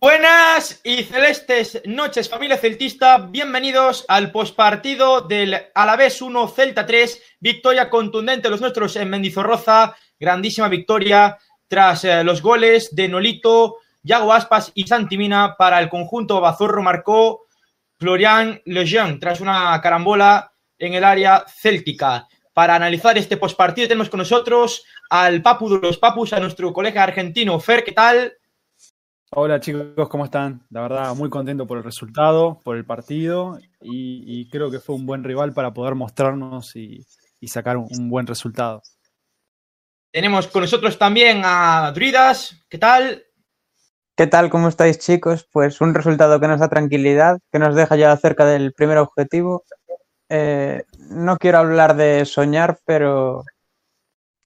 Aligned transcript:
Buenas 0.00 0.80
y 0.82 1.02
celestes 1.02 1.82
noches, 1.84 2.30
familia 2.30 2.56
celtista. 2.56 3.18
Bienvenidos 3.18 4.06
al 4.08 4.32
pospartido 4.32 5.20
del 5.20 5.54
Alavés 5.74 6.22
1 6.22 6.48
Celta 6.48 6.86
3. 6.86 7.22
Victoria 7.38 7.90
contundente 7.90 8.44
de 8.44 8.50
los 8.50 8.62
nuestros 8.62 8.96
en 8.96 9.10
Mendizorroza. 9.10 9.94
Grandísima 10.18 10.68
victoria 10.68 11.36
tras 11.68 12.04
eh, 12.04 12.24
los 12.24 12.40
goles 12.40 12.94
de 12.96 13.08
Nolito, 13.08 13.76
Yago 14.02 14.32
Aspas 14.32 14.72
y 14.74 14.86
Santimina 14.86 15.54
para 15.58 15.78
el 15.78 15.90
conjunto 15.90 16.40
Bazorro. 16.40 16.82
Marcó 16.82 17.42
Florian 17.98 18.62
Lejeune 18.64 19.18
tras 19.18 19.42
una 19.42 19.78
carambola 19.82 20.54
en 20.78 20.94
el 20.94 21.04
área 21.04 21.44
céltica. 21.46 22.26
Para 22.54 22.74
analizar 22.74 23.18
este 23.18 23.36
pospartido 23.36 23.86
tenemos 23.86 24.08
con 24.08 24.18
nosotros 24.18 24.82
al 25.10 25.42
Papu 25.42 25.68
de 25.68 25.86
los 25.86 25.98
Papus, 25.98 26.32
a 26.32 26.40
nuestro 26.40 26.72
colega 26.72 27.02
argentino 27.02 27.60
Fer. 27.60 27.84
¿Qué 27.84 27.92
tal? 27.92 28.39
Hola 29.32 29.60
chicos, 29.60 30.08
¿cómo 30.08 30.24
están? 30.24 30.66
La 30.70 30.80
verdad, 30.80 31.14
muy 31.14 31.30
contento 31.30 31.64
por 31.64 31.78
el 31.78 31.84
resultado, 31.84 32.58
por 32.64 32.76
el 32.76 32.84
partido 32.84 33.60
y, 33.80 34.24
y 34.26 34.50
creo 34.50 34.72
que 34.72 34.80
fue 34.80 34.96
un 34.96 35.06
buen 35.06 35.22
rival 35.22 35.54
para 35.54 35.72
poder 35.72 35.94
mostrarnos 35.94 36.74
y, 36.74 37.06
y 37.38 37.46
sacar 37.46 37.76
un, 37.76 37.86
un, 37.96 38.10
buen 38.10 38.26
resultado. 38.26 38.82
Tenemos 40.10 40.48
con 40.48 40.62
nosotros 40.62 40.98
también 40.98 41.42
a 41.44 41.92
Druidas, 41.94 42.56
¿qué 42.68 42.78
tal? 42.78 43.22
¿Qué 44.16 44.26
tal? 44.26 44.50
¿Cómo 44.50 44.66
estáis 44.66 44.98
chicos? 44.98 45.48
Pues 45.52 45.80
un 45.80 45.94
resultado 45.94 46.40
que 46.40 46.48
nos 46.48 46.58
da 46.58 46.68
tranquilidad, 46.68 47.38
que 47.52 47.60
nos 47.60 47.76
deja 47.76 47.94
ya 47.94 48.16
cerca 48.16 48.44
del 48.44 48.72
primer 48.72 48.98
objetivo. 48.98 49.62
Eh, 50.28 50.82
no 51.08 51.36
quiero 51.36 51.58
hablar 51.58 51.94
de 51.94 52.24
soñar, 52.24 52.80
pero 52.84 53.44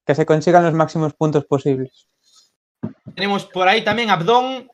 que 0.07 0.15
se 0.15 0.27
consigan 0.27 0.63
los 0.63 0.75
máximos 0.75 1.15
puntos 1.15 1.47
posibles. 1.47 2.07
Tenemos 3.15 3.47
por 3.47 3.69
aí 3.69 3.85
tamén 3.87 4.11
Abdón. 4.11 4.69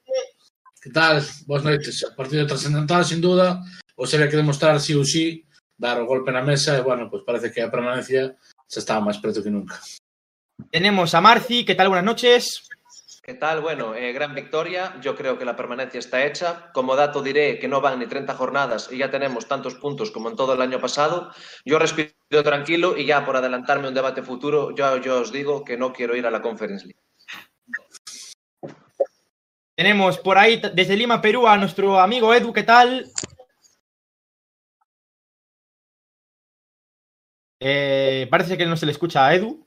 Que 0.81 0.89
tal? 0.89 1.21
Boas 1.45 1.63
noites. 1.63 2.07
Partido 2.17 2.49
trascendental, 2.49 3.05
sin 3.05 3.21
duda. 3.21 3.61
O 4.01 4.09
se 4.09 4.17
que 4.17 4.41
demostrar 4.41 4.81
sí 4.81 4.97
ou 4.97 5.05
sí, 5.05 5.45
dar 5.77 6.01
o 6.01 6.09
golpe 6.09 6.33
na 6.33 6.41
mesa 6.41 6.77
e, 6.77 6.81
bueno, 6.81 7.13
pues 7.13 7.21
parece 7.25 7.53
que 7.53 7.61
a 7.61 7.69
permanencia 7.69 8.37
se 8.65 8.81
estaba 8.81 9.05
máis 9.05 9.21
preto 9.21 9.45
que 9.45 9.53
nunca. 9.53 9.77
Tenemos 10.73 11.13
a 11.13 11.21
Marci. 11.21 11.65
¿Qué 11.65 11.77
tal? 11.77 11.89
Buenas 11.89 12.09
noches. 12.09 12.69
¿Qué 13.23 13.35
tal? 13.35 13.61
Bueno, 13.61 13.95
eh, 13.95 14.13
gran 14.13 14.35
victoria. 14.35 14.97
Yo 15.01 15.15
creo 15.15 15.39
que 15.39 15.45
la 15.45 15.57
permanencia 15.57 16.01
está 16.01 16.25
hecha. 16.25 16.73
Como 16.73 16.97
dato 16.97 17.23
diré 17.23 17.59
que 17.59 17.69
no 17.69 17.81
van 17.81 17.99
ni 17.99 18.07
30 18.07 18.35
jornadas 18.35 18.89
y 18.91 18.99
ya 18.99 19.11
tenemos 19.11 19.47
tantos 19.47 19.75
puntos 19.75 20.11
como 20.11 20.29
en 20.29 20.37
todo 20.37 20.55
el 20.55 20.63
año 20.63 20.81
pasado. 20.81 21.31
Yo 21.65 21.79
respiro 21.79 22.13
tranquilo 22.43 22.97
y 22.97 23.05
ya 23.07 23.25
por 23.25 23.37
adelantarme 23.37 23.89
un 23.89 23.95
debate 23.95 24.23
futuro, 24.23 24.75
yo, 24.75 24.97
yo 24.97 25.21
os 25.21 25.33
digo 25.33 25.65
que 25.65 25.77
no 25.77 25.93
quiero 25.93 26.17
ir 26.17 26.27
a 26.27 26.31
la 26.31 26.41
Conference 26.41 26.87
League. 26.87 26.99
Tenemos 29.81 30.19
por 30.19 30.37
ahí 30.37 30.61
desde 30.75 30.95
Lima, 30.95 31.23
Perú, 31.23 31.49
a 31.49 31.57
nuestro 31.57 31.99
amigo 31.99 32.35
Edu. 32.35 32.53
¿Qué 32.53 32.65
tal? 32.65 33.11
Eh, 37.59 38.29
parece 38.31 38.59
que 38.59 38.67
no 38.67 38.77
se 38.77 38.85
le 38.85 38.93
escucha 38.93 39.27
a 39.27 39.35
Edu. 39.35 39.67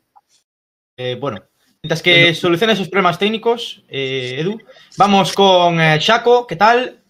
Eh, 0.98 1.18
bueno, 1.20 1.44
mientras 1.82 2.04
que 2.04 2.36
soluciona 2.36 2.74
esos 2.74 2.90
problemas 2.90 3.18
técnicos, 3.18 3.84
eh, 3.90 4.36
Edu, 4.38 4.60
vamos 5.00 5.34
con 5.34 5.80
Chaco. 5.98 6.46
¿Qué 6.46 6.58
tal? 6.58 7.04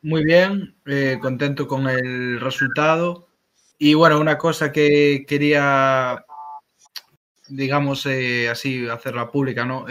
muy 0.00 0.24
bien, 0.24 0.76
contento 1.20 1.68
con 1.68 1.90
el 1.90 2.40
resultado. 2.40 3.28
Y 3.76 3.92
bueno, 3.92 4.18
una 4.18 4.38
cosa 4.38 4.72
que 4.72 5.26
quería, 5.28 6.24
digamos, 7.48 8.06
así, 8.50 8.88
hacerla 8.88 9.30
pública, 9.30 9.66
¿no? 9.66 9.84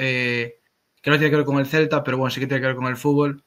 Que 1.02 1.10
no 1.10 1.18
tiene 1.18 1.30
que 1.32 1.38
ver 1.38 1.46
con 1.46 1.60
el 1.60 1.66
Celta, 1.66 2.04
pero 2.04 2.18
bueno, 2.18 2.32
sí 2.32 2.40
que 2.40 2.48
tiene 2.48 2.62
que 2.62 2.68
ver 2.68 2.76
con 2.76 2.88
el 2.88 2.98
fútbol. 2.98 3.44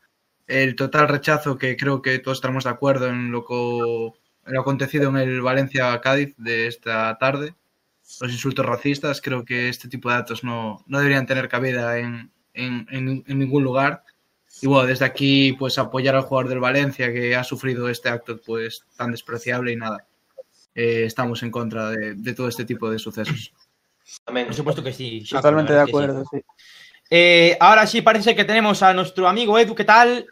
El 0.47 0.75
total 0.77 1.09
rechazo, 1.09 1.57
que 1.57 1.77
creo 1.77 2.03
que 2.03 2.19
todos 2.19 2.39
estamos 2.39 2.65
de 2.65 2.71
acuerdo 2.71 3.09
en 3.09 3.31
lo, 3.31 3.45
co, 3.45 4.17
en 4.47 4.55
lo 4.55 4.61
acontecido 4.61 5.09
en 5.11 5.17
el 5.17 5.41
Valencia-Cádiz 5.41 6.35
de 6.37 6.67
esta 6.67 7.17
tarde, 7.19 7.55
los 8.21 8.33
insultos 8.33 8.67
racistas, 8.67 9.21
creo 9.21 9.45
que 9.45 9.69
este 9.69 9.89
tipo 9.89 10.09
de 10.09 10.17
datos 10.17 10.45
no, 10.45 10.85
no 10.87 10.99
deberían 10.99 11.27
tener 11.27 11.49
cabida 11.49 11.99
en, 11.99 12.31
en, 12.53 12.87
en, 12.91 13.25
en, 13.27 13.39
ningún 13.39 13.63
lugar. 13.63 14.05
Y 14.61 14.67
bueno, 14.67 14.87
desde 14.87 15.05
aquí, 15.05 15.55
pues 15.55 15.79
apoyar 15.79 16.15
al 16.15 16.23
jugador 16.23 16.49
del 16.51 16.61
Valencia 16.61 17.13
que 17.13 17.35
ha 17.35 17.45
sufrido 17.45 17.89
este 17.89 18.09
acto 18.09 18.41
pues 18.41 18.85
tan 18.97 19.13
despreciable 19.13 19.73
y 19.73 19.77
nada. 19.77 20.07
Eh, 20.75 21.05
estamos 21.07 21.43
en 21.43 21.51
contra 21.51 21.91
de, 21.91 22.15
de, 22.15 22.35
todo 22.35 22.49
este 22.49 22.65
tipo 22.65 22.91
de 22.91 22.99
sucesos. 22.99 23.53
Por 24.27 24.55
supuesto 24.55 24.83
que 24.83 24.93
sí. 24.93 25.25
Totalmente 25.29 25.73
de 25.73 25.81
acuerdo, 25.81 26.25
sí. 26.31 26.39
sí. 26.39 26.45
Eh, 27.15 27.59
ahora 27.61 27.87
sí, 27.87 28.01
parece 28.01 28.35
que 28.35 28.47
tenemos 28.47 28.83
a 28.83 28.95
nuestro 28.95 29.29
amigo 29.29 29.59
Edu. 29.59 29.75
¿Qué 29.75 29.85
tal? 29.85 30.25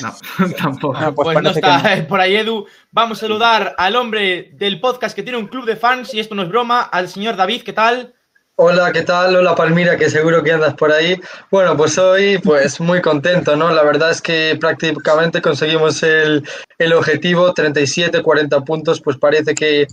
No, 0.00 0.16
tampoco. 0.58 1.00
No, 1.00 1.14
pues, 1.14 1.26
pues 1.26 1.42
no 1.44 1.50
está 1.50 1.94
no. 1.94 2.08
por 2.08 2.20
ahí 2.20 2.34
Edu. 2.34 2.66
Vamos 2.90 3.18
a 3.18 3.20
saludar 3.20 3.76
al 3.78 3.94
hombre 3.94 4.50
del 4.54 4.80
podcast 4.80 5.14
que 5.14 5.22
tiene 5.22 5.38
un 5.38 5.46
club 5.46 5.64
de 5.64 5.76
fans, 5.76 6.12
y 6.12 6.18
esto 6.18 6.34
no 6.34 6.42
es 6.42 6.48
broma, 6.48 6.82
al 6.82 7.08
señor 7.08 7.36
David. 7.36 7.62
¿Qué 7.62 7.72
tal? 7.72 8.16
Hola, 8.56 8.90
¿qué 8.90 9.02
tal? 9.02 9.36
Hola 9.36 9.54
Palmira, 9.54 9.96
que 9.96 10.10
seguro 10.10 10.42
que 10.42 10.50
andas 10.50 10.74
por 10.74 10.90
ahí. 10.90 11.20
Bueno, 11.48 11.76
pues 11.76 11.96
hoy 11.98 12.38
pues 12.38 12.80
muy 12.80 13.00
contento, 13.00 13.54
¿no? 13.54 13.70
La 13.70 13.84
verdad 13.84 14.10
es 14.10 14.20
que 14.20 14.56
prácticamente 14.58 15.40
conseguimos 15.40 16.02
el, 16.02 16.42
el 16.78 16.92
objetivo, 16.94 17.54
37, 17.54 18.22
40 18.22 18.60
puntos, 18.62 19.00
pues 19.00 19.16
parece 19.18 19.54
que, 19.54 19.86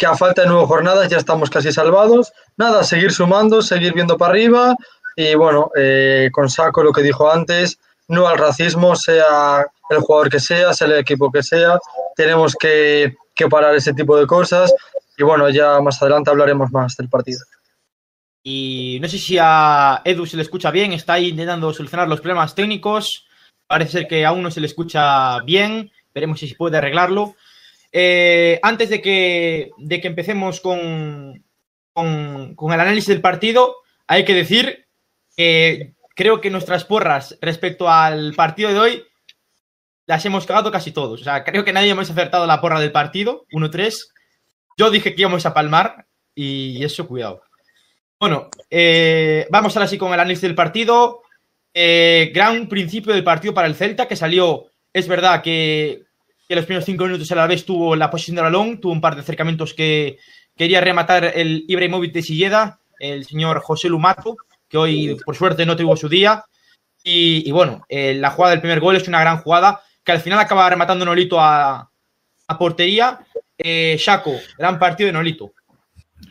que 0.00 0.06
a 0.06 0.16
falta 0.16 0.42
de 0.42 0.48
nueve 0.48 0.66
jornadas 0.66 1.10
ya 1.10 1.18
estamos 1.18 1.50
casi 1.50 1.70
salvados. 1.72 2.32
Nada, 2.56 2.84
seguir 2.84 3.12
sumando, 3.12 3.60
seguir 3.60 3.92
viendo 3.92 4.16
para 4.16 4.30
arriba 4.32 4.74
y 5.14 5.34
bueno, 5.34 5.70
eh, 5.76 6.30
con 6.32 6.48
saco 6.48 6.82
lo 6.82 6.90
que 6.90 7.02
dijo 7.02 7.30
antes, 7.30 7.78
no 8.08 8.26
al 8.26 8.38
racismo, 8.38 8.96
sea 8.96 9.66
el 9.90 9.98
jugador 9.98 10.30
que 10.30 10.40
sea, 10.40 10.72
sea 10.72 10.86
el 10.86 10.94
equipo 10.94 11.30
que 11.30 11.42
sea, 11.42 11.78
tenemos 12.16 12.56
que, 12.58 13.14
que 13.34 13.46
parar 13.48 13.74
ese 13.74 13.92
tipo 13.92 14.16
de 14.16 14.26
cosas 14.26 14.72
y 15.18 15.22
bueno, 15.22 15.50
ya 15.50 15.78
más 15.82 16.00
adelante 16.00 16.30
hablaremos 16.30 16.72
más 16.72 16.96
del 16.96 17.10
partido. 17.10 17.40
Y 18.42 18.98
no 19.02 19.08
sé 19.08 19.18
si 19.18 19.36
a 19.38 20.00
Edu 20.02 20.24
se 20.24 20.38
le 20.38 20.44
escucha 20.44 20.70
bien, 20.70 20.94
está 20.94 21.14
ahí 21.14 21.28
intentando 21.28 21.74
solucionar 21.74 22.08
los 22.08 22.22
problemas 22.22 22.54
técnicos, 22.54 23.26
parece 23.66 23.92
ser 23.92 24.08
que 24.08 24.24
aún 24.24 24.42
no 24.42 24.50
se 24.50 24.62
le 24.62 24.66
escucha 24.66 25.40
bien, 25.40 25.92
veremos 26.14 26.40
si 26.40 26.48
se 26.48 26.54
puede 26.54 26.78
arreglarlo. 26.78 27.34
Eh, 27.92 28.60
antes 28.62 28.88
de 28.88 29.02
que, 29.02 29.70
de 29.78 30.00
que 30.00 30.08
empecemos 30.08 30.60
con, 30.60 31.44
con, 31.92 32.72
el 32.72 32.80
análisis 32.80 33.08
del 33.08 33.20
partido, 33.20 33.76
hay 34.06 34.24
que 34.24 34.34
decir 34.34 34.86
que 35.36 35.94
creo 36.14 36.40
que 36.40 36.50
nuestras 36.50 36.84
porras 36.84 37.38
respecto 37.40 37.90
al 37.90 38.34
partido 38.34 38.72
de 38.72 38.78
hoy 38.78 39.04
las 40.06 40.24
hemos 40.24 40.46
cagado 40.46 40.70
casi 40.70 40.92
todos. 40.92 41.20
O 41.20 41.24
sea, 41.24 41.44
creo 41.44 41.64
que 41.64 41.72
nadie 41.72 41.90
hemos 41.90 42.10
acertado 42.10 42.46
la 42.46 42.60
porra 42.60 42.80
del 42.80 42.92
partido, 42.92 43.46
1-3. 43.52 44.08
Yo 44.76 44.90
dije 44.90 45.14
que 45.14 45.20
íbamos 45.22 45.46
a 45.46 45.54
palmar 45.54 46.06
y 46.34 46.82
eso, 46.84 47.06
cuidado. 47.06 47.42
Bueno, 48.18 48.50
eh, 48.68 49.46
vamos 49.50 49.76
ahora 49.76 49.88
sí 49.88 49.96
con 49.96 50.08
el 50.08 50.20
análisis 50.20 50.42
del 50.42 50.54
partido. 50.54 51.22
Eh, 51.72 52.32
gran 52.34 52.68
principio 52.68 53.14
del 53.14 53.24
partido 53.24 53.54
para 53.54 53.66
el 53.66 53.74
Celta, 53.74 54.08
que 54.08 54.16
salió, 54.16 54.66
es 54.92 55.06
verdad 55.08 55.42
que 55.42 56.02
que 56.50 56.56
los 56.56 56.64
primeros 56.64 56.84
cinco 56.84 57.04
minutos 57.04 57.30
a 57.30 57.36
la 57.36 57.46
vez 57.46 57.64
tuvo 57.64 57.94
la 57.94 58.10
posición 58.10 58.34
de 58.34 58.42
balón, 58.42 58.80
tuvo 58.80 58.90
un 58.90 59.00
par 59.00 59.14
de 59.14 59.20
acercamientos 59.20 59.72
que 59.72 60.18
quería 60.56 60.80
rematar 60.80 61.22
el 61.36 61.64
Ibrahimovic 61.68 62.12
de 62.12 62.22
Silleda, 62.22 62.80
el 62.98 63.24
señor 63.24 63.60
José 63.60 63.88
Lumato, 63.88 64.36
que 64.68 64.76
hoy 64.76 65.16
por 65.24 65.36
suerte 65.36 65.64
no 65.64 65.76
tuvo 65.76 65.96
su 65.96 66.08
día. 66.08 66.44
Y, 67.04 67.48
bueno, 67.52 67.84
eh, 67.88 68.14
la 68.14 68.30
jugada 68.30 68.50
del 68.50 68.60
primer 68.60 68.80
gol 68.80 68.96
es 68.96 69.06
una 69.06 69.20
gran 69.20 69.42
jugada 69.42 69.80
que 70.02 70.10
al 70.10 70.18
final 70.18 70.40
acaba 70.40 70.68
rematando 70.68 71.04
Nolito 71.04 71.38
a, 71.38 71.88
portería. 72.58 73.20
Eh, 73.56 73.96
Shaco, 73.96 74.32
gran 74.58 74.76
partido 74.80 75.06
de 75.06 75.12
Nolito. 75.12 75.52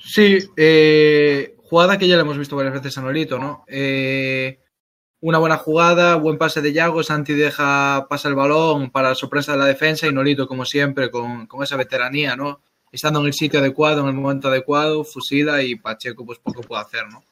Sí, 0.04 0.38
eh, 0.58 1.56
jugada 1.64 1.98
que 1.98 2.10
ya 2.10 2.18
le 2.18 2.24
hemos 2.24 2.38
visto 2.38 2.58
varias 2.58 2.74
veces 2.74 2.98
a 2.98 3.02
Nolito, 3.02 3.40
¿no? 3.40 3.64
Eh, 3.70 4.60
una 5.22 5.38
buena 5.38 5.58
jugada, 5.58 6.16
buen 6.16 6.38
pase 6.38 6.62
de 6.62 6.72
Yago, 6.72 7.04
Santi 7.04 7.34
deja 7.34 8.08
pasa 8.10 8.30
el 8.30 8.36
balón 8.36 8.90
para 8.90 9.16
sorpresa 9.16 9.52
de 9.52 9.58
la 9.58 9.66
defensa 9.66 10.08
y 10.08 10.14
Nolito, 10.14 10.48
como 10.48 10.66
siempre, 10.66 11.12
con, 11.12 11.46
con, 11.48 11.62
esa 11.64 11.76
veteranía, 11.76 12.36
¿no? 12.36 12.62
Estando 12.92 13.20
en 13.20 13.28
el 13.28 13.34
sitio 13.34 13.60
adecuado, 13.60 14.02
en 14.02 14.08
el 14.08 14.14
momento 14.14 14.48
adecuado, 14.48 15.04
fusila 15.04 15.62
y 15.62 15.76
Pacheco 15.76 16.26
pues 16.26 16.40
poco 16.40 16.62
puede 16.62 16.82
hacer, 16.82 17.08
¿no? 17.10 17.24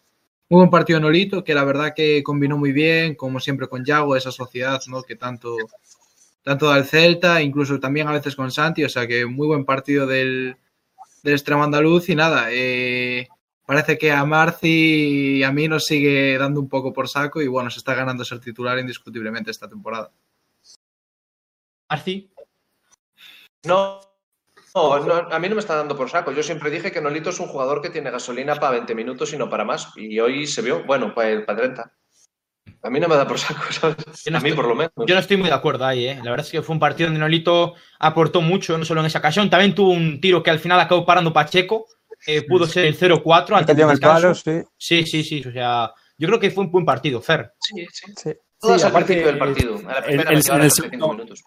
Muy 0.49 0.59
buen 0.59 0.69
partido 0.69 0.99
Nolito, 0.99 1.43
que 1.43 1.53
la 1.53 1.63
verdad 1.63 1.93
que 1.95 2.23
combinó 2.23 2.57
muy 2.57 2.71
bien, 2.71 3.15
como 3.15 3.39
siempre 3.39 3.67
con 3.67 3.85
Yago, 3.85 4.15
esa 4.15 4.31
sociedad, 4.31 4.81
¿no? 4.87 5.03
Que 5.03 5.15
tanto, 5.15 5.55
tanto 6.43 6.67
da 6.67 6.77
el 6.77 6.85
Celta, 6.85 7.41
incluso 7.41 7.79
también 7.79 8.07
a 8.07 8.13
veces 8.13 8.35
con 8.35 8.51
Santi, 8.51 8.83
o 8.83 8.89
sea 8.89 9.07
que 9.07 9.25
muy 9.25 9.47
buen 9.47 9.65
partido 9.65 10.07
del, 10.07 10.57
del 11.23 11.33
extremo 11.33 11.63
andaluz 11.63 12.09
y 12.09 12.15
nada, 12.15 12.47
eh, 12.51 13.27
parece 13.67 13.97
que 13.99 14.11
a 14.11 14.25
Marci 14.25 15.37
y 15.39 15.43
a 15.43 15.51
mí 15.51 15.67
nos 15.67 15.85
sigue 15.85 16.37
dando 16.39 16.59
un 16.59 16.67
poco 16.69 16.91
por 16.93 17.07
saco 17.07 17.41
y 17.41 17.47
bueno, 17.47 17.69
se 17.69 17.77
está 17.79 17.93
ganando 17.93 18.25
ser 18.25 18.39
titular 18.39 18.79
indiscutiblemente 18.79 19.51
esta 19.51 19.69
temporada. 19.69 20.09
Marci. 21.89 22.29
No, 23.65 23.99
No, 24.75 24.99
no, 24.99 25.13
a 25.31 25.39
mí 25.39 25.49
no 25.49 25.55
me 25.55 25.61
está 25.61 25.75
dando 25.75 25.95
por 25.97 26.09
saco. 26.09 26.31
Yo 26.31 26.43
siempre 26.43 26.69
dije 26.69 26.91
que 26.91 27.01
Nolito 27.01 27.29
es 27.29 27.39
un 27.39 27.47
jugador 27.47 27.81
que 27.81 27.89
tiene 27.89 28.11
gasolina 28.11 28.55
para 28.55 28.71
20 28.73 28.93
minutos 28.95 29.33
y 29.33 29.37
no 29.37 29.49
para 29.49 29.65
más. 29.65 29.89
Y 29.95 30.19
hoy 30.19 30.47
se 30.47 30.61
vio, 30.61 30.83
bueno, 30.85 31.13
para, 31.13 31.45
para 31.45 31.59
30. 31.59 31.93
A 32.83 32.89
mí 32.89 32.99
no 32.99 33.07
me 33.07 33.15
da 33.15 33.27
por 33.27 33.39
saco, 33.39 33.61
¿sabes? 33.71 33.97
No 34.29 34.37
a 34.37 34.41
mí 34.41 34.49
estoy- 34.49 34.53
por 34.55 34.67
lo 34.67 34.75
menos. 34.75 34.91
Yo 35.07 35.15
no 35.15 35.19
estoy 35.21 35.37
muy 35.37 35.47
de 35.49 35.55
acuerdo 35.55 35.85
ahí, 35.85 36.07
¿eh? 36.07 36.15
La 36.23 36.29
verdad 36.31 36.45
es 36.45 36.51
que 36.51 36.61
fue 36.61 36.73
un 36.73 36.79
partido 36.79 37.07
donde 37.07 37.19
Nolito 37.19 37.73
aportó 37.99 38.41
mucho, 38.41 38.77
no 38.77 38.85
solo 38.85 38.99
en 39.01 39.07
esa 39.07 39.19
ocasión, 39.19 39.49
también 39.49 39.73
tuvo 39.75 39.91
un 39.91 40.21
tiro 40.21 40.43
que 40.43 40.51
al 40.51 40.59
final 40.59 40.79
acabó 40.79 41.05
parando 41.05 41.33
Pacheco, 41.33 41.87
eh, 42.25 42.41
pudo 42.47 42.65
ser 42.65 42.85
el 42.85 42.97
0-4 42.97 43.45
Que 43.47 43.53
antes 43.55 43.75
dio 43.75 43.83
en 43.85 43.89
del 43.89 43.95
el 43.97 44.01
palo, 44.01 44.29
descanso. 44.29 44.65
sí. 44.77 45.03
Sí, 45.05 45.05
sí, 45.05 45.23
sí, 45.41 45.47
o 45.47 45.51
sea, 45.51 45.91
yo 46.17 46.27
creo 46.27 46.39
que 46.39 46.51
fue 46.51 46.63
un 46.65 46.71
buen 46.71 46.85
partido, 46.85 47.21
Fer. 47.21 47.53
Sí, 47.59 47.85
sí. 47.91 48.11
sí. 48.15 48.31
Todo 48.59 48.71
Sí, 48.71 48.77
es 48.77 48.83
al 48.85 48.89
aparte, 48.89 49.05
principio 49.13 49.27
del 49.31 49.37
partido. 49.39 49.75
A 49.77 49.81
la 49.93 49.97
el- 49.99 50.03
primera 50.05 50.29
el- 50.31 50.35
me 50.37 50.41
quedaron 50.41 50.61
el 50.65 50.71
45 50.71 50.89
segundo- 50.89 51.13
minutos. 51.13 51.43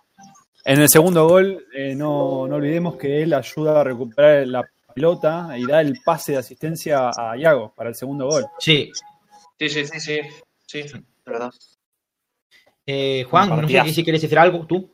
En 0.64 0.80
el 0.80 0.88
segundo 0.88 1.26
gol, 1.28 1.66
eh, 1.74 1.94
no, 1.96 2.46
no 2.46 2.56
olvidemos 2.56 2.96
que 2.96 3.22
él 3.22 3.32
ayuda 3.34 3.80
a 3.80 3.84
recuperar 3.84 4.46
la 4.46 4.62
pelota 4.94 5.48
y 5.56 5.66
da 5.66 5.80
el 5.80 5.98
pase 6.04 6.32
de 6.32 6.38
asistencia 6.38 7.10
a 7.16 7.36
Iago 7.36 7.72
para 7.74 7.88
el 7.88 7.94
segundo 7.96 8.26
gol. 8.26 8.44
Sí. 8.58 8.90
Sí, 9.58 9.68
sí, 9.70 9.86
sí, 9.86 10.00
sí. 10.00 10.20
Sí, 10.66 10.82
de 10.82 11.02
verdad. 11.26 11.50
Eh, 12.86 13.24
Juan, 13.28 13.48
no 13.62 13.68
sé 13.68 13.92
si 13.92 14.04
quieres 14.04 14.22
decir 14.22 14.38
algo, 14.38 14.66
tú. 14.66 14.90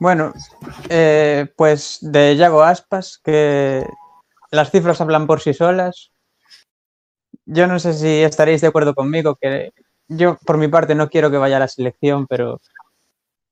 Bueno, 0.00 0.32
eh, 0.88 1.46
pues 1.56 1.98
de 2.00 2.36
Yago 2.36 2.62
Aspas, 2.62 3.18
que 3.22 3.84
las 4.54 4.70
cifras 4.70 5.00
hablan 5.00 5.26
por 5.26 5.40
sí 5.40 5.52
solas. 5.54 6.10
Yo 7.46 7.66
no 7.66 7.78
sé 7.78 7.92
si 7.94 8.22
estaréis 8.22 8.60
de 8.60 8.68
acuerdo 8.68 8.94
conmigo, 8.94 9.36
que 9.36 9.72
yo 10.08 10.36
por 10.46 10.56
mi 10.58 10.68
parte 10.68 10.94
no 10.94 11.08
quiero 11.08 11.30
que 11.30 11.36
vaya 11.36 11.56
a 11.56 11.60
la 11.60 11.68
selección, 11.68 12.26
pero 12.26 12.60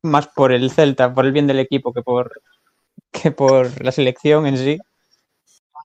más 0.02 0.28
por 0.28 0.52
el 0.52 0.71
Celta, 0.71 1.12
por 1.14 1.26
el 1.26 1.32
bien 1.32 1.47
del 1.47 1.61
equipo 1.61 1.92
que 1.92 2.02
por, 2.02 2.40
que 3.11 3.30
por 3.30 3.82
la 3.85 3.92
selección 3.92 4.47
en 4.47 4.56
sí. 4.56 4.78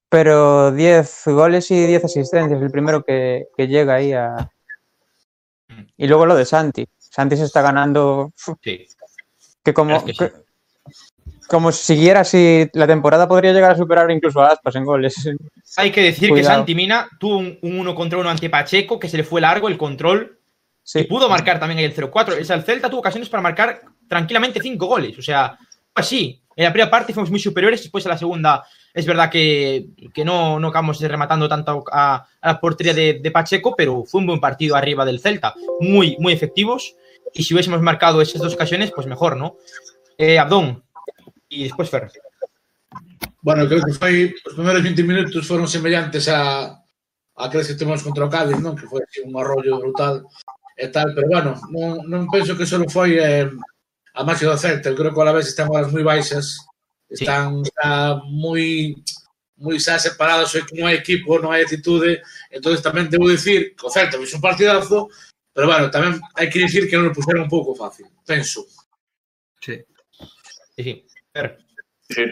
Pero 0.10 0.72
10 0.72 1.24
goles 1.26 1.70
y 1.72 1.86
10 1.86 2.06
asistencias, 2.06 2.62
el 2.62 2.72
primero 2.72 3.04
que, 3.04 3.48
que 3.58 3.68
llega 3.68 3.96
ahí 3.96 4.14
a... 4.14 4.50
Y 5.98 6.08
luego 6.08 6.26
lo 6.26 6.36
de 6.36 6.46
Santi. 6.46 6.88
Santi 6.98 7.36
se 7.36 7.44
está 7.44 7.62
ganando 7.62 8.32
Sí. 8.62 8.88
que 9.64 9.74
como, 9.74 9.98
Es 9.98 10.04
que 10.04 10.14
sí. 10.14 10.20
que- 10.20 10.47
como 11.48 11.72
siguiera 11.72 12.22
así, 12.22 12.70
la 12.74 12.88
temporada 12.88 13.28
podría 13.28 13.54
llegar 13.54 13.72
a 13.72 13.78
superar 13.78 14.10
incluso 14.12 14.42
a 14.42 14.50
Aspas 14.50 14.76
en 14.76 14.86
goles. 14.86 15.16
Hay 15.78 15.92
que 15.92 16.02
decir 16.02 16.34
que. 16.34 16.44
Santi 16.44 16.76
Mina 16.76 17.08
tuvo 17.20 17.38
un, 17.38 17.58
un 17.62 17.80
uno 17.80 17.96
contra 17.96 18.20
uno 18.20 18.30
ante 18.30 18.50
Pacheco, 18.50 19.00
que 19.00 19.10
se 19.10 19.18
le 19.18 19.24
fue 19.24 19.42
largo 19.42 19.68
el 19.68 19.78
control, 19.78 20.38
y 20.84 20.90
Sí, 20.90 21.04
pudo 21.04 21.28
marcar 21.28 21.60
también 21.60 21.80
ahí 21.80 21.86
el 21.86 21.94
0-4. 21.94 22.42
O 22.42 22.46
sea, 22.46 22.56
el 22.56 22.64
Celta 22.64 22.90
tuvo 22.90 23.02
ocasiones 23.02 23.28
para 23.28 23.44
marcar 23.44 23.82
tranquilamente 24.08 24.62
cinco 24.62 24.86
goles. 24.86 25.18
O 25.20 25.22
sea, 25.22 25.58
fue 25.94 26.02
así. 26.02 26.42
En 26.56 26.64
la 26.64 26.72
primera 26.72 26.90
parte 26.90 27.14
fuimos 27.14 27.30
muy 27.30 27.40
superiores, 27.40 27.82
después 27.82 28.06
en 28.06 28.12
la 28.12 28.18
segunda 28.18 28.64
es 28.94 29.06
verdad 29.06 29.30
que, 29.30 29.90
que 30.12 30.26
no, 30.26 30.60
no 30.60 30.70
acabamos 30.70 31.00
rematando 31.02 31.48
tanto 31.48 31.84
a, 31.92 32.26
a 32.42 32.48
la 32.48 32.60
portería 32.60 32.96
de, 32.96 33.20
de 33.22 33.32
Pacheco, 33.32 33.76
pero 33.76 34.06
fue 34.06 34.22
un 34.22 34.28
buen 34.28 34.40
partido 34.40 34.76
arriba 34.76 35.06
del 35.06 35.20
Celta. 35.20 35.54
Muy, 35.82 36.16
muy 36.20 36.34
efectivos. 36.34 36.96
Y 37.34 37.44
si 37.44 37.54
hubiésemos 37.54 37.82
marcado 37.82 38.22
esas 38.22 38.42
dos 38.42 38.54
ocasiones, 38.54 38.92
pues 38.96 39.06
mejor, 39.06 39.38
¿no? 39.38 39.58
Eh, 40.18 40.40
Abdón. 40.40 40.84
e 41.58 41.68
despois 41.68 41.90
Fer. 41.90 42.12
Bueno, 43.42 43.66
creo 43.68 43.82
que 43.86 43.94
foi 43.94 44.36
os 44.46 44.54
primeiros 44.54 44.84
20 44.84 45.04
minutos 45.04 45.48
foron 45.48 45.72
semellantes 45.72 46.28
a 46.28 46.78
a 47.38 47.50
crees 47.50 47.68
que 47.68 47.76
temos 47.76 48.02
contra 48.02 48.26
o 48.26 48.30
Cádiz, 48.30 48.60
non? 48.60 48.74
Que 48.74 48.90
foi 48.90 49.02
así, 49.06 49.22
un 49.22 49.38
arrollo 49.38 49.78
brutal 49.78 50.26
e 50.78 50.88
tal, 50.90 51.14
pero 51.14 51.30
bueno, 51.30 51.54
non, 51.70 52.02
non 52.10 52.30
penso 52.30 52.58
que 52.58 52.66
só 52.66 52.82
foi 52.90 53.18
eh, 53.22 53.50
a 54.14 54.22
marcha 54.26 54.50
do 54.50 54.58
Celta, 54.58 54.90
eu 54.90 54.98
creo 54.98 55.14
que 55.14 55.22
a 55.22 55.30
la 55.30 55.38
vez 55.38 55.48
están 55.48 55.70
horas 55.70 55.94
moi 55.94 56.02
baixas, 56.02 56.58
están 57.10 57.62
sí. 57.62 57.70
está 57.70 58.18
moi 58.26 58.98
moi 59.58 59.78
xa 59.82 59.98
separados, 59.98 60.54
é 60.54 60.62
que 60.66 60.74
non 60.78 60.90
hai 60.90 60.98
equipo, 60.98 61.38
non 61.38 61.54
hai 61.54 61.62
actitude, 61.62 62.22
entonces 62.50 62.82
tamén 62.82 63.10
debo 63.10 63.30
dicir 63.30 63.78
que 63.78 63.86
o 63.86 63.94
Celta 63.94 64.18
fixo 64.18 64.38
un 64.38 64.46
partidazo, 64.46 65.10
pero 65.54 65.70
bueno, 65.70 65.94
tamén 65.94 66.18
hai 66.38 66.50
que 66.50 66.62
dicir 66.62 66.90
que 66.90 66.98
non 66.98 67.10
o 67.10 67.16
puxeron 67.16 67.46
un 67.46 67.54
pouco 67.54 67.78
fácil, 67.78 68.10
penso. 68.26 68.66
Sí. 69.62 69.78
Sí, 70.78 70.82
sí. 70.82 71.17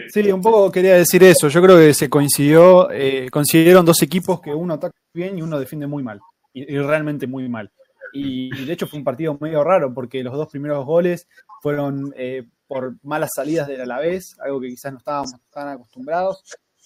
Sí, 0.08 0.30
un 0.32 0.40
poco 0.40 0.72
quería 0.72 0.94
decir 0.94 1.22
eso. 1.22 1.48
Yo 1.48 1.60
creo 1.62 1.76
que 1.76 1.92
se 1.92 2.08
coincidió, 2.08 2.90
eh, 2.90 3.28
coincidieron 3.30 3.84
dos 3.84 4.00
equipos 4.02 4.40
que 4.40 4.54
uno 4.54 4.74
ataca 4.74 4.96
bien 5.12 5.38
y 5.38 5.42
uno 5.42 5.58
defiende 5.58 5.86
muy 5.86 6.02
mal. 6.02 6.20
Y, 6.52 6.74
y 6.74 6.78
realmente 6.78 7.26
muy 7.26 7.48
mal. 7.48 7.70
Y, 8.12 8.50
y 8.56 8.64
de 8.64 8.72
hecho 8.72 8.86
fue 8.86 8.98
un 8.98 9.04
partido 9.04 9.36
medio 9.40 9.62
raro 9.62 9.92
porque 9.92 10.22
los 10.22 10.32
dos 10.32 10.48
primeros 10.48 10.86
goles 10.86 11.28
fueron 11.60 12.14
eh, 12.16 12.48
por 12.66 12.96
malas 13.02 13.30
salidas 13.34 13.68
del 13.68 13.82
Alavés, 13.82 14.36
algo 14.40 14.60
que 14.60 14.68
quizás 14.68 14.92
no 14.92 14.98
estábamos 14.98 15.32
tan 15.50 15.68
acostumbrados. 15.68 16.42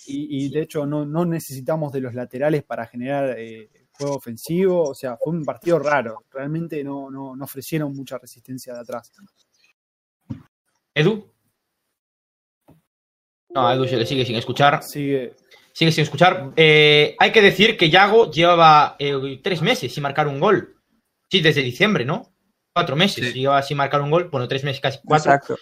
Y, 0.07 0.47
y 0.47 0.51
de 0.51 0.63
hecho 0.63 0.87
no, 0.87 1.05
no 1.05 1.25
necesitamos 1.25 1.93
de 1.93 2.01
los 2.01 2.15
laterales 2.15 2.65
para 2.65 2.87
generar 2.87 3.39
eh, 3.39 3.69
juego 3.93 4.17
ofensivo. 4.17 4.83
O 4.83 4.95
sea, 4.95 5.17
fue 5.17 5.33
un 5.33 5.45
partido 5.45 5.79
raro. 5.79 6.25
Realmente 6.33 6.83
no, 6.83 7.09
no, 7.11 7.37
no 7.37 7.45
ofrecieron 7.45 7.95
mucha 7.95 8.19
resistencia 8.19 8.75
de 8.75 8.81
atrás. 8.81 9.13
Edu. 10.95 11.31
No, 13.55 13.67
a 13.69 13.75
Edu 13.75 13.87
se 13.87 13.97
le 13.97 14.07
sigue 14.07 14.25
sin 14.25 14.37
escuchar. 14.37 14.83
Sigue, 14.83 15.35
Sigue 15.73 15.93
sin 15.93 16.03
escuchar. 16.03 16.51
Eh, 16.57 17.15
hay 17.19 17.31
que 17.33 17.41
decir 17.43 17.77
que 17.77 17.89
Yago 17.91 18.31
llevaba 18.31 18.97
eh, 18.99 19.41
tres 19.43 19.63
meses 19.63 19.93
sin 19.95 20.03
marcar 20.03 20.27
un 20.29 20.41
gol. 20.41 20.77
Sí, 21.31 21.41
desde 21.41 21.63
diciembre, 21.63 22.05
¿no? 22.05 22.33
Cuatro 22.75 22.97
meses 22.97 23.33
Sí. 23.33 23.41
llevaba 23.41 23.63
sin 23.63 23.77
marcar 23.77 24.01
un 24.03 24.11
gol. 24.11 24.29
Bueno, 24.31 24.49
tres 24.49 24.65
meses, 24.65 24.81
casi 24.81 24.99
cuatro. 25.05 25.33
exacto. 25.33 25.57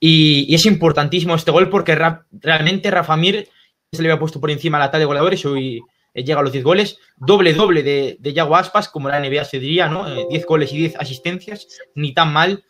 Y, 0.00 0.46
y 0.48 0.54
es 0.54 0.64
importantísimo 0.66 1.34
este 1.34 1.50
gol 1.50 1.68
porque 1.70 1.94
ra- 1.96 2.24
realmente 2.30 2.90
Rafa 2.90 3.16
Mir 3.16 3.48
se 3.92 4.02
le 4.02 4.08
había 4.10 4.20
puesto 4.20 4.40
por 4.40 4.50
encima 4.50 4.76
a 4.78 4.80
la 4.80 4.90
tal 4.90 5.00
de 5.00 5.06
goleadores 5.06 5.44
y 5.44 5.48
hoy 5.48 5.80
eh, 6.14 6.22
llega 6.24 6.38
a 6.40 6.42
los 6.42 6.52
10 6.52 6.64
goles. 6.64 6.98
Doble, 7.16 7.52
doble 7.52 7.82
de, 7.82 8.16
de 8.20 8.32
Yago 8.32 8.56
Aspas, 8.56 8.88
como 8.88 9.08
la 9.08 9.18
NBA 9.20 9.44
se 9.44 9.58
diría, 9.58 9.88
¿no? 9.88 10.08
Eh, 10.08 10.26
10 10.30 10.46
goles 10.46 10.72
y 10.72 10.78
10 10.78 10.96
asistencias, 10.96 11.66
ni 11.94 12.12
tan 12.14 12.32
mal. 12.32 12.64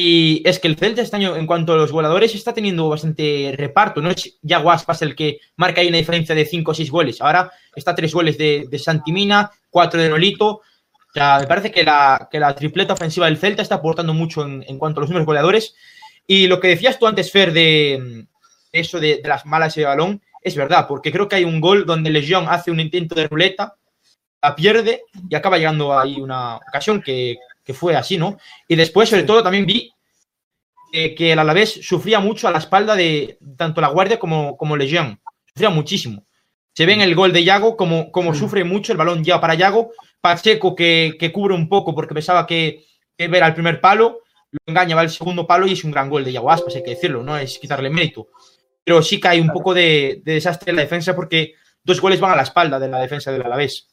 Y 0.00 0.48
es 0.48 0.60
que 0.60 0.68
el 0.68 0.76
Celta 0.76 1.02
este 1.02 1.16
año, 1.16 1.34
en 1.34 1.44
cuanto 1.44 1.72
a 1.72 1.76
los 1.76 1.90
goleadores, 1.90 2.32
está 2.32 2.54
teniendo 2.54 2.88
bastante 2.88 3.52
reparto. 3.56 4.00
No 4.00 4.12
es 4.12 4.38
Yago 4.42 4.70
Aspas 4.70 5.02
el 5.02 5.16
que 5.16 5.40
marca 5.56 5.80
ahí 5.80 5.88
una 5.88 5.98
diferencia 5.98 6.36
de 6.36 6.46
5 6.46 6.70
o 6.70 6.74
6 6.74 6.88
goles. 6.88 7.20
Ahora 7.20 7.50
está 7.74 7.96
3 7.96 8.14
goles 8.14 8.38
de, 8.38 8.68
Santimina, 8.78 9.50
4 9.70 10.00
de 10.00 10.08
Nolito. 10.08 10.48
O 10.50 10.62
sea, 11.12 11.40
me 11.40 11.48
parece 11.48 11.72
que 11.72 11.82
la, 11.82 12.28
que 12.30 12.38
la 12.38 12.54
tripleta 12.54 12.92
ofensiva 12.92 13.26
del 13.26 13.38
Celta 13.38 13.60
está 13.60 13.74
aportando 13.74 14.14
mucho 14.14 14.44
en, 14.44 14.78
cuanto 14.78 15.00
a 15.00 15.02
los 15.02 15.10
números 15.10 15.26
goleadores. 15.26 15.74
Y 16.28 16.46
lo 16.46 16.60
que 16.60 16.68
decías 16.68 17.00
tú 17.00 17.08
antes, 17.08 17.32
Fer, 17.32 17.52
de, 17.52 18.24
eso 18.70 19.00
de, 19.00 19.20
las 19.24 19.46
malas 19.46 19.74
de 19.74 19.84
balón, 19.84 20.22
es 20.40 20.54
verdad, 20.54 20.86
porque 20.86 21.10
creo 21.10 21.26
que 21.26 21.34
hay 21.34 21.44
un 21.44 21.60
gol 21.60 21.86
donde 21.86 22.10
Legión 22.10 22.46
hace 22.48 22.70
un 22.70 22.78
intento 22.78 23.16
de 23.16 23.26
ruleta, 23.26 23.74
la 24.40 24.54
pierde 24.54 25.02
y 25.28 25.34
acaba 25.34 25.56
llegando 25.58 25.98
ahí 25.98 26.20
una 26.20 26.54
ocasión 26.54 27.02
que, 27.02 27.36
que 27.68 27.74
fue 27.74 27.94
así, 27.94 28.16
¿no? 28.16 28.38
Y 28.66 28.76
después, 28.76 29.10
sobre 29.10 29.24
todo, 29.24 29.42
también 29.42 29.66
vi 29.66 29.92
eh, 30.90 31.14
que 31.14 31.32
el 31.32 31.38
Alavés 31.38 31.86
sufría 31.86 32.18
mucho 32.18 32.48
a 32.48 32.50
la 32.50 32.56
espalda 32.56 32.96
de 32.96 33.38
tanto 33.58 33.82
la 33.82 33.88
Guardia 33.88 34.18
como, 34.18 34.56
como 34.56 34.74
Legión. 34.74 35.20
Sufría 35.44 35.68
muchísimo. 35.68 36.24
Se 36.72 36.86
ve 36.86 36.94
en 36.94 37.02
el 37.02 37.14
gol 37.14 37.30
de 37.30 37.44
Yago 37.44 37.76
como, 37.76 38.10
como 38.10 38.34
sufre 38.34 38.64
mucho, 38.64 38.92
el 38.92 38.96
balón 38.96 39.22
lleva 39.22 39.38
para 39.42 39.54
Yago. 39.54 39.90
Pacheco 40.18 40.74
que, 40.74 41.16
que 41.20 41.30
cubre 41.30 41.54
un 41.54 41.68
poco 41.68 41.94
porque 41.94 42.14
pensaba 42.14 42.46
que, 42.46 42.86
que 43.14 43.24
era 43.24 43.48
el 43.48 43.52
primer 43.52 43.82
palo, 43.82 44.20
lo 44.50 44.58
engaña, 44.64 44.96
va 44.96 45.02
al 45.02 45.10
segundo 45.10 45.46
palo 45.46 45.66
y 45.66 45.72
es 45.72 45.84
un 45.84 45.90
gran 45.90 46.08
gol 46.08 46.24
de 46.24 46.32
Yago 46.32 46.50
Aspas, 46.50 46.74
hay 46.74 46.82
que 46.82 46.92
decirlo, 46.92 47.22
no 47.22 47.36
es 47.36 47.58
quitarle 47.58 47.90
mérito. 47.90 48.28
Pero 48.82 49.02
sí 49.02 49.20
que 49.20 49.28
hay 49.28 49.40
un 49.40 49.50
poco 49.50 49.74
de, 49.74 50.22
de 50.24 50.32
desastre 50.32 50.70
en 50.70 50.76
la 50.76 50.82
defensa 50.82 51.14
porque 51.14 51.52
dos 51.84 52.00
goles 52.00 52.18
van 52.18 52.32
a 52.32 52.36
la 52.36 52.44
espalda 52.44 52.78
de 52.78 52.88
la 52.88 52.98
defensa 52.98 53.30
del 53.30 53.42
Alavés. 53.42 53.88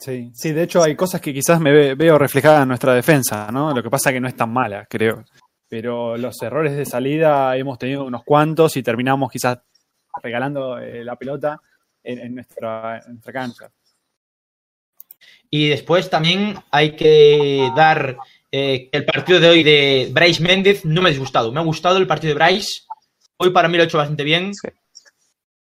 Sí, 0.00 0.30
sí, 0.34 0.52
de 0.52 0.62
hecho 0.62 0.82
hay 0.82 0.96
cosas 0.96 1.20
que 1.20 1.32
quizás 1.34 1.60
me 1.60 1.72
ve- 1.72 1.94
veo 1.94 2.16
reflejadas 2.18 2.62
en 2.62 2.68
nuestra 2.68 2.94
defensa, 2.94 3.50
¿no? 3.52 3.74
Lo 3.74 3.82
que 3.82 3.90
pasa 3.90 4.10
que 4.12 4.20
no 4.20 4.28
es 4.28 4.34
tan 4.34 4.50
mala, 4.50 4.86
creo. 4.88 5.24
Pero 5.68 6.16
los 6.16 6.40
errores 6.42 6.74
de 6.74 6.86
salida 6.86 7.54
hemos 7.56 7.78
tenido 7.78 8.04
unos 8.04 8.24
cuantos 8.24 8.76
y 8.78 8.82
terminamos 8.82 9.30
quizás 9.30 9.58
regalando 10.22 10.78
eh, 10.78 11.04
la 11.04 11.16
pelota 11.16 11.60
en, 12.02 12.18
en 12.18 12.34
nuestra, 12.34 12.98
en 13.06 13.12
nuestra 13.12 13.32
cancha. 13.32 13.70
Y 15.50 15.68
después 15.68 16.08
también 16.08 16.54
hay 16.70 16.96
que 16.96 17.70
dar 17.76 18.16
eh, 18.50 18.88
que 18.90 18.98
el 18.98 19.04
partido 19.04 19.38
de 19.38 19.48
hoy 19.48 19.62
de 19.62 20.08
Bryce 20.12 20.42
Méndez 20.42 20.84
no 20.84 21.02
me 21.02 21.08
ha 21.08 21.12
disgustado. 21.12 21.52
Me 21.52 21.60
ha 21.60 21.64
gustado 21.64 21.98
el 21.98 22.06
partido 22.06 22.34
de 22.34 22.42
Bryce. 22.42 22.82
Hoy 23.36 23.50
para 23.50 23.68
mí 23.68 23.76
lo 23.76 23.82
ha 23.82 23.86
hecho 23.86 23.98
bastante 23.98 24.24
bien. 24.24 24.54
Sí. 24.54 24.68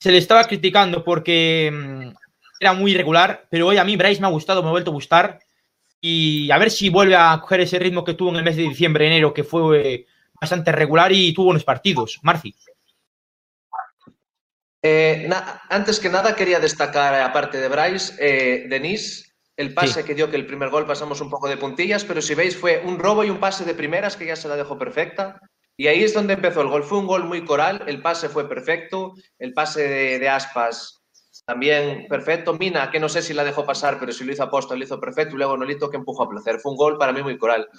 Se 0.00 0.12
le 0.12 0.18
estaba 0.18 0.44
criticando 0.44 1.02
porque 1.02 1.70
mm, 1.72 2.10
era 2.60 2.72
muy 2.72 2.92
irregular, 2.92 3.46
pero 3.50 3.66
hoy 3.68 3.76
a 3.78 3.84
mí 3.84 3.96
Bryce 3.96 4.20
me 4.20 4.26
ha 4.26 4.30
gustado, 4.30 4.62
me 4.62 4.68
ha 4.68 4.72
vuelto 4.72 4.90
a 4.90 4.94
gustar. 4.94 5.38
Y 6.00 6.50
a 6.50 6.58
ver 6.58 6.70
si 6.70 6.90
vuelve 6.90 7.16
a 7.16 7.38
coger 7.40 7.60
ese 7.60 7.78
ritmo 7.78 8.04
que 8.04 8.14
tuvo 8.14 8.30
en 8.30 8.36
el 8.36 8.44
mes 8.44 8.56
de 8.56 8.62
diciembre, 8.62 9.06
enero, 9.06 9.34
que 9.34 9.42
fue 9.44 9.94
eh, 9.94 10.06
bastante 10.40 10.70
regular 10.70 11.10
y 11.12 11.32
tuvo 11.34 11.50
unos 11.50 11.64
partidos. 11.64 12.20
Marci. 12.22 12.54
Eh, 14.82 15.28
antes 15.70 15.98
que 15.98 16.08
nada, 16.08 16.36
quería 16.36 16.60
destacar, 16.60 17.14
aparte 17.14 17.58
de 17.58 17.68
Bryce, 17.68 18.14
eh, 18.20 18.66
Denis, 18.68 19.34
el 19.56 19.74
pase 19.74 20.02
Sí. 20.02 20.06
que 20.06 20.14
dio 20.14 20.30
que 20.30 20.36
el 20.36 20.46
primer 20.46 20.70
gol 20.70 20.86
pasamos 20.86 21.20
un 21.20 21.30
poco 21.30 21.48
de 21.48 21.56
puntillas, 21.56 22.04
pero 22.04 22.22
si 22.22 22.34
veis 22.36 22.56
fue 22.56 22.80
un 22.84 22.98
robo 22.98 23.24
y 23.24 23.30
un 23.30 23.40
pase 23.40 23.64
de 23.64 23.74
primeras 23.74 24.16
que 24.16 24.26
ya 24.26 24.36
se 24.36 24.46
la 24.48 24.56
dejó 24.56 24.78
perfecta. 24.78 25.40
Y 25.76 25.88
ahí 25.88 26.02
es 26.04 26.14
donde 26.14 26.34
empezó 26.34 26.60
el 26.60 26.68
gol. 26.68 26.84
Fue 26.84 26.98
un 26.98 27.06
gol 27.06 27.24
muy 27.24 27.44
coral, 27.44 27.82
el 27.86 28.00
pase 28.02 28.28
fue 28.28 28.48
perfecto, 28.48 29.14
el 29.38 29.52
pase 29.52 29.82
de, 29.82 30.18
de 30.20 30.28
Aspas 30.28 30.97
también 31.48 32.06
perfecto. 32.10 32.52
Mina, 32.52 32.90
que 32.90 33.00
no 33.00 33.08
sé 33.08 33.22
si 33.22 33.32
la 33.32 33.42
dejó 33.42 33.64
pasar, 33.64 33.98
pero 33.98 34.12
si 34.12 34.22
lo 34.22 34.34
hizo 34.34 34.42
aposta, 34.42 34.76
lo 34.76 34.84
hizo 34.84 35.00
perfecto. 35.00 35.34
Y 35.34 35.38
luego 35.38 35.56
Nolito, 35.56 35.88
que 35.88 35.96
empujó 35.96 36.24
a 36.24 36.28
placer. 36.28 36.60
Fue 36.60 36.72
un 36.72 36.76
gol 36.76 36.98
para 36.98 37.10
mí 37.10 37.22
muy 37.22 37.38
coral. 37.38 37.70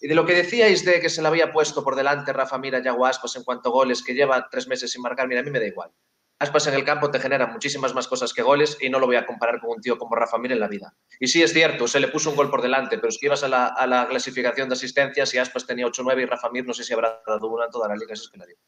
Y 0.00 0.08
de 0.08 0.14
lo 0.14 0.24
que 0.24 0.34
decíais 0.34 0.82
de 0.82 0.98
que 0.98 1.10
se 1.10 1.20
le 1.20 1.28
había 1.28 1.52
puesto 1.52 1.84
por 1.84 1.94
delante 1.94 2.32
Rafa 2.32 2.56
Mira, 2.56 2.82
Yago 2.82 3.04
Aspas 3.04 3.36
en 3.36 3.44
cuanto 3.44 3.68
a 3.68 3.72
goles, 3.72 4.02
que 4.02 4.14
lleva 4.14 4.48
tres 4.50 4.66
meses 4.66 4.92
sin 4.92 5.02
marcar, 5.02 5.28
mira, 5.28 5.42
a 5.42 5.44
mí 5.44 5.50
me 5.50 5.60
da 5.60 5.66
igual. 5.66 5.90
Aspas 6.38 6.68
en 6.68 6.74
el 6.74 6.84
campo 6.84 7.10
te 7.10 7.20
genera 7.20 7.46
muchísimas 7.48 7.94
más 7.94 8.08
cosas 8.08 8.32
que 8.32 8.40
goles 8.40 8.78
y 8.80 8.88
no 8.88 8.98
lo 8.98 9.04
voy 9.04 9.16
a 9.16 9.26
comparar 9.26 9.60
con 9.60 9.72
un 9.72 9.82
tío 9.82 9.98
como 9.98 10.16
Rafa 10.16 10.38
Mir 10.38 10.52
en 10.52 10.60
la 10.60 10.68
vida. 10.68 10.94
Y 11.20 11.26
sí 11.26 11.42
es 11.42 11.52
cierto, 11.52 11.86
se 11.86 12.00
le 12.00 12.08
puso 12.08 12.30
un 12.30 12.36
gol 12.36 12.48
por 12.48 12.62
delante, 12.62 12.96
pero 12.96 13.10
es 13.10 13.18
que 13.18 13.26
ibas 13.26 13.42
a 13.42 13.48
la, 13.48 14.06
clasificación 14.08 14.70
de 14.70 14.72
asistencias 14.72 15.34
y 15.34 15.38
Aspas 15.38 15.66
tenía 15.66 15.84
8-9 15.84 16.22
y 16.22 16.24
Rafa 16.24 16.48
Mir 16.48 16.64
no 16.64 16.72
sé 16.72 16.82
si 16.82 16.94
habrá 16.94 17.20
dado 17.26 17.46
una 17.48 17.66
en 17.66 17.70
toda 17.70 17.88
la 17.88 17.96
liga, 17.96 18.14
eso 18.14 18.22
es 18.22 18.30
que 18.30 18.38
la 18.38 18.46
digo. 18.46 18.60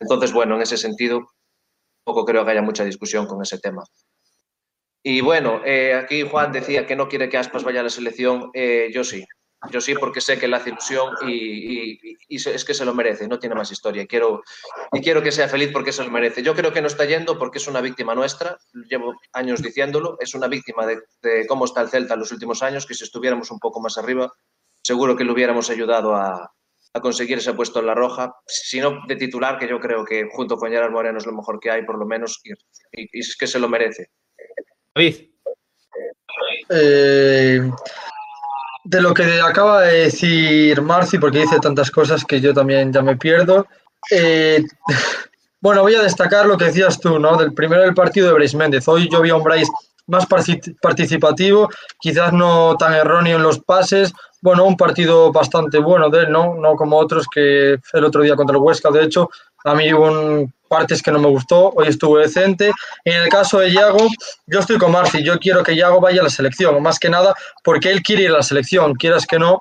Entonces, 0.00 0.34
bueno, 0.34 0.56
en 0.56 0.62
ese 0.62 0.76
sentido, 0.76 1.26
poco 2.04 2.24
creo 2.24 2.44
que 2.44 2.50
haya 2.50 2.62
mucha 2.62 2.84
discusión 2.84 3.26
con 3.26 3.42
ese 3.42 3.58
tema. 3.58 3.82
Y 5.02 5.20
bueno, 5.20 5.62
eh, 5.64 5.94
aquí 5.94 6.22
Juan 6.22 6.52
decía 6.52 6.86
que 6.86 6.94
no 6.96 7.08
quiere 7.08 7.28
que 7.28 7.36
Aspas 7.36 7.64
vaya 7.64 7.80
a 7.80 7.84
la 7.84 7.90
selección, 7.90 8.50
eh, 8.54 8.90
yo 8.92 9.02
sí. 9.02 9.24
Yo 9.70 9.80
sí, 9.80 9.94
porque 9.94 10.20
sé 10.20 10.40
que 10.40 10.48
le 10.48 10.56
hace 10.56 10.74
y, 11.24 12.16
es 12.28 12.64
que 12.64 12.74
se 12.74 12.84
lo 12.84 12.94
merece, 12.94 13.28
no 13.28 13.38
tiene 13.38 13.54
más 13.54 13.70
historia. 13.70 14.06
Quiero, 14.06 14.42
y 14.92 15.00
quiero 15.00 15.22
que 15.22 15.30
sea 15.30 15.48
feliz 15.48 15.70
porque 15.72 15.92
se 15.92 16.02
lo 16.02 16.10
merece. 16.10 16.42
Yo 16.42 16.56
creo 16.56 16.72
que 16.72 16.80
no 16.80 16.88
está 16.88 17.04
yendo 17.04 17.38
porque 17.38 17.58
es 17.58 17.68
una 17.68 17.80
víctima 17.80 18.16
nuestra, 18.16 18.58
llevo 18.88 19.14
años 19.32 19.62
diciéndolo, 19.62 20.16
es 20.18 20.34
una 20.34 20.48
víctima 20.48 20.84
de, 20.84 21.02
de 21.22 21.46
cómo 21.46 21.64
está 21.64 21.80
el 21.80 21.90
Celta 21.90 22.14
en 22.14 22.20
los 22.20 22.32
últimos 22.32 22.60
años, 22.64 22.86
que 22.86 22.94
si 22.94 23.04
estuviéramos 23.04 23.52
un 23.52 23.60
poco 23.60 23.80
más 23.80 23.96
arriba, 23.98 24.32
seguro 24.82 25.14
que 25.14 25.22
le 25.22 25.30
hubiéramos 25.30 25.70
ayudado 25.70 26.16
a, 26.16 26.52
a 26.94 27.00
conseguir 27.00 27.38
ese 27.38 27.54
puesto 27.54 27.80
en 27.80 27.86
la 27.86 27.94
roja, 27.94 28.34
si 28.46 28.80
no 28.80 29.00
de 29.06 29.16
titular, 29.16 29.58
que 29.58 29.68
yo 29.68 29.80
creo 29.80 30.04
que 30.04 30.28
junto 30.30 30.56
con 30.56 30.70
Gerard 30.70 30.92
Moreno 30.92 31.18
es 31.18 31.26
lo 31.26 31.32
mejor 31.32 31.58
que 31.58 31.70
hay, 31.70 31.84
por 31.84 31.98
lo 31.98 32.06
menos, 32.06 32.40
y, 32.44 32.52
y, 33.00 33.08
y 33.12 33.20
es 33.20 33.36
que 33.36 33.46
se 33.46 33.58
lo 33.58 33.68
merece. 33.68 34.10
David. 34.94 35.28
Eh, 36.68 37.70
de 38.84 39.00
lo 39.00 39.14
que 39.14 39.40
acaba 39.40 39.82
de 39.82 40.04
decir 40.04 40.82
Marci, 40.82 41.18
porque 41.18 41.40
dice 41.40 41.60
tantas 41.60 41.90
cosas 41.90 42.24
que 42.24 42.40
yo 42.40 42.52
también 42.52 42.92
ya 42.92 43.02
me 43.02 43.16
pierdo. 43.16 43.66
Eh, 44.10 44.62
bueno, 45.60 45.82
voy 45.82 45.94
a 45.94 46.02
destacar 46.02 46.46
lo 46.46 46.58
que 46.58 46.66
decías 46.66 47.00
tú, 47.00 47.18
¿no? 47.18 47.36
Del 47.36 47.54
primero 47.54 47.82
del 47.82 47.94
partido 47.94 48.28
de 48.28 48.34
Bryce 48.34 48.56
Méndez. 48.56 48.86
Hoy 48.88 49.08
yo 49.10 49.22
vi 49.22 49.30
a 49.30 49.36
un 49.36 49.44
Bryce 49.44 49.70
más 50.06 50.26
participativo, 50.26 51.68
quizás 52.00 52.32
no 52.32 52.76
tan 52.76 52.94
erróneo 52.94 53.36
en 53.36 53.42
los 53.42 53.60
pases. 53.60 54.12
Bueno, 54.40 54.64
un 54.64 54.76
partido 54.76 55.32
bastante 55.32 55.78
bueno 55.78 56.10
de 56.10 56.20
él, 56.20 56.32
¿no? 56.32 56.54
No 56.54 56.74
como 56.74 56.98
otros 56.98 57.26
que 57.32 57.78
el 57.92 58.04
otro 58.04 58.22
día 58.22 58.36
contra 58.36 58.56
el 58.56 58.62
Huesca, 58.62 58.90
de 58.90 59.04
hecho, 59.04 59.30
a 59.64 59.74
mí 59.74 59.92
hubo 59.92 60.06
un, 60.06 60.52
partes 60.72 61.02
que 61.02 61.12
no 61.12 61.18
me 61.18 61.28
gustó, 61.28 61.70
hoy 61.76 61.88
estuvo 61.88 62.16
decente. 62.16 62.72
En 63.04 63.20
el 63.20 63.28
caso 63.28 63.58
de 63.58 63.70
Yago, 63.70 64.08
yo 64.46 64.60
estoy 64.60 64.78
con 64.78 64.90
Marci, 64.90 65.22
yo 65.22 65.38
quiero 65.38 65.62
que 65.62 65.76
Yago 65.76 66.00
vaya 66.00 66.22
a 66.22 66.24
la 66.24 66.30
selección, 66.30 66.82
más 66.82 66.98
que 66.98 67.10
nada 67.10 67.34
porque 67.62 67.90
él 67.90 68.02
quiere 68.02 68.22
ir 68.22 68.30
a 68.30 68.38
la 68.38 68.42
selección, 68.42 68.94
quieras 68.94 69.26
que 69.26 69.38
no, 69.38 69.60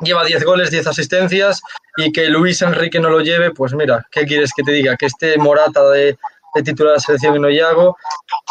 lleva 0.00 0.24
10 0.24 0.44
goles, 0.44 0.70
10 0.70 0.86
asistencias 0.86 1.60
y 1.96 2.12
que 2.12 2.28
Luis 2.28 2.62
Enrique 2.62 3.00
no 3.00 3.10
lo 3.10 3.20
lleve, 3.20 3.50
pues 3.50 3.74
mira, 3.74 4.06
¿qué 4.12 4.24
quieres 4.24 4.52
que 4.56 4.62
te 4.62 4.70
diga? 4.70 4.96
Que 4.96 5.06
esté 5.06 5.36
Morata 5.36 5.82
de, 5.90 6.16
de 6.54 6.62
titular 6.62 6.92
de 6.92 6.96
la 6.96 7.00
selección 7.00 7.36
y 7.36 7.38
no 7.38 7.50
Yago. 7.50 7.96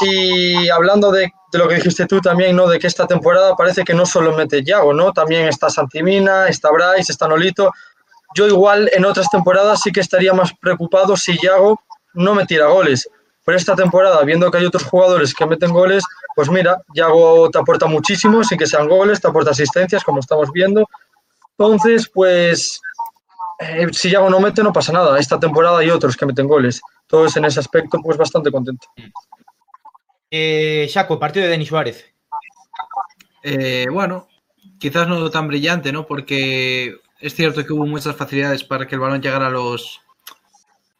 Y 0.01 0.69
hablando 0.69 1.11
de, 1.11 1.31
de, 1.51 1.59
lo 1.59 1.67
que 1.67 1.75
dijiste 1.75 2.05
tú 2.05 2.21
también, 2.21 2.55
¿no? 2.55 2.67
De 2.67 2.79
que 2.79 2.87
esta 2.87 3.07
temporada 3.07 3.55
parece 3.55 3.83
que 3.83 3.93
no 3.93 4.05
solo 4.05 4.35
mete 4.35 4.63
Yago, 4.63 4.93
¿no? 4.93 5.11
También 5.13 5.47
está 5.47 5.69
Santimina, 5.69 6.47
está 6.47 6.69
Bryce, 6.71 7.11
está 7.11 7.27
Nolito. 7.27 7.71
Yo 8.35 8.47
igual 8.47 8.89
en 8.93 9.05
otras 9.05 9.29
temporadas 9.29 9.81
sí 9.81 9.91
que 9.91 10.01
estaría 10.01 10.33
más 10.33 10.53
preocupado 10.53 11.17
si 11.17 11.37
Yago 11.37 11.81
no 12.13 12.35
metiera 12.35 12.67
goles. 12.67 13.09
Pero 13.45 13.57
esta 13.57 13.75
temporada, 13.75 14.23
viendo 14.23 14.51
que 14.51 14.59
hay 14.59 14.65
otros 14.65 14.83
jugadores 14.83 15.33
que 15.33 15.45
meten 15.45 15.71
goles, 15.71 16.03
pues 16.35 16.49
mira, 16.49 16.81
Yago 16.93 17.49
te 17.49 17.57
aporta 17.57 17.87
muchísimo, 17.87 18.43
sin 18.43 18.57
que 18.57 18.67
sean 18.67 18.87
goles, 18.87 19.19
te 19.19 19.27
aporta 19.27 19.51
asistencias, 19.51 20.03
como 20.03 20.19
estamos 20.19 20.51
viendo. 20.51 20.87
Entonces, 21.57 22.07
pues, 22.13 22.79
eh, 23.59 23.87
si 23.91 24.09
Yago 24.09 24.29
no 24.29 24.39
mete, 24.39 24.63
no 24.63 24.71
pasa 24.71 24.93
nada. 24.93 25.19
Esta 25.19 25.39
temporada 25.39 25.79
hay 25.79 25.89
otros 25.89 26.15
que 26.15 26.25
meten 26.25 26.47
goles. 26.47 26.81
Entonces, 27.01 27.35
en 27.37 27.45
ese 27.45 27.59
aspecto, 27.59 27.99
pues 28.01 28.17
bastante 28.17 28.51
contento. 28.51 28.87
Eh, 30.31 30.89
partido 31.19 31.45
de 31.45 31.51
Denis 31.51 31.67
Suárez. 31.67 32.05
Eh, 33.43 33.87
bueno, 33.91 34.27
quizás 34.79 35.07
no 35.07 35.29
tan 35.29 35.47
brillante, 35.47 35.91
¿no? 35.91 36.05
Porque 36.05 36.95
es 37.19 37.35
cierto 37.35 37.65
que 37.65 37.73
hubo 37.73 37.85
muchas 37.85 38.15
facilidades 38.15 38.63
para 38.63 38.87
que 38.87 38.95
el 38.95 39.01
balón 39.01 39.21
llegara 39.21 39.47
a 39.47 39.51
los, 39.51 40.01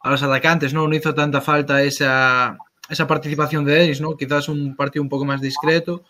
a 0.00 0.10
los 0.10 0.22
atacantes, 0.22 0.74
¿no? 0.74 0.86
No 0.86 0.94
hizo 0.94 1.14
tanta 1.14 1.40
falta 1.40 1.82
esa, 1.82 2.58
esa 2.90 3.06
participación 3.06 3.64
de 3.64 3.74
Denis, 3.74 4.00
¿no? 4.02 4.16
Quizás 4.16 4.48
un 4.50 4.76
partido 4.76 5.02
un 5.02 5.08
poco 5.08 5.24
más 5.24 5.40
discreto. 5.40 6.04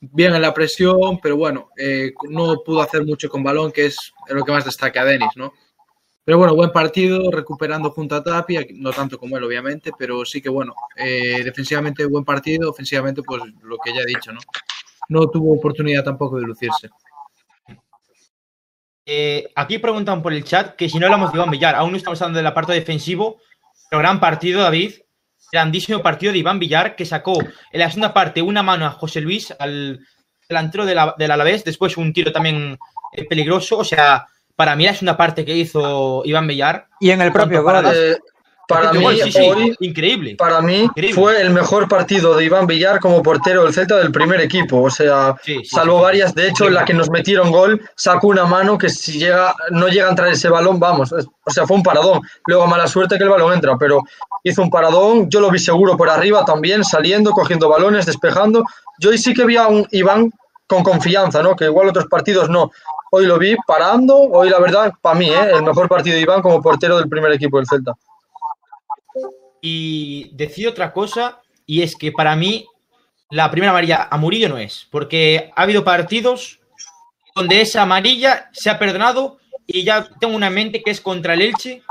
Bien 0.00 0.34
en 0.34 0.42
la 0.42 0.52
presión, 0.52 1.20
pero 1.22 1.36
bueno, 1.36 1.70
eh, 1.76 2.12
no 2.28 2.56
pudo 2.64 2.82
hacer 2.82 3.04
mucho 3.04 3.28
con 3.28 3.44
balón, 3.44 3.70
que 3.70 3.86
es 3.86 4.12
lo 4.28 4.44
que 4.44 4.50
más 4.50 4.64
destaca 4.64 5.02
a 5.02 5.04
Denis, 5.04 5.30
¿no? 5.36 5.52
Pero 6.24 6.38
bueno, 6.38 6.54
buen 6.54 6.70
partido, 6.70 7.30
recuperando 7.32 7.90
junto 7.90 8.14
a 8.14 8.22
Tapia, 8.22 8.64
no 8.74 8.92
tanto 8.92 9.18
como 9.18 9.36
él, 9.36 9.44
obviamente, 9.44 9.90
pero 9.98 10.24
sí 10.24 10.40
que 10.40 10.48
bueno, 10.48 10.74
eh, 10.96 11.42
defensivamente 11.42 12.06
buen 12.06 12.24
partido, 12.24 12.70
ofensivamente, 12.70 13.22
pues 13.22 13.42
lo 13.62 13.76
que 13.78 13.92
ya 13.92 14.02
he 14.02 14.06
dicho, 14.06 14.32
¿no? 14.32 14.40
No 15.08 15.28
tuvo 15.28 15.54
oportunidad 15.54 16.04
tampoco 16.04 16.36
de 16.36 16.46
lucirse. 16.46 16.88
Eh, 19.04 19.50
aquí 19.56 19.78
preguntan 19.78 20.22
por 20.22 20.32
el 20.32 20.44
chat 20.44 20.76
que 20.76 20.88
si 20.88 20.98
no 20.98 21.06
hablamos 21.06 21.32
de 21.32 21.38
Iván 21.38 21.50
Villar, 21.50 21.74
aún 21.74 21.90
no 21.90 21.96
estamos 21.96 22.22
hablando 22.22 22.38
del 22.38 22.46
apartado 22.46 22.78
defensivo, 22.78 23.40
pero 23.90 24.00
gran 24.00 24.20
partido, 24.20 24.62
David. 24.62 24.94
Grandísimo 25.50 26.02
partido 26.02 26.32
de 26.32 26.38
Iván 26.38 26.58
Villar 26.58 26.96
que 26.96 27.04
sacó 27.04 27.38
en 27.38 27.80
la 27.80 27.90
segunda 27.90 28.14
parte 28.14 28.40
una 28.40 28.62
mano 28.62 28.86
a 28.86 28.90
José 28.90 29.20
Luis, 29.20 29.52
al 29.58 30.00
delantero 30.48 30.86
de 30.86 30.94
la, 30.94 31.14
del 31.18 31.30
Alavés, 31.30 31.62
después 31.62 31.96
un 31.98 32.12
tiro 32.12 32.32
también 32.32 32.78
eh, 33.12 33.24
peligroso. 33.26 33.76
O 33.78 33.84
sea, 33.84 34.26
para 34.56 34.76
mí 34.76 34.86
es 34.86 35.02
una 35.02 35.16
parte 35.16 35.44
que 35.44 35.56
hizo 35.56 36.22
Iván 36.24 36.46
Villar. 36.46 36.88
Y 37.00 37.10
en 37.10 37.22
el 37.22 37.32
propio 37.32 37.62
gol. 37.62 37.84
Eh, 37.94 38.16
para 38.68 38.92
mí, 38.92 39.04
sí, 39.22 39.32
sí, 39.32 39.40
hoy, 39.40 39.76
increíble. 39.80 40.36
Para 40.36 40.62
mí 40.62 40.82
increíble. 40.84 41.14
fue 41.20 41.42
el 41.42 41.50
mejor 41.50 41.88
partido 41.88 42.36
de 42.36 42.44
Iván 42.44 42.66
Villar 42.66 43.00
como 43.00 43.22
portero 43.22 43.64
del 43.64 43.74
Celta 43.74 43.96
del 43.98 44.12
primer 44.12 44.40
equipo. 44.40 44.82
O 44.82 44.90
sea, 44.90 45.34
Sí, 45.42 45.58
sí, 45.58 45.64
salvo 45.64 45.98
sí. 45.98 46.02
varias. 46.04 46.34
De 46.34 46.48
hecho, 46.48 46.68
en 46.68 46.74
la 46.74 46.84
que 46.84 46.94
nos 46.94 47.10
metieron 47.10 47.50
gol, 47.50 47.80
sacó 47.96 48.28
una 48.28 48.46
mano 48.46 48.78
que 48.78 48.88
si 48.88 49.18
llega, 49.18 49.54
no 49.70 49.88
llega 49.88 50.06
a 50.06 50.10
entrar 50.10 50.28
ese 50.28 50.48
balón, 50.48 50.78
vamos. 50.78 51.12
O 51.12 51.50
sea, 51.50 51.66
fue 51.66 51.76
un 51.76 51.82
paradón. 51.82 52.20
Luego, 52.46 52.66
mala 52.66 52.86
suerte 52.86 53.18
que 53.18 53.24
el 53.24 53.30
balón 53.30 53.52
entra, 53.52 53.76
pero 53.76 54.00
hizo 54.44 54.62
un 54.62 54.70
paradón. 54.70 55.28
Yo 55.28 55.40
lo 55.40 55.50
vi 55.50 55.58
seguro 55.58 55.96
por 55.96 56.08
arriba 56.08 56.44
también, 56.44 56.84
saliendo, 56.84 57.32
cogiendo 57.32 57.68
balones, 57.68 58.06
despejando. 58.06 58.64
Yo 58.98 59.10
hoy 59.10 59.18
sí 59.18 59.34
que 59.34 59.44
vi 59.44 59.56
a 59.56 59.66
un 59.66 59.86
Iván 59.90 60.30
con 60.66 60.82
confianza, 60.82 61.42
¿no? 61.42 61.54
Que 61.56 61.66
igual 61.66 61.88
otros 61.88 62.06
partidos 62.06 62.48
no. 62.48 62.70
Hoy 63.14 63.26
lo 63.26 63.38
vi 63.38 63.54
parando. 63.66 64.16
Hoy, 64.16 64.48
la 64.48 64.58
verdad, 64.58 64.90
para 65.02 65.18
mí, 65.18 65.28
¿eh? 65.28 65.50
el 65.52 65.62
mejor 65.62 65.86
partido 65.86 66.16
de 66.16 66.22
Iván 66.22 66.40
como 66.40 66.62
portero 66.62 66.96
del 66.96 67.10
primer 67.10 67.30
equipo 67.32 67.58
del 67.58 67.66
Celta. 67.66 67.92
Y 69.60 70.34
decir 70.34 70.66
otra 70.66 70.94
cosa, 70.94 71.42
y 71.66 71.82
es 71.82 71.94
que 71.94 72.10
para 72.10 72.34
mí 72.36 72.66
la 73.28 73.50
primera 73.50 73.70
amarilla 73.70 74.08
a 74.10 74.16
Murillo 74.16 74.48
no 74.48 74.56
es, 74.56 74.88
porque 74.90 75.52
ha 75.54 75.62
habido 75.62 75.84
partidos 75.84 76.60
donde 77.34 77.60
esa 77.60 77.82
amarilla 77.82 78.48
se 78.52 78.70
ha 78.70 78.78
perdonado 78.78 79.36
y 79.66 79.84
ya 79.84 80.08
tengo 80.18 80.34
una 80.34 80.46
en 80.46 80.54
mente 80.54 80.82
que 80.82 80.90
es 80.90 81.02
contra 81.02 81.34
el 81.34 81.42
Elche, 81.42 81.82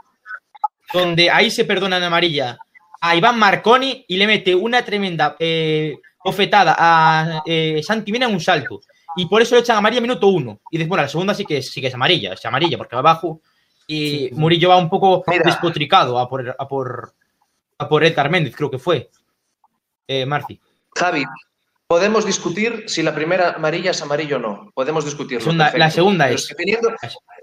donde 0.91 1.29
ahí 1.29 1.51
se 1.51 1.65
perdona 1.65 1.99
la 1.99 2.07
amarilla 2.07 2.57
a 2.99 3.15
Iván 3.15 3.37
Marconi 3.37 4.05
y 4.07 4.17
le 4.17 4.25
mete 4.25 4.55
una 4.55 4.83
tremenda 4.83 5.35
eh, 5.37 5.99
bofetada 6.25 6.75
a 6.79 7.43
eh, 7.45 7.79
Santi 7.83 8.11
Mina 8.11 8.25
en 8.25 8.33
un 8.33 8.41
salto. 8.41 8.81
Y 9.15 9.25
por 9.25 9.41
eso 9.41 9.55
le 9.55 9.61
echan 9.61 9.77
amarilla 9.77 10.01
minuto 10.01 10.27
uno. 10.27 10.59
Y 10.71 10.77
después, 10.77 10.89
bueno, 10.89 11.03
la 11.03 11.09
segunda 11.09 11.33
sí 11.33 11.45
que 11.45 11.57
es, 11.57 11.69
sí 11.71 11.81
que 11.81 11.87
es 11.87 11.93
amarilla, 11.93 12.33
es 12.33 12.45
amarilla 12.45 12.77
porque 12.77 12.95
va 12.95 12.99
abajo. 13.01 13.41
Y 13.87 14.29
Murillo 14.33 14.69
va 14.69 14.77
un 14.77 14.89
poco 14.89 15.23
Mira. 15.27 15.43
despotricado 15.43 16.17
a 16.17 16.29
por, 16.29 16.55
a 16.57 16.67
por, 16.67 17.13
a 17.77 17.89
por 17.89 18.03
Edgar 18.05 18.29
Méndez, 18.29 18.55
creo 18.55 18.71
que 18.71 18.79
fue. 18.79 19.09
Eh, 20.07 20.25
Marci. 20.25 20.59
Javi, 20.95 21.23
podemos 21.87 22.25
discutir 22.25 22.85
si 22.87 23.03
la 23.03 23.13
primera 23.13 23.51
amarilla 23.51 23.91
es 23.91 24.01
amarilla 24.01 24.37
o 24.37 24.39
no. 24.39 24.71
Podemos 24.73 25.03
discutirlo. 25.03 25.41
Segunda- 25.43 25.73
la 25.77 25.91
segunda 25.91 26.29
es. 26.29 26.47
que 26.47 26.55
teniendo, 26.55 26.89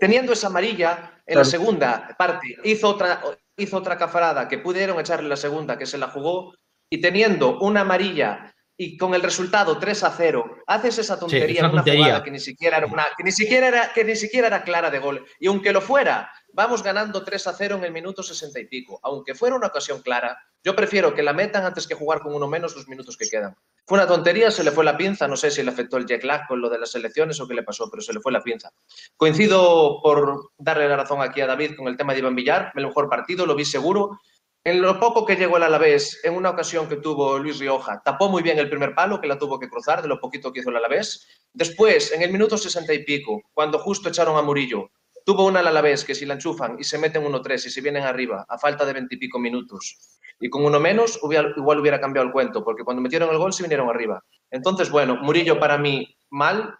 teniendo 0.00 0.32
esa 0.32 0.46
amarilla, 0.46 0.90
en 1.26 1.34
Claro. 1.34 1.40
la 1.40 1.44
segunda 1.44 2.16
parte 2.18 2.56
hizo 2.64 2.88
otra, 2.88 3.20
hizo 3.56 3.76
otra 3.76 3.98
cafarada 3.98 4.48
que 4.48 4.58
pudieron 4.58 4.98
echarle 4.98 5.28
la 5.28 5.36
segunda, 5.36 5.76
que 5.76 5.84
se 5.86 5.98
la 5.98 6.08
jugó, 6.08 6.54
y 6.88 7.00
teniendo 7.02 7.58
una 7.58 7.82
amarilla 7.82 8.54
y 8.80 8.96
con 8.96 9.12
el 9.12 9.22
resultado 9.22 9.76
3 9.76 10.04
a 10.04 10.10
0, 10.12 10.58
haces 10.68 10.98
esa 10.98 11.14
es 11.14 11.20
tontería 11.20 11.60
en 11.60 11.66
una 11.66 11.74
tontería. 11.78 12.04
jugada 12.04 12.22
que 12.22 12.30
ni 12.30 12.38
siquiera 12.38 12.76
era 12.78 12.86
una, 12.86 13.06
que 13.16 13.24
ni 13.24 13.32
siquiera 13.32 13.66
era, 13.66 13.92
que 13.92 14.04
ni 14.04 14.14
siquiera 14.14 14.46
era 14.46 14.62
clara 14.62 14.88
de 14.88 15.00
gol. 15.00 15.26
Y 15.40 15.48
aunque 15.48 15.72
lo 15.72 15.80
fuera, 15.80 16.30
vamos 16.52 16.84
ganando 16.84 17.24
3 17.24 17.48
a 17.48 17.52
0 17.54 17.76
en 17.76 17.84
el 17.84 17.92
minuto 17.92 18.22
60 18.22 18.60
y 18.60 18.66
pico. 18.66 19.00
Aunque 19.02 19.34
fuera 19.34 19.56
una 19.56 19.66
ocasión 19.66 20.00
clara, 20.00 20.38
yo 20.62 20.76
prefiero 20.76 21.12
que 21.12 21.24
la 21.24 21.32
metan 21.32 21.64
antes 21.64 21.88
que 21.88 21.96
jugar 21.96 22.20
con 22.20 22.32
uno 22.32 22.46
menos 22.46 22.76
los 22.76 22.86
minutos 22.86 23.16
que 23.16 23.28
quedan. 23.28 23.56
Fue 23.84 23.98
una 23.98 24.06
tontería, 24.06 24.52
se 24.52 24.62
le 24.62 24.70
fue 24.70 24.84
la 24.84 24.96
pinza, 24.96 25.26
no 25.26 25.36
sé 25.36 25.50
si 25.50 25.64
le 25.64 25.70
afectó 25.70 25.96
el 25.96 26.06
jet 26.06 26.22
lag 26.22 26.46
con 26.46 26.60
lo 26.60 26.70
de 26.70 26.78
las 26.78 26.94
elecciones 26.94 27.40
o 27.40 27.48
qué 27.48 27.54
le 27.54 27.64
pasó, 27.64 27.90
pero 27.90 28.00
se 28.00 28.12
le 28.12 28.20
fue 28.20 28.30
la 28.30 28.44
pinza. 28.44 28.70
Coincido 29.16 30.00
por 30.04 30.50
darle 30.56 30.88
la 30.88 30.98
razón 30.98 31.20
aquí 31.20 31.40
a 31.40 31.48
David 31.48 31.74
con 31.76 31.88
el 31.88 31.96
tema 31.96 32.12
de 32.12 32.20
Iván 32.20 32.36
Villar, 32.36 32.70
el 32.76 32.86
mejor 32.86 33.08
partido, 33.08 33.44
lo 33.44 33.56
vi 33.56 33.64
seguro. 33.64 34.20
En 34.64 34.82
lo 34.82 34.98
poco 35.00 35.24
que 35.24 35.36
llegó 35.36 35.56
el 35.56 35.62
Alavés, 35.62 36.20
en 36.24 36.34
una 36.34 36.50
ocasión 36.50 36.88
que 36.88 36.96
tuvo 36.96 37.38
Luis 37.38 37.58
Rioja, 37.58 38.02
tapó 38.04 38.28
muy 38.28 38.42
bien 38.42 38.58
el 38.58 38.68
primer 38.68 38.94
palo, 38.94 39.20
que 39.20 39.28
la 39.28 39.38
tuvo 39.38 39.58
que 39.58 39.68
cruzar, 39.68 40.02
de 40.02 40.08
lo 40.08 40.20
poquito 40.20 40.52
que 40.52 40.60
hizo 40.60 40.70
el 40.70 40.76
Alavés. 40.76 41.26
Después, 41.52 42.12
en 42.12 42.22
el 42.22 42.32
minuto 42.32 42.58
60 42.58 42.92
y 42.92 43.04
pico, 43.04 43.42
cuando 43.54 43.78
justo 43.78 44.08
echaron 44.08 44.36
a 44.36 44.42
Murillo, 44.42 44.90
tuvo 45.24 45.46
una 45.46 45.60
al 45.60 45.68
Alavés 45.68 46.04
que 46.04 46.14
si 46.14 46.26
la 46.26 46.34
enchufan 46.34 46.76
y 46.78 46.84
se 46.84 46.98
meten 46.98 47.24
1-3 47.24 47.66
y 47.66 47.70
se 47.70 47.80
vienen 47.80 48.02
arriba 48.02 48.44
a 48.48 48.58
falta 48.58 48.84
de 48.84 48.92
20 48.92 49.14
y 49.14 49.18
pico 49.18 49.38
minutos 49.38 50.18
y 50.40 50.48
con 50.48 50.64
uno 50.64 50.78
menos, 50.78 51.18
igual 51.22 51.80
hubiera 51.80 52.00
cambiado 52.00 52.26
el 52.26 52.32
cuento, 52.32 52.64
porque 52.64 52.84
cuando 52.84 53.02
metieron 53.02 53.30
el 53.30 53.38
gol 53.38 53.52
se 53.52 53.62
vinieron 53.62 53.88
arriba. 53.88 54.22
Entonces, 54.50 54.90
bueno, 54.90 55.16
Murillo 55.16 55.58
para 55.58 55.78
mí 55.78 56.16
mal, 56.30 56.74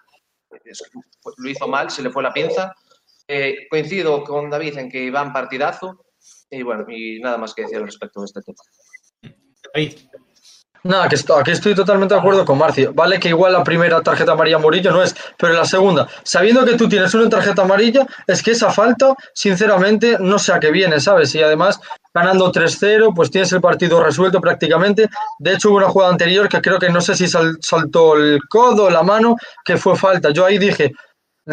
lo 1.37 1.49
hizo 1.49 1.67
mal, 1.67 1.91
se 1.91 2.03
le 2.03 2.11
fue 2.11 2.23
la 2.23 2.33
pinza. 2.33 2.75
Eh, 3.27 3.67
coincido 3.69 4.25
con 4.25 4.49
David 4.49 4.79
en 4.79 4.89
que 4.89 5.05
Iván 5.05 5.33
partidazo 5.33 6.07
y 6.51 6.63
bueno, 6.63 6.85
y 6.89 7.21
nada 7.21 7.39
más 7.39 7.55
que 7.55 7.63
decir 7.63 7.79
al 7.79 7.85
respecto 7.85 8.21
de 8.21 8.27
este 8.27 8.41
tema. 8.43 8.59
David, 9.75 9.93
Nada, 10.85 11.09
que 11.09 11.17
esto- 11.17 11.37
aquí 11.37 11.51
estoy 11.51 11.75
totalmente 11.75 12.15
de 12.15 12.21
acuerdo 12.21 12.45
con 12.45 12.57
Marcio. 12.57 12.93
Vale 12.95 13.19
que 13.19 13.29
igual 13.31 13.53
la 13.53 13.65
primera 13.65 14.01
tarjeta 14.01 14.33
amarilla 14.33 14.59
Murillo 14.59 14.93
no 14.93 15.03
es, 15.03 15.15
pero 15.37 15.53
la 15.53 15.65
segunda, 15.65 16.07
sabiendo 16.23 16.65
que 16.65 16.77
tú 16.77 16.89
tienes 16.89 17.13
una 17.15 17.29
tarjeta 17.29 17.63
amarilla, 17.63 18.07
es 18.29 18.43
que 18.45 18.53
esa 18.53 18.71
falta, 18.71 19.13
sinceramente, 19.35 20.19
no 20.21 20.39
sé 20.39 20.53
a 20.53 20.61
qué 20.61 20.71
viene, 20.71 21.01
¿sabes? 21.01 21.35
Y 21.35 21.43
además, 21.43 21.81
ganando 22.15 22.53
3-0, 22.53 23.13
pues 23.13 23.29
tienes 23.29 23.53
el 23.53 23.61
partido 23.61 24.01
resuelto 24.03 24.41
prácticamente. 24.41 25.09
De 25.41 25.55
hecho, 25.55 25.71
hubo 25.71 25.79
una 25.79 25.89
jugada 25.89 26.13
anterior 26.13 26.49
que 26.49 26.61
creo 26.61 26.79
que 26.79 26.91
no 26.91 27.01
sé 27.01 27.17
si 27.17 27.27
sal- 27.27 27.59
saltó 27.61 28.17
el 28.17 28.39
codo, 28.49 28.89
la 28.89 29.03
mano, 29.03 29.35
que 29.65 29.77
fue 29.79 29.97
falta. 29.97 30.31
Yo 30.31 30.47
ahí 30.47 30.59
dije, 30.59 30.93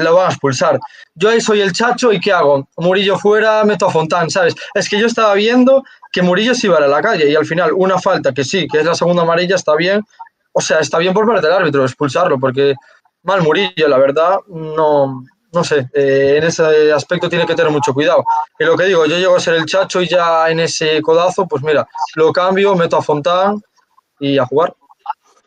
lo 0.04 0.16
van 0.16 0.28
a 0.28 0.30
expulsar. 0.30 0.80
Yo 1.16 1.30
ahí 1.30 1.40
soy 1.40 1.62
el 1.62 1.72
chacho 1.72 2.12
y 2.12 2.20
¿qué 2.20 2.34
hago? 2.34 2.68
Murillo 2.78 3.18
fuera, 3.18 3.64
meto 3.64 3.88
a 3.88 3.92
Fontán, 3.92 4.30
¿sabes? 4.30 4.54
Es 4.74 4.90
que 4.90 5.00
yo 5.00 5.08
estaba 5.08 5.34
viendo 5.36 5.84
que 6.12 6.22
Murillo 6.22 6.54
se 6.54 6.68
iba 6.68 6.78
a 6.78 6.88
la 6.88 7.02
calle 7.02 7.30
y 7.30 7.36
al 7.36 7.46
final 7.46 7.72
una 7.74 8.00
falta 8.00 8.34
que 8.34 8.44
sí, 8.44 8.68
que 8.68 8.80
es 8.80 8.86
la 8.86 8.96
segunda 8.96 9.24
amarilla, 9.24 9.56
está 9.56 9.76
bien. 9.76 10.02
O 10.52 10.62
sea, 10.62 10.80
está 10.80 10.98
bien 10.98 11.14
por 11.14 11.26
parte 11.26 11.48
del 11.48 11.56
árbitro 11.56 11.84
expulsarlo 11.84 12.40
porque 12.40 12.76
mal 13.24 13.42
Murillo, 13.42 13.88
la 13.88 13.98
verdad, 13.98 14.40
no, 14.48 15.24
no 15.52 15.64
sé, 15.64 15.90
eh, 15.94 16.36
en 16.38 16.44
ese 16.44 16.92
aspecto 16.92 17.30
tiene 17.30 17.46
que 17.46 17.56
tener 17.56 17.72
mucho 17.72 17.94
cuidado. 17.94 18.24
Y 18.60 18.66
lo 18.66 18.78
que 18.78 18.86
digo, 18.86 19.06
yo 19.06 19.18
llego 19.18 19.36
a 19.36 19.40
ser 19.40 19.56
el 19.56 19.66
chacho 19.66 20.02
y 20.02 20.10
ya 20.10 20.50
en 20.50 20.60
ese 20.60 21.02
codazo, 21.02 21.48
pues 21.48 21.64
mira, 21.64 21.88
lo 22.16 22.34
cambio, 22.34 22.76
meto 22.76 22.98
a 22.98 23.02
Fontán 23.02 23.62
y 24.20 24.38
a 24.38 24.46
jugar. 24.46 24.74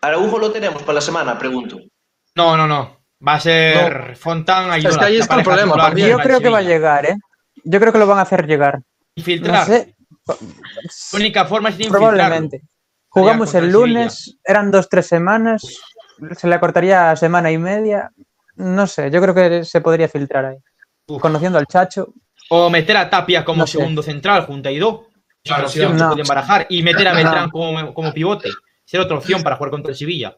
Araujo 0.00 0.38
lo 0.38 0.50
tenemos 0.50 0.82
para 0.82 0.94
la 0.94 1.00
semana, 1.00 1.38
pregunto. 1.38 1.78
no, 2.34 2.56
no, 2.56 2.66
no. 2.66 2.97
Va 3.26 3.34
a 3.34 3.40
ser 3.40 4.16
Fontán 4.16 4.70
ayuda. 4.70 4.90
Es 4.90 4.98
que 4.98 5.04
ahí 5.04 5.16
está 5.16 5.36
el 5.36 5.42
problema 5.44 5.74
también. 5.76 6.08
Yo 6.10 6.18
creo 6.18 6.40
que 6.40 6.48
va 6.48 6.58
a 6.58 6.62
llegar, 6.62 7.06
¿eh? 7.06 7.16
Yo 7.64 7.80
creo 7.80 7.92
que 7.92 7.98
lo 7.98 8.06
van 8.06 8.18
a 8.18 8.22
hacer 8.22 8.46
llegar. 8.46 8.76
No 8.76 8.82
Infiltrar. 9.16 9.66
sé. 9.66 9.94
La 10.26 10.36
única 11.14 11.44
forma 11.46 11.70
es 11.70 11.74
infiltrar. 11.76 11.98
Probablemente. 12.00 12.62
Jugamos 13.08 13.54
el 13.54 13.70
lunes, 13.72 14.36
eran 14.44 14.70
dos, 14.70 14.88
tres 14.88 15.06
semanas, 15.06 15.62
se 16.36 16.46
le 16.46 16.60
cortaría 16.60 17.16
semana 17.16 17.50
y 17.50 17.58
media. 17.58 18.10
No 18.56 18.86
sé, 18.86 19.10
yo 19.10 19.20
creo 19.20 19.34
que 19.34 19.64
se 19.64 19.80
podría 19.80 20.08
filtrar 20.08 20.44
ahí. 20.44 20.56
Uf. 21.06 21.20
Conociendo 21.22 21.58
al 21.58 21.66
Chacho, 21.66 22.12
O 22.50 22.68
meter 22.70 22.96
a 22.98 23.08
Tapia 23.10 23.44
como 23.44 23.58
No 23.62 23.66
sé. 23.66 23.78
segundo 23.78 24.02
central 24.02 24.44
junto 24.46 24.68
a 24.68 24.72
Ido. 24.72 25.06
Es 25.42 25.50
otra 25.50 25.56
Claro, 25.56 25.66
opción 25.68 25.92
que 25.92 25.98
no. 25.98 26.08
pueden 26.10 26.26
barajar. 26.26 26.66
Y 26.68 26.82
meter 26.82 27.08
a 27.08 27.12
No. 27.12 27.16
Beltrán 27.16 27.50
como, 27.50 27.94
como 27.94 28.12
pivote. 28.12 28.50
Será 28.84 29.04
otra 29.04 29.16
opción 29.18 29.42
para 29.42 29.56
jugar 29.56 29.70
contra 29.70 29.90
el 29.92 29.96
Sevilla. 29.96 30.36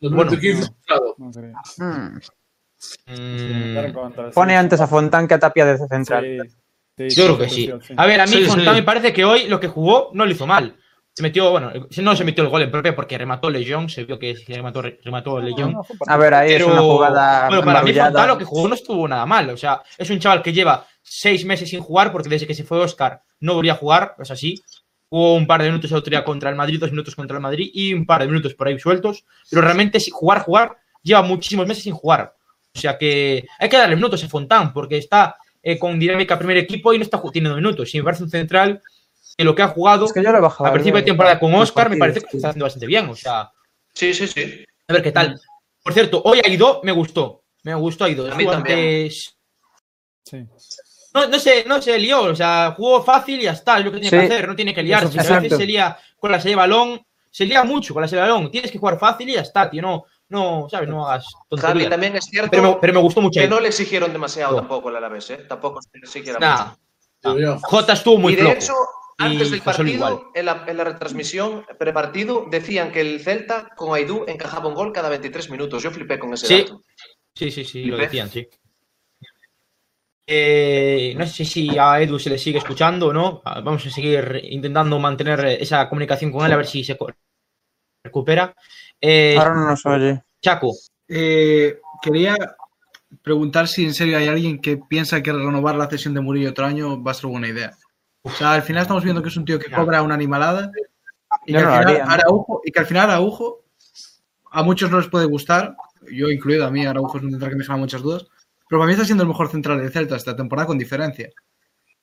Los 0.00 0.12
Bueno. 0.12 0.30
minutos 0.30 0.40
15, 0.40 0.70
claro. 0.86 1.14
No 1.18 1.30
creo. 1.30 1.52
mm, 1.78 2.18
pone 4.34 4.56
antes 4.56 4.80
a 4.80 4.86
Fontán 4.86 5.26
que 5.26 5.34
a 5.34 5.38
Tapia 5.38 5.66
de 5.66 5.78
central. 5.88 6.48
Sí, 6.96 7.10
sí, 7.10 7.16
yo 7.16 7.24
creo 7.24 7.38
que 7.38 7.48
sí. 7.48 7.72
A 7.96 8.06
ver, 8.06 8.20
a 8.20 8.26
mí 8.26 8.32
Sí, 8.32 8.44
Fontán 8.44 8.74
sí. 8.74 8.80
me 8.80 8.84
parece 8.84 9.12
que 9.12 9.24
hoy 9.24 9.48
lo 9.48 9.58
que 9.60 9.68
jugó 9.68 10.10
no 10.14 10.24
lo 10.24 10.30
hizo 10.30 10.46
mal. 10.46 10.76
Se 11.14 11.22
metió, 11.24 11.50
bueno, 11.50 11.72
no 12.02 12.14
se 12.14 12.22
metió 12.24 12.44
el 12.44 12.50
gol 12.50 12.62
en 12.62 12.70
propia 12.70 12.94
porque 12.94 13.18
remató 13.18 13.50
Legión, 13.50 13.88
se 13.88 14.04
vio 14.04 14.20
que 14.20 14.36
se 14.36 14.54
remató, 14.54 14.82
remató. 14.82 15.40
No, 15.40 15.66
un 15.66 15.82
A 16.06 16.16
ver, 16.16 16.32
ahí 16.32 16.52
es 16.52 16.58
Pero, 16.62 16.72
una 16.72 16.82
jugada 16.82 17.48
bueno, 17.48 17.64
para 17.64 17.82
mí. 17.82 17.92
Fontán 17.92 18.28
lo 18.28 18.38
que 18.38 18.44
jugó 18.44 18.68
no 18.68 18.74
estuvo 18.76 19.08
nada 19.08 19.26
mal. 19.26 19.50
O 19.50 19.56
sea, 19.56 19.82
es 19.96 20.08
un 20.10 20.20
chaval 20.20 20.42
que 20.44 20.52
lleva 20.52 20.86
seis 21.02 21.44
meses 21.44 21.68
sin 21.70 21.80
jugar 21.80 22.12
porque 22.12 22.28
desde 22.28 22.46
que 22.46 22.54
se 22.54 22.62
fue 22.62 22.78
Oscar 22.78 23.20
no 23.40 23.54
volvía 23.54 23.72
a 23.72 23.76
jugar, 23.76 24.14
es 24.20 24.30
así. 24.30 24.62
Jugó 25.10 25.34
un 25.34 25.46
par 25.46 25.62
de 25.62 25.68
minutos 25.68 25.90
el 25.90 25.96
otro 25.96 26.10
día 26.10 26.24
contra 26.24 26.50
el 26.50 26.56
Madrid, 26.56 26.78
dos 26.78 26.90
minutos 26.90 27.14
contra 27.14 27.36
el 27.36 27.42
Madrid 27.42 27.70
y 27.72 27.94
un 27.94 28.04
par 28.04 28.20
de 28.20 28.28
minutos 28.28 28.54
por 28.54 28.68
ahí 28.68 28.78
sueltos. 28.78 29.24
Pero 29.48 29.62
realmente 29.62 30.00
si 30.00 30.10
jugar, 30.10 30.42
jugar, 30.42 30.76
lleva 31.02 31.22
muchísimos 31.22 31.66
meses 31.66 31.84
sin 31.84 31.94
jugar. 31.94 32.34
O 32.74 32.78
sea 32.78 32.98
que 32.98 33.46
hay 33.58 33.68
que 33.68 33.76
darle 33.76 33.96
minutos 33.96 34.22
a 34.22 34.28
Fontán 34.28 34.72
porque 34.72 34.98
está 34.98 35.36
eh, 35.62 35.78
con 35.78 35.98
dinámica 35.98 36.38
primer 36.38 36.58
equipo 36.58 36.92
y 36.92 36.98
no 36.98 37.04
está 37.04 37.20
teniendo 37.32 37.56
minutos. 37.56 37.94
Y 37.94 37.98
me 37.98 38.04
parece 38.04 38.22
un 38.22 38.30
central 38.30 38.82
que 39.36 39.44
lo 39.44 39.54
que 39.54 39.62
ha 39.62 39.68
jugado 39.68 40.04
Es 40.04 40.12
que 40.12 40.22
yo 40.22 40.30
a 40.30 40.72
principio 40.72 40.98
de 40.98 41.06
temporada 41.06 41.38
con 41.38 41.54
Oscar 41.54 41.88
me 41.88 41.96
parece 41.96 42.20
que 42.20 42.36
está 42.36 42.48
haciendo 42.48 42.66
bastante 42.66 42.86
bien. 42.86 43.08
O 43.08 43.16
sea, 43.16 43.50
Sí, 43.94 44.14
sí, 44.14 44.28
sí. 44.28 44.64
a 44.86 44.92
ver 44.92 45.02
qué 45.02 45.10
tal. 45.10 45.40
Por 45.82 45.92
cierto, 45.92 46.22
hoy 46.24 46.40
Aido 46.44 46.80
me 46.84 46.92
gustó. 46.92 47.42
Me 47.64 47.74
gustó 47.74 48.04
Aido. 48.04 48.30
A 48.30 48.34
mí 48.36 48.46
también. 48.46 49.10
Sí. 49.10 50.46
No, 51.20 51.28
no 51.28 51.38
se, 51.38 51.64
no 51.64 51.80
se 51.82 51.98
lió, 51.98 52.22
o 52.22 52.34
sea, 52.34 52.74
jugó 52.76 53.02
fácil 53.02 53.40
y 53.40 53.44
ya 53.44 53.52
está, 53.52 53.78
es 53.78 53.84
lo 53.84 53.92
que 53.92 54.00
tiene 54.00 54.20
Sí. 54.22 54.28
que 54.28 54.34
hacer, 54.34 54.48
no 54.48 54.56
tiene 54.56 54.74
que 54.74 54.82
liarse. 54.82 55.18
A 55.20 55.40
veces 55.40 55.58
se 55.58 55.66
lía 55.66 55.96
con 56.18 56.30
la 56.32 56.38
salida 56.38 56.52
de 56.52 56.56
balón, 56.68 57.00
se 57.30 57.44
lía 57.46 57.64
mucho 57.64 57.92
con 57.94 58.02
la 58.02 58.08
salida 58.08 58.24
de 58.26 58.30
balón. 58.32 58.50
Tienes 58.50 58.70
que 58.70 58.78
jugar 58.78 58.98
fácil 58.98 59.28
y 59.28 59.34
ya 59.34 59.40
está, 59.42 59.68
tío, 59.70 59.82
no, 59.82 60.04
no, 60.28 60.68
¿sabes? 60.70 60.88
No 60.88 61.06
hagas 61.08 61.24
Javi, 61.26 61.46
tonterías. 61.62 61.90
también 61.90 62.16
es 62.16 62.24
cierto 62.26 62.50
Pero 62.50 62.62
me, 62.62 62.76
pero 62.80 62.92
me 62.94 63.00
gustó 63.00 63.20
mucho 63.20 63.40
que 63.40 63.48
no 63.48 63.60
le 63.60 63.68
exigieron 63.68 64.12
demasiado 64.12 64.52
No. 64.52 64.58
tampoco 64.58 64.88
al 64.88 64.96
Alavés, 64.96 65.30
¿eh? 65.30 65.44
Tampoco 65.48 65.80
se 65.82 65.88
le 65.94 66.00
exigieron 66.04 66.40
Nah, 66.40 66.74
mucho. 67.24 67.58
Jota 67.62 67.92
estuvo 67.94 68.18
muy 68.18 68.32
y 68.32 68.36
de 68.36 68.42
flojo. 68.42 68.56
hecho, 68.56 68.74
antes 69.18 69.48
Y 69.48 69.50
del 69.52 69.62
partido, 69.62 70.30
en 70.34 70.46
la, 70.46 70.64
en 70.66 70.76
la 70.76 70.84
retransmisión 70.84 71.64
prepartido, 71.78 72.46
decían 72.50 72.92
que 72.92 73.00
el 73.00 73.20
Celta 73.20 73.70
con 73.76 73.94
Aidú 73.94 74.24
encajaba 74.28 74.68
un 74.68 74.74
gol 74.74 74.92
cada 74.92 75.08
23 75.08 75.50
minutos. 75.50 75.82
Yo 75.82 75.90
flipé 75.90 76.18
con 76.18 76.32
ese 76.34 76.46
Sí. 76.46 76.58
dato. 76.62 76.82
Sí, 77.34 77.50
sí, 77.50 77.64
sí, 77.64 77.84
lo 77.86 77.96
¿Ves? 77.96 78.06
decían, 78.06 78.28
sí. 78.30 78.46
Eh, 80.30 81.14
no 81.16 81.26
sé 81.26 81.46
si 81.46 81.78
a 81.78 82.02
Edu 82.02 82.18
se 82.18 82.28
le 82.28 82.36
sigue 82.36 82.58
escuchando 82.58 83.06
o 83.06 83.12
no. 83.14 83.40
Ah, 83.46 83.60
Vamos 83.60 83.86
a 83.86 83.90
seguir 83.90 84.42
intentando 84.50 84.98
mantener 84.98 85.40
esa 85.58 85.88
comunicación 85.88 86.30
con 86.30 86.44
él 86.44 86.52
a 86.52 86.56
ver 86.56 86.66
si 86.66 86.84
se 86.84 86.98
recupera. 88.04 88.54
Eh, 89.00 89.36
Ahora 89.38 89.54
no 89.54 89.66
nos 89.70 89.86
oye. 89.86 90.22
Chaco, 90.42 90.74
Eh, 91.08 91.80
quería 92.02 92.36
preguntar 93.22 93.68
si 93.68 93.86
en 93.86 93.94
serio 93.94 94.18
hay 94.18 94.28
alguien 94.28 94.60
que 94.60 94.76
piensa 94.76 95.22
que 95.22 95.32
renovar 95.32 95.76
la 95.76 95.88
cesión 95.88 96.12
de 96.12 96.20
Murillo 96.20 96.50
otro 96.50 96.66
año 96.66 97.02
va 97.02 97.12
a 97.12 97.14
ser 97.14 97.30
buena 97.30 97.48
idea. 97.48 97.72
O 98.20 98.30
sea, 98.30 98.52
al 98.52 98.62
final 98.62 98.82
estamos 98.82 99.04
viendo 99.04 99.22
que 99.22 99.30
es 99.30 99.36
un 99.38 99.46
tío 99.46 99.58
que 99.58 99.70
cobra 99.70 100.02
una 100.02 100.14
animalada 100.14 100.70
y 101.46 101.54
que, 101.54 101.58
no 101.58 101.70
al 101.70 101.78
final 101.78 101.86
haría, 101.86 102.04
¿no? 102.04 102.10
Araujo, 102.10 102.60
y 102.66 102.70
que 102.70 102.80
al 102.80 102.86
final 102.86 103.10
Araujo 103.10 103.64
a 104.50 104.62
muchos 104.62 104.90
no 104.90 104.98
les 104.98 105.08
puede 105.08 105.24
gustar, 105.24 105.74
yo 106.12 106.28
incluido, 106.28 106.66
a 106.66 106.70
mí 106.70 106.84
Araujo 106.84 107.16
es 107.16 107.24
un 107.24 107.30
central 107.30 107.50
que 107.50 107.56
me 107.56 107.64
genera 107.64 107.78
muchas 107.78 108.02
dudas, 108.02 108.26
pero 108.68 108.80
para 108.80 108.86
mí 108.86 108.92
está 108.92 109.04
siendo 109.04 109.22
el 109.24 109.28
mejor 109.28 109.48
central 109.50 109.80
del 109.80 109.90
Celta 109.92 110.16
esta 110.16 110.36
temporada 110.36 110.66
con 110.66 110.78
diferencia. 110.78 111.30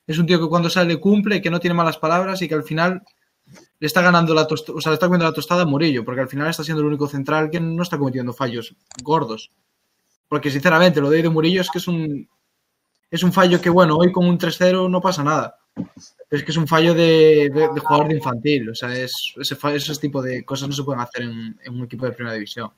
Es 0.06 0.18
un 0.18 0.26
tío 0.26 0.40
que 0.40 0.48
cuando 0.48 0.70
sale 0.70 0.98
cumple, 1.00 1.42
que 1.42 1.50
no 1.50 1.60
tiene 1.60 1.74
malas 1.74 1.98
palabras 1.98 2.40
y 2.42 2.48
que 2.48 2.54
al 2.54 2.62
final 2.64 3.02
le 3.78 3.86
está 3.86 4.02
ganando 4.02 4.34
la 4.34 4.46
tostada, 4.46 4.78
o 4.78 4.80
sea, 4.80 4.90
le 4.90 4.94
está 4.94 5.06
comiendo 5.06 5.24
la 5.26 5.32
tostada 5.32 5.62
a 5.62 5.66
Murillo, 5.66 6.04
porque 6.04 6.20
al 6.20 6.28
final 6.28 6.48
está 6.48 6.64
siendo 6.64 6.80
el 6.82 6.88
único 6.88 7.06
central 7.08 7.50
que 7.50 7.60
no 7.60 7.82
está 7.82 7.98
cometiendo 7.98 8.32
fallos 8.32 8.74
gordos. 9.02 9.50
Porque 10.28 10.50
sinceramente, 10.50 11.00
lo 11.00 11.10
de 11.10 11.22
de 11.22 11.28
Murillo 11.28 11.60
es 11.60 11.70
que 11.70 11.78
es 11.78 11.86
un 11.88 12.28
es 13.08 13.22
un 13.22 13.32
fallo 13.32 13.60
que, 13.60 13.70
bueno, 13.70 13.96
hoy 13.96 14.10
con 14.10 14.26
un 14.26 14.36
3-0 14.36 14.90
no 14.90 15.00
pasa 15.00 15.22
nada. 15.22 15.58
Es 16.30 16.42
que 16.42 16.50
es 16.50 16.56
un 16.56 16.66
fallo 16.66 16.92
de, 16.94 17.50
de- 17.54 17.68
de 17.72 17.80
jugador 17.80 18.08
de 18.08 18.16
infantil. 18.16 18.70
O 18.70 18.74
sea, 18.74 18.92
es, 18.96 19.32
ese, 19.36 19.56
ese 19.74 19.94
tipo 19.96 20.20
de 20.20 20.44
cosas 20.44 20.68
no 20.68 20.74
se 20.74 20.82
pueden 20.82 21.00
hacer 21.00 21.22
en, 21.22 21.56
en 21.62 21.74
un 21.74 21.84
equipo 21.84 22.04
de 22.04 22.12
primera 22.12 22.34
división. 22.34 22.70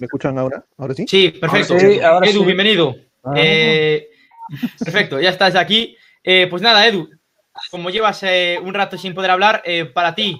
¿Me 0.00 0.06
escuchan 0.06 0.36
ahora? 0.38 0.64
¿Ahora 0.76 0.94
sí? 0.94 1.04
sí, 1.06 1.30
perfecto. 1.30 1.78
Sí, 1.78 2.00
ahora 2.00 2.26
Edu, 2.28 2.40
sí. 2.40 2.44
bienvenido. 2.46 2.96
Ah. 3.24 3.32
Eh, 3.36 4.08
perfecto, 4.78 5.20
ya 5.20 5.30
estás 5.30 5.54
aquí. 5.56 5.96
Eh, 6.22 6.46
pues 6.48 6.62
nada, 6.62 6.86
Edu, 6.86 7.08
como 7.70 7.90
llevas 7.90 8.22
eh, 8.22 8.58
un 8.62 8.74
rato 8.74 8.96
sin 8.96 9.14
poder 9.14 9.30
hablar, 9.30 9.62
eh, 9.64 9.86
para 9.86 10.14
ti, 10.14 10.36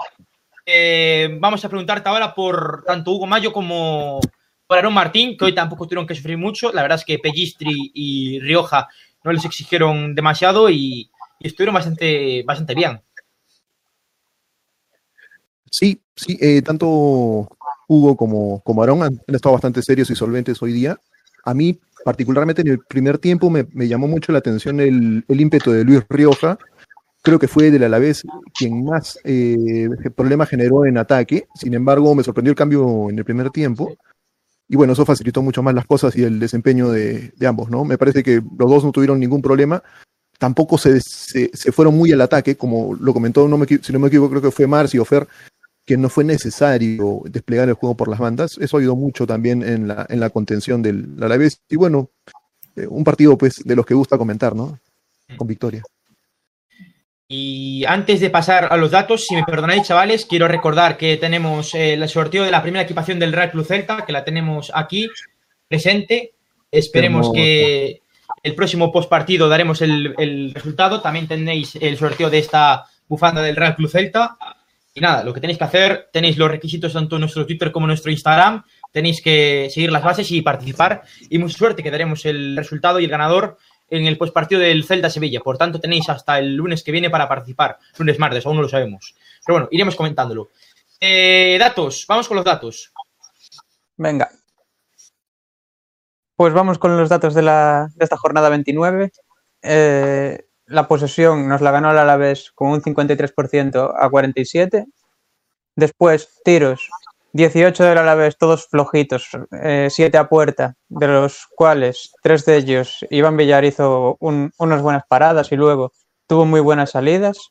eh, 0.64 1.36
vamos 1.40 1.64
a 1.64 1.68
preguntarte 1.68 2.08
ahora 2.08 2.34
por 2.34 2.84
tanto 2.86 3.12
Hugo 3.12 3.26
Mayo 3.26 3.52
como 3.52 4.20
por 4.66 4.78
Aaron 4.78 4.94
Martín, 4.94 5.36
que 5.36 5.46
hoy 5.46 5.54
tampoco 5.54 5.86
tuvieron 5.86 6.06
que 6.06 6.14
sufrir 6.14 6.38
mucho. 6.38 6.72
La 6.72 6.82
verdad 6.82 6.98
es 6.98 7.04
que 7.04 7.18
Pellistri 7.18 7.90
y 7.94 8.40
Rioja 8.40 8.88
no 9.24 9.32
les 9.32 9.44
exigieron 9.44 10.14
demasiado 10.14 10.70
y, 10.70 11.10
y 11.40 11.46
estuvieron 11.46 11.74
bastante, 11.74 12.42
bastante 12.44 12.74
bien. 12.74 13.00
Sí, 15.70 16.02
sí, 16.14 16.38
eh, 16.40 16.60
tanto 16.62 16.86
Hugo 16.86 17.56
Hugo 17.88 18.16
como, 18.16 18.60
como 18.60 18.82
Aarón 18.82 19.02
han, 19.02 19.20
estado 19.28 19.54
bastante 19.54 19.82
serios 19.82 20.10
y 20.10 20.14
solventes 20.14 20.60
hoy 20.62 20.72
día. 20.72 20.98
A 21.44 21.54
mí, 21.54 21.80
particularmente 22.04 22.62
en 22.62 22.68
el 22.68 22.78
primer 22.80 23.18
tiempo, 23.18 23.50
me, 23.50 23.66
llamó 23.88 24.08
mucho 24.08 24.32
la 24.32 24.38
atención 24.38 24.80
el, 24.80 25.24
el, 25.28 25.40
ímpetu 25.40 25.70
de 25.70 25.84
Luis 25.84 26.02
Rioja. 26.08 26.58
Creo 27.22 27.38
que 27.38 27.48
fue 27.48 27.70
del 27.70 27.84
Alavés 27.84 28.24
quien 28.54 28.84
más 28.84 29.18
eh, 29.24 29.88
problemas 30.16 30.48
generó 30.48 30.84
en 30.84 30.98
ataque. 30.98 31.46
Sin 31.54 31.74
embargo, 31.74 32.14
me 32.14 32.24
sorprendió 32.24 32.50
el 32.50 32.56
cambio 32.56 33.10
en 33.10 33.18
el 33.18 33.24
primer 33.24 33.50
tiempo. 33.50 33.96
Y 34.68 34.76
bueno, 34.76 34.94
eso 34.94 35.04
facilitó 35.04 35.42
mucho 35.42 35.62
más 35.62 35.74
las 35.74 35.86
cosas 35.86 36.16
y 36.16 36.24
el 36.24 36.40
desempeño 36.40 36.90
de, 36.90 37.32
ambos, 37.46 37.70
¿no? 37.70 37.84
Me 37.84 37.98
parece 37.98 38.22
que 38.22 38.42
los 38.58 38.70
dos 38.70 38.84
no 38.84 38.92
tuvieron 38.92 39.20
ningún 39.20 39.42
problema 39.42 39.82
tampoco 40.38 40.76
se, 40.76 41.00
se, 41.00 41.70
fueron 41.70 41.96
muy 41.96 42.10
al 42.10 42.20
ataque, 42.20 42.56
como 42.56 42.96
lo 42.96 43.14
comentó, 43.14 43.46
no 43.46 43.56
me, 43.56 43.64
si 43.64 43.92
no 43.92 44.00
me 44.00 44.08
equivoco, 44.08 44.30
creo 44.30 44.42
que 44.42 44.50
fue 44.50 44.66
Marci 44.66 44.98
o 44.98 45.04
Fer, 45.04 45.28
que 45.84 45.96
no 45.96 46.08
fue 46.08 46.24
necesario 46.24 47.22
desplegar 47.24 47.68
el 47.68 47.74
juego 47.74 47.96
por 47.96 48.08
las 48.08 48.20
bandas. 48.20 48.58
Eso 48.58 48.78
ayudó 48.78 48.96
mucho 48.96 49.26
también 49.26 49.62
en 49.62 49.88
la, 49.88 50.06
en 50.08 50.20
la 50.20 50.30
contención 50.30 50.82
del 50.82 51.16
Alavés. 51.20 51.60
Y 51.68 51.76
bueno, 51.76 52.10
eh, 52.76 52.86
un 52.88 53.04
partido 53.04 53.36
pues 53.36 53.62
de 53.64 53.76
los 53.76 53.84
que 53.84 53.94
gusta 53.94 54.18
comentar, 54.18 54.54
¿no? 54.54 54.78
Con 55.36 55.48
victoria. 55.48 55.82
Y 57.28 57.84
antes 57.86 58.20
de 58.20 58.30
pasar 58.30 58.68
a 58.70 58.76
los 58.76 58.90
datos, 58.90 59.26
si 59.26 59.34
me 59.34 59.44
perdonáis, 59.44 59.86
chavales, 59.86 60.26
quiero 60.26 60.46
recordar 60.48 60.98
que 60.98 61.16
tenemos 61.16 61.74
eh, 61.74 61.94
el 61.94 62.08
sorteo 62.08 62.44
de 62.44 62.50
la 62.50 62.62
primera 62.62 62.84
equipación 62.84 63.18
del 63.18 63.32
Real 63.32 63.50
Club 63.50 63.64
Celta, 63.64 64.04
que 64.04 64.12
la 64.12 64.24
tenemos 64.24 64.70
aquí 64.74 65.08
presente. 65.66 66.34
Esperemos 66.70 67.32
que, 67.32 68.02
el 68.42 68.54
próximo 68.54 68.92
postpartido 68.92 69.48
daremos 69.48 69.82
el, 69.82 70.52
resultado. 70.54 71.00
También 71.00 71.28
tenéis 71.28 71.76
el 71.80 71.96
sorteo 71.96 72.30
de 72.30 72.38
esta 72.38 72.86
bufanda 73.08 73.42
del 73.42 73.56
Real 73.56 73.76
Club 73.76 73.90
Celta. 73.90 74.36
Y 74.94 75.00
nada, 75.00 75.24
lo 75.24 75.32
que 75.32 75.40
tenéis 75.40 75.58
que 75.58 75.64
hacer, 75.64 76.10
tenéis 76.12 76.36
los 76.36 76.50
requisitos 76.50 76.92
tanto 76.92 77.16
en 77.16 77.20
nuestro 77.20 77.46
Twitter 77.46 77.72
como 77.72 77.86
en 77.86 77.88
nuestro 77.88 78.10
Instagram. 78.10 78.64
Tenéis 78.90 79.22
que 79.22 79.68
seguir 79.72 79.90
las 79.90 80.04
bases 80.04 80.30
y 80.30 80.42
participar. 80.42 81.02
Y 81.30 81.38
mucha 81.38 81.56
suerte 81.56 81.82
que 81.82 81.90
daremos 81.90 82.26
el 82.26 82.56
resultado 82.56 83.00
y 83.00 83.04
el 83.04 83.10
ganador 83.10 83.56
en 83.88 84.06
el 84.06 84.18
postpartido 84.18 84.60
del 84.60 84.84
Celta 84.84 85.08
Sevilla. 85.08 85.40
Por 85.40 85.56
tanto, 85.56 85.80
tenéis 85.80 86.08
hasta 86.08 86.38
el 86.38 86.56
lunes 86.56 86.82
que 86.82 86.92
viene 86.92 87.08
para 87.08 87.28
participar. 87.28 87.78
Lunes, 87.98 88.18
martes, 88.18 88.44
aún 88.44 88.56
no 88.56 88.62
lo 88.62 88.68
sabemos. 88.68 89.14
Pero 89.44 89.54
bueno, 89.58 89.68
iremos 89.70 89.96
comentándolo. 89.96 90.50
Eh, 91.00 91.56
datos, 91.58 92.04
vamos 92.06 92.28
con 92.28 92.36
los 92.36 92.44
datos. 92.44 92.92
Venga. 93.96 94.30
Pues 96.36 96.52
vamos 96.52 96.78
con 96.78 96.96
los 96.96 97.08
datos 97.08 97.34
de, 97.34 97.42
la, 97.42 97.88
de 97.94 98.04
esta 98.04 98.16
jornada 98.16 98.48
29. 98.50 99.10
Eh, 99.62 100.44
la 100.72 100.88
posesión 100.88 101.48
nos 101.48 101.60
la 101.60 101.70
ganó 101.70 101.90
el 101.90 101.98
Alavés 101.98 102.50
con 102.54 102.70
un 102.70 102.82
53% 102.82 103.92
a 103.96 104.10
47. 104.10 104.86
Después, 105.76 106.40
tiros, 106.44 106.88
18 107.32 107.84
del 107.84 107.98
Alavés, 107.98 108.36
todos 108.36 108.66
flojitos, 108.68 109.28
7 109.50 110.16
eh, 110.16 110.20
a 110.20 110.28
puerta, 110.28 110.74
de 110.88 111.06
los 111.08 111.46
cuales 111.54 112.12
tres 112.22 112.44
de 112.44 112.56
ellos, 112.56 113.06
Iván 113.10 113.36
Villar 113.36 113.64
hizo 113.64 114.16
unas 114.20 114.82
buenas 114.82 115.04
paradas 115.08 115.52
y 115.52 115.56
luego 115.56 115.92
tuvo 116.26 116.44
muy 116.44 116.60
buenas 116.60 116.90
salidas. 116.90 117.48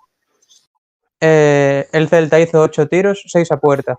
Eh, 1.20 1.88
el 1.92 2.10
Celta 2.10 2.40
hizo 2.40 2.62
8 2.62 2.88
tiros, 2.88 3.24
6 3.28 3.52
a 3.52 3.58
puerta. 3.58 3.98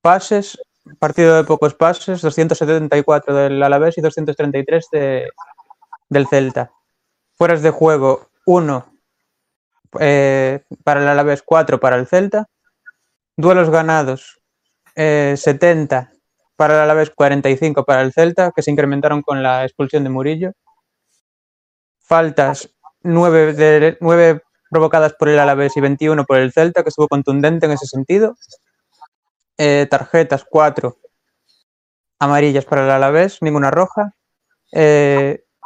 Pases, 0.00 0.58
partido 0.98 1.36
de 1.36 1.44
pocos 1.44 1.74
pases, 1.74 2.22
274 2.22 3.34
del 3.34 3.62
Alavés 3.62 3.98
y 3.98 4.00
233 4.00 4.88
de, 4.92 5.28
del 6.08 6.26
Celta. 6.28 6.70
Fueras 7.36 7.62
de 7.62 7.70
juego, 7.70 8.30
1 8.46 8.86
eh, 10.00 10.64
para 10.84 11.02
el 11.02 11.08
Alavés, 11.08 11.42
4 11.42 11.78
para 11.78 11.96
el 11.96 12.06
Celta. 12.06 12.48
Duelos 13.36 13.68
ganados, 13.68 14.40
70 14.94 15.98
eh, 15.98 16.18
para 16.56 16.74
el 16.74 16.80
Alavés, 16.80 17.10
45 17.10 17.84
para 17.84 18.00
el 18.00 18.12
Celta, 18.12 18.52
que 18.56 18.62
se 18.62 18.70
incrementaron 18.70 19.20
con 19.20 19.42
la 19.42 19.64
expulsión 19.64 20.04
de 20.04 20.10
Murillo. 20.10 20.52
Faltas, 22.00 22.70
9, 23.02 23.52
de, 23.52 23.98
9 24.00 24.42
provocadas 24.70 25.12
por 25.12 25.28
el 25.28 25.38
Alavés 25.38 25.76
y 25.76 25.80
21 25.80 26.24
por 26.24 26.38
el 26.38 26.52
Celta, 26.52 26.82
que 26.82 26.88
estuvo 26.88 27.08
contundente 27.08 27.66
en 27.66 27.72
ese 27.72 27.86
sentido. 27.86 28.36
Eh, 29.58 29.86
tarjetas, 29.90 30.44
cuatro 30.48 30.98
amarillas 32.18 32.64
para 32.64 32.84
el 32.84 32.90
Alavés, 32.90 33.42
ninguna 33.42 33.70
roja. 33.70 34.14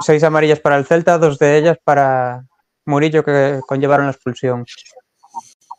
Seis 0.01 0.23
amarillas 0.25 0.61
para 0.61 0.77
el 0.77 0.87
Celta, 0.87 1.19
dos 1.19 1.39
de 1.39 1.59
ellas 1.59 1.79
para 1.83 2.45
Murillo 2.87 3.25
que 3.25 3.61
conllevaron 3.67 4.07
la 4.07 4.13
expulsión. 4.13 4.65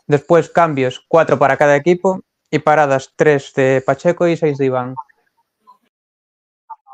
Después 0.08 0.50
cambios, 0.50 1.04
cuatro 1.08 1.38
para 1.38 1.58
cada 1.58 1.76
equipo 1.76 2.22
y 2.50 2.60
paradas, 2.60 3.14
tres 3.16 3.54
de 3.56 3.82
Pacheco 3.86 4.28
y 4.28 4.38
seis 4.38 4.58
de 4.58 4.66
Iván. 4.66 4.96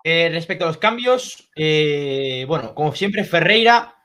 Eh, 0.04 0.30
respecto 0.32 0.64
a 0.64 0.68
los 0.68 0.78
cambios, 0.78 1.50
bueno, 2.48 2.74
como 2.74 2.94
siempre, 2.94 3.24
Ferreira 3.24 3.96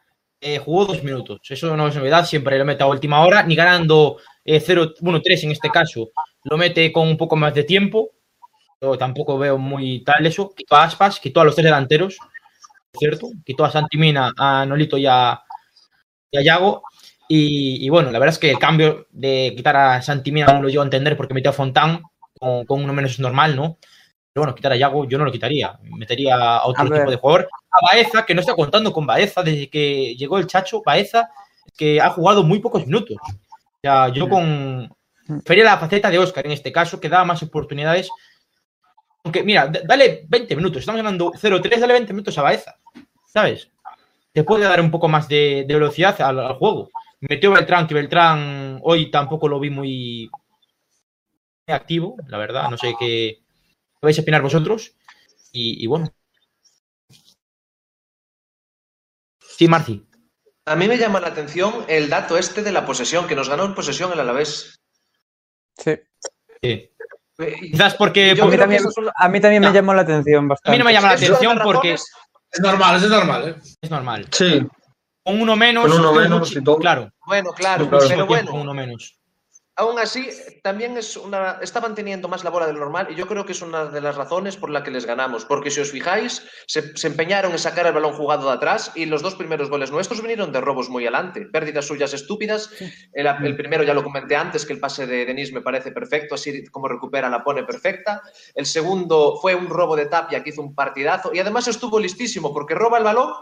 jugó 0.64 0.87
dos 0.87 1.02
minutos. 1.04 1.40
Eso 1.48 1.76
no 1.76 1.88
es 1.88 1.94
novedad, 1.94 2.24
siempre 2.24 2.58
lo 2.58 2.64
mete 2.64 2.82
a 2.82 2.87
última 2.87 3.24
hora, 3.24 3.42
ni 3.44 3.54
ganando 3.54 4.18
0, 4.44 4.94
bueno, 5.00 5.20
3 5.22 5.44
en 5.44 5.52
este 5.52 5.70
caso, 5.70 6.11
lo 6.44 6.56
mete 6.56 6.92
con 6.92 7.06
un 7.08 7.16
poco 7.16 7.37
más 7.37 7.54
de 7.54 7.64
tiempo. 7.64 8.11
Yo 8.80 8.98
tampoco 8.98 9.38
veo 9.38 9.58
muy 9.58 10.02
tal 10.02 10.26
eso. 10.26 10.52
Quitó 10.54 10.74
a 10.74 10.85
Aspas, 10.85 11.20
quitó 11.20 11.40
a 11.40 11.44
los 11.44 11.54
tres 11.54 11.66
delanteros, 11.66 12.18
¿cierto? 12.98 13.31
Quitó 13.44 13.64
a 13.64 13.70
Santimina, 13.70 14.33
a 14.37 14.64
Nolito 14.66 14.96
y 14.98 15.07
a, 15.07 15.42
Yago. 16.33 16.83
Y, 17.28 17.88
bueno, 17.88 18.11
la 18.11 18.18
verdad 18.18 18.35
es 18.35 18.38
que 18.38 18.50
el 18.50 18.59
cambio 18.59 19.07
de 19.11 19.55
quitar 19.57 19.74
a 19.74 20.02
Santimina 20.02 20.52
no 20.52 20.62
lo 20.62 20.68
llevo 20.68 20.83
a 20.83 20.85
entender 20.85 21.16
porque 21.16 21.33
metió 21.33 21.50
a 21.50 21.55
Fontán 21.55 22.02
con, 22.38 22.66
uno 22.68 22.92
menos 22.92 23.18
normal, 23.20 23.57
¿no? 23.57 23.78
Pero 24.33 24.42
bueno, 24.42 24.55
quitar 24.55 24.72
a 24.72 24.76
Yago 24.76 25.09
yo 25.09 25.16
no 25.16 25.24
lo 25.24 25.33
quitaría. 25.33 25.78
Metería 25.83 26.37
a 26.37 26.66
otro 26.66 26.85
tipo 26.85 27.11
de 27.11 27.16
jugador. 27.16 27.48
A 27.70 27.87
Baeza, 27.87 28.26
que 28.26 28.35
no 28.35 28.40
está 28.40 28.55
contando 28.55 28.92
con 28.92 29.07
Baeza 29.07 29.42
desde 29.42 29.70
que 29.70 30.14
llegó 30.14 30.38
el 30.38 30.46
Chacho. 30.46 30.83
Baeza, 30.85 31.31
que 31.76 32.00
ha 32.00 32.11
jugado 32.11 32.42
muy 32.42 32.59
pocos 32.59 32.87
minutos. 32.87 33.16
O 33.22 33.81
sea, 33.83 34.09
yo 34.09 34.28
con, 34.28 34.94
Feria 35.44 35.64
la 35.64 35.78
faceta 35.78 36.11
de 36.11 36.18
Oscar 36.18 36.44
en 36.46 36.52
este 36.52 36.72
caso, 36.72 37.00
que 37.00 37.09
da 37.09 37.24
más 37.24 37.42
oportunidades. 37.42 38.11
Aunque, 39.24 39.42
mira, 39.44 39.70
dale 39.85 40.24
20 40.28 40.56
minutos, 40.56 40.80
estamos 40.80 40.98
ganando 40.98 41.32
0-3, 41.32 41.78
dale 41.78 41.92
20 41.92 42.12
minutos 42.12 42.37
a 42.38 42.42
Baeza, 42.42 42.76
¿sabes? 43.26 43.70
Te 44.32 44.44
puede 44.44 44.64
dar 44.64 44.80
un 44.80 44.90
poco 44.90 45.08
más 45.08 45.28
de, 45.28 45.64
velocidad 45.68 46.20
al, 46.20 46.54
juego. 46.54 46.90
Metió 47.20 47.52
Beltrán, 47.52 47.87
que 47.87 47.94
Beltrán 47.94 48.80
hoy 48.82 49.11
tampoco 49.11 49.46
lo 49.46 49.61
vi 49.61 49.70
muy 49.70 50.30
activo, 51.68 52.16
la 52.26 52.38
verdad, 52.38 52.68
no 52.68 52.76
sé 52.76 52.94
qué, 52.98 53.42
vais 54.00 54.18
a 54.18 54.22
opinar 54.22 54.42
vosotros. 54.42 54.96
Y, 55.52 55.87
bueno. 55.87 56.12
Sí, 59.38 59.68
Marci. 59.68 60.04
A 60.64 60.76
mí 60.76 60.88
me 60.88 60.96
llama 60.96 61.20
la 61.20 61.28
atención 61.28 61.85
el 61.88 62.08
dato 62.08 62.38
este 62.38 62.62
de 62.62 62.72
la 62.72 62.87
posesión, 62.87 63.26
que 63.26 63.37
nos 63.37 63.48
ganó 63.48 63.64
en 63.66 63.74
posesión 63.74 64.12
el 64.12 64.20
Alavés. 64.20 64.80
Sí. 65.76 65.98
Quizás 67.61 67.94
porque. 67.94 68.31
a 68.33 69.28
mí 69.28 69.40
también 69.40 69.62
me 69.62 69.72
llamó 69.72 69.94
la 69.94 70.02
atención 70.02 70.48
bastante. 70.48 70.70
A 70.70 70.72
mí 70.72 70.78
no 70.78 70.85
me 70.85 70.92
llama 70.92 71.09
la 71.09 71.14
atención 71.14 71.59
porque. 71.62 71.94
Es 71.94 72.61
normal, 72.61 72.96
es 72.96 73.09
normal, 73.09 73.48
¿eh? 73.48 73.55
Es 73.81 73.90
normal. 73.90 74.26
Sí. 74.31 74.66
Con 75.24 75.40
uno 75.40 75.57
menos. 75.57 75.87
Con 75.87 75.98
uno 75.98 76.12
menos 76.12 76.55
y 76.55 76.62
todo. 76.62 76.78
Claro. 76.78 77.11
Bueno, 77.26 77.50
claro, 77.52 77.88
pero 77.90 78.26
bueno. 78.26 78.50
Con 78.50 78.61
uno 78.61 78.74
menos. 78.74 79.18
Aún 79.76 79.98
así, 79.98 80.28
también 80.62 80.98
es 80.98 81.16
una, 81.16 81.58
estaban 81.62 81.94
teniendo 81.94 82.28
más 82.28 82.44
la 82.44 82.50
bola 82.50 82.66
de 82.66 82.74
lo 82.74 82.80
normal 82.80 83.08
y 83.11 83.14
yo 83.14 83.26
creo 83.26 83.46
que 83.46 83.52
es 83.52 83.62
una 83.62 83.87
de 83.87 84.02
las 84.02 84.16
razones 84.16 84.58
por 84.58 84.68
la 84.68 84.82
que 84.82 84.90
les 84.90 85.06
ganamos. 85.06 85.46
Porque 85.46 85.70
si 85.70 85.80
os 85.80 85.90
fijáis, 85.90 86.46
se, 86.66 86.92
empeñaron 87.06 87.52
en 87.52 87.58
sacar 87.58 87.87
el 87.87 87.94
balón 87.94 88.12
jugado 88.12 88.48
de 88.48 88.52
atrás 88.52 88.92
y 88.94 89.06
los 89.06 89.22
dos 89.22 89.35
primeros 89.35 89.70
goles 89.70 89.90
nuestros 89.90 90.20
vinieron 90.20 90.52
de 90.52 90.61
robos 90.61 90.90
muy 90.90 91.04
adelante. 91.04 91.46
Pérdidas 91.46 91.87
suyas 91.87 92.12
estúpidas. 92.12 92.70
El, 93.14 93.56
primero 93.56 93.82
ya 93.82 93.94
lo 93.94 94.04
comenté 94.04 94.37
antes, 94.37 94.66
que 94.66 94.74
el 94.74 94.80
pase 94.80 95.06
de 95.06 95.24
Denis 95.24 95.54
me 95.54 95.62
parece 95.62 95.90
perfecto, 95.90 96.35
así 96.35 96.64
como 96.66 96.87
recupera 96.87 97.30
la 97.30 97.42
pone 97.42 97.64
perfecta. 97.64 98.20
El 98.54 98.66
segundo 98.66 99.38
fue 99.40 99.54
un 99.54 99.68
robo 99.68 99.96
de 99.96 100.04
Tapia 100.04 100.44
que 100.44 100.50
hizo 100.50 100.61
un 100.61 100.74
partidazo 100.74 101.32
y 101.32 101.38
además 101.38 101.66
estuvo 101.66 101.98
listísimo 101.98 102.52
porque 102.52 102.74
roba 102.74 102.98
el 102.98 103.04
balón 103.04 103.32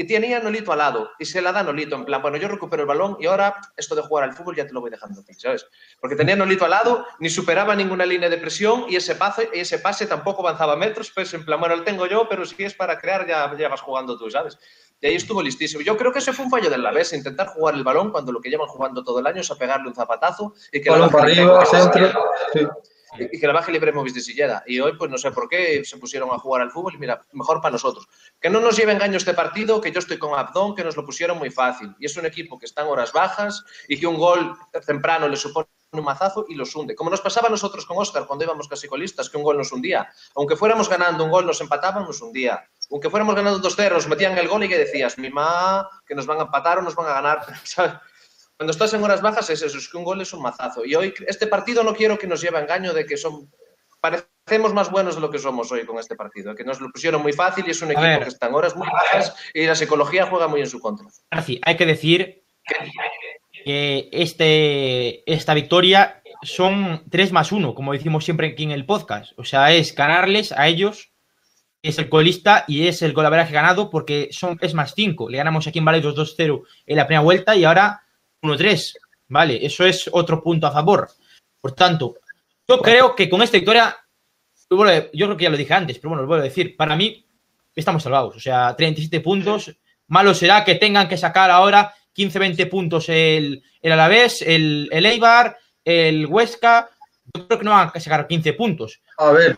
y 0.00 0.04
tenía 0.04 0.38
a 0.38 0.40
Nolito 0.40 0.72
al 0.72 0.78
lado 0.78 1.10
y 1.18 1.26
se 1.26 1.42
la 1.42 1.52
da 1.52 1.60
a 1.60 1.62
Nolito 1.62 1.94
en 1.94 2.06
plan, 2.06 2.22
bueno, 2.22 2.38
yo 2.38 2.48
recupero 2.48 2.84
el 2.84 2.88
balón 2.88 3.18
y 3.20 3.26
ahora 3.26 3.56
esto 3.76 3.94
de 3.94 4.00
jugar 4.00 4.24
al 4.24 4.32
fútbol 4.32 4.56
ya 4.56 4.66
te 4.66 4.72
lo 4.72 4.80
voy 4.80 4.90
dejando 4.90 5.20
aquí, 5.20 5.34
¿sabes? 5.34 5.66
Porque 6.00 6.16
tenía 6.16 6.32
a 6.32 6.38
Nolito 6.38 6.64
al 6.64 6.70
lado, 6.70 7.04
ni 7.18 7.28
superaba 7.28 7.76
ninguna 7.76 8.06
línea 8.06 8.30
de 8.30 8.38
presión 8.38 8.86
y 8.88 8.96
ese 8.96 9.14
pase, 9.14 9.50
ese 9.52 9.78
pase 9.78 10.06
tampoco 10.06 10.40
avanzaba 10.40 10.74
metros, 10.74 11.12
pues 11.14 11.34
en 11.34 11.44
plan, 11.44 11.60
bueno, 11.60 11.76
lo 11.76 11.84
tengo 11.84 12.06
yo, 12.06 12.26
pero 12.30 12.46
si 12.46 12.64
es 12.64 12.72
para 12.72 12.98
crear 12.98 13.26
ya, 13.26 13.54
ya 13.58 13.68
vas 13.68 13.82
jugando 13.82 14.16
tú, 14.16 14.30
¿sabes? 14.30 14.56
Y 15.02 15.06
ahí 15.06 15.16
estuvo 15.16 15.42
listísimo. 15.42 15.82
Yo 15.82 15.98
creo 15.98 16.14
que 16.14 16.20
ese 16.20 16.32
fue 16.32 16.46
un 16.46 16.50
fallo 16.50 16.70
del 16.70 16.80
Alavés, 16.80 17.12
intentar 17.12 17.48
jugar 17.48 17.74
el 17.74 17.84
balón 17.84 18.10
cuando 18.10 18.32
lo 18.32 18.40
que 18.40 18.48
llevan 18.48 18.68
jugando 18.68 19.04
todo 19.04 19.18
el 19.20 19.26
año 19.26 19.42
es 19.42 19.50
a 19.50 19.56
pegarle 19.56 19.88
un 19.88 19.94
zapatazo 19.94 20.54
y 20.72 20.80
que 20.80 20.88
balón 20.88 21.10
para 21.10 21.24
arriba, 21.24 21.62
centro. 21.66 22.10
Sí 22.54 22.60
que 23.16 23.46
la 23.46 23.52
baje 23.52 23.72
libre 23.72 23.92
de 23.92 24.20
sillera. 24.20 24.62
Y 24.66 24.80
hoy, 24.80 24.96
pues 24.96 25.10
no 25.10 25.18
sé 25.18 25.30
por 25.30 25.48
qué, 25.48 25.84
se 25.84 25.96
pusieron 25.98 26.30
a 26.32 26.38
jugar 26.38 26.62
al 26.62 26.70
fútbol 26.70 26.94
y 26.94 26.98
mira, 26.98 27.20
mejor 27.32 27.60
para 27.60 27.72
nosotros. 27.72 28.06
Que 28.40 28.50
no 28.50 28.60
nos 28.60 28.76
lleve 28.76 28.92
engaño 28.92 29.16
este 29.16 29.34
partido, 29.34 29.80
que 29.80 29.92
yo 29.92 29.98
estoy 29.98 30.18
con 30.18 30.38
Abdón, 30.38 30.74
que 30.74 30.84
nos 30.84 30.96
lo 30.96 31.04
pusieron 31.04 31.38
muy 31.38 31.50
fácil. 31.50 31.94
Y 31.98 32.06
es 32.06 32.16
un 32.16 32.26
equipo 32.26 32.58
que 32.58 32.66
está 32.66 32.82
en 32.82 32.88
horas 32.88 33.12
bajas 33.12 33.64
y 33.88 33.98
que 33.98 34.06
un 34.06 34.16
gol 34.16 34.56
temprano 34.86 35.28
le 35.28 35.36
supone 35.36 35.66
un 35.92 36.04
mazazo 36.04 36.44
y 36.48 36.54
los 36.54 36.74
hunde. 36.74 36.94
Como 36.94 37.10
nos 37.10 37.20
pasaba 37.20 37.48
a 37.48 37.50
nosotros 37.50 37.84
con 37.84 37.98
Oscar 37.98 38.26
cuando 38.26 38.44
íbamos 38.44 38.68
casi 38.68 38.86
colistas, 38.86 39.28
que 39.28 39.36
un 39.36 39.42
gol 39.42 39.58
nos 39.58 39.72
hundía. 39.72 40.08
Aunque 40.36 40.56
fuéramos 40.56 40.88
ganando 40.88 41.24
un 41.24 41.30
gol, 41.30 41.46
nos 41.46 41.60
empataban, 41.60 42.04
nos 42.04 42.20
hundía. 42.22 42.64
Aunque 42.90 43.10
fuéramos 43.10 43.34
ganando 43.34 43.58
dos 43.58 43.74
0 43.76 43.94
nos 43.96 44.08
metían 44.08 44.36
el 44.38 44.48
gol 44.48 44.64
y 44.64 44.68
que 44.68 44.78
decías, 44.78 45.18
mi 45.18 45.30
ma, 45.30 45.88
que 46.06 46.14
nos 46.14 46.26
van 46.26 46.38
a 46.38 46.42
empatar 46.42 46.78
o 46.78 46.82
nos 46.82 46.94
van 46.94 47.06
a 47.06 47.14
ganar. 47.14 47.46
¿sabes? 47.64 47.92
Cuando 48.60 48.72
estás 48.72 48.92
en 48.92 49.02
horas 49.02 49.22
bajas 49.22 49.48
es 49.48 49.62
eso, 49.62 49.78
es 49.78 49.88
que 49.88 49.96
un 49.96 50.04
gol 50.04 50.20
es 50.20 50.34
un 50.34 50.42
mazazo. 50.42 50.84
Y 50.84 50.94
hoy, 50.94 51.14
este 51.26 51.46
partido 51.46 51.82
no 51.82 51.94
quiero 51.94 52.18
que 52.18 52.26
nos 52.26 52.42
lleve 52.42 52.58
a 52.58 52.60
engaño 52.60 52.92
de 52.92 53.06
que 53.06 53.16
son 53.16 53.50
parecemos 54.02 54.74
más 54.74 54.90
buenos 54.90 55.14
de 55.14 55.22
lo 55.22 55.30
que 55.30 55.38
somos 55.38 55.72
hoy 55.72 55.86
con 55.86 55.98
este 55.98 56.14
partido, 56.14 56.54
que 56.54 56.62
nos 56.62 56.78
lo 56.78 56.90
pusieron 56.90 57.22
muy 57.22 57.32
fácil 57.32 57.64
y 57.66 57.70
es 57.70 57.80
un 57.80 57.88
A 57.88 57.92
equipo 57.92 58.06
ver. 58.06 58.22
que 58.22 58.28
está 58.28 58.48
en 58.48 58.54
horas 58.54 58.76
muy 58.76 58.86
bajas 58.86 59.34
y 59.54 59.64
la 59.64 59.74
psicología 59.74 60.26
juega 60.26 60.46
muy 60.46 60.60
en 60.60 60.66
su 60.66 60.78
contra. 60.78 61.06
Garci, 61.30 61.58
hay 61.64 61.78
que 61.78 61.86
decir 61.86 62.42
que 63.64 64.10
este, 64.12 65.32
esta 65.32 65.54
victoria 65.54 66.22
son 66.42 67.02
3 67.08 67.32
más 67.32 67.52
1, 67.52 67.74
como 67.74 67.94
decimos 67.94 68.26
siempre 68.26 68.48
aquí 68.48 68.64
en 68.64 68.72
el 68.72 68.84
podcast. 68.84 69.32
O 69.38 69.44
sea, 69.44 69.72
es 69.72 69.94
ganarles 69.94 70.52
a 70.52 70.68
ellos, 70.68 71.12
es 71.80 71.98
el 71.98 72.10
colista 72.10 72.66
y 72.68 72.88
es 72.88 73.00
el 73.00 73.14
golaveraje 73.14 73.54
ganado 73.54 73.88
porque 73.88 74.28
son, 74.32 74.58
es 74.60 74.74
más 74.74 74.92
5. 74.94 75.30
Le 75.30 75.38
ganamos 75.38 75.66
aquí 75.66 75.78
en 75.78 75.86
Valeiros 75.86 76.14
2-0 76.14 76.62
en 76.84 76.96
la 76.98 77.06
primera 77.06 77.22
vuelta 77.22 77.56
y 77.56 77.64
ahora 77.64 78.02
1-3. 78.42 78.94
Vale, 79.28 79.64
eso 79.64 79.84
es 79.86 80.08
otro 80.12 80.42
punto 80.42 80.66
a 80.66 80.72
favor. 80.72 81.08
Por 81.60 81.72
tanto, 81.72 82.16
yo 82.66 82.80
creo 82.80 83.14
que 83.14 83.28
con 83.28 83.42
esta 83.42 83.56
victoria, 83.58 83.96
yo 84.70 85.26
creo 85.26 85.36
que 85.36 85.44
ya 85.44 85.50
lo 85.50 85.56
dije 85.56 85.74
antes, 85.74 85.98
pero 85.98 86.10
bueno, 86.10 86.22
lo 86.22 86.28
vuelvo 86.28 86.42
a 86.42 86.48
decir, 86.48 86.76
para 86.76 86.96
mí 86.96 87.24
estamos 87.74 88.02
salvados. 88.02 88.36
O 88.36 88.40
sea, 88.40 88.74
37 88.76 89.20
puntos. 89.20 89.74
Malo 90.08 90.34
será 90.34 90.64
que 90.64 90.74
tengan 90.74 91.08
que 91.08 91.16
sacar 91.16 91.50
ahora 91.50 91.94
15-20 92.16 92.68
puntos 92.68 93.08
el, 93.08 93.62
el 93.80 93.92
Alavés, 93.92 94.42
el, 94.42 94.88
el 94.90 95.06
Eibar, 95.06 95.56
el 95.84 96.26
Huesca. 96.26 96.90
Yo 97.32 97.46
creo 97.46 97.58
que 97.60 97.64
no 97.64 97.70
van 97.70 97.90
a 97.94 98.00
sacar 98.00 98.26
15 98.26 98.52
puntos. 98.54 99.00
A 99.18 99.30
ver, 99.30 99.56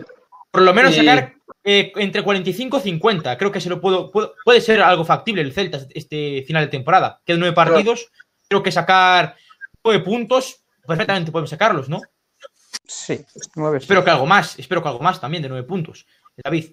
Por 0.51 0.61
lo 0.63 0.75
menos 0.75 0.93
Y- 0.93 0.97
sacar 0.99 1.35
eh, 1.65 1.93
entre 1.97 2.23
45 2.23 2.79
y 2.79 2.81
50. 2.83 3.39
Creo 3.39 3.51
que 3.53 3.61
se 3.61 3.71
lo 3.71 3.81
puedo, 3.81 4.11
puedo- 4.11 4.35
puede 4.45 4.61
ser 4.61 4.83
algo 4.83 5.05
factible 5.07 5.41
el 5.41 5.53
Celta 5.53 5.81
este 5.95 6.43
final 6.47 6.65
de 6.65 6.71
temporada. 6.71 7.21
Quedan 7.25 7.41
nueve 7.41 7.55
partidos. 7.55 8.11
Creo 8.53 8.63
que 8.63 8.71
sacar 8.71 9.35
nueve 9.83 10.05
puntos, 10.05 10.63
perfectamente 10.87 11.33
podemos 11.33 11.49
sacarlos, 11.49 11.89
¿no? 11.89 12.03
Sí, 12.87 13.25
nueve. 13.57 13.81
sí. 13.81 13.85
Espero 13.85 14.05
que 14.05 14.11
algo 14.11 14.27
más, 14.27 14.59
espero 14.59 14.83
que 14.83 14.91
algo 14.91 15.01
más 15.01 15.19
también 15.19 15.43
de 15.43 15.49
nueve 15.49 15.67
puntos. 15.67 16.05
David. 16.37 16.73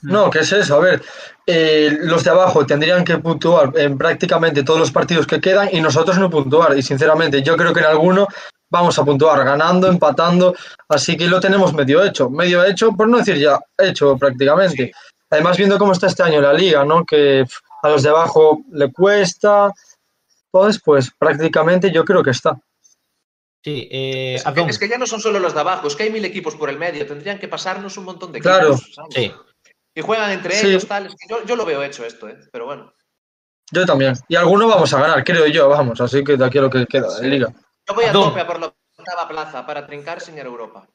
No, 0.00 0.30
¿qué 0.30 0.38
es 0.38 0.50
eso? 0.50 0.76
A 0.76 0.80
ver, 0.80 1.02
eh, 1.46 1.94
los 2.04 2.24
de 2.24 2.30
abajo 2.30 2.64
tendrían 2.64 3.04
que 3.04 3.18
puntuar 3.18 3.78
en 3.78 3.98
prácticamente 3.98 4.62
todos 4.62 4.80
los 4.80 4.90
partidos 4.90 5.26
que 5.26 5.42
quedan 5.42 5.68
y 5.70 5.82
nosotros 5.82 6.16
no 6.16 6.30
puntuar. 6.30 6.78
Y 6.78 6.80
sinceramente, 6.80 7.42
yo 7.42 7.54
creo 7.54 7.74
que 7.74 7.80
en 7.80 7.86
alguno 7.86 8.26
vamos 8.70 8.98
a 8.98 9.04
puntuar 9.04 9.44
ganando, 9.44 9.88
empatando. 9.88 10.54
Así 10.88 11.18
que 11.18 11.28
lo 11.28 11.38
tenemos 11.38 11.74
medio 11.74 12.02
hecho. 12.02 12.30
Medio 12.30 12.64
hecho, 12.64 12.92
por 12.92 13.08
no 13.08 13.18
decir 13.18 13.36
ya 13.36 13.60
hecho 13.76 14.16
prácticamente. 14.16 14.90
Además, 15.28 15.58
viendo 15.58 15.76
cómo 15.76 15.92
está 15.92 16.06
este 16.06 16.22
año 16.22 16.40
la 16.40 16.54
liga, 16.54 16.82
¿no? 16.82 17.04
Que 17.04 17.44
a 17.82 17.88
los 17.90 18.02
de 18.02 18.08
abajo 18.08 18.62
le 18.72 18.90
cuesta. 18.90 19.70
Entonces, 20.52 20.82
pues 20.84 21.10
prácticamente 21.16 21.90
yo 21.92 22.04
creo 22.04 22.22
que 22.22 22.30
está. 22.30 22.58
Sí, 23.62 23.88
eh, 23.90 24.34
Es 24.36 24.44
que, 24.44 24.60
es 24.62 24.78
que 24.78 24.88
ya 24.88 24.98
no 24.98 25.06
son 25.06 25.20
solo 25.20 25.38
los 25.38 25.54
de 25.54 25.60
abajo, 25.60 25.86
es 25.86 25.94
que 25.94 26.04
hay 26.04 26.10
mil 26.10 26.24
equipos 26.24 26.56
por 26.56 26.70
el 26.70 26.78
medio, 26.78 27.06
tendrían 27.06 27.38
que 27.38 27.46
pasarnos 27.46 27.96
un 27.98 28.04
montón 28.04 28.32
de 28.32 28.40
Claro. 28.40 28.72
equipos. 28.74 28.94
¿sabes? 28.94 29.14
Sí. 29.14 29.32
Y 29.94 30.00
juegan 30.00 30.30
entre 30.30 30.54
Sí. 30.54 30.66
ellos, 30.68 30.86
tal. 30.86 31.06
es 31.06 31.14
que 31.14 31.28
yo, 31.28 31.44
yo 31.44 31.56
lo 31.56 31.64
veo 31.66 31.82
hecho 31.82 32.04
esto, 32.04 32.28
¿eh? 32.28 32.38
pero 32.50 32.64
bueno. 32.66 32.92
Yo 33.70 33.84
también. 33.86 34.14
Y 34.28 34.34
alguno 34.36 34.66
vamos 34.66 34.92
a 34.94 35.00
ganar, 35.00 35.22
creo 35.24 35.46
yo, 35.46 35.68
vamos. 35.68 36.00
Así 36.00 36.24
que 36.24 36.36
de 36.36 36.44
aquí 36.44 36.58
a 36.58 36.62
lo 36.62 36.70
que 36.70 36.86
queda 36.86 37.20
de 37.20 37.28
liga. 37.28 37.52
Yo 37.86 37.94
voy 37.94 38.04
a 38.06 38.12
tope 38.12 38.40
a 38.40 38.46
por 38.46 38.58
la 38.58 38.66
octava 38.96 39.28
plaza 39.28 39.64
para 39.66 39.86
trincar 39.86 40.20
sin 40.20 40.36
Europa. 40.38 40.88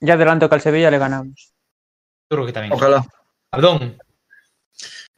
Ya 0.00 0.14
adelanto 0.14 0.48
que 0.48 0.54
al 0.54 0.60
Sevilla 0.62 0.90
le 0.90 0.98
ganamos. 0.98 1.52
Yo 2.30 2.36
creo 2.36 2.46
que 2.46 2.52
también. 2.52 2.72
Ojalá. 2.72 3.04
Abdón. 3.50 3.98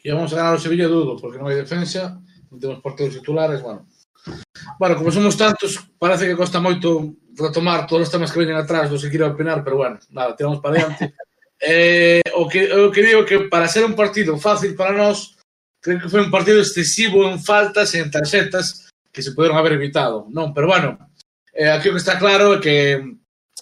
Y 0.02 0.10
vamos 0.10 0.32
a 0.32 0.36
ganar 0.36 0.54
o 0.54 0.58
Sevilla 0.58 0.88
dudo, 0.88 1.16
porque 1.16 1.38
non 1.38 1.48
hai 1.48 1.56
defensa, 1.56 2.18
últimos 2.54 2.80
partidos 2.80 3.14
titulares, 3.14 3.62
bueno. 3.62 3.86
Bueno, 4.78 4.96
como 4.96 5.12
somos 5.12 5.36
tantos, 5.36 5.78
parece 5.98 6.26
que 6.26 6.36
costa 6.36 6.60
moito 6.60 7.14
retomar 7.36 7.86
todos 7.86 8.08
os 8.08 8.12
temas 8.12 8.32
que 8.32 8.40
veñen 8.40 8.56
atrás 8.56 8.88
dos 8.88 9.02
que 9.02 9.10
quero 9.12 9.28
opinar, 9.28 9.62
pero 9.62 9.76
bueno, 9.76 9.98
nada, 10.08 10.34
tiramos 10.36 10.60
para 10.60 10.80
adiante. 10.80 11.14
eh, 11.60 12.22
o, 12.34 12.48
que, 12.48 12.72
o 12.72 12.90
que 12.90 13.02
digo 13.02 13.24
que 13.24 13.50
para 13.52 13.68
ser 13.68 13.84
un 13.84 13.94
partido 13.94 14.38
fácil 14.38 14.74
para 14.74 14.96
nós, 14.96 15.36
creo 15.84 16.00
que 16.00 16.08
foi 16.08 16.24
un 16.24 16.32
partido 16.32 16.64
excesivo 16.64 17.28
en 17.28 17.36
faltas 17.36 17.92
e 17.92 18.00
en 18.00 18.08
tarxetas 18.08 18.88
que 19.12 19.20
se 19.20 19.36
poderon 19.36 19.60
haber 19.60 19.76
evitado. 19.76 20.24
Non, 20.32 20.56
pero 20.56 20.66
bueno, 20.72 20.96
eh, 21.52 21.68
aquí 21.68 21.92
o 21.92 21.94
que 21.94 22.00
está 22.00 22.16
claro 22.16 22.56
é 22.56 22.62
que 22.64 22.76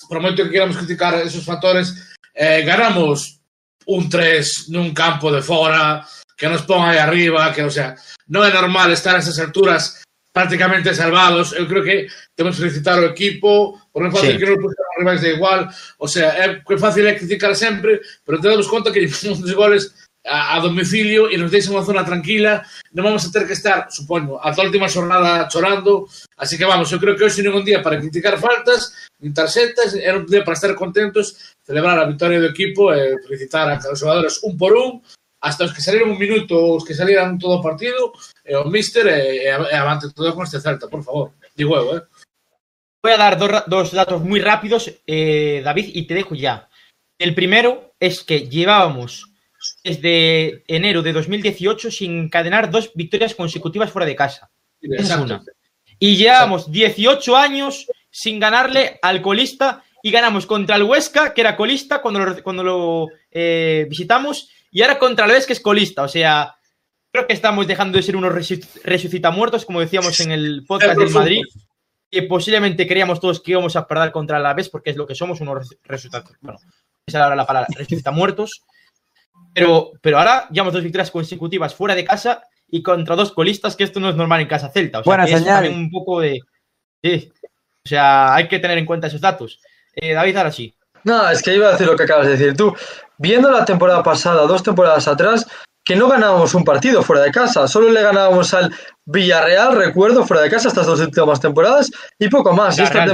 por 0.07 0.23
moito 0.23 0.47
que 0.47 0.55
queramos 0.55 0.79
criticar 0.79 1.19
esos 1.19 1.43
factores, 1.43 2.15
eh, 2.35 2.63
ganamos 2.63 3.43
un 3.87 4.09
3 4.09 4.71
nun 4.71 4.95
campo 4.95 5.35
de 5.35 5.43
fora, 5.43 6.07
que 6.43 6.51
nos 6.51 6.67
pon 6.67 6.83
aí 6.83 6.99
arriba, 6.99 7.55
que, 7.55 7.63
o 7.63 7.71
sea, 7.71 7.95
non 8.27 8.43
é 8.43 8.51
normal 8.51 8.91
estar 8.91 9.15
a 9.15 9.23
esas 9.23 9.39
alturas 9.39 10.03
prácticamente 10.35 10.91
salvados. 10.91 11.55
Eu 11.55 11.71
creo 11.71 11.87
que 11.87 12.11
temos 12.35 12.59
que 12.59 12.67
felicitar 12.67 12.99
o 12.99 13.07
equipo, 13.07 13.79
por 13.95 14.03
non 14.03 14.11
fácil 14.11 14.35
sí. 14.35 14.43
que 14.43 14.51
non 14.51 14.59
puxeron 14.59 14.99
rivais 14.99 15.23
de 15.23 15.39
igual, 15.39 15.71
o 16.03 16.09
sea, 16.11 16.35
é 16.35 16.59
que 16.59 16.83
fácil 16.83 17.07
é 17.07 17.15
criticar 17.15 17.55
sempre, 17.55 18.03
pero 18.27 18.43
tenemos 18.43 18.67
conta 18.67 18.91
que 18.91 19.07
llevamos 19.07 19.39
dos 19.47 19.55
goles 19.55 19.95
a, 20.27 20.59
a 20.59 20.61
domicilio 20.67 21.31
e 21.31 21.39
nos 21.39 21.55
deixa 21.55 21.71
unha 21.71 21.87
zona 21.87 22.03
tranquila, 22.03 22.67
non 22.91 23.07
vamos 23.07 23.23
a 23.23 23.31
ter 23.31 23.47
que 23.47 23.55
estar, 23.55 23.87
supoño, 23.95 24.43
a 24.43 24.51
toda 24.51 24.67
última 24.67 24.91
xornada 24.91 25.47
chorando, 25.47 26.11
así 26.43 26.59
que 26.59 26.67
vamos, 26.67 26.91
eu 26.91 26.99
creo 26.99 27.15
que 27.15 27.23
hoxe 27.23 27.39
non 27.47 27.55
é 27.55 27.59
un 27.63 27.67
día 27.71 27.87
para 27.87 28.03
criticar 28.03 28.35
faltas, 28.43 28.91
nin 29.23 29.31
tarxetas, 29.31 29.95
é 29.95 30.11
un 30.11 30.27
día 30.27 30.43
para 30.43 30.59
estar 30.59 30.75
contentos, 30.75 31.55
celebrar 31.63 32.03
a 32.03 32.11
vitória 32.11 32.43
do 32.43 32.51
equipo 32.51 32.91
e 32.91 33.15
felicitar 33.23 33.71
a 33.71 33.79
os 33.79 34.03
xogadores 34.03 34.43
un 34.43 34.59
por 34.59 34.75
un, 34.75 34.99
hasta 35.43 35.65
os 35.65 35.75
que 35.75 35.83
salieron 35.83 36.15
un 36.15 36.19
minuto, 36.19 36.55
os 36.55 36.85
que 36.87 36.95
salieran 36.95 37.39
todo 37.39 37.59
o 37.59 37.63
partido, 37.63 38.15
e 38.47 38.55
o 38.55 38.65
míster 38.71 39.11
e, 39.11 39.51
e, 39.51 39.77
avante 39.77 40.07
todo 40.15 40.31
con 40.35 40.47
este 40.47 40.63
Celta, 40.63 40.87
por 40.87 41.03
favor. 41.03 41.35
Digo 41.59 41.75
eu, 41.75 41.99
eh? 41.99 42.03
Voy 43.03 43.13
a 43.13 43.19
dar 43.19 43.35
dos, 43.37 43.51
dos 43.67 43.91
datos 43.91 44.23
muy 44.23 44.39
rápidos, 44.39 44.87
eh, 45.05 45.61
David, 45.65 45.91
y 45.99 46.07
te 46.07 46.15
dejo 46.15 46.39
ya. 46.39 46.71
El 47.19 47.35
primero 47.35 47.95
es 47.99 48.23
que 48.23 48.49
llevábamos 48.49 49.27
desde 49.83 50.63
enero 50.67 51.03
de 51.03 51.13
2018 51.13 51.91
sin 51.91 52.19
encadenar 52.19 52.71
dos 52.71 52.93
victorias 52.95 53.35
consecutivas 53.35 53.91
fuera 53.91 54.07
de 54.07 54.17
casa. 54.17 54.51
Esa 54.81 55.15
es 55.15 55.21
una. 55.21 55.43
Y 55.99 56.17
llevamos 56.17 56.71
18 56.71 57.37
años 57.37 57.87
sin 58.11 58.39
ganarle 58.39 58.99
al 59.03 59.23
colista 59.23 59.83
y 60.03 60.11
ganamos 60.11 60.47
contra 60.47 60.77
el 60.77 60.83
Huesca, 60.83 61.33
que 61.33 61.41
era 61.41 61.57
colista 61.57 62.03
cuando 62.03 62.21
lo, 62.21 62.43
cuando 62.43 62.65
lo 62.65 63.09
eh, 63.31 63.87
visitamos, 63.89 64.51
y 64.73 64.83
ahora 64.83 64.99
contra 64.99 65.25
el 65.27 65.31
Alavés, 65.31 65.47
que 65.47 65.53
es 65.53 65.61
colista. 65.61 66.03
O 66.03 66.09
sea, 66.09 66.57
creo 67.13 67.27
que 67.29 67.35
estamos 67.35 67.67
dejando 67.69 67.97
de 67.97 68.03
ser 68.03 68.17
unos 68.17 68.33
resu- 68.33 68.67
resucitamuertos, 68.83 69.65
como 69.65 69.79
decíamos 69.81 70.19
en 70.21 70.33
el 70.33 70.65
podcast 70.67 70.99
del 70.99 71.11
Madrid, 71.11 71.43
que 72.11 72.23
posiblemente 72.25 72.87
creíamos 72.89 73.21
todos 73.21 73.41
que 73.41 73.53
íbamos 73.53 73.77
a 73.77 73.87
perder 73.87 74.11
contra 74.11 74.39
el 74.39 74.45
Alavés, 74.47 74.69
porque 74.69 74.91
es 74.91 74.97
lo 74.97 75.07
que 75.07 75.15
somos, 75.15 75.41
unos 75.41 75.59
resu- 75.69 75.79
resucitados. 75.85 76.31
Bueno, 76.41 76.59
esa 77.07 77.19
era 77.27 77.37
la 77.37 77.47
palabra, 77.47 77.69
resucitamuertos. 77.77 78.63
Pero, 79.55 79.93
pero 80.01 80.19
ahora 80.19 80.49
llevamos 80.51 80.73
dos 80.73 80.83
victorias 80.83 81.11
consecutivas 81.11 81.75
fuera 81.75 81.95
de 81.95 82.05
casa 82.05 82.43
y 82.69 82.83
contra 82.83 83.15
dos 83.17 83.33
colistas, 83.33 83.77
que 83.77 83.85
esto 83.85 84.01
no 84.01 84.09
es 84.09 84.17
normal 84.17 84.41
en 84.41 84.49
casa 84.49 84.71
Celta. 84.71 85.01
O 85.01 85.05
sea, 85.05 85.11
Buena 85.11 85.27
que 85.27 85.33
es 85.33 85.39
señal. 85.41 85.63
también 85.63 85.79
un 85.79 85.91
poco 85.91 86.21
de. 86.21 86.41
Sí. 87.03 87.31
O 87.85 87.89
sea, 87.89 88.35
hay 88.35 88.49
que 88.49 88.59
tener 88.61 88.79
en 88.79 88.87
cuenta 88.87 89.09
esos 89.09 89.21
datos. 89.21 89.61
Eh, 89.95 90.15
David, 90.15 90.37
ahora 90.37 90.53
sí. 90.53 90.75
No, 91.05 91.29
es 91.29 91.43
que 91.43 91.55
iba 91.55 91.69
a 91.69 91.73
decir 91.73 91.87
lo 91.87 91.97
que 91.97 92.05
acabas 92.05 92.27
de 92.27 92.33
decir 92.37 92.57
tú. 92.57 92.75
Viendo 93.19 93.51
la 93.51 93.65
temporada 93.65 94.03
pasada, 94.03 94.47
dos 94.47 94.63
temporadas 94.63 95.07
atrás, 95.09 95.47
que 95.85 95.97
no 95.97 96.09
ganábamos 96.09 96.55
un 96.55 96.65
partido 96.65 97.03
fuera 97.03 97.23
de 97.23 97.33
casa, 97.33 97.67
solo 97.67 97.91
le 97.91 98.03
ganábamos 98.03 98.55
al 98.55 98.73
Villarreal, 99.05 99.75
recuerdo, 99.77 100.25
fuera 100.25 100.43
de 100.43 100.51
casa 100.51 100.69
estas 100.69 100.87
dos 100.87 101.01
últimas 101.01 101.41
temporadas 101.41 101.91
y 102.19 102.29
poco 102.29 102.53
más. 102.53 102.79
Y 102.79 102.83
esta 102.83 103.05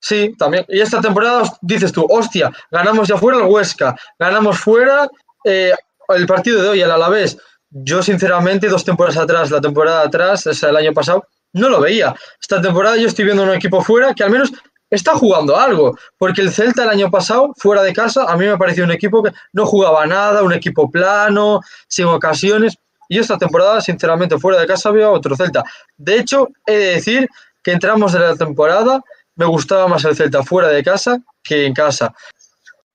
Sí, 0.00 0.34
también. 0.38 0.66
Y 0.68 0.80
esta 0.80 1.00
temporada 1.00 1.50
dices 1.62 1.90
tú, 1.90 2.06
hostia, 2.10 2.52
ganamos 2.70 3.08
ya 3.08 3.16
fuera 3.16 3.38
el 3.38 3.44
Huesca, 3.44 3.96
ganamos 4.18 4.58
fuera 4.58 5.08
eh, 5.44 5.72
el 6.08 6.26
partido 6.26 6.62
de 6.62 6.68
hoy, 6.68 6.80
el 6.82 6.90
Alavés. 6.90 7.38
Yo, 7.70 8.02
sinceramente, 8.02 8.68
dos 8.68 8.84
temporadas 8.84 9.16
atrás, 9.16 9.50
la 9.50 9.62
temporada 9.62 10.02
atrás, 10.02 10.46
o 10.46 10.52
sea, 10.52 10.68
el 10.68 10.76
año 10.76 10.92
pasado, 10.92 11.26
no 11.54 11.70
lo 11.70 11.80
veía. 11.80 12.14
Esta 12.38 12.60
temporada 12.60 12.96
yo 12.96 13.06
estoy 13.06 13.24
viendo 13.24 13.44
un 13.44 13.54
equipo 13.54 13.80
fuera 13.80 14.12
que 14.12 14.22
al 14.22 14.30
menos 14.30 14.52
está 14.94 15.14
jugando 15.14 15.56
algo, 15.56 15.96
porque 16.18 16.40
el 16.40 16.52
Celta 16.52 16.84
el 16.84 16.90
año 16.90 17.10
pasado, 17.10 17.52
fuera 17.56 17.82
de 17.82 17.92
casa, 17.92 18.24
a 18.24 18.36
mí 18.36 18.46
me 18.46 18.58
pareció 18.58 18.84
un 18.84 18.90
equipo 18.90 19.22
que 19.22 19.32
no 19.52 19.66
jugaba 19.66 20.06
nada, 20.06 20.42
un 20.42 20.52
equipo 20.52 20.90
plano, 20.90 21.60
sin 21.88 22.06
ocasiones, 22.06 22.76
y 23.08 23.18
esta 23.18 23.38
temporada, 23.38 23.80
sinceramente, 23.80 24.38
fuera 24.38 24.58
de 24.58 24.66
casa 24.66 24.90
veo 24.90 25.08
a 25.08 25.12
otro 25.12 25.36
Celta. 25.36 25.64
De 25.96 26.18
hecho, 26.18 26.48
he 26.66 26.76
de 26.76 26.86
decir 26.94 27.28
que 27.62 27.72
entramos 27.72 28.12
de 28.12 28.20
la 28.20 28.36
temporada, 28.36 29.02
me 29.36 29.46
gustaba 29.46 29.88
más 29.88 30.04
el 30.04 30.16
Celta 30.16 30.42
fuera 30.42 30.68
de 30.68 30.82
casa 30.82 31.18
que 31.42 31.66
en 31.66 31.74
casa. 31.74 32.14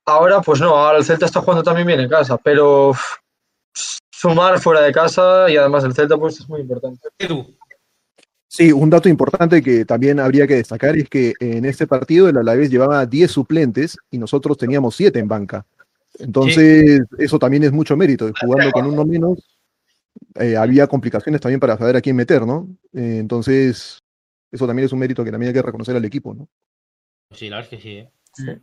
Ahora, 0.06 0.40
pues 0.40 0.60
no, 0.60 0.74
ahora 0.74 0.98
el 0.98 1.04
Celta 1.04 1.26
está 1.26 1.40
jugando 1.40 1.62
también 1.62 1.86
bien 1.86 2.00
en 2.00 2.08
casa, 2.08 2.36
pero 2.38 2.92
sumar 4.10 4.58
fuera 4.60 4.80
de 4.80 4.92
casa 4.92 5.48
y 5.48 5.56
además 5.56 5.84
el 5.84 5.94
Celta, 5.94 6.16
pues 6.16 6.40
es 6.40 6.48
muy 6.48 6.60
importante. 6.60 7.08
Edu. 7.18 7.56
Sí, 8.52 8.72
un 8.72 8.90
dato 8.90 9.08
importante 9.08 9.62
que 9.62 9.84
también 9.84 10.18
habría 10.18 10.44
que 10.44 10.56
destacar 10.56 10.96
es 10.96 11.08
que 11.08 11.34
en 11.38 11.64
este 11.64 11.86
partido 11.86 12.28
el 12.28 12.36
Alavés 12.36 12.68
llevaba 12.68 13.06
10 13.06 13.30
suplentes 13.30 13.96
y 14.10 14.18
nosotros 14.18 14.58
teníamos 14.58 14.96
7 14.96 15.20
en 15.20 15.28
banca. 15.28 15.64
Entonces, 16.18 17.02
eso 17.16 17.38
también 17.38 17.62
es 17.62 17.70
mucho 17.70 17.96
mérito. 17.96 18.28
Jugando 18.40 18.72
con 18.72 18.86
uno 18.86 19.04
menos, 19.04 19.38
eh, 20.34 20.56
había 20.56 20.88
complicaciones 20.88 21.40
también 21.40 21.60
para 21.60 21.78
saber 21.78 21.94
a 21.94 22.00
quién 22.00 22.16
meter, 22.16 22.44
¿no? 22.44 22.68
Eh, 22.92 23.18
entonces, 23.20 24.02
eso 24.50 24.66
también 24.66 24.86
es 24.86 24.92
un 24.92 24.98
mérito 24.98 25.22
que 25.22 25.30
también 25.30 25.50
hay 25.50 25.54
que 25.54 25.62
reconocer 25.62 25.94
al 25.94 26.04
equipo, 26.04 26.34
¿no? 26.34 26.48
Sí, 27.30 27.48
la 27.48 27.58
verdad 27.58 27.72
es 27.72 27.78
que 27.78 27.82
sí. 27.84 28.48
¿eh? 28.48 28.60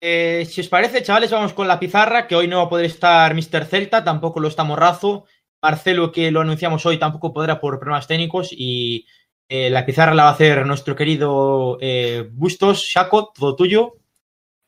Eh, 0.00 0.46
si 0.46 0.62
os 0.62 0.68
parece, 0.68 1.02
chavales, 1.02 1.30
vamos 1.30 1.52
con 1.52 1.68
la 1.68 1.78
pizarra, 1.78 2.26
que 2.26 2.36
hoy 2.36 2.48
no 2.48 2.56
va 2.56 2.62
a 2.62 2.70
poder 2.70 2.86
estar 2.86 3.34
Mr. 3.34 3.66
Celta, 3.66 4.02
tampoco 4.02 4.40
lo 4.40 4.48
está 4.48 4.64
Morrazo. 4.64 5.26
Marcelo, 5.62 6.12
que 6.12 6.30
lo 6.30 6.40
anunciamos 6.40 6.84
hoy, 6.86 6.98
tampoco 6.98 7.32
podrá 7.32 7.60
por 7.60 7.78
problemas 7.78 8.06
técnicos. 8.06 8.50
Y 8.52 9.06
eh, 9.48 9.70
la 9.70 9.84
pizarra 9.84 10.14
la 10.14 10.24
va 10.24 10.28
a 10.30 10.32
hacer 10.32 10.64
nuestro 10.66 10.96
querido 10.96 11.78
eh, 11.80 12.28
Bustos. 12.32 12.84
Shaco, 12.84 13.32
todo 13.34 13.56
tuyo. 13.56 13.96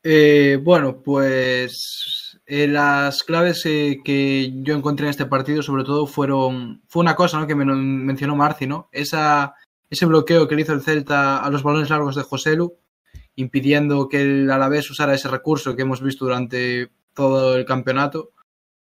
Eh, 0.03 0.59
bueno, 0.61 1.01
pues 1.01 2.39
eh, 2.45 2.67
las 2.67 3.23
claves 3.23 3.63
que 3.63 4.51
yo 4.53 4.75
encontré 4.75 5.05
en 5.05 5.11
este 5.11 5.25
partido, 5.25 5.63
sobre 5.63 5.83
todo, 5.85 6.05
fueron. 6.05 6.81
Fue 6.87 7.01
una 7.01 7.15
cosa 7.15 7.39
¿no? 7.39 7.47
que 7.47 7.55
me 7.55 7.65
mencionó 7.65 8.35
Marci, 8.35 8.67
¿no? 8.67 8.89
Esa, 8.91 9.55
ese 9.89 10.05
bloqueo 10.05 10.47
que 10.47 10.55
le 10.55 10.63
hizo 10.63 10.73
el 10.73 10.81
Celta 10.81 11.37
a 11.37 11.49
los 11.49 11.63
balones 11.63 11.89
largos 11.89 12.15
de 12.15 12.23
Joselu, 12.23 12.77
impidiendo 13.35 14.09
que 14.09 14.21
el 14.21 14.51
Alavés 14.51 14.91
usara 14.91 15.13
ese 15.13 15.29
recurso 15.29 15.75
que 15.75 15.83
hemos 15.83 16.01
visto 16.01 16.25
durante 16.25 16.91
todo 17.13 17.55
el 17.55 17.65
campeonato, 17.65 18.31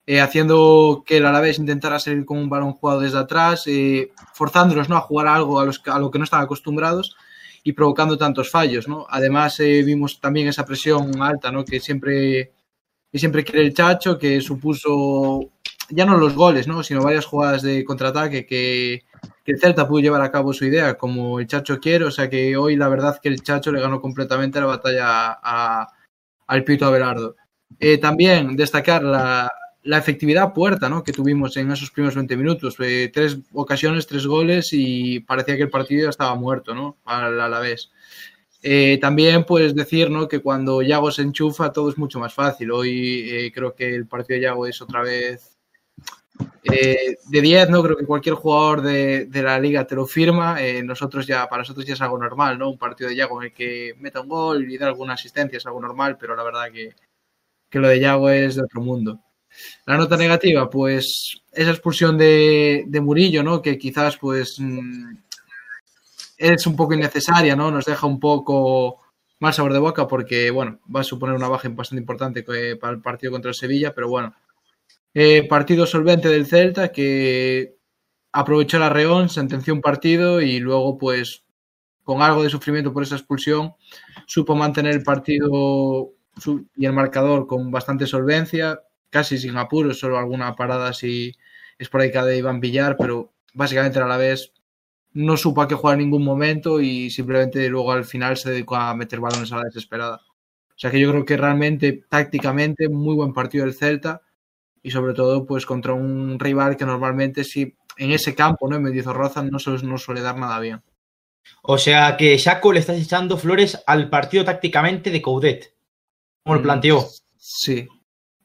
eh, 0.07 0.21
haciendo 0.21 1.05
que 1.07 1.19
el 1.19 1.27
Alavés 1.27 1.59
intentara 1.59 1.99
salir 1.99 2.25
con 2.25 2.39
un 2.39 2.49
balón 2.49 2.73
jugado 2.73 3.01
desde 3.01 3.19
atrás, 3.19 3.65
eh, 3.67 4.11
forzándolos 4.35 4.89
¿no? 4.89 4.97
a 4.97 5.01
jugar 5.01 5.29
algo 5.29 5.61
a, 5.61 5.65
los, 5.65 5.81
a 5.87 5.99
lo 5.99 6.11
que 6.11 6.19
no 6.19 6.25
están 6.25 6.43
acostumbrados 6.43 7.17
y 7.63 7.73
provocando 7.73 8.19
tantos 8.19 8.51
fallos, 8.51 8.89
¿no? 8.89 9.07
Además 9.09 9.61
eh, 9.61 9.83
vimos 9.85 10.21
también 10.21 10.49
esa 10.49 10.65
presión 10.65 11.23
alta, 11.23 11.53
¿no? 11.53 11.65
Que 11.65 11.79
siempre, 11.79 12.53
que 13.13 13.19
siempre 13.19 13.45
quiere 13.45 13.63
el 13.63 13.75
Chacho, 13.75 14.19
que 14.19 14.41
supuso 14.41 15.53
ya 15.91 16.05
no 16.05 16.17
los 16.17 16.35
goles, 16.35 16.67
¿no? 16.67 16.83
Sino 16.83 17.03
varias 17.03 17.27
jugadas 17.27 17.63
de 17.63 17.85
contraataque 17.85 18.47
que, 18.47 19.05
que 19.45 19.53
el 19.53 19.61
Celta 19.61 19.87
pudo 19.87 20.01
llevar 20.01 20.23
a 20.23 20.33
cabo 20.33 20.53
su 20.53 20.65
idea, 20.65 20.95
como 20.95 21.39
el 21.39 21.47
Chacho 21.47 21.79
quiere, 21.79 22.05
o 22.07 22.11
sea 22.11 22.29
que 22.29 22.57
hoy 22.57 22.75
la 22.77 22.89
verdad 22.89 23.21
que 23.23 23.29
el 23.29 23.43
Chacho 23.43 23.71
le 23.71 23.81
ganó 23.81 24.01
completamente 24.01 24.61
la 24.61 24.67
batalla 24.67 25.39
a, 25.43 25.89
al 26.49 26.65
Pito 26.65 26.87
Abelardo. 26.87 27.37
Eh, 27.79 27.99
también 27.99 28.57
destacar 28.57 29.03
la, 29.05 29.51
la 29.85 29.99
efectividad 29.99 30.53
puerta 30.53 30.89
¿no? 30.89 31.03
que 31.03 31.13
tuvimos 31.13 31.57
en 31.57 31.71
esos 31.71 31.91
primeros 31.91 32.15
20 32.15 32.37
minutos. 32.37 32.77
Eh, 32.81 33.11
tres 33.13 33.39
ocasiones, 33.53 34.07
tres 34.07 34.27
goles 34.27 34.71
y 34.73 35.21
parecía 35.21 35.57
que 35.57 35.63
el 35.63 35.71
partido 35.71 36.05
ya 36.05 36.11
estaba 36.11 36.35
muerto 36.35 36.75
¿no? 36.75 36.99
al 37.05 37.41
Alavés. 37.41 37.91
Eh, 38.63 38.99
también 39.01 39.45
pues 39.45 39.75
decir 39.75 40.09
¿no? 40.09 40.29
que 40.29 40.41
cuando 40.41 40.83
Yago 40.83 41.11
se 41.11 41.23
enchufa 41.23 41.73
todo 41.73 41.91
es 41.91 41.99
mucho 41.99 42.21
más 42.21 42.33
fácil. 42.33 42.71
Hoy 42.71 43.29
eh, 43.29 43.53
creo 43.53 43.75
que 43.75 43.95
el 43.95 44.07
partido 44.07 44.37
de 44.37 44.43
Yago 44.43 44.67
es 44.67 44.81
otra 44.81 45.03
vez 45.03 45.59
de 46.65 47.41
10, 47.41 47.71
¿no? 47.71 47.83
Creo 47.83 47.97
que 47.97 48.07
cualquier 48.07 48.35
jugador 48.35 48.83
de, 48.83 49.29
la 49.35 49.59
liga 49.61 49.87
te 49.87 49.95
lo 49.95 50.07
firma. 50.07 50.59
Nosotros 50.83 51.27
ya, 51.27 51.49
para 51.49 51.63
nosotros 51.63 51.85
ya 51.85 51.95
es 51.95 52.01
algo 52.01 52.19
normal, 52.19 52.59
¿no? 52.59 52.71
Un 52.71 52.79
partido 52.79 53.11
de 53.11 53.17
Yago 53.17 53.43
en 53.43 53.49
el 53.49 53.53
que 53.53 53.95
meta 53.99 54.21
un 54.21 54.29
gol 54.29 54.71
y 54.71 54.79
da 54.79 54.87
alguna 54.87 55.15
asistencia 55.15 55.59
es 55.59 55.67
algo 55.67 55.81
normal, 55.81 56.17
pero 56.19 56.35
la 56.35 56.43
verdad 56.43 56.73
que, 56.73 56.95
que 57.69 57.79
lo 57.79 57.89
de 57.89 58.01
Yago 58.01 58.31
es 58.31 58.55
de 58.55 58.63
otro 58.63 58.81
mundo. 58.81 59.21
La 59.87 59.97
nota 59.97 60.17
negativa, 60.17 60.69
pues 60.71 61.43
esa 61.53 61.71
expulsión 61.71 62.17
de, 62.19 62.87
Murillo, 63.03 63.43
¿no? 63.43 63.61
Que 63.63 63.79
quizás 63.79 64.17
pues 64.17 64.57
mm, 64.59 65.15
es 66.39 66.67
un 66.67 66.77
poco 66.77 66.95
innecesaria, 66.95 67.57
¿no? 67.57 67.71
Nos 67.71 67.85
deja 67.85 68.07
un 68.07 68.19
poco 68.21 69.01
mal 69.41 69.53
sabor 69.53 69.73
de 69.73 69.79
boca 69.79 70.07
porque, 70.07 70.51
bueno, 70.51 70.81
va 70.95 71.01
a 71.01 71.05
suponer 71.05 71.35
una 71.35 71.49
baja 71.49 71.69
bastante 71.69 72.01
importante 72.01 72.45
que- 72.45 72.77
para 72.77 72.93
el 72.95 73.01
partido 73.03 73.33
contra 73.33 73.51
el 73.51 73.55
Sevilla, 73.55 73.95
pero 73.95 74.09
bueno. 74.09 74.35
Eh, 75.15 75.47
partido 75.49 75.87
solvente 75.87 76.29
del 76.29 76.47
Celta 76.47 76.91
que 76.93 77.77
aprovechó 78.33 78.79
la 78.79 78.89
Reón, 78.89 79.29
sentenció 79.29 79.75
un 79.75 79.83
partido 79.83 80.41
y 80.41 80.59
luego, 80.61 80.99
pues, 80.99 81.45
con 82.05 82.23
algo 82.23 82.43
de 82.43 82.51
sufrimiento 82.51 82.93
por 82.93 83.03
esa 83.05 83.17
expulsión, 83.17 83.75
supo 84.27 84.55
mantener 84.57 84.95
el 84.95 85.03
partido 85.03 86.11
y 86.77 86.87
el 86.87 86.93
marcador 86.93 87.47
con 87.47 87.71
bastante 87.71 88.07
solvencia, 88.07 88.81
casi 89.13 89.39
sin 89.39 89.57
apuros, 89.59 90.01
solo 90.01 90.19
alguna 90.19 90.57
parada 90.57 90.89
así 90.91 91.35
esporádica 91.79 92.25
de 92.25 92.39
Iván 92.39 92.61
Villar, 92.61 92.97
pero 92.99 93.33
básicamente 93.55 94.01
a 94.01 94.07
la 94.07 94.17
vez 94.17 94.53
no 95.13 95.37
supo 95.37 95.63
a 95.63 95.69
qué 95.69 95.75
jugar 95.77 95.95
en 95.95 96.05
ningún 96.07 96.25
momento 96.25 96.81
y 96.81 97.11
simplemente 97.11 97.69
luego 97.69 97.93
al 97.93 98.05
final 98.07 98.37
se 98.39 98.51
dedicó 98.51 98.77
a 98.77 98.95
meter 98.97 99.21
balones 99.21 99.53
a 99.53 99.59
la 99.59 99.65
desesperada. 99.65 100.17
O 100.71 100.79
sea 100.83 100.91
que 100.91 100.99
yo 101.01 101.11
creo 101.13 101.25
que 101.25 101.37
realmente, 101.37 102.05
tácticamente, 102.09 102.89
muy 102.89 103.15
buen 103.15 103.33
partido 103.35 103.65
del 103.67 103.75
Celta 103.75 104.23
y 104.83 104.91
sobre 104.91 105.15
todo 105.15 105.47
pues 105.47 105.67
contra 105.67 105.93
un 105.95 106.39
rival 106.41 106.77
que 106.77 106.87
normalmente 106.87 107.45
sí 107.45 107.77
en 107.99 108.13
ese 108.13 108.35
campo, 108.35 108.69
¿no? 108.69 108.77
En 108.77 108.83
Mendizorroza 108.85 109.43
no, 109.45 109.59
se- 109.59 109.71
no 109.85 109.99
suele 109.99 110.23
dar 110.23 110.39
nada 110.39 110.59
bien. 110.61 110.83
O 111.63 111.79
sea 111.79 112.17
que 112.17 112.37
Shaco 112.39 112.73
le 112.73 112.81
estás 112.81 112.99
echando 112.99 113.37
flores 113.37 113.83
al 113.87 114.09
partido 114.11 114.45
tácticamente 114.45 115.11
de 115.11 115.23
Coudet. 115.23 115.75
Como 116.45 116.55
lo 116.57 116.61
Mm, 116.61 116.65
planteó. 116.65 117.07
Sí. 117.37 117.89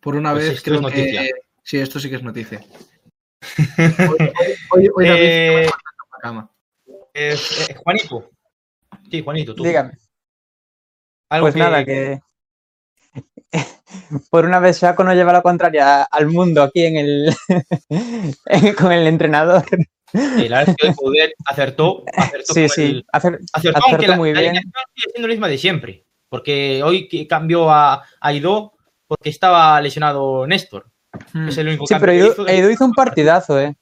Por 0.08 0.16
una 0.16 0.32
Pues 0.32 0.50
vez 0.52 0.62
creo 0.64 0.76
es 0.76 0.82
noticia. 0.84 1.22
que 1.22 1.32
sí, 1.66 1.80
esto 1.80 2.00
sí 2.00 2.10
que 2.10 2.16
es 2.16 2.24
noticia. 2.24 2.62
Hoy, 3.78 3.86
hoy- 4.10 4.32
hoy- 4.72 4.90
hoy 4.96 5.06
David 5.06 5.22
Eh, 5.22 5.66
la 5.66 6.20
cama. 6.22 6.52
eh, 7.14 7.36
eh, 7.70 7.76
Juanito. 7.76 8.30
Sí, 9.12 9.22
Juanito, 9.22 9.54
tú. 9.54 9.64
Dígame. 9.66 9.98
Algo 11.30 11.44
Pues 11.48 11.58
nada, 11.58 11.84
que 11.84 12.22
por 14.30 14.46
una 14.46 14.60
vez 14.62 14.78
Saco 14.78 15.04
no 15.04 15.14
lleva 15.14 15.34
la 15.34 15.42
contraria 15.42 16.04
al 16.04 16.28
mundo 16.28 16.64
aquí 16.64 16.86
en 16.86 16.96
el 16.96 17.36
con 18.78 18.94
el 18.94 19.08
entrenador. 19.08 19.66
la 20.14 20.38
verdad 20.38 20.70
es 20.70 20.76
que 20.78 20.88
hoy 20.88 20.94
Coudet 20.96 21.32
acertó. 21.48 22.06
acertó 22.16 22.54
Sí, 22.54 22.70
sí, 22.70 22.84
el- 22.84 23.06
acer- 23.12 23.40
acertó, 23.52 23.80
acertó 23.80 23.82
aunque 23.90 24.08
la, 24.08 24.16
muy 24.16 24.34
la 24.34 24.40
bien. 24.40 24.52
alineación 24.56 24.84
sigue 24.96 25.12
siendo 25.12 25.28
la 25.28 25.34
misma 25.34 25.48
de 25.50 25.58
siempre. 25.58 26.06
Porque 26.30 26.82
hoy 26.82 27.10
que 27.10 27.28
cambió 27.28 27.70
a, 27.70 27.96
a 27.96 28.04
Aidó 28.22 28.77
porque 29.08 29.30
estaba 29.30 29.80
lesionado 29.82 30.46
Néstor. 30.48 30.88
Mm. 31.34 31.48
Es 31.48 31.58
el 31.58 31.68
único 31.68 31.88
Sí, 31.88 31.96
pero 32.00 32.12
que 32.12 32.20
Edu, 32.20 32.32
hizo. 32.32 32.48
Edu 32.48 32.70
hizo 32.70 32.86
un 32.86 32.94
partidazo, 32.94 33.60
eh. 33.60 33.76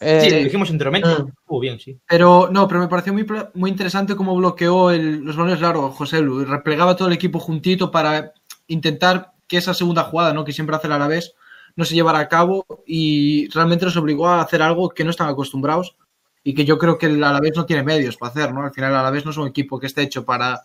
Eh, 0.00 0.20
Sí, 0.24 0.30
lo 0.30 0.36
dijimos 0.38 0.70
anteriormente. 0.70 1.08
Mm. 1.08 1.28
Estuvo 1.28 1.60
bien, 1.60 1.78
sí. 1.78 1.98
Pero 2.08 2.48
no, 2.50 2.66
pero 2.66 2.80
me 2.80 2.88
pareció 2.88 3.12
muy, 3.12 3.24
muy 3.54 3.70
interesante 3.70 4.16
cómo 4.16 4.34
bloqueó 4.34 4.90
el- 4.90 5.20
los 5.20 5.36
balones 5.36 5.60
largos 5.60 5.94
José 5.96 6.20
Lu. 6.20 6.44
Replegaba 6.44 6.96
todo 6.96 7.08
el 7.08 7.14
equipo 7.14 7.38
juntito 7.38 7.90
para 7.90 8.32
intentar 8.66 9.32
que 9.46 9.58
esa 9.58 9.74
segunda 9.74 10.02
jugada, 10.04 10.32
¿no? 10.32 10.44
Que 10.44 10.52
siempre 10.52 10.74
hace 10.74 10.86
el 10.88 10.94
Alavés, 10.94 11.34
no 11.76 11.84
se 11.84 11.94
llevara 11.94 12.18
a 12.18 12.28
cabo 12.28 12.66
y 12.86 13.48
realmente 13.50 13.84
los 13.84 13.96
obligó 13.96 14.26
a 14.28 14.40
hacer 14.42 14.60
algo 14.62 14.88
que 14.90 15.04
no 15.04 15.10
están 15.10 15.28
acostumbrados 15.28 15.96
y 16.44 16.54
que 16.54 16.64
yo 16.64 16.76
creo 16.78 16.98
que 16.98 17.06
el 17.06 17.22
Alavés 17.22 17.52
no 17.56 17.64
tiene 17.64 17.82
medios 17.84 18.16
para 18.16 18.30
hacer, 18.30 18.52
¿no? 18.52 18.62
Al 18.64 18.72
final 18.72 18.90
el 18.90 18.96
Alavés 18.96 19.24
no 19.24 19.30
es 19.30 19.36
un 19.36 19.46
equipo 19.48 19.78
que 19.78 19.86
esté 19.86 20.02
hecho 20.02 20.24
para, 20.24 20.60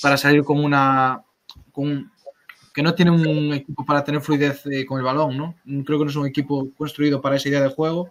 para 0.00 0.16
salir 0.16 0.44
con 0.44 0.62
una... 0.62 1.22
Con, 1.72 2.10
que 2.76 2.82
no 2.82 2.94
tiene 2.94 3.10
un 3.10 3.54
equipo 3.54 3.86
para 3.86 4.04
tener 4.04 4.20
fluidez 4.20 4.66
eh, 4.66 4.84
con 4.84 4.98
el 4.98 5.04
balón, 5.04 5.34
¿no? 5.36 5.54
Creo 5.84 5.98
que 5.98 6.04
no 6.04 6.10
es 6.10 6.16
un 6.16 6.26
equipo 6.26 6.68
construido 6.76 7.22
para 7.22 7.36
esa 7.36 7.48
idea 7.48 7.62
de 7.62 7.70
juego 7.70 8.10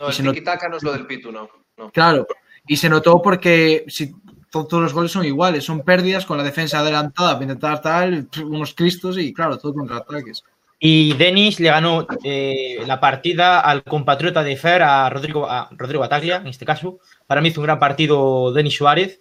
No, 0.00 0.06
Y 0.06 0.08
el 0.08 0.14
si 0.14 0.22
no- 0.24 0.32
es 0.32 0.82
lo 0.82 0.92
del 0.92 1.06
Pitu, 1.06 1.30
no. 1.30 1.48
no. 1.78 1.90
Claro, 1.92 2.26
y 2.66 2.76
se 2.76 2.88
notó 2.88 3.22
porque 3.22 3.84
si 3.86 4.12
to- 4.50 4.66
todos 4.66 4.82
los 4.82 4.92
goles 4.92 5.12
son 5.12 5.24
iguales, 5.24 5.62
son 5.64 5.82
pérdidas 5.82 6.26
con 6.26 6.36
la 6.38 6.42
defensa 6.42 6.80
adelantada 6.80 7.40
intentar 7.40 7.80
tal, 7.80 8.28
unos 8.44 8.74
cristos 8.74 9.16
y 9.16 9.32
claro, 9.32 9.56
todo 9.58 9.72
contra 9.74 9.98
ataques. 9.98 10.42
Y 10.80 11.12
Denis 11.12 11.60
le 11.60 11.68
ganó 11.68 12.06
eh, 12.24 12.78
la 12.86 12.98
partida 12.98 13.60
al 13.60 13.84
compatriota 13.84 14.42
de 14.42 14.56
Fer, 14.56 14.82
a 14.82 15.08
Rodrigo, 15.10 15.48
a 15.48 15.68
Rodrigo 15.76 16.00
Bataglia, 16.00 16.36
en 16.38 16.48
este 16.48 16.64
caso. 16.64 16.98
Para 17.28 17.40
mí 17.40 17.50
hizo 17.50 17.60
un 17.60 17.66
gran 17.66 17.78
partido 17.78 18.52
Denis 18.52 18.74
Suárez. 18.76 19.20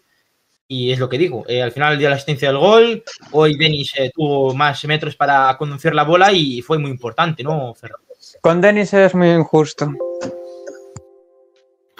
Y 0.72 0.92
es 0.92 1.00
lo 1.00 1.10
que 1.10 1.18
digo, 1.18 1.44
eh, 1.48 1.64
al 1.64 1.72
final 1.72 1.98
dio 1.98 2.08
la 2.10 2.16
asistencia 2.16 2.50
del 2.50 2.60
gol. 2.60 3.04
Hoy 3.32 3.58
Denis 3.58 3.92
eh, 3.98 4.12
tuvo 4.14 4.54
más 4.54 4.86
metros 4.86 5.16
para 5.16 5.58
conducir 5.58 5.96
la 5.96 6.04
bola 6.04 6.32
y 6.32 6.62
fue 6.62 6.78
muy 6.78 6.92
importante, 6.92 7.42
¿no, 7.44 7.74
Fer? 7.74 7.92
con 8.42 8.62
Denis 8.62 8.94
es 8.94 9.16
muy 9.16 9.30
injusto. 9.32 9.92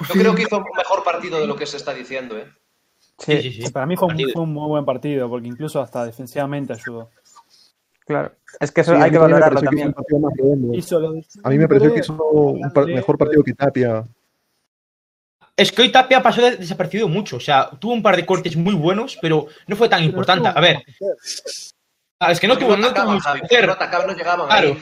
Yo 0.08 0.14
creo 0.14 0.36
que 0.36 0.44
hizo 0.44 0.58
un 0.58 0.66
mejor 0.78 1.04
partido 1.04 1.40
de 1.40 1.48
lo 1.48 1.56
que 1.56 1.66
se 1.66 1.78
está 1.78 1.96
diciendo, 1.96 2.38
¿eh? 2.38 2.46
Sí, 3.18 3.42
sí, 3.42 3.52
sí. 3.54 3.72
Para 3.72 3.88
mí 3.88 3.96
fue 3.98 4.08
un, 4.08 4.32
fue 4.32 4.44
un 4.44 4.54
muy 4.54 4.68
buen 4.68 4.86
partido, 4.86 5.28
porque 5.28 5.48
incluso 5.48 5.82
hasta 5.82 6.06
defensivamente 6.06 6.74
ayudó. 6.74 7.10
Claro. 8.06 8.34
Es 8.60 8.72
que 8.72 8.82
eso 8.82 8.96
Sí, 8.96 9.02
hay 9.02 9.10
que 9.10 9.18
valorarlo 9.18 9.60
hizo 9.60 9.66
también. 9.66 9.96
más 10.22 10.34
redondo. 10.38 10.74
Hizo 10.76 11.00
lo 11.00 11.12
de 11.14 11.26
A 11.44 11.50
mí 11.50 11.58
me 11.58 11.68
pareció 11.68 11.92
que 11.92 12.00
hizo 12.02 12.14
un 12.14 12.72
par- 12.72 12.86
mejor 12.86 13.18
partido 13.18 13.44
que 13.44 13.54
Tapia. 13.56 14.08
Es 15.60 15.72
que 15.72 15.82
hoy 15.82 15.90
Tapia 15.92 16.22
pasó 16.22 16.42
de- 16.42 16.58
desapercibido 16.58 17.08
mucho. 17.08 17.38
O 17.38 17.40
sea, 17.40 17.70
tuvo 17.80 17.94
un 17.94 18.02
par 18.02 18.16
de 18.16 18.26
cortes 18.26 18.56
muy 18.56 18.74
buenos, 18.74 19.18
pero 19.22 19.48
no 19.68 19.76
fue 19.76 19.90
tan 19.90 20.04
importante. 20.04 20.48
A 20.48 20.60
ver, 20.62 20.84
ah, 22.20 22.32
es 22.32 22.40
que 22.40 22.48
no 22.48 22.58
tuvo, 22.58 22.78
no 22.78 22.94
tuvo 22.94 23.14
no 23.14 24.14
llegaban 24.14 24.48
Claro. 24.48 24.70
ahí. 24.70 24.78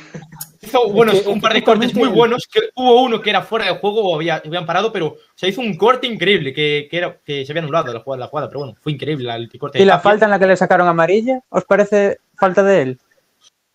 Hizo 0.62 0.90
buenos, 0.90 1.16
Es 1.16 1.22
que- 1.22 1.30
un 1.30 1.40
par 1.42 1.54
de 1.54 1.64
cortes 1.64 1.94
muy 1.94 2.10
buenos. 2.10 2.48
Que 2.52 2.62
hubo 2.76 3.02
uno 3.02 3.22
que 3.22 3.30
era 3.30 3.42
fuera 3.42 3.66
de 3.66 3.78
juego 3.80 4.02
o 4.10 4.16
había, 4.16 4.42
habían 4.44 4.66
parado, 4.66 4.92
pero 4.92 5.08
o 5.08 5.18
sea, 5.36 5.48
hizo 5.50 5.62
un 5.62 5.76
corte 5.78 6.08
increíble 6.08 6.54
que, 6.54 6.88
que, 6.90 6.98
era, 6.98 7.18
que 7.24 7.46
se 7.46 7.52
había 7.52 7.62
anulado 7.64 7.94
la 7.94 8.00
jugada, 8.02 8.22
la 8.26 8.28
jugada, 8.28 8.48
pero 8.50 8.60
bueno, 8.62 8.76
fue 8.82 8.92
increíble 8.92 9.26
la- 9.26 9.36
el 9.36 9.50
corte. 9.60 9.82
¿Y 9.82 9.86
la 9.86 10.00
falta 10.00 10.26
en 10.26 10.32
la 10.32 10.40
que 10.40 10.48
le 10.48 10.58
sacaron 10.58 10.88
amarilla? 10.88 11.40
¿Os 11.50 11.64
parece 11.66 12.18
falta 12.38 12.64
de 12.64 12.82
él? 12.82 13.00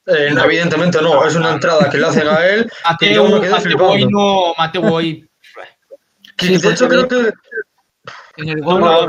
Eh, 0.06 0.30
no, 0.32 0.44
evidentemente 0.44 1.00
no, 1.00 1.24
es 1.24 1.34
una 1.36 1.52
entrada 1.52 1.88
que 1.88 1.96
le 1.98 2.06
hacen 2.06 2.26
a 2.26 2.44
él. 2.46 2.68
que 3.00 3.14
yo 3.14 3.22
Mateo, 3.24 3.38
me 3.38 3.40
quedé 3.40 3.50
Mateo 3.52 3.88
hoy 3.88 4.06
no, 4.06 4.54
Mateo 4.58 4.82
hoy. 4.92 5.28
Que, 6.36 6.46
Sí, 6.46 6.56
de 6.58 6.68
hecho, 6.70 6.88
creo 6.88 7.08
que. 7.08 7.32
En 8.36 8.48
el 8.48 8.60
no, 8.60 8.64
gol, 8.66 8.80
no, 8.80 9.02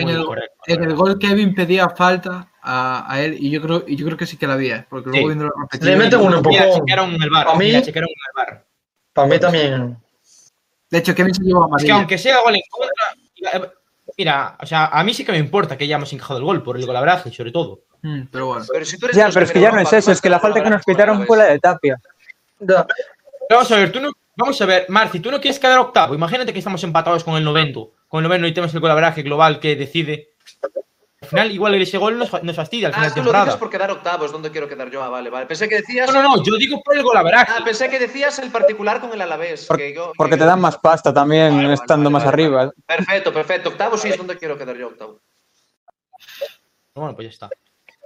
en 0.00 0.08
el, 0.08 0.24
correcto. 0.24 0.56
en 0.66 0.82
el 0.84 0.94
gol 0.94 1.18
Kevin 1.18 1.54
pedía 1.54 1.88
falta 1.90 2.50
a, 2.62 3.12
a 3.12 3.20
él 3.22 3.36
y 3.38 3.50
yo 3.50 3.60
creo 3.60 3.84
y 3.86 3.94
yo 3.94 4.06
creo 4.06 4.16
que 4.16 4.26
sí 4.26 4.36
que 4.38 4.46
la 4.46 4.54
había, 4.54 4.86
porque 4.88 5.10
luego 5.10 5.28
Sí. 5.28 5.34
viendo 5.34 5.44
la. 5.44 5.78
Le 5.86 5.96
meten 5.96 6.20
un 6.20 6.32
empujón. 6.34 6.72
chequearon 6.74 7.22
el 7.22 7.30
bar. 7.30 7.48
A 7.48 7.54
mí- 7.54 7.82
chequearon 7.82 8.08
el 8.08 8.32
bar. 8.34 8.64
Para 9.12 9.28
mí 9.28 9.38
también. 9.38 9.96
De 10.90 10.98
hecho, 10.98 11.14
Kevin 11.14 11.34
se 11.34 11.42
llevó 11.44 11.70
Es 11.76 11.84
que 11.84 11.92
aunque 11.92 12.18
sea 12.18 12.40
gol 12.40 12.54
en 12.56 12.62
contra. 12.70 13.72
Mira, 14.16 14.56
o 14.60 14.66
sea, 14.66 14.86
a 14.86 15.02
mí 15.04 15.12
sí 15.14 15.24
que 15.24 15.32
me 15.32 15.38
importa 15.38 15.76
que 15.76 15.84
hayamos 15.84 16.12
encajado 16.12 16.38
el 16.38 16.44
gol 16.44 16.62
por 16.62 16.76
el 16.76 16.86
golabraje, 16.86 17.30
sobre 17.32 17.52
todo. 17.52 17.80
Mm, 18.02 18.24
pero 18.30 18.46
bueno. 18.46 18.64
Pero 18.70 18.84
si 18.84 18.98
tú 18.98 19.06
eres 19.06 19.16
Ya, 19.16 19.28
pero 19.32 19.44
es 19.44 19.52
que 19.52 19.60
ya 19.60 19.70
no 19.72 19.80
es 19.80 19.92
eso, 19.92 20.10
es 20.12 20.20
que 20.20 20.30
la 20.30 20.40
falta 20.40 20.62
que 20.62 20.70
nos 20.70 20.84
pitaron 20.84 21.26
fue 21.26 21.36
la 21.38 21.44
de 21.44 21.58
Tapia. 21.58 21.98
Ya. 22.60 22.86
Vamos 23.50 23.70
a 23.72 23.76
ver, 23.76 23.92
tú 23.92 24.00
no. 24.00 24.10
Vamos 24.36 24.60
a 24.60 24.66
ver, 24.66 24.86
Marci, 24.88 25.20
tú 25.20 25.30
no 25.30 25.40
quieres 25.40 25.58
quedar 25.60 25.78
octavo. 25.78 26.14
Imagínate 26.14 26.52
que 26.52 26.58
estamos 26.58 26.82
empatados 26.84 27.22
con 27.24 27.36
el 27.36 27.44
noveno. 27.44 27.90
Con 28.08 28.18
el 28.24 28.28
noveno 28.28 28.46
y 28.46 28.52
tenemos 28.54 28.74
el 28.74 28.80
golabraje 28.80 29.22
global 29.22 29.60
que 29.60 29.76
decide. 29.76 30.30
Al 31.22 31.28
final, 31.28 31.52
igual 31.52 31.74
ese 31.76 31.96
gol 31.96 32.18
nos, 32.18 32.30
nos 32.42 32.54
fastidia 32.56 32.88
al 32.88 32.94
final 32.94 33.10
Ah, 33.10 33.14
tú 33.14 33.22
lo 33.22 33.32
dices 33.32 33.56
por 33.56 33.70
quedar 33.70 33.90
octavos, 33.90 34.30
¿dónde 34.30 34.50
quiero 34.50 34.68
quedar 34.68 34.90
yo? 34.90 35.02
Ah, 35.02 35.08
vale, 35.08 35.30
vale. 35.30 35.46
Pensé 35.46 35.68
que 35.68 35.76
decías. 35.76 36.12
No, 36.12 36.22
no, 36.22 36.36
no, 36.36 36.42
yo 36.44 36.56
digo 36.56 36.82
por 36.82 36.94
el 36.96 37.02
golabraje. 37.02 37.50
Ah, 37.56 37.62
pensé 37.64 37.88
que 37.88 37.98
decías 37.98 38.38
el 38.40 38.50
particular 38.50 39.00
con 39.00 39.10
el 39.12 39.20
Alavés. 39.22 39.64
Por- 39.66 39.78
que 39.78 39.94
yo- 39.94 40.12
porque 40.18 40.32
que- 40.34 40.38
te 40.40 40.44
dan 40.44 40.60
más 40.60 40.76
pasta 40.78 41.14
también 41.14 41.52
Vale, 41.52 41.62
vale, 41.62 41.74
estando 41.74 42.10
vale, 42.10 42.12
más 42.12 42.24
vale, 42.24 42.34
arriba. 42.34 42.56
vale. 42.56 42.72
Perfecto, 42.86 43.32
perfecto. 43.32 43.68
Octavo 43.70 43.96
sí 43.96 44.08
es 44.08 44.18
donde 44.18 44.36
quiero 44.36 44.58
quedar 44.58 44.76
yo, 44.76 44.88
octavo. 44.88 45.20
Bueno, 46.94 47.14
pues 47.14 47.26
ya 47.28 47.30
está. 47.30 47.50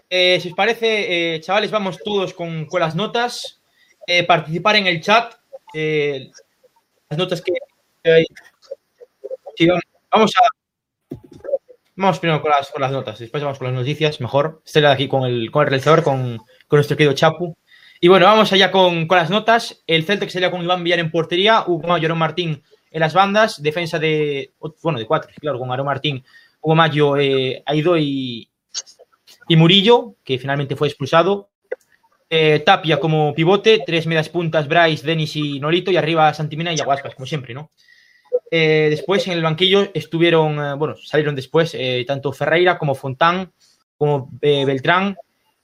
Eh, 0.08 0.38
si 0.40 0.50
os 0.50 0.54
parece, 0.54 1.34
eh, 1.34 1.40
chavales, 1.40 1.70
vamos 1.70 1.98
todos 2.02 2.32
con, 2.34 2.66
con 2.66 2.80
las 2.80 2.94
notas. 2.94 3.60
Eh, 4.06 4.24
participar 4.24 4.76
en 4.76 4.86
el 4.86 5.00
chat. 5.02 5.34
Eh, 5.74 6.30
las 7.10 7.18
notas 7.18 7.42
que 7.42 7.52
hay. 8.04 8.24
Vamos, 10.10 10.32
a. 10.36 11.16
Vamos 11.96 12.18
primero 12.20 12.40
con 12.40 12.50
las, 12.50 12.70
con 12.70 12.80
las 12.80 12.92
notas, 12.92 13.18
después 13.18 13.42
vamos 13.42 13.58
con 13.58 13.66
las 13.66 13.74
noticias, 13.74 14.20
mejor. 14.20 14.62
Estoy 14.64 14.84
aquí 14.84 15.08
con 15.08 15.24
el, 15.24 15.50
con 15.50 15.62
el 15.62 15.68
realizador, 15.68 16.02
con, 16.02 16.38
con 16.66 16.76
nuestro 16.76 16.96
querido 16.96 17.14
Chapu. 17.14 17.56
Y 18.00 18.06
bueno, 18.08 18.26
vamos 18.26 18.52
allá 18.52 18.70
con, 18.70 19.08
con 19.08 19.18
las 19.18 19.30
notas. 19.30 19.82
El 19.86 20.04
Celtic 20.04 20.30
sería 20.30 20.50
con 20.50 20.62
Iván 20.62 20.84
Villar 20.84 21.00
en 21.00 21.10
portería, 21.10 21.64
Hugo 21.66 21.88
Mayo, 21.88 22.06
Aaron 22.06 22.18
Martín 22.18 22.62
en 22.90 23.00
las 23.00 23.12
bandas, 23.12 23.60
defensa 23.62 23.98
de, 23.98 24.52
bueno, 24.82 24.98
de 24.98 25.06
cuatro, 25.06 25.30
claro, 25.40 25.58
con 25.58 25.70
Aaron 25.70 25.86
Martín, 25.86 26.24
Hugo 26.60 26.74
Mayo, 26.74 27.16
eh, 27.16 27.62
Aido 27.66 27.98
y, 27.98 28.48
y 29.48 29.56
Murillo, 29.56 30.14
que 30.24 30.38
finalmente 30.38 30.76
fue 30.76 30.88
expulsado. 30.88 31.50
Eh, 32.30 32.60
Tapia 32.64 33.00
como 33.00 33.32
pivote, 33.34 33.82
tres 33.86 34.06
medias 34.06 34.28
puntas, 34.28 34.68
Bryce, 34.68 35.06
Denis 35.06 35.34
y 35.36 35.58
Nolito, 35.60 35.90
y 35.90 35.96
arriba 35.96 36.32
Santimina 36.34 36.72
y 36.74 36.80
Aguaspas, 36.80 37.14
como 37.14 37.26
siempre, 37.26 37.54
¿no? 37.54 37.70
Eh, 38.50 38.88
después 38.90 39.26
en 39.26 39.32
el 39.34 39.42
banquillo 39.42 39.90
estuvieron, 39.94 40.58
eh, 40.58 40.74
bueno, 40.74 40.96
salieron 41.02 41.34
después 41.34 41.74
eh, 41.74 42.04
tanto 42.06 42.32
Ferreira 42.32 42.78
como 42.78 42.94
Fontán, 42.94 43.52
como 43.96 44.30
eh, 44.42 44.64
Beltrán 44.64 45.16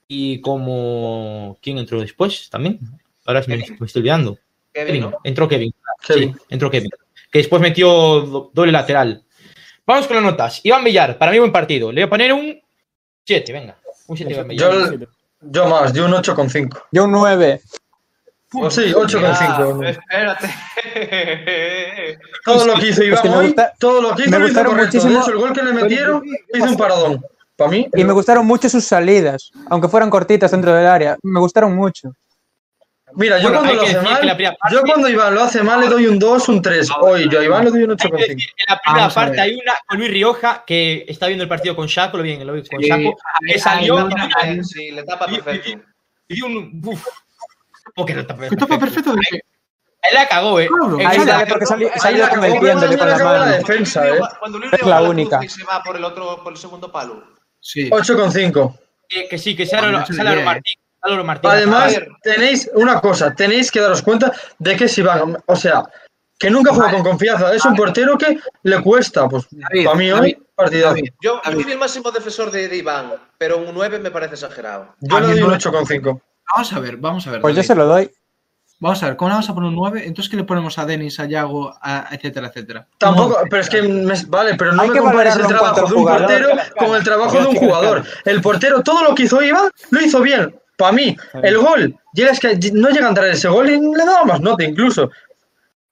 y 0.08 0.40
como. 0.40 1.58
¿Quién 1.62 1.78
entró 1.78 2.00
después 2.00 2.48
también? 2.50 2.78
Ahora 3.26 3.42
me, 3.46 3.56
me 3.56 3.86
estoy 3.86 4.00
olvidando. 4.00 4.38
Kevin, 4.72 5.02
¿no? 5.02 5.18
entró 5.22 5.48
Kevin. 5.48 5.72
Kevin. 6.06 6.34
Sí, 6.34 6.40
entró 6.50 6.70
Kevin. 6.70 6.90
Que 7.30 7.38
después 7.38 7.60
metió 7.62 7.88
do- 8.20 8.50
doble 8.52 8.72
lateral. 8.72 9.22
Vamos 9.86 10.06
con 10.06 10.16
las 10.16 10.24
notas. 10.24 10.60
Iván 10.64 10.82
Villar, 10.84 11.16
para 11.18 11.30
mí 11.30 11.38
buen 11.38 11.52
partido. 11.52 11.92
Le 11.92 12.00
voy 12.02 12.06
a 12.06 12.10
poner 12.10 12.32
un 12.32 12.60
7, 13.24 13.52
venga. 13.52 13.78
Un 14.06 14.16
7 14.16 14.32
Iván 14.32 14.48
Villar. 14.48 14.72
Yo, 14.98 15.06
yo 15.50 15.68
más, 15.68 15.92
yo 15.92 16.06
un 16.06 16.12
8,5. 16.12 16.82
Yo 16.92 17.04
un 17.04 17.12
9. 17.12 17.60
Sí, 18.70 18.92
8,5. 18.94 19.80
Ah, 19.82 19.88
espérate. 19.88 20.48
Todo 22.44 22.66
lo 22.66 22.74
que 22.74 22.88
hizo 22.88 23.02
Iván 23.02 23.22
que 23.22 23.28
me 23.28 23.36
hoy, 23.36 23.46
gusta- 23.46 23.72
todo 23.78 24.00
lo 24.02 24.14
que 24.14 24.22
hizo 24.22 24.30
me 24.30 24.38
lo 24.38 24.44
hizo 24.44 24.52
gustaron 24.54 24.72
correcto. 24.74 24.92
De 24.98 24.98
muchísimo- 25.04 25.20
hecho, 25.22 25.30
el 25.32 25.38
gol 25.38 25.52
que 25.52 25.62
le 25.62 25.72
metieron 25.72 26.22
hizo 26.54 26.64
un 26.66 26.76
paradón. 26.76 27.24
Para 27.56 27.70
mí, 27.70 27.88
Y 27.94 28.04
me 28.04 28.12
gustaron 28.12 28.44
mucho 28.46 28.68
sus 28.68 28.84
salidas, 28.84 29.50
aunque 29.70 29.88
fueran 29.88 30.10
cortitas 30.10 30.50
dentro 30.50 30.72
del 30.74 30.86
área. 30.86 31.16
Me 31.22 31.38
gustaron 31.40 31.74
mucho. 31.74 32.12
Mira, 33.16 33.38
yo 33.38 33.44
Bueno, 33.50 33.58
cuando 33.60 33.70
hay 33.70 33.76
lo 33.76 33.80
que 33.82 33.86
hace 33.88 33.98
que 33.98 34.04
mal, 34.04 34.12
parte- 34.14 34.74
yo 34.74 34.82
cuando 34.82 35.08
Iván 35.08 35.34
lo 35.34 35.42
hace 35.42 35.62
mal 35.62 35.80
le 35.80 35.88
doy 35.88 36.06
un 36.06 36.18
2, 36.18 36.48
un 36.48 36.62
3. 36.62 36.88
Hoy 37.00 37.28
yo 37.30 37.40
a 37.40 37.44
Iván 37.44 37.64
le 37.64 37.70
doy 37.70 37.82
un 37.84 37.90
Hay 37.92 37.96
que 37.96 38.08
8,5. 38.08 38.18
decir, 38.18 38.48
en 38.56 38.64
la 38.68 38.80
primera 38.80 39.00
Vamos 39.02 39.16
a 39.16 39.20
parte 39.20 39.40
hay 39.40 39.54
una 39.54 39.72
con 39.86 39.98
Luis 39.98 40.10
Rioja 40.10 40.64
que 40.66 41.04
está 41.08 41.26
viendo 41.26 41.42
el 41.42 41.48
partido 41.48 41.76
con 41.76 41.86
Shaco, 41.86 42.16
lo 42.16 42.22
vi 42.22 42.32
en- 42.32 42.46
lo 42.46 42.52
vi 42.52 42.62
con 42.66 42.80
Sí, 42.82 42.88
Shaco, 42.88 43.16
que 43.46 43.52
ahí- 43.54 43.58
salió 43.58 43.98
ahí 43.98 44.04
y, 44.04 44.14
no- 44.14 44.60
Eh, 44.60 44.64
Sí, 44.64 44.90
le 44.90 45.02
tapa 45.04 45.26
perfecto. 45.26 45.70
y 46.28 46.34
dio 46.34 46.46
un. 46.46 46.80
Uf, 46.84 47.06
¿Cómo 47.94 48.06
que 48.06 48.14
no 48.14 48.26
tapa 48.26 48.48
¿Qué 48.48 48.56
topa 48.56 48.78
perfecto 48.78 49.12
de 49.14 49.20
qué? 49.30 49.36
Él 49.36 50.14
la 50.14 50.28
cagó, 50.28 50.60
eh. 50.60 50.66
Claro. 50.68 51.00
Eh, 51.00 51.06
Ahí 51.06 51.24
dale, 51.24 51.46
porque 51.46 51.64
salió, 51.66 51.88
Ahí 51.92 51.98
salió 52.00 52.24
la 52.24 52.28
con 52.30 52.40
las 53.08 53.20
la 53.20 53.46
defensa, 53.56 54.08
eh. 54.08 54.18
Cuando 54.38 54.58
Luis 54.58 54.72
Es 54.72 54.80
Rioja 54.80 55.00
la 55.00 55.08
única. 55.08 55.40
y 55.44 55.48
se 55.48 55.64
va 55.64 55.82
por 55.82 55.96
el 55.96 56.04
otro, 56.04 56.42
por 56.42 56.52
el 56.52 56.58
segundo 56.58 56.90
palo. 56.92 57.24
Sí. 57.60 57.88
8,5. 57.90 58.78
que, 59.08 59.28
que 59.28 59.38
sí, 59.38 59.54
que 59.54 59.64
sale 59.66 60.04
sale 60.06 60.32
bien. 60.32 60.44
Martín. 60.44 60.74
Además, 61.42 61.94
tenéis 62.22 62.70
una 62.74 63.00
cosa, 63.00 63.34
tenéis 63.34 63.70
que 63.70 63.80
daros 63.80 64.02
cuenta 64.02 64.32
de 64.58 64.76
que 64.76 64.88
si 64.88 65.02
van, 65.02 65.36
o 65.46 65.56
sea, 65.56 65.84
que 66.38 66.50
nunca 66.50 66.72
juega 66.72 66.90
con 66.92 67.02
confianza, 67.02 67.52
es 67.54 67.64
un 67.64 67.74
portero 67.76 68.16
que 68.18 68.38
le 68.62 68.82
cuesta, 68.82 69.28
pues 69.28 69.46
David, 69.50 69.84
para 69.84 69.96
mí 69.96 70.10
hoy, 70.10 70.38
partidazo. 70.54 70.94
David. 70.94 71.10
Yo, 71.20 71.40
David. 71.44 71.62
fui 71.62 71.72
el 71.72 71.78
máximo 71.78 72.10
defensor 72.10 72.50
de, 72.50 72.68
de 72.68 72.76
Iván, 72.76 73.12
pero 73.38 73.58
un 73.58 73.72
9 73.74 73.98
me 74.00 74.10
parece 74.10 74.34
exagerado. 74.34 74.94
Yo 75.00 75.16
A 75.16 75.20
le 75.20 75.26
doy 75.28 75.42
un 75.42 75.50
no- 75.50 75.54
8,5. 75.56 76.20
Vamos 76.54 76.72
a 76.72 76.80
ver, 76.80 76.96
vamos 76.96 77.26
a 77.26 77.30
ver. 77.32 77.40
Pues 77.40 77.54
yo 77.56 77.62
se 77.62 77.74
lo 77.74 77.86
doy. 77.86 78.10
Vamos 78.80 79.02
a 79.02 79.06
ver, 79.06 79.16
¿cómo 79.16 79.28
le 79.28 79.34
vamos 79.34 79.48
a 79.48 79.54
poner 79.54 79.68
un 79.68 79.76
9? 79.76 80.02
Entonces, 80.04 80.28
¿qué 80.30 80.36
le 80.36 80.44
ponemos 80.44 80.78
a 80.78 80.84
Denis, 80.84 81.18
a 81.20 81.26
Yago, 81.26 81.72
a- 81.80 82.08
etcétera, 82.10 82.48
etcétera? 82.48 82.86
Tampoco, 82.98 83.38
pero 83.48 83.62
es 83.62 83.70
que, 83.70 83.80
me- 83.82 84.14
vale, 84.26 84.56
pero 84.56 84.72
no 84.72 84.82
Hay 84.82 84.88
me 84.88 84.94
que 84.94 85.00
compares 85.00 85.36
el 85.36 85.46
trabajo 85.46 85.86
de 85.86 85.94
un 85.94 86.04
portero 86.04 86.48
con 86.76 86.94
el 86.96 87.04
trabajo 87.04 87.40
de 87.40 87.46
un 87.46 87.56
jugador. 87.56 88.04
El 88.24 88.40
portero, 88.42 88.82
todo 88.82 89.02
lo 89.04 89.14
que 89.14 89.22
hizo 89.22 89.40
Iván, 89.42 89.70
lo 89.90 90.00
hizo 90.00 90.20
bien. 90.20 90.54
Para 90.76 90.92
mí, 90.92 91.16
el 91.42 91.58
gol, 91.58 91.96
llega, 92.12 92.32
es 92.32 92.40
que 92.40 92.56
no 92.72 92.88
llega 92.90 93.06
a 93.06 93.08
entrar 93.10 93.28
ese 93.28 93.48
gol 93.48 93.68
y 93.70 93.80
le 93.80 94.04
daba 94.04 94.24
más 94.24 94.40
nota 94.40 94.64
incluso. 94.64 95.10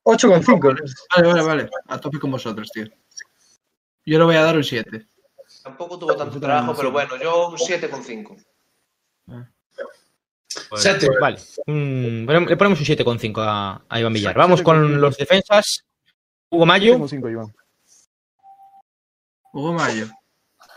8,5. 0.05 0.75
Vale, 1.17 1.29
vale, 1.29 1.43
vale. 1.43 1.71
A 1.89 1.99
tope 1.99 2.19
con 2.19 2.31
vosotros, 2.33 2.69
tío. 2.73 2.87
Yo 4.05 4.19
le 4.19 4.25
voy 4.25 4.35
a 4.37 4.43
dar 4.43 4.57
un 4.57 4.65
7. 4.65 5.07
Tampoco 5.63 5.97
tuvo 5.99 6.17
tanto 6.17 6.41
trabajo, 6.41 6.75
pero 6.77 6.91
bueno, 6.91 7.17
yo 7.23 7.49
un 7.51 7.57
7,5. 7.57 8.37
Sete. 10.77 11.09
Vale. 11.21 11.39
un- 11.67 12.25
bueno, 12.27 12.41
le 12.47 12.57
ponemos 12.57 12.79
un 12.81 12.85
7,5 12.87 13.41
a, 13.41 13.83
a 13.89 14.01
Iván 14.01 14.13
Villar. 14.13 14.37
Vamos 14.37 14.61
con 14.63 15.01
los 15.01 15.17
defensas. 15.17 15.85
Hugo 16.51 16.67
Mayo. 16.67 16.97
Iván. 16.97 17.55
Hugo 19.53 19.73
Mayo. 19.73 20.07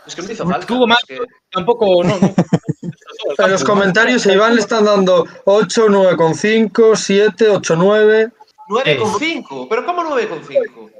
Es 0.06 0.14
que 0.14 0.22
no 0.22 0.30
hizo 0.32 0.46
falta. 0.48 0.72
Hugo 0.72 0.86
más- 0.86 0.98
es 1.08 1.18
que- 1.18 1.26
Tampoco, 1.50 2.04
no, 2.04 2.18
no. 2.18 2.34
En 3.38 3.50
los 3.50 3.64
comentarios 3.64 4.26
a 4.26 4.32
Iván 4.32 4.54
le 4.54 4.60
están 4.60 4.84
dando 4.84 5.26
8, 5.44 5.86
9,5, 5.88 6.96
7, 6.96 7.50
8, 7.50 7.76
9. 7.76 8.32
9,5. 8.68 9.66
¿Pero 9.68 9.86
cómo 9.86 10.02
9,5? 10.02 10.90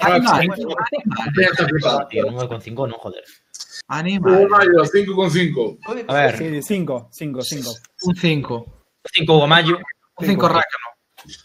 Animal, 0.00 0.48
Ya 1.38 1.46
está 1.46 1.66
flipado. 1.66 2.06
Tío, 2.08 2.24
9,5 2.26 2.88
no, 2.88 2.98
joder. 2.98 3.24
Mayo, 3.88 4.84
5,5. 4.84 5.78
A 6.08 6.14
ver, 6.14 6.38
Sí, 6.38 6.62
5, 6.62 7.08
5, 7.12 7.42
5. 7.42 7.70
Un 8.02 8.16
5. 8.16 8.66
5 9.12 9.36
Hugo 9.36 9.46
Mayo. 9.46 9.78
Un 10.18 10.26
5 10.26 10.48
rácano. 10.48 10.86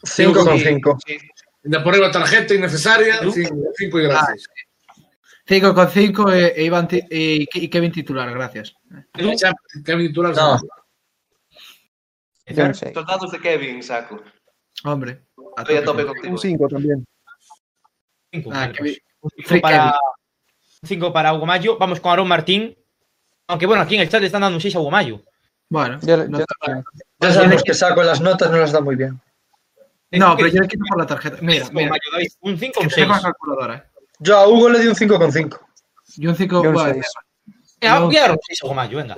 5,5. 0.03 0.97
Sí. 1.05 1.17
De 1.63 1.79
por 1.79 1.93
arriba 1.93 2.11
tarjeta 2.11 2.55
innecesaria, 2.55 3.19
5 3.21 3.99
y 3.99 4.03
gracias. 4.03 4.47
5 5.51 5.73
con 5.75 5.89
5 5.89 6.31
e, 6.31 6.53
e 6.55 6.63
Iván 6.63 6.87
ti- 6.87 7.03
e, 7.09 7.45
y 7.53 7.67
Kevin 7.69 7.91
titular, 7.91 8.31
gracias. 8.31 8.73
Ya, 9.35 9.51
Kevin 9.83 10.07
titular. 10.07 10.33
No. 10.33 10.57
6. 12.45 12.93
Soldados 12.93 13.31
de 13.33 13.39
Kevin, 13.41 13.83
saco. 13.83 14.21
Hombre. 14.85 15.25
A 15.57 15.61
Estoy 15.63 15.75
a 15.75 15.83
tope. 15.83 16.05
contigo. 16.05 16.31
Un 16.31 16.37
5 16.37 16.67
también. 16.69 17.05
Cinco, 18.31 18.49
Ah, 18.53 18.71
para, 19.61 19.87
un 20.81 20.87
cinco 20.87 21.11
para 21.11 21.33
Hugo 21.33 21.45
Mayo. 21.45 21.77
Vamos 21.77 21.99
con 21.99 22.13
Aaron 22.13 22.29
Martín. 22.29 22.73
Aunque 23.47 23.65
bueno, 23.65 23.83
aquí 23.83 23.95
en 23.95 24.01
el 24.01 24.09
chat 24.09 24.21
le 24.21 24.27
están 24.27 24.41
dando 24.43 24.55
un 24.55 24.61
6 24.61 24.73
a 24.77 24.79
Hugo 24.79 24.89
Mayo. 24.89 25.21
Bueno, 25.69 25.99
Yo, 26.01 26.15
no, 26.27 26.39
yo- 26.39 26.45
Ya 27.19 27.31
sabemos 27.33 27.61
que 27.61 27.73
saco 27.73 28.03
las 28.03 28.21
notas, 28.21 28.49
no 28.51 28.55
las 28.57 28.71
da 28.71 28.79
muy 28.79 28.95
bien. 28.95 29.19
no, 30.11 30.35
pero 30.37 30.47
yo 30.47 30.61
le 30.61 30.67
quito 30.69 30.85
por 30.87 30.97
la 30.97 31.05
tarjeta. 31.05 31.37
Mira, 31.41 31.67
mira. 31.73 31.89
Mayo, 31.89 32.01
David, 32.13 32.27
un 32.39 32.57
5 32.57 32.79
o 32.79 32.79
Que 32.79 32.85
un 32.85 32.89
te 32.89 32.95
6. 32.95 33.07
Eh. 34.21 34.25
Yo 34.25 34.37
a 34.37 34.47
Hugo 34.47 34.69
le 34.69 34.79
di 34.79 34.87
un 34.87 34.95
5,5. 34.95 35.59
Y 36.17 36.27
un 36.27 36.35
5. 36.35 36.63
Yo 36.63 36.69
un 36.69 36.75
bueno, 36.75 36.93
seis. 36.93 37.05
Voy 37.81 37.89
a 37.89 37.99
No. 37.99 38.05
voy 38.05 38.17
a 38.17 38.21
dar 38.21 38.31
un 38.31 38.39
6 38.47 38.59
a 38.61 38.65
Hugo 38.65 38.73
Mayo, 38.75 38.97
venga. 38.97 39.17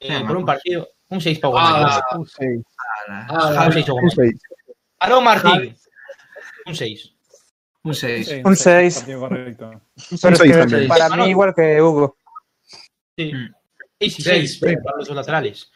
Eh, 0.00 0.24
por 0.26 0.36
un 0.36 0.44
partido. 0.46 0.88
Un 1.10 1.20
6 1.20 1.38
para 1.38 1.48
Hugo 1.50 1.58
Ah. 1.60 2.00
Un 2.16 2.26
6. 2.26 2.62
Ah, 3.08 3.64
Un 3.66 3.72
6 3.72 3.88
Hugo 3.88 3.98
Un 3.98 4.04
Mario. 4.16 4.32
6. 4.32 4.40
Aló, 5.00 5.20
Martín. 5.20 5.76
Un 6.66 6.74
6. 6.74 7.12
Un 7.84 7.94
6. 7.94 8.28
Sí, 8.28 8.42
Un 8.44 8.56
seis. 8.56 8.96
partido 8.98 9.20
correcto. 9.20 9.70
Pero 9.70 10.32
es 10.34 10.38
seis 10.38 10.52
que 10.52 10.58
también. 10.58 10.88
para 10.88 11.06
Ah, 11.06 11.08
no. 11.10 11.24
mí 11.24 11.30
igual 11.30 11.54
que 11.54 11.80
Hugo. 11.80 12.16
Sí. 13.16 13.32
Mm. 13.32 13.54
6 14.00 14.18
y 14.18 14.22
Seis. 14.22 14.58
6 14.60 14.78
para 14.84 14.96
los 14.98 15.08
dos 15.08 15.16
laterales. 15.16 15.70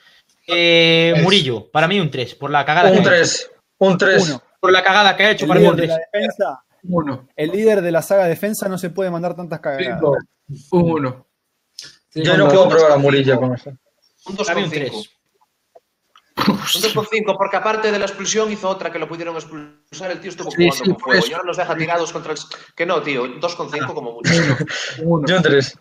Eh. 0.46 1.14
Murillo, 1.22 1.70
para 1.70 1.86
mí 1.88 1.98
un 2.00 2.10
3. 2.10 2.34
Por 2.34 2.50
la 2.50 2.64
cagada 2.64 2.90
que 2.92 2.98
Un 2.98 3.06
ha 3.08 3.10
hecho. 3.10 3.10
3. 3.10 3.50
Un 3.78 3.98
3. 3.98 4.28
Uno. 4.28 4.42
Por 4.60 4.72
la 4.72 4.82
cagada 4.82 5.16
que 5.16 5.22
ha 5.24 5.30
hecho, 5.30 5.44
El 5.44 5.48
para 5.48 5.60
mí 5.60 5.66
un 5.66 5.76
líder 5.76 5.88
de 5.90 6.04
3. 6.12 6.28
Uno. 6.84 7.28
el 7.36 7.50
líder 7.50 7.80
de 7.80 7.92
la 7.92 8.02
saga 8.02 8.26
defensa 8.26 8.68
no 8.68 8.76
se 8.78 8.90
puede 8.90 9.10
mandar 9.10 9.36
tantas 9.36 9.60
cagadas. 9.60 9.86
cinco. 10.00 10.16
Un 10.72 10.90
uno. 10.92 11.26
Yo 12.14 12.36
no 12.36 12.48
puedo 12.48 12.68
probar 12.68 12.92
a 12.92 12.96
Murillo 12.96 13.38
con 13.40 13.54
eso. 13.54 13.70
Un 14.26 14.36
Para 14.36 14.54
mí 14.56 14.64
un 14.64 14.70
3. 14.70 14.92
2,5. 14.92 15.08
Un 16.48 16.56
2,5, 16.56 17.36
porque 17.38 17.56
aparte 17.56 17.92
de 17.92 17.98
la 17.98 18.06
expulsión 18.06 18.50
hizo 18.50 18.68
otra 18.68 18.90
que 18.90 18.98
lo 18.98 19.06
pudieron 19.08 19.34
expulsar. 19.36 20.10
El 20.10 20.20
tío 20.20 20.30
estuvo 20.30 20.50
Sí, 20.50 20.56
jugando 20.56 20.74
sí, 20.76 20.82
con 20.84 20.92
por 20.94 21.02
fuego. 21.04 21.18
eso. 21.20 21.30
Y 21.30 21.32
ahora 21.34 21.44
nos 21.46 21.56
deja 21.56 21.76
tirados 21.76 22.12
contra 22.12 22.32
el. 22.32 22.38
Que 22.74 22.84
no, 22.86 23.00
tío. 23.02 23.24
2,5 23.40 23.94
como 23.94 24.12
mucho. 24.14 24.32
Uno. 25.04 25.26
Yo 25.26 25.36
un 25.36 25.42
3. 25.42 25.78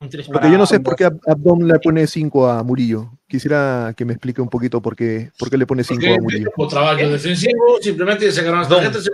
Un 0.00 0.08
3 0.10 0.28
Porque 0.28 0.50
yo 0.50 0.58
no 0.58 0.66
sé 0.66 0.80
por 0.80 0.96
qué 0.96 1.06
Ab- 1.06 1.20
Abdom 1.26 1.60
le 1.62 1.78
pone 1.78 2.06
5 2.06 2.48
a 2.48 2.62
Murillo. 2.62 3.12
Quisiera 3.28 3.92
que 3.96 4.04
me 4.04 4.14
explique 4.14 4.40
un 4.40 4.48
poquito 4.48 4.80
por 4.82 4.96
qué, 4.96 5.30
por 5.38 5.50
qué 5.50 5.56
le 5.58 5.66
pone 5.66 5.84
5 5.84 6.00
Porque 6.00 6.14
a 6.14 6.20
Murillo. 6.20 6.50
como 6.56 6.68
trabajo 6.68 6.96
defensivo, 7.08 7.78
simplemente 7.80 8.32
se 8.32 8.40
ganaron 8.42 8.60
las 8.60 8.68
tarjetas 8.68 9.06
y. 9.06 9.10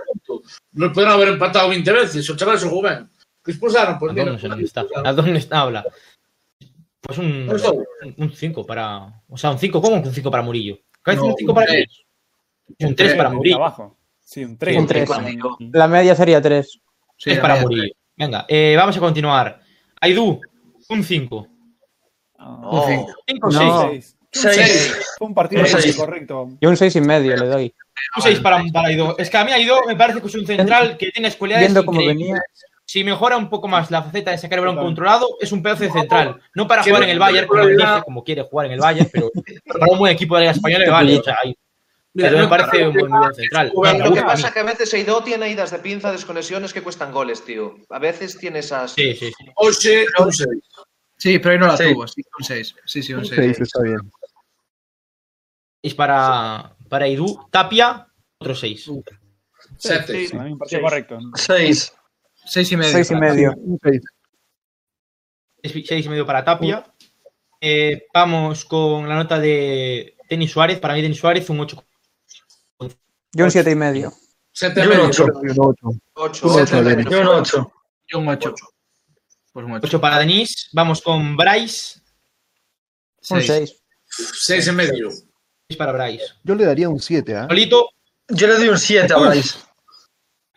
No 0.72 0.92
pueden 0.92 1.10
haber 1.10 1.28
empatado 1.28 1.68
20 1.68 1.92
veces. 1.92 2.28
O 2.30 2.36
chaval 2.36 2.58
se 2.58 2.68
jugó 2.68 2.82
ben. 2.82 3.08
Que 3.44 3.50
expulsaron, 3.52 3.98
pues 3.98 4.10
¿A 4.10 4.14
mira. 4.14 4.26
dónde? 4.32 4.46
¿A 5.04 5.12
dónde 5.12 5.38
está? 5.38 5.60
Habla. 5.60 5.84
Pues 7.00 7.18
un, 7.18 7.46
No 7.46 7.56
estoy. 7.56 7.78
un 8.16 8.32
5 8.32 8.66
para. 8.66 9.22
O 9.28 9.36
sea, 9.36 9.50
un 9.50 9.58
5, 9.58 9.80
¿cómo 9.80 10.02
que 10.02 10.08
un 10.08 10.14
5 10.14 10.30
para 10.30 10.42
Murillo? 10.42 10.78
¿Qué 11.04 11.14
No, 11.14 11.26
un 11.26 11.34
5 11.36 11.54
para 11.54 11.70
un 11.70 11.76
Murillo? 11.78 12.88
Un 12.88 12.96
3 12.96 13.14
para 13.14 13.30
Murillo. 13.30 13.56
abajo. 13.56 13.96
Sí, 14.20 14.44
un 14.44 14.58
3. 14.58 14.76
Un 14.78 14.86
tres. 14.88 15.08
Cinco. 15.24 15.56
La 15.72 15.86
media 15.86 16.16
sería 16.16 16.42
3. 16.42 16.80
Sí, 17.16 17.30
es 17.30 17.38
para. 17.38 17.60
Murillo. 17.60 17.92
Venga, 18.16 18.44
eh, 18.48 18.74
vamos 18.76 18.96
a 18.96 19.00
continuar. 19.00 19.60
Aidú, 20.00 20.40
un 20.88 21.04
5. 21.04 21.48
Un 22.38 22.82
cinco. 22.86 23.14
5 23.28 23.46
o 23.46 23.50
No. 23.52 23.88
6. 23.90 24.15
6. 24.36 24.98
Fue 25.18 25.28
un 25.28 25.34
partido 25.34 25.62
Un 25.62 25.68
seis. 25.68 25.96
correcto. 25.96 26.48
Y 26.60 26.66
un 26.66 26.76
6 26.76 26.96
y 26.96 27.00
medio 27.00 27.36
le 27.36 27.46
doy. 27.46 27.74
Un 28.16 28.22
6 28.22 28.40
para, 28.40 28.62
para 28.72 28.88
Aidó. 28.88 29.16
Es 29.18 29.30
que 29.30 29.36
a 29.36 29.44
mí 29.44 29.52
Aidó 29.52 29.84
me 29.86 29.96
parece 29.96 30.20
que 30.20 30.26
es 30.28 30.34
un 30.34 30.46
central 30.46 30.96
que 30.96 31.10
tiene 31.10 31.32
cualidades 31.32 31.66
Viendo 31.68 31.84
cómo 31.84 32.04
venía. 32.04 32.36
Si 32.84 33.02
mejora 33.02 33.36
un 33.36 33.50
poco 33.50 33.66
más 33.66 33.90
la 33.90 34.02
faceta 34.02 34.30
de 34.30 34.38
sacar 34.38 34.60
el 34.60 34.64
balón 34.66 34.82
controlado, 34.84 35.26
es 35.40 35.50
un 35.50 35.60
pedazo 35.62 35.82
de 35.84 35.90
central. 35.90 36.40
No 36.54 36.68
para 36.68 36.84
jugar 36.84 37.02
en 37.02 37.08
el 37.10 37.18
Bayern, 37.18 37.48
como 37.48 37.66
dice, 37.66 37.84
como 38.04 38.22
quiere 38.22 38.42
jugar 38.42 38.66
en 38.66 38.72
el 38.72 38.80
Bayern, 38.80 39.08
pero 39.12 39.30
para 39.66 39.86
un 39.92 39.98
buen 39.98 40.12
equipo 40.12 40.36
de 40.36 40.40
la 40.44 40.52
Liga 40.52 40.56
Española 40.56 40.84
le 40.84 40.90
vale. 40.90 41.18
O 41.18 41.22
sea, 41.22 41.36
ahí- 41.42 41.56
Mira, 42.14 42.28
pero 42.30 42.38
me 42.38 42.44
no, 42.44 42.48
parece 42.48 42.86
un 42.88 42.94
buen, 42.94 43.10
buen 43.12 43.34
central. 43.34 43.72
Bueno, 43.74 44.04
Lo 44.06 44.14
que 44.14 44.22
pasa 44.22 44.46
es 44.48 44.54
que 44.54 44.60
a 44.60 44.62
veces 44.62 44.94
Eidó 44.94 45.22
tiene 45.22 45.50
idas 45.50 45.70
de 45.70 45.78
pinza, 45.80 46.12
desconexiones 46.12 46.72
que 46.72 46.80
cuestan 46.80 47.12
goles, 47.12 47.44
tío. 47.44 47.76
A 47.90 47.98
veces 47.98 48.38
tiene 48.38 48.60
esas. 48.60 48.92
Sí, 48.92 49.14
sí, 49.14 49.26
sí. 49.36 49.44
Oxe, 49.56 50.06
un 50.18 50.32
6. 50.32 50.48
Sí, 51.18 51.38
pero 51.40 51.52
ahí 51.52 51.58
no 51.58 51.66
la 51.66 51.76
Sí. 51.76 51.92
tuvo. 51.92 52.06
Sí, 52.08 52.22
un 52.38 52.44
6. 52.44 52.74
Sí, 52.86 53.02
sí, 53.02 53.12
un 53.12 53.18
Un 53.18 53.26
6. 53.26 53.36
6 53.38 53.60
está 53.60 53.82
bien. 53.82 53.98
Es 55.86 55.94
para, 55.94 56.74
para 56.88 57.06
Edu. 57.06 57.46
Tapia, 57.48 58.08
otro 58.38 58.56
6. 58.56 58.90
7. 59.78 60.28
Para 60.32 60.42
mí 60.42 60.52
un 60.52 60.58
partido 60.58 60.80
Seis. 60.80 60.82
correcto. 60.82 61.18
6. 61.36 61.92
6 62.44 62.72
y 62.72 62.76
medio. 62.76 62.92
6 62.92 63.10
y 63.12 63.14
medio. 63.14 63.54
Un 63.56 63.78
6. 63.80 64.02
6 65.86 66.06
y 66.06 66.08
medio 66.08 66.26
para 66.26 66.44
Tapia. 66.44 66.92
Eh, 67.60 68.08
vamos 68.12 68.64
con 68.64 69.08
la 69.08 69.14
nota 69.14 69.38
de 69.38 70.16
Denis 70.28 70.50
Suárez. 70.50 70.80
Para 70.80 70.94
mí, 70.94 71.02
Denis 71.02 71.18
Suárez, 71.18 71.48
un 71.50 71.60
8. 71.60 71.84
Yo 73.30 73.44
un 73.44 73.50
7 73.52 73.70
y 73.70 73.76
medio. 73.76 74.12
7 74.50 74.82
Yo 74.82 74.82
un 74.82 74.88
medio. 74.88 75.04
8. 75.04 75.24
Un 75.24 75.50
8. 75.56 76.00
8. 76.14 76.48
Un 76.48 76.62
ocho, 76.62 76.82
Denis. 76.82 77.06
Yo 77.08 77.20
un 77.20 77.28
8. 77.28 77.72
Yo 78.08 78.18
un 78.18 78.28
8. 78.28 78.54
Pues 79.52 79.66
un 79.66 79.72
8. 79.72 79.86
8 79.86 80.00
para 80.00 80.18
Denis. 80.18 80.68
Vamos 80.72 81.00
con 81.00 81.36
Bryce. 81.36 82.00
Un 83.30 83.40
6. 83.40 83.82
6 84.08 84.66
en 84.66 84.74
medio. 84.74 85.10
6 85.68 85.76
para 85.78 85.92
Bryce. 85.92 86.24
Yo 86.44 86.54
le 86.54 86.64
daría 86.64 86.88
un 86.88 87.00
7, 87.00 87.34
¿ah? 87.36 87.46
Solito, 87.48 87.90
Yo 88.28 88.46
le 88.46 88.54
doy 88.54 88.68
un 88.68 88.78
7 88.78 89.12
a 89.12 89.16
Bryce. 89.18 89.58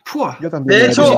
Fua. 0.04 0.38
Yo 0.40 0.50
también. 0.50 0.80
De 0.80 0.86
hecho, 0.86 1.16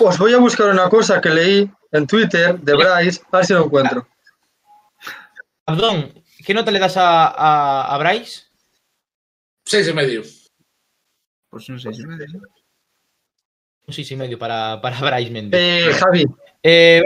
os 0.00 0.18
voy 0.18 0.32
a 0.34 0.38
buscar 0.38 0.68
una 0.68 0.88
cosa 0.88 1.20
que 1.20 1.30
leí 1.30 1.70
en 1.92 2.06
Twitter 2.06 2.58
de 2.58 2.74
Bryce, 2.74 3.20
a 3.30 3.36
ver 3.38 3.46
si 3.46 3.52
lo 3.52 3.64
encuentro. 3.64 4.06
Abdón, 5.66 6.12
¿qué 6.44 6.54
nota 6.54 6.70
le 6.70 6.78
das 6.78 6.96
a, 6.96 7.26
a, 7.28 7.94
a 7.94 7.98
Bryce? 7.98 8.42
6 9.66 9.88
en 9.88 9.96
medio. 9.96 10.22
Pues 11.50 11.68
un 11.68 11.78
6 11.78 11.98
y 11.98 12.06
medio. 12.06 12.40
Un 13.86 13.94
6 13.94 14.10
y 14.12 14.16
medio 14.16 14.38
para, 14.38 14.80
para 14.80 14.98
Bryce 15.00 15.30
Méndez. 15.30 15.60
Eh, 15.60 15.92
Javi, 15.94 16.24
Eh, 16.62 17.02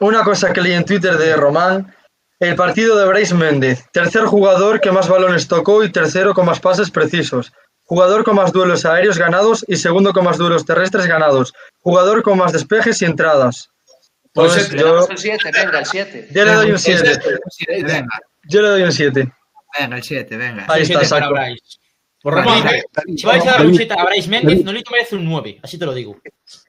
una 0.00 0.22
cosa 0.24 0.52
que 0.52 0.60
leí 0.60 0.72
en 0.72 0.84
Twitter 0.84 1.16
de 1.16 1.36
Román. 1.36 1.94
El 2.40 2.56
partido 2.56 2.98
de 2.98 3.06
Bryce 3.06 3.34
Méndez, 3.34 3.84
tercer 3.92 4.24
jugador 4.24 4.80
que 4.80 4.90
más 4.90 5.08
balones 5.08 5.46
tocó 5.48 5.84
y 5.84 5.90
tercero 5.92 6.34
con 6.34 6.46
más 6.46 6.60
pases 6.60 6.90
precisos. 6.90 7.52
Jugador 7.84 8.24
con 8.24 8.36
más 8.36 8.52
duelos 8.52 8.84
aéreos 8.86 9.18
ganados 9.18 9.64
y 9.68 9.76
segundo 9.76 10.12
con 10.12 10.24
más 10.24 10.38
duelos 10.38 10.64
terrestres 10.64 11.06
ganados. 11.06 11.52
Jugador 11.80 12.22
con 12.22 12.38
más 12.38 12.52
despejes 12.52 13.00
y 13.02 13.04
entradas. 13.04 13.68
Pues 14.32 14.52
Pues 14.54 14.70
yo, 14.70 15.06
el 15.08 15.18
7, 15.18 15.50
venga, 15.52 15.78
el 15.78 15.86
7. 15.86 16.28
yo 16.32 16.44
le 16.44 16.52
doy 16.54 16.70
un 16.72 16.78
7. 16.78 17.10
Un 17.10 17.50
siete, 17.50 17.84
Venga, 17.84 18.20
Yo 18.48 18.62
le 18.62 18.68
doy 18.68 18.82
un 18.82 18.92
7. 18.92 19.32
venga, 19.78 19.96
el 19.96 20.02
7, 20.02 20.36
venga. 20.36 20.64
Ahí 20.68 20.82
un 20.82 20.90
está, 20.90 21.04
saco. 21.04 21.34
Bryce. 21.34 21.60
Por. 22.22 22.42
Si 23.16 23.26
vais 23.26 23.42
a 23.42 23.50
dar 23.50 23.60
un 23.60 23.66
David, 23.66 23.76
7 23.76 23.94
a 23.98 24.04
Bryce 24.06 24.28
Méndez. 24.28 24.64
Nolito 24.64 24.90
merece 24.90 25.14
un 25.16 25.24
9, 25.26 25.60
así 25.62 25.78
te 25.78 25.84
lo 25.86 25.92
digo. 25.94 26.16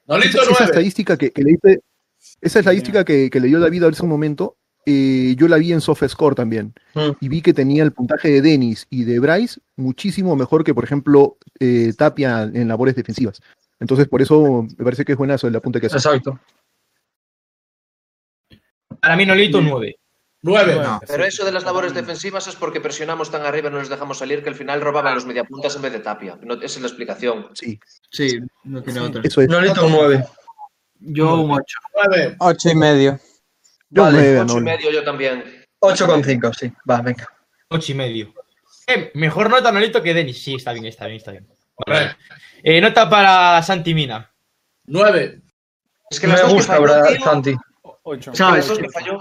Nolito 0.06 0.36
esa, 0.36 0.42
esa 0.42 0.50
9. 0.50 0.64
estadística 0.66 1.16
que, 1.16 1.30
que 1.32 1.42
le 1.42 1.52
hice- 1.52 1.80
esa 2.42 2.58
estadística 2.58 3.04
que, 3.04 3.30
que 3.30 3.40
le 3.40 3.48
dio 3.48 3.58
David 3.58 3.84
hace 3.84 4.02
un 4.02 4.10
momento, 4.10 4.56
eh, 4.86 5.34
yo 5.36 5.48
la 5.48 5.56
vi 5.56 5.72
en 5.72 5.80
SoftScore 5.80 6.36
también. 6.36 6.72
Mm. 6.94 7.10
Y 7.20 7.28
vi 7.28 7.42
que 7.42 7.52
tenía 7.52 7.82
el 7.82 7.92
puntaje 7.92 8.30
de 8.30 8.40
Dennis 8.40 8.86
y 8.88 9.04
de 9.04 9.18
Bryce 9.18 9.60
muchísimo 9.74 10.36
mejor 10.36 10.62
que, 10.62 10.74
por 10.74 10.84
ejemplo, 10.84 11.36
eh, 11.58 11.92
Tapia 11.98 12.44
en 12.44 12.68
labores 12.68 12.94
defensivas. 12.94 13.42
Entonces, 13.80 14.08
por 14.08 14.22
eso 14.22 14.66
me 14.78 14.84
parece 14.84 15.04
que 15.04 15.12
es 15.12 15.18
buenazo 15.18 15.48
el 15.48 15.56
apunte 15.56 15.80
que 15.80 15.86
hace. 15.86 15.96
Exacto. 15.96 16.38
Para 19.00 19.16
mí, 19.16 19.26
Nolito, 19.26 19.60
9. 19.60 19.98
9. 20.42 20.74
No. 20.76 21.00
Pero 21.06 21.24
eso 21.24 21.44
de 21.44 21.52
las 21.52 21.64
labores 21.64 21.92
defensivas 21.92 22.46
es 22.46 22.54
porque 22.54 22.80
presionamos 22.80 23.30
tan 23.30 23.42
arriba 23.42 23.68
y 23.68 23.72
no 23.72 23.80
les 23.80 23.88
dejamos 23.88 24.18
salir 24.18 24.42
que 24.42 24.48
al 24.48 24.54
final 24.54 24.80
robaban 24.80 25.14
los 25.14 25.26
mediapuntas 25.26 25.74
en 25.74 25.82
vez 25.82 25.92
de 25.92 25.98
Tapia. 25.98 26.38
No, 26.42 26.54
esa 26.54 26.64
es 26.64 26.80
la 26.80 26.86
explicación. 26.86 27.48
Sí, 27.54 27.78
Sí, 28.10 28.38
no 28.64 28.82
tiene 28.82 29.00
otra. 29.00 29.20
eso 29.24 29.40
es. 29.40 29.48
Nolito 29.48 29.84
un 29.84 29.92
9. 29.92 30.24
Yo 31.00 31.40
un 31.42 31.50
8. 31.50 31.64
9. 32.08 32.36
8 32.38 32.68
y 32.70 32.74
medio. 32.76 33.20
Yo 33.90 34.02
Vale, 34.02 34.16
nueve, 34.18 34.40
8 34.40 34.58
y 34.58 34.60
medio 34.62 34.90
yo 34.90 35.04
también. 35.04 35.44
8,5, 35.80 36.52
sí. 36.54 36.72
Va, 36.88 37.00
venga. 37.00 37.28
8 37.68 37.92
y 37.92 37.94
medio. 37.94 38.34
Eh, 38.88 39.10
mejor 39.14 39.50
nota 39.50 39.70
Nolito 39.72 40.02
que 40.02 40.14
Denis. 40.14 40.42
Sí, 40.42 40.54
está 40.54 40.72
bien, 40.72 40.86
está 40.86 41.06
bien, 41.06 41.18
está 41.18 41.30
bien. 41.32 41.46
Vale. 41.86 42.16
Eh, 42.62 42.80
nota 42.80 43.08
para 43.08 43.62
Santi 43.62 43.94
Mina. 43.94 44.30
9. 44.86 45.40
Es 46.10 46.20
que 46.20 46.26
Me 46.26 46.42
gusta, 46.44 46.76
tío, 46.78 47.24
Santi. 47.24 47.54
8. 48.02 48.30
las 48.30 48.38
¿Sabes? 48.38 48.70
que 48.78 48.88
falló. 48.90 49.18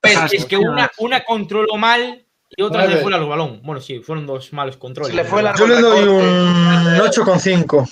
Pero 0.00 0.20
Ah, 0.20 0.28
es 0.30 0.44
que 0.44 0.56
una, 0.56 0.88
una 0.98 1.24
controló 1.24 1.76
mal 1.76 2.24
y 2.56 2.62
otra 2.62 2.86
le 2.86 2.98
fue 2.98 3.12
al 3.12 3.26
balón. 3.26 3.60
Bueno, 3.64 3.80
sí, 3.80 3.98
fueron 4.00 4.26
dos 4.26 4.52
malos 4.52 4.76
controles. 4.76 5.12
Le 5.14 5.24
fue 5.24 5.42
la- 5.42 5.54
Yo 5.56 5.66
le 5.66 5.80
doy 5.80 6.06
un 6.06 7.00
8,5. 7.00 7.84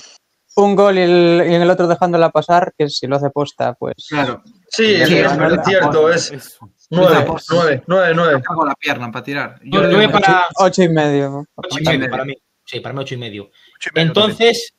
Un 0.55 0.76
gol 0.76 0.97
y, 0.99 1.03
el- 1.03 1.45
y 1.51 1.55
en 1.55 1.62
el 1.62 1.68
otro 1.70 1.89
dejándola 1.89 2.30
pasar, 2.30 2.72
que 2.78 2.89
si 2.89 3.07
lo 3.09 3.16
hace 3.16 3.30
posta, 3.30 3.74
pues. 3.74 4.07
Claro. 4.09 4.43
Sí, 4.77 4.95
es, 4.95 5.09
Sí, 5.09 5.18
es 5.18 5.37
no, 5.37 5.64
cierto, 5.64 6.11
es 6.12 6.31
Es- 6.33 6.59
9, 6.91 7.24
9, 7.51 7.83
9, 7.87 8.12
9. 8.14 8.43
Cago 8.43 8.64
la 8.66 8.74
pierna 8.74 9.11
para 9.11 9.24
tirar. 9.24 9.59
Yo 9.64 9.81
le 9.83 9.89
le 9.89 9.95
doy 9.95 10.05
un 10.07 10.12
para 10.12 10.47
8 10.57 10.83
y 10.83 10.89
medio. 10.89 11.47
8 11.55 11.68
y 11.70 11.83
Ocho 11.83 11.93
y 11.93 11.99
medio 11.99 12.11
para 12.11 12.24
mí. 12.24 12.35
Sí, 12.64 12.81
para 12.81 12.93
mí 12.93 13.01
8 13.01 13.14
y 13.14 13.16
medio. 13.16 13.43
Ocho 13.45 13.91
y 13.91 13.95
medio 13.95 14.07
Entonces, 14.09 14.74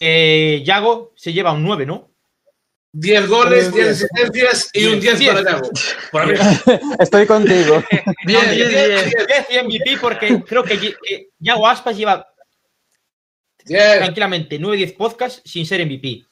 eh, 0.00 0.62
Yago 0.64 1.12
se 1.16 1.32
lleva 1.32 1.52
un 1.52 1.62
9, 1.62 1.86
¿no? 1.86 2.10
10 2.92 3.28
goles, 3.28 3.72
10 3.72 3.74
Diez. 3.74 3.88
asistencias 4.10 4.70
y 4.72 4.86
un 4.86 5.00
10 5.00 5.18
Diez. 5.18 5.34
para 5.34 5.50
Yago. 5.52 5.70
Para 6.12 6.26
mí. 6.26 6.32
Estoy 6.98 7.26
contigo. 7.26 7.82
Bien, 8.24 8.40
No, 8.44 8.50
bien, 8.54 8.68
10, 8.68 8.88
bien. 8.88 9.26
10 9.26 9.46
y 9.50 9.64
MVP 9.66 9.98
porque 10.00 10.42
creo 10.42 10.64
que 10.64 11.28
Yago 11.38 11.68
Aspas 11.68 11.96
lleva 11.96 12.26
10. 13.66 13.98
tranquilamente 13.98 14.58
9-10 14.60 14.96
podcasts 14.96 15.42
sin 15.44 15.66
ser 15.66 15.84
MVP. 15.84 16.24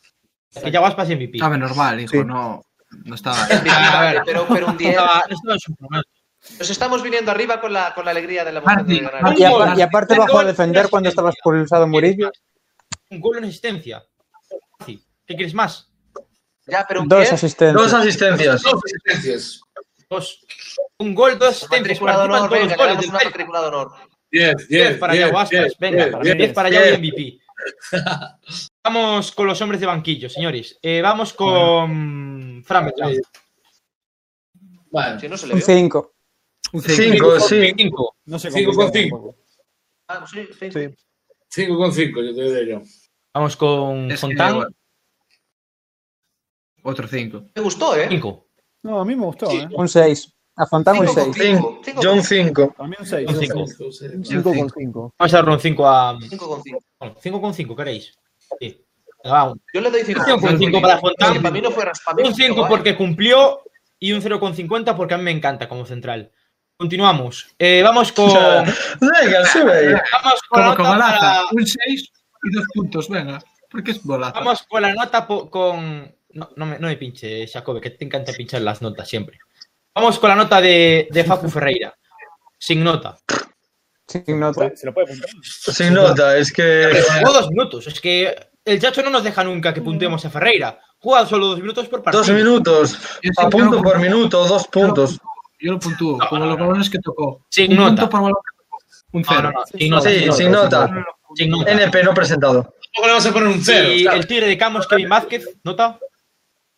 Yago 0.72 0.86
Aspas 0.86 1.10
es 1.10 1.16
MVP. 1.16 1.38
Ah, 1.42 1.50
menos 1.50 1.76
mal, 1.76 2.00
hijo. 2.00 2.12
Sí. 2.12 2.18
No, 2.24 2.64
no 3.04 3.14
estaba. 3.14 3.36
A 3.98 4.00
ver, 4.12 4.22
pero, 4.24 4.46
pero 4.48 4.66
un 4.66 4.72
no 4.72 4.78
10. 4.78 4.90
estaba- 4.90 5.24
no 5.28 5.34
estaba 5.36 5.54
en 5.54 5.60
su 5.60 5.74
momento. 5.78 6.08
Nos 6.58 6.68
estamos 6.70 7.02
viniendo 7.02 7.30
arriba 7.30 7.58
con 7.60 7.72
la, 7.72 7.94
con 7.94 8.04
la 8.04 8.10
alegría 8.10 8.44
de 8.44 8.52
la 8.52 8.60
de 8.60 8.66
Martín, 8.66 9.02
ganar. 9.04 9.22
Martín, 9.22 9.46
Y, 9.76 9.78
y 9.78 9.82
aparte 9.82 10.12
un 10.12 10.18
bajó 10.20 10.32
a 10.38 10.42
gol, 10.42 10.46
defender 10.46 10.88
cuando 10.90 11.08
estaba 11.08 11.30
expulsado 11.30 11.86
Murillo. 11.86 12.30
Un 13.10 13.20
gol 13.20 13.38
en 13.38 13.44
asistencia. 13.44 14.04
¿Qué 14.86 14.98
quieres 15.36 15.54
más? 15.54 15.90
Ya, 16.66 16.84
pero 16.86 17.00
un 17.00 17.08
Dos 17.08 17.20
10. 17.20 17.32
asistencias. 17.32 17.74
Dos 17.82 17.94
asistencias. 17.94 18.62
Dos 18.62 18.80
asistencias. 18.84 19.60
Dos. 20.10 20.40
Un 20.98 21.14
gol, 21.14 21.38
dos 21.38 21.48
asistencias. 21.56 21.98
De 21.98 22.04
honor, 22.04 22.50
venga, 22.50 22.64
los 22.64 22.68
le 22.70 22.76
goles 22.76 22.78
damos 22.78 23.00
del 23.00 23.08
una 23.10 23.18
Celta. 23.20 23.30
matrícula 23.30 23.60
de 23.62 23.66
honor. 23.68 23.92
10, 24.30 24.56
10 24.56 24.68
10, 24.68 24.98
para 24.98 25.12
10, 25.14 25.26
Yago 25.26 25.38
Aspas. 25.38 25.60
10, 25.60 25.78
Venga, 25.78 26.18
10, 26.20 26.36
10 26.36 26.52
para 26.52 26.68
10. 26.70 26.82
Yago 26.84 26.94
y 26.94 26.98
MVP. 26.98 27.38
Vamos 28.84 29.32
con 29.32 29.46
los 29.46 29.58
hombres 29.62 29.80
de 29.80 29.86
banquillo, 29.86 30.28
señores. 30.28 30.78
Eh, 30.82 31.00
vamos 31.00 31.32
con 31.32 32.62
Fran 32.66 32.84
Beltrán. 32.84 33.14
Bueno, 34.90 35.18
Si 35.18 35.26
no 35.26 35.36
se 35.38 35.46
le 35.46 35.54
Un 35.54 35.58
vio. 35.60 35.66
5. 35.66 36.14
Un 36.74 36.82
cinco. 36.82 36.96
5, 37.38 37.40
sí. 37.40 37.72
Cinco. 37.78 38.16
No 38.26 38.38
se 38.38 38.50
Cinco 38.50 38.72
complica 38.74 38.84
con 38.84 38.92
cinco. 39.02 39.16
tampoco. 39.16 39.38
Ah. 40.08 40.24
5 41.48 41.76
con 41.78 41.92
5, 41.92 42.20
yo 42.22 42.34
te 42.34 42.42
doy 42.42 42.68
yo. 42.68 42.82
Vamos 43.32 43.56
con 43.56 44.10
Es 44.10 44.20
Fontán. 44.20 44.66
Otro 46.82 47.08
5. 47.08 47.44
Me 47.54 47.62
gustó, 47.62 47.96
¿eh? 47.96 48.06
Cinco. 48.10 48.48
No, 48.82 49.00
a 49.00 49.04
mí 49.06 49.16
me 49.16 49.24
gustó, 49.24 49.46
Sí. 49.46 49.56
¿eh? 49.56 49.68
Un 49.72 49.88
6. 49.88 50.30
A 50.56 50.66
Fontán 50.66 50.98
un 50.98 51.06
Cinco 51.08 51.24
con 51.24 51.32
6. 51.34 51.46
cinco. 51.48 51.80
Cinco 51.82 52.02
Yo 52.02 52.10
con 52.10 52.18
un 52.18 52.24
5. 52.24 52.74
A 52.78 52.86
mí 52.86 52.96
un 53.00 53.06
6. 53.06 53.28
Un 53.30 53.36
cinco. 53.40 53.66
5 53.66 54.42
con 54.52 54.70
5. 54.70 55.14
Vamos 55.18 55.32
a 55.32 55.36
darle 55.38 55.52
un 55.54 55.60
5 55.60 55.88
a. 55.88 56.18
cinco 56.28 56.48
con 56.48 56.62
cinco. 56.62 56.78
5 57.22 57.40
con 57.40 57.54
5, 57.54 57.76
¿queréis? 57.76 58.14
Sí. 58.60 58.80
Venga, 59.22 59.34
va, 59.36 59.44
un 59.52 59.62
Yo 59.72 59.80
le 59.80 59.90
doy 59.90 60.02
5 60.04 60.22
5 60.24 60.40
con 60.40 60.58
5 60.58 60.80
para 60.80 60.98
Fontán. 60.98 61.42
Para 61.42 61.50
mí 61.50 61.60
no 61.60 61.70
fue 61.70 61.84
no 61.84 61.90
Un 62.18 62.34
fue 62.34 62.44
5 62.44 62.54
guay. 62.56 62.68
porque 62.68 62.96
cumplió 62.96 63.62
y 63.98 64.12
un 64.12 64.20
0,50 64.22 64.94
porque 64.96 65.14
a 65.14 65.18
mí 65.18 65.24
me 65.24 65.30
encanta 65.30 65.68
como 65.68 65.86
central. 65.86 66.30
Continuamos. 66.76 67.54
Eh, 67.58 67.82
vamos 67.84 68.12
con. 68.12 68.28
Venga, 69.00 69.44
sube. 69.46 69.92
Vamos 70.12 70.40
con 70.48 70.60
la 70.60 70.74
Como 70.74 70.76
con 70.76 70.84
nota 70.84 70.94
Alaza. 71.08 71.20
para- 71.20 71.42
Un 71.52 71.66
6 71.66 72.12
y 72.42 72.50
dos 72.54 72.64
puntos, 72.74 73.08
venga. 73.08 73.42
Porque 73.70 73.92
es 73.92 74.02
bolaza. 74.04 74.32
Vamos 74.40 74.62
con 74.68 74.82
la 74.82 74.92
nota 74.92 75.26
po- 75.26 75.48
con. 75.48 76.14
No, 76.30 76.50
no 76.56 76.66
me, 76.66 76.78
no 76.80 76.88
me 76.88 76.96
pinche, 76.96 77.46
Jacobe, 77.46 77.80
que 77.80 77.90
te 77.90 78.04
encanta 78.04 78.32
pinchar 78.32 78.60
las 78.60 78.82
notas 78.82 79.08
siempre. 79.08 79.38
Vamos 79.94 80.18
con 80.18 80.28
la 80.30 80.34
nota 80.36 80.60
de, 80.60 81.06
de 81.10 81.24
Facu 81.24 81.48
Ferreira. 81.48 81.94
Sin 82.58 82.82
nota. 82.82 83.16
Sin 84.06 84.38
nota. 84.38 84.70
Se 84.76 84.86
lo 84.86 84.94
puede 84.94 85.06
apuntar. 85.06 85.30
Sin 85.42 85.94
nota, 85.94 86.36
es 86.36 86.52
que. 86.52 87.02
Jugó 87.20 87.32
dos 87.32 87.50
minutos. 87.50 87.86
Es 87.86 88.00
que 88.00 88.34
el 88.64 88.80
Chacho 88.80 89.02
no 89.02 89.10
nos 89.10 89.24
deja 89.24 89.44
nunca 89.44 89.72
que 89.72 89.82
puntuemos 89.82 90.24
a 90.24 90.30
Ferreira. 90.30 90.78
Juega 90.98 91.26
solo 91.26 91.48
dos 91.48 91.60
minutos 91.60 91.86
por 91.88 92.02
partido. 92.02 92.22
Dos 92.22 92.30
minutos. 92.34 92.98
A 93.38 93.48
punto 93.50 93.82
por 93.82 93.98
minuto, 93.98 94.46
dos 94.46 94.66
puntos. 94.68 95.18
Yo 95.60 95.72
lo 95.72 95.78
puntúo, 95.78 96.18
como 96.28 96.44
los 96.44 96.58
balones 96.58 96.90
que 96.90 96.98
tocó. 96.98 97.44
Sin 97.48 97.72
un 97.72 97.78
nota. 97.78 97.88
punto 97.90 98.10
por 98.10 98.20
balón 98.22 98.36
que 98.42 98.56
tocó. 98.56 98.78
Un 99.12 99.22
No, 99.22 99.28
0. 99.28 99.42
no, 99.42 99.52
no, 99.52 99.64
sin 99.78 99.90
nota. 99.90 100.08
Sí, 100.10 100.32
sin 100.32 100.50
nota. 100.52 101.06
Sin 101.34 101.50
nota. 101.50 101.72
NP 101.72 102.02
no 102.04 102.14
presentado. 102.14 102.62
Tampoco 102.62 103.06
le 103.06 103.12
vas 103.12 103.26
a 103.26 103.32
poner 103.32 103.48
un 103.48 103.64
0. 103.64 103.92
Y 103.92 104.06
el 104.06 104.26
tigre 104.26 104.46
de 104.46 104.58
Camos, 104.58 104.86
Kevin 104.86 105.08
Vázquez, 105.08 105.48
nota. 105.62 105.98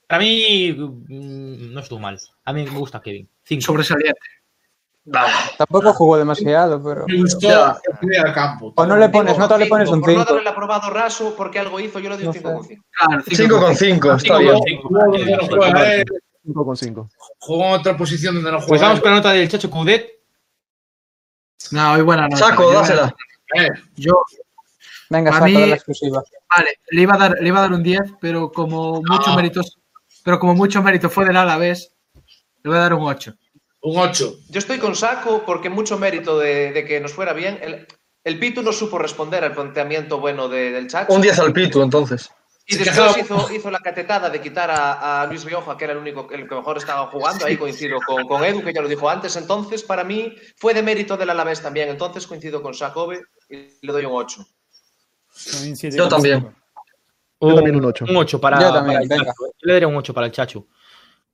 Para 0.06 0.20
mí 0.22 0.72
mm, 0.72 1.72
no 1.72 1.80
estuvo 1.80 1.98
mal. 1.98 2.18
A 2.44 2.52
mí 2.52 2.64
me 2.64 2.78
gusta 2.78 3.00
Kevin. 3.00 3.28
Cinco. 3.44 3.62
Sobresaliente. 3.62 4.20
Tampoco 5.56 5.92
jugó 5.92 6.18
demasiado, 6.18 6.82
pero. 6.82 7.04
Me 7.06 7.20
gustó 7.20 7.38
día 8.00 8.22
al 8.24 8.32
campo. 8.34 8.72
O 8.76 8.86
no 8.86 8.96
le 8.96 9.08
pones 9.08 9.38
nota, 9.38 9.56
le 9.56 9.66
pones 9.66 9.88
un 9.88 10.00
Por 10.00 10.10
no 10.10 10.14
5. 10.18 10.24
darle 10.24 10.40
el 10.42 10.48
aprobado 10.48 10.90
raso 10.90 11.34
porque 11.36 11.58
algo 11.60 11.78
hizo, 11.78 11.98
yo 12.00 12.10
le 12.10 12.16
doy 12.16 12.26
un 12.26 12.32
No 12.32 12.32
5 12.32 12.48
sé. 12.48 12.54
con 12.54 12.64
5. 12.66 12.84
Claro, 12.98 13.22
5 13.28 13.60
con 13.60 13.76
5, 13.76 14.12
está 14.14 14.38
bien. 14.38 14.54
Jugó 14.82 14.98
donde 14.98 15.36
no 15.36 15.46
juega. 15.46 16.02
5 16.44 16.64
con 16.64 16.76
5. 16.76 17.08
Jugó 17.38 17.64
en 17.66 17.72
otra 17.72 17.96
posición 17.96 18.34
donde 18.34 18.50
no 18.50 18.56
juega. 18.58 18.68
Pues 18.68 18.80
vamos 18.80 19.00
con 19.00 19.10
la 19.10 19.16
nota 19.18 19.32
del 19.32 19.48
Chacho 19.48 19.70
Coudet. 19.70 20.10
No, 21.70 21.92
hoy 21.92 22.02
buena 22.02 22.22
nota. 22.28 22.36
Saco, 22.36 22.72
dásela. 22.72 23.14
Eh, 23.54 23.68
Yo, 23.96 24.22
Venga, 25.08 25.30
A 25.30 25.34
saco 25.34 25.46
la 25.46 25.74
exclusiva. 25.76 26.20
vale, 26.56 26.70
le 26.90 27.02
iba 27.02 27.14
a 27.14 27.18
dar, 27.18 27.36
le 27.40 27.46
iba 27.48 27.58
a 27.58 27.62
dar 27.62 27.72
un 27.72 27.82
10, 27.84 28.00
pero 28.20 28.50
como 28.50 29.00
mucho 29.02 29.30
Ah. 29.30 29.36
mérito, 29.36 29.60
pero 30.24 30.40
como 30.40 30.54
mucho 30.56 30.82
mérito 30.82 31.08
fue 31.08 31.24
del 31.24 31.36
Alavés, 31.36 31.92
le 32.64 32.70
voy 32.70 32.76
a 32.76 32.80
dar 32.80 32.94
un 32.94 33.04
8. 33.04 33.32
Un 33.86 33.98
8. 33.98 34.38
Yo 34.48 34.58
estoy 34.58 34.78
con 34.78 34.96
Saco 34.96 35.44
porque 35.46 35.70
mucho 35.70 35.98
mérito 35.98 36.38
de, 36.38 36.72
de 36.72 36.84
que 36.84 37.00
nos 37.00 37.12
fuera 37.12 37.32
bien. 37.32 37.58
El, 37.62 37.86
el 38.24 38.38
Pitu 38.38 38.62
no 38.62 38.72
supo 38.72 38.98
responder 38.98 39.44
al 39.44 39.52
planteamiento 39.54 40.18
bueno 40.18 40.48
de- 40.48 40.72
del 40.72 40.88
Chacho. 40.88 41.12
Un 41.12 41.20
10 41.22 41.38
al 41.38 41.52
Pitu, 41.52 41.80
entonces. 41.82 42.30
Y 42.68 42.76
después 42.78 43.16
hizo, 43.18 43.48
hizo 43.52 43.70
la 43.70 43.78
catetada 43.78 44.28
de 44.28 44.40
quitar 44.40 44.72
a, 44.72 45.22
a 45.22 45.26
Luis 45.26 45.44
Rioja, 45.44 45.76
que 45.76 45.84
era 45.84 45.92
el 45.92 46.00
único 46.00 46.26
el 46.32 46.48
que 46.48 46.54
mejor 46.56 46.78
estaba 46.78 47.06
jugando. 47.06 47.46
Ahí 47.46 47.56
coincido 47.56 47.98
con, 48.04 48.26
con 48.26 48.44
Edu, 48.44 48.64
que 48.64 48.72
ya 48.74 48.82
lo 48.82 48.88
dijo 48.88 49.08
antes. 49.08 49.36
Entonces, 49.36 49.84
para 49.84 50.02
mí, 50.02 50.34
fue 50.56 50.74
de 50.74 50.82
mérito 50.82 51.16
del 51.16 51.30
Alavés 51.30 51.62
también. 51.62 51.88
Entonces, 51.88 52.26
coincido 52.26 52.60
con 52.62 52.74
Sacobe 52.74 53.22
y 53.48 53.56
le 53.86 53.92
doy 53.92 54.04
un 54.04 54.12
8. 54.14 54.44
También 55.52 55.76
siete 55.76 55.96
Yo 55.96 56.08
también. 56.08 56.52
Yo 57.40 57.54
también 57.54 57.76
un 57.76 57.84
8. 57.84 58.06
Un 58.08 58.16
8 58.16 58.40
para, 58.40 58.58
Yo 58.60 58.72
también, 58.72 58.94
para 58.94 59.02
el 59.04 59.08
venga. 59.08 59.24
Chacho. 59.26 59.44
Yo 59.46 59.52
le 59.66 59.72
daré 59.74 59.86
un 59.86 59.96
8 59.96 60.12
para 60.12 60.26
el 60.26 60.32
Chacho. 60.32 60.66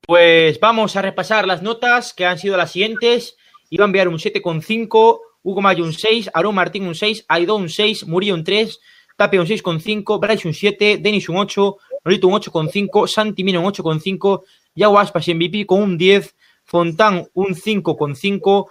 Pues 0.05 0.59
vamos 0.59 0.97
a 0.97 1.01
repasar 1.01 1.47
las 1.47 1.61
notas 1.61 2.13
que 2.13 2.25
han 2.25 2.37
sido 2.37 2.57
las 2.57 2.73
siguientes. 2.73 3.37
Iván 3.69 3.93
Villar 3.93 4.09
un 4.09 4.17
7,5, 4.19 5.19
Hugo 5.43 5.61
Mayo 5.61 5.85
un 5.85 5.93
6, 5.93 6.31
Aarón 6.33 6.55
Martín 6.55 6.85
un 6.85 6.93
6, 6.93 7.23
Aidó 7.29 7.55
un 7.55 7.69
6, 7.69 8.07
Murillo 8.07 8.33
un 8.33 8.43
3, 8.43 8.81
Tapia 9.15 9.39
un 9.39 9.47
6,5, 9.47 10.19
Bryce 10.19 10.45
un 10.45 10.53
7, 10.53 10.97
Denis 10.97 11.29
un 11.29 11.37
8, 11.37 11.77
Nolito 12.03 12.27
un 12.27 12.33
8,5, 12.33 13.07
Santi 13.07 13.45
Mina 13.45 13.61
un 13.61 13.65
8,5, 13.71 14.43
Yago 14.75 14.99
Aspas 14.99 15.25
MVP 15.25 15.65
con 15.65 15.81
un 15.81 15.97
10, 15.97 16.35
Fontán 16.65 17.25
un 17.33 17.55
5,5, 17.55 18.67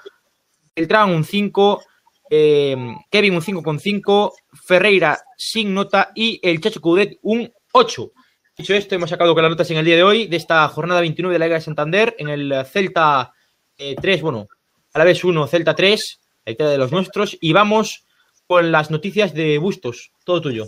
Beltrán 0.76 1.14
un 1.14 1.24
5, 1.24 1.82
eh, 2.28 2.76
Kevin 3.10 3.36
un 3.36 3.40
5,5, 3.40 4.32
Ferreira 4.52 5.18
sin 5.38 5.72
nota. 5.72 6.12
Y 6.14 6.38
el 6.42 6.60
Chacho 6.60 6.82
Coudet 6.82 7.18
un 7.22 7.50
8. 7.72 8.12
Dicho 8.57 8.74
esto, 8.74 8.94
hemos 8.94 9.11
sacado 9.11 9.34
con 9.34 9.42
las 9.42 9.50
notas 9.50 9.70
en 9.70 9.78
el 9.78 9.84
día 9.84 9.96
de 9.96 10.03
hoy 10.03 10.26
de 10.26 10.36
esta 10.36 10.66
jornada 10.68 11.00
29 11.00 11.32
de 11.32 11.38
la 11.38 11.46
Liga 11.46 11.57
de 11.57 11.62
Santander 11.62 12.14
en 12.18 12.28
el 12.28 12.64
Celta 12.66 13.32
eh, 13.78 13.96
3, 14.00 14.20
bueno, 14.22 14.46
a 14.92 14.98
la 14.98 15.05
vez 15.05 15.24
1, 15.24 15.46
Celta 15.46 15.74
3, 15.74 16.20
la 16.44 16.53
idea 16.53 16.68
de 16.68 16.78
los 16.78 16.92
nuestros, 16.92 17.36
y 17.40 17.53
vamos 17.55 18.05
con 18.46 18.70
las 18.70 18.90
noticias 18.90 19.32
de 19.32 19.57
Bustos. 19.59 20.12
Todo 20.24 20.42
tuyo. 20.42 20.66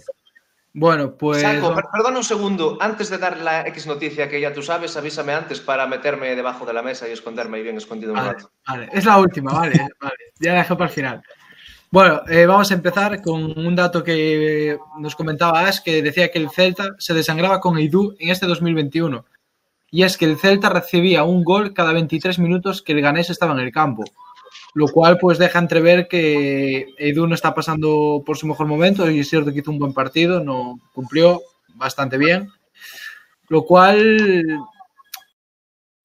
Bueno, 0.73 1.15
pues. 1.17 1.43
Saco, 1.43 1.75
per- 1.75 1.85
perdona 1.93 2.17
un 2.19 2.25
segundo. 2.25 2.79
Antes 2.81 3.11
de 3.11 3.19
dar 3.19 3.37
la 3.39 3.61
X 3.69 3.87
noticia 3.87 4.29
que 4.29 4.41
ya 4.41 4.53
tú 4.53 4.63
sabes, 4.63 4.97
avísame 4.97 5.33
antes 5.35 5.61
para 5.61 5.87
meterme 5.87 6.35
debajo 6.35 6.65
de 6.65 6.73
la 6.73 6.83
mesa 6.83 7.07
y 7.09 7.13
esconderme 7.13 7.59
ahí 7.59 7.63
bien 7.63 7.77
escondido 7.77 8.13
un 8.13 8.19
Vale, 8.19 8.33
rato. 8.33 8.51
vale, 8.67 8.89
es 8.93 9.05
la 9.05 9.19
última, 9.19 9.53
vale, 9.53 9.79
vale. 10.01 10.17
Ya 10.41 10.53
la 10.55 10.59
dejé 10.61 10.75
para 10.75 10.87
el 10.89 10.95
final. 10.95 11.23
Bueno, 11.95 12.23
eh, 12.29 12.45
vamos 12.45 12.73
a 12.73 12.75
empezar 12.75 13.23
con 13.23 13.57
un 13.57 13.77
dato 13.77 14.03
que 14.03 14.77
nos 14.99 15.15
comentaba 15.15 15.61
Ash, 15.61 15.79
que 15.79 16.03
decía 16.03 16.29
que 16.29 16.41
el 16.41 16.51
Celta 16.51 16.97
se 16.99 17.15
desangraba 17.15 17.61
con 17.61 17.79
Eidú 17.79 18.17
en 18.19 18.31
este 18.31 18.47
2021. 18.47 19.25
Y 19.93 20.03
es 20.03 20.17
que 20.17 20.25
el 20.25 20.37
Celta 20.37 20.71
recibía 20.71 21.23
un 21.23 21.45
gol 21.45 21.73
cada 21.73 21.93
23 21.93 22.41
minutos 22.41 22.83
que 22.83 22.95
el 22.95 23.01
ganés 23.01 23.31
estaba 23.31 23.53
en 23.53 23.61
el 23.61 23.71
campo. 23.71 24.03
Lo 24.75 24.89
cual 24.89 25.19
pues 25.19 25.39
deja 25.39 25.61
entrever 25.61 26.09
que 26.09 26.89
Eidú 26.99 27.29
no 27.29 27.37
está 27.37 27.55
pasando 27.55 28.25
por 28.27 28.37
su 28.39 28.49
mejor 28.49 28.67
momento 28.67 29.09
y 29.09 29.21
es 29.21 29.31
cierto 29.31 29.53
que 29.53 29.61
hizo 29.61 29.71
un 29.71 29.79
buen 29.79 29.95
partido, 29.95 30.43
no 30.43 30.81
cumplió 30.93 31.43
bastante 31.77 32.19
bien. 32.19 32.51
Lo 33.49 33.63
cual 33.63 34.43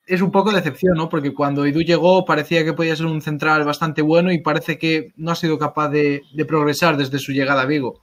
es 0.09 0.21
un 0.21 0.31
poco 0.31 0.51
decepción, 0.51 0.97
¿no? 0.97 1.07
Porque 1.07 1.33
cuando 1.33 1.65
Edu 1.65 1.81
llegó 1.81 2.25
parecía 2.25 2.65
que 2.65 2.73
podía 2.73 2.95
ser 2.95 3.05
un 3.05 3.21
central 3.21 3.63
bastante 3.63 4.01
bueno 4.01 4.31
y 4.31 4.39
parece 4.41 4.77
que 4.79 5.13
no 5.17 5.31
ha 5.31 5.35
sido 5.35 5.59
capaz 5.59 5.89
de, 5.89 6.23
de 6.33 6.45
progresar 6.45 6.97
desde 6.97 7.19
su 7.19 7.31
llegada 7.31 7.61
a 7.61 7.65
Vigo. 7.65 8.01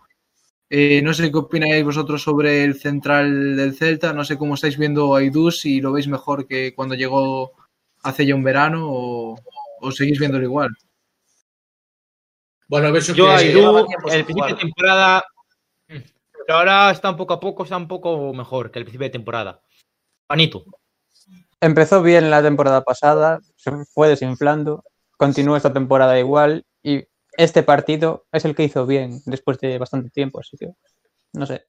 Eh, 0.71 1.03
no 1.03 1.13
sé 1.15 1.31
qué 1.31 1.39
opináis 1.39 1.85
vosotros 1.85 2.23
sobre 2.23 2.65
el 2.65 2.75
central 2.75 3.57
del 3.57 3.75
Celta, 3.75 4.13
no 4.13 4.25
sé 4.25 4.39
cómo 4.39 4.55
estáis 4.55 4.79
viendo 4.79 5.15
a 5.15 5.23
Edu, 5.23 5.51
si 5.51 5.81
lo 5.81 5.93
veis 5.93 6.09
mejor 6.09 6.47
que 6.47 6.75
cuando 6.75 6.95
llegó 6.95 7.53
hace 8.03 8.25
ya 8.25 8.35
un 8.35 8.45
verano 8.45 8.87
o, 8.89 9.37
o 9.81 9.91
seguís 9.91 10.19
viéndolo 10.19 10.45
igual. 10.45 10.71
Bueno, 12.69 12.91
ves 12.93 13.15
Yo 13.15 13.29
a 13.31 13.43
Edu, 13.43 13.87
el 14.11 14.25
principio 14.25 14.55
de 14.55 14.61
temporada, 14.61 15.25
pero 15.87 16.59
ahora 16.59 16.91
está 16.91 17.11
un 17.11 17.17
poco 17.17 17.35
a 17.35 17.41
poco, 17.41 17.65
está 17.65 17.77
un 17.77 17.89
poco 17.89 18.33
mejor 18.33 18.71
que 18.71 18.79
el 18.79 18.85
principio 18.85 19.07
de 19.07 19.11
temporada. 19.11 19.61
Panito. 20.27 20.65
Empezó 21.61 22.03
bien 22.03 22.31
la 22.31 22.43
temporada 22.43 22.83
pasada, 22.85 23.41
se 23.57 23.71
fue 23.93 24.09
desinflando, 24.09 24.85
continuó 25.17 25.57
esta 25.57 25.73
temporada 25.73 26.19
igual 26.19 26.65
y 26.83 27.05
este 27.33 27.63
partido 27.63 28.27
es 28.33 28.45
el 28.45 28.55
que 28.55 28.65
hizo 28.65 28.87
bien 28.87 29.21
después 29.25 29.59
de 29.59 29.79
bastante 29.79 30.11
tiempo, 30.11 30.41
así 30.41 30.57
que 30.57 30.69
no 31.33 31.47
sé. 31.47 31.67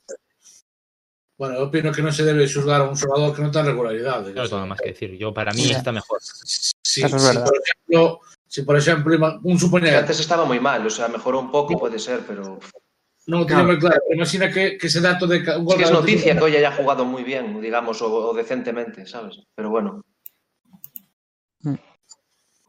Bueno, 1.38 1.56
yo 1.56 1.66
opino 1.66 1.92
que 1.92 2.02
no 2.02 2.12
se 2.12 2.24
debe 2.24 2.52
juzgar 2.52 2.82
a 2.82 2.84
un 2.86 2.96
jugador 2.98 3.36
que 3.36 3.42
no 3.42 3.48
está 3.48 3.60
en 3.60 3.68
regularidad. 3.68 4.26
No 4.26 4.50
tengo 4.50 4.66
más 4.66 4.80
que 4.82 4.90
decir. 4.90 5.12
Yo, 5.18 5.32
para 5.34 5.52
mí, 5.54 5.68
Ya. 5.68 5.78
está 5.78 5.92
mejor. 5.92 6.20
Si, 6.22 7.04
Eso 7.04 7.16
es 7.16 7.22
si, 7.22 7.28
verdad. 7.28 7.46
por 7.46 7.58
ejemplo, 7.58 8.20
si 8.48 8.62
por 8.64 8.78
ejemplo, 8.78 9.40
un 9.44 9.54
Que 9.54 9.60
suponer, 9.60 9.96
antes 9.96 10.20
estaba 10.20 10.46
muy 10.46 10.60
mal, 10.60 10.86
o 10.86 10.90
sea, 10.90 11.08
mejoró 11.10 11.40
un 11.40 11.52
poco, 11.52 11.78
puede 11.78 12.00
ser, 12.00 12.22
pero 12.28 12.58
no 13.28 13.40
lo 13.40 13.46
tiene 13.46 13.64
muy 13.64 13.78
claro, 13.78 14.00
pero 14.08 14.16
imagina 14.16 14.50
que, 14.52 14.78
que 14.78 14.88
ese 14.88 15.02
dato 15.02 15.28
de 15.28 15.38
es 15.38 15.44
que 15.44 15.52
es 15.52 15.58
noticia 15.92 16.34
que 16.34 16.40
25 16.40 16.46
hoy 16.46 16.56
haya 16.56 16.72
jugado 16.72 17.06
muy 17.06 17.24
bien, 17.24 17.62
digamos, 17.62 18.02
o, 18.02 18.12
o 18.30 18.34
decentemente, 18.34 19.06
¿sabes? 19.06 19.42
Pero 19.56 19.70
bueno. 19.70 20.02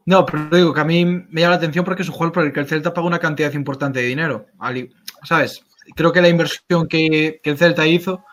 No, 0.05 0.25
pero 0.25 0.49
digo 0.57 0.73
que 0.73 0.81
a 0.81 0.85
mí 0.85 1.05
me 1.05 1.41
llama 1.41 1.51
la 1.51 1.57
atención 1.57 1.85
porque 1.85 2.01
es 2.01 2.07
un 2.09 2.15
jugador 2.15 2.33
por 2.33 2.43
el 2.45 2.51
que 2.53 2.59
el 2.61 2.67
Celta 2.67 2.93
paga 2.93 3.07
una 3.07 3.19
cantidad 3.19 3.53
importante 3.53 3.99
de 3.99 4.07
dinero. 4.07 4.47
Ali- 4.57 4.89
¿Sabes? 5.23 5.63
Creo 5.95 6.11
que 6.11 6.21
la 6.21 6.29
inversión 6.29 6.87
que, 6.87 7.39
que 7.43 7.49
el 7.51 7.57
Celta 7.57 7.85
hizo 7.85 8.23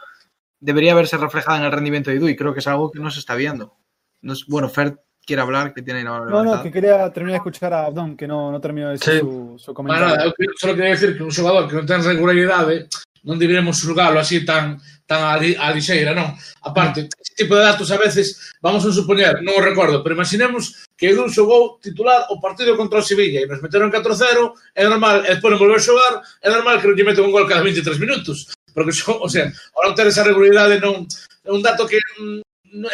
debería 0.59 0.95
verse 0.95 1.19
reflejada 1.19 1.59
en 1.59 1.65
el 1.65 1.73
rendimiento 1.73 2.11
de 2.11 2.17
Edu 2.17 2.29
y 2.29 2.37
creo 2.37 2.55
que 2.55 2.61
es 2.61 2.67
algo 2.67 2.91
que 2.91 2.99
no 3.01 3.11
se 3.11 3.19
está 3.21 3.35
viendo. 3.35 3.77
No 4.23 4.33
es- 4.33 4.47
bueno, 4.47 4.69
Fer 4.71 4.99
quiere 5.27 5.43
hablar, 5.43 5.75
que 5.75 5.83
tiene 5.83 6.05
la 6.05 6.21
No, 6.21 6.45
no, 6.45 6.63
que 6.63 6.71
quería 6.71 7.13
terminar 7.13 7.33
de 7.33 7.39
escuchar 7.39 7.75
a 7.75 7.87
Abdón, 7.87 8.17
que 8.17 8.27
no, 8.27 8.51
no 8.51 8.61
terminó 8.61 8.87
de 8.87 8.93
decir 8.95 9.15
sí. 9.15 9.21
su, 9.21 9.57
su, 9.59 9.75
comentario. 9.75 10.07
Bueno, 10.07 10.25
nada, 10.25 10.35
solo 10.57 10.75
quería 10.75 10.91
decir 10.93 11.17
que 11.17 11.23
un 11.23 11.33
xogador 11.33 11.69
que 11.69 11.77
non 11.77 11.85
ten 11.85 12.01
regularidade 12.01 12.87
non 13.27 13.43
deberíamos 13.43 13.83
xulgalo 13.83 14.23
así 14.23 14.47
tan 14.47 14.79
tan 15.07 15.23
a, 15.23 15.37
li, 15.39 15.55
a 15.55 15.71
lixeira, 15.71 16.15
non? 16.15 16.35
A 16.63 16.71
parte, 16.75 17.07
mm. 17.07 17.09
este 17.19 17.35
tipo 17.43 17.55
de 17.55 17.63
datos 17.63 17.91
a 17.91 17.99
veces, 17.99 18.55
vamos 18.63 18.87
a 18.87 18.91
supoñer, 18.91 19.43
non 19.43 19.59
o 19.59 19.63
recordo, 19.63 20.03
pero 20.03 20.19
imaginemos 20.19 20.87
que 20.99 21.11
Edu 21.11 21.31
xogou 21.31 21.79
titular 21.79 22.27
o 22.31 22.43
partido 22.43 22.75
contra 22.75 23.03
o 23.03 23.07
Sevilla 23.07 23.43
e 23.43 23.51
nos 23.51 23.63
meteron 23.63 23.91
4-0, 23.91 24.55
é 24.75 24.83
normal, 24.87 25.27
e 25.27 25.35
despois 25.35 25.55
non 25.55 25.63
volver 25.63 25.79
a 25.79 25.87
xogar, 25.87 26.15
é 26.43 26.49
normal 26.51 26.79
que 26.83 26.87
non 26.87 26.97
lle 26.99 27.23
un 27.23 27.35
gol 27.35 27.47
cada 27.47 27.63
23 27.63 27.99
minutos, 28.03 28.51
porque, 28.75 28.91
o 28.95 29.31
sea, 29.31 29.47
ao 29.75 29.83
non 29.91 29.95
ter 29.95 30.07
esa 30.11 30.27
regularidade 30.27 30.83
non, 30.83 31.07
é 31.47 31.51
un 31.51 31.63
dato 31.63 31.87
que 31.87 31.99
mm, 31.99 32.46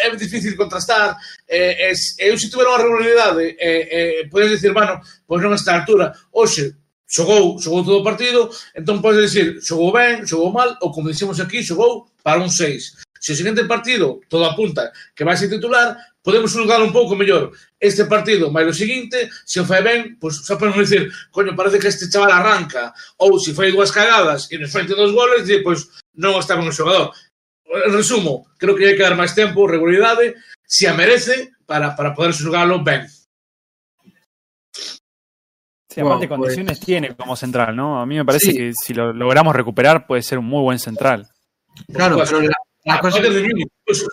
é 0.03 0.15
difícil 0.17 0.57
contrastar, 0.57 1.17
eh, 1.49 1.91
es, 1.91 2.15
eu 2.19 2.37
se 2.39 2.51
tiver 2.51 2.67
unha 2.67 2.83
regularidade, 2.83 3.57
eh, 3.59 3.83
eh, 3.91 4.29
podes 4.31 4.51
dicir, 4.55 4.73
bueno, 4.73 5.01
pois 5.27 5.43
non 5.43 5.55
está 5.55 5.75
a 5.75 5.81
altura. 5.83 6.15
Oxe, 6.31 6.77
xogou, 7.09 7.61
xogou 7.61 7.85
todo 7.85 8.01
o 8.01 8.07
partido, 8.07 8.49
entón 8.75 9.05
podes 9.05 9.29
dicir, 9.29 9.61
xogou 9.61 9.93
ben, 9.93 10.25
xogou 10.25 10.49
mal, 10.53 10.79
ou 10.81 10.91
como 10.91 11.13
dicimos 11.13 11.41
aquí, 11.41 11.61
xogou 11.61 12.09
para 12.23 12.41
un 12.41 12.49
6. 12.49 13.03
Se 13.23 13.33
o 13.33 13.39
seguinte 13.39 13.63
partido, 13.71 14.19
todo 14.29 14.45
apunta, 14.45 14.91
que 15.15 15.23
vai 15.23 15.37
ser 15.37 15.47
titular, 15.49 15.95
podemos 16.25 16.51
xulgar 16.51 16.83
un 16.83 16.91
pouco 16.91 17.15
mellor 17.15 17.53
este 17.79 18.07
partido, 18.07 18.51
máis 18.51 18.67
o 18.67 18.75
seguinte, 18.75 19.31
se 19.45 19.61
o 19.61 19.65
fai 19.67 19.83
ben, 19.83 20.17
pois 20.19 20.41
xa 20.43 20.57
podemos 20.57 20.89
dicir, 20.89 21.11
coño, 21.31 21.55
parece 21.55 21.79
que 21.79 21.91
este 21.91 22.11
chaval 22.11 22.33
arranca, 22.33 22.95
ou 23.19 23.39
se 23.39 23.55
fai 23.55 23.71
dúas 23.71 23.91
cagadas 23.91 24.51
e 24.51 24.59
nos 24.59 24.73
fai 24.73 24.87
dos 24.87 25.13
goles, 25.13 25.47
di, 25.47 25.63
pois 25.63 25.87
non 26.15 26.39
está 26.39 26.57
ben 26.57 26.67
o 26.67 26.75
xogador. 26.75 27.11
Resumo, 27.91 28.47
creo 28.59 28.77
que 28.77 28.87
hai 28.89 28.97
que 28.97 29.03
dar 29.03 29.17
máis 29.17 29.33
tempo, 29.35 29.67
regularidade, 29.67 30.37
se 30.67 30.89
a 30.89 30.95
merece 30.95 31.53
para, 31.67 31.97
para 31.97 32.13
poder 32.15 32.33
xulgalo 32.33 32.83
ben. 32.85 33.09
Sí, 35.89 36.01
aparte 36.01 36.27
Wow, 36.27 36.39
condiciones 36.39 36.81
tiene 36.81 37.15
como 37.15 37.37
central, 37.37 37.77
¿no? 37.77 38.01
A 38.01 38.07
mí 38.07 38.17
me 38.17 38.25
parece 38.25 38.51
Sí. 38.51 38.57
que 38.57 38.73
si 38.73 38.95
lo 38.95 39.13
logramos 39.13 39.55
recuperar 39.55 40.07
puede 40.07 40.23
ser 40.23 40.39
un 40.39 40.47
muy 40.47 40.63
buen 40.63 40.79
central. 40.79 41.29
Claro, 41.93 42.17
pero 42.25 42.41
la, 42.41 42.57
la 42.85 43.01
cosa, 43.01 43.21
de 43.21 43.31
mí, 43.31 43.65
pues, 43.85 44.07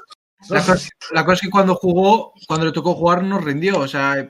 la, 0.50 0.60
cosa, 0.66 0.90
la 1.12 1.24
cosa 1.24 1.36
es 1.36 1.42
que 1.42 1.50
cuando 1.50 1.76
jugó, 1.76 2.34
cuando 2.48 2.66
le 2.66 2.72
tocó 2.72 2.96
jugar, 2.96 3.24
no 3.24 3.40
rindió. 3.40 3.80
O 3.80 3.88
sea, 3.88 4.30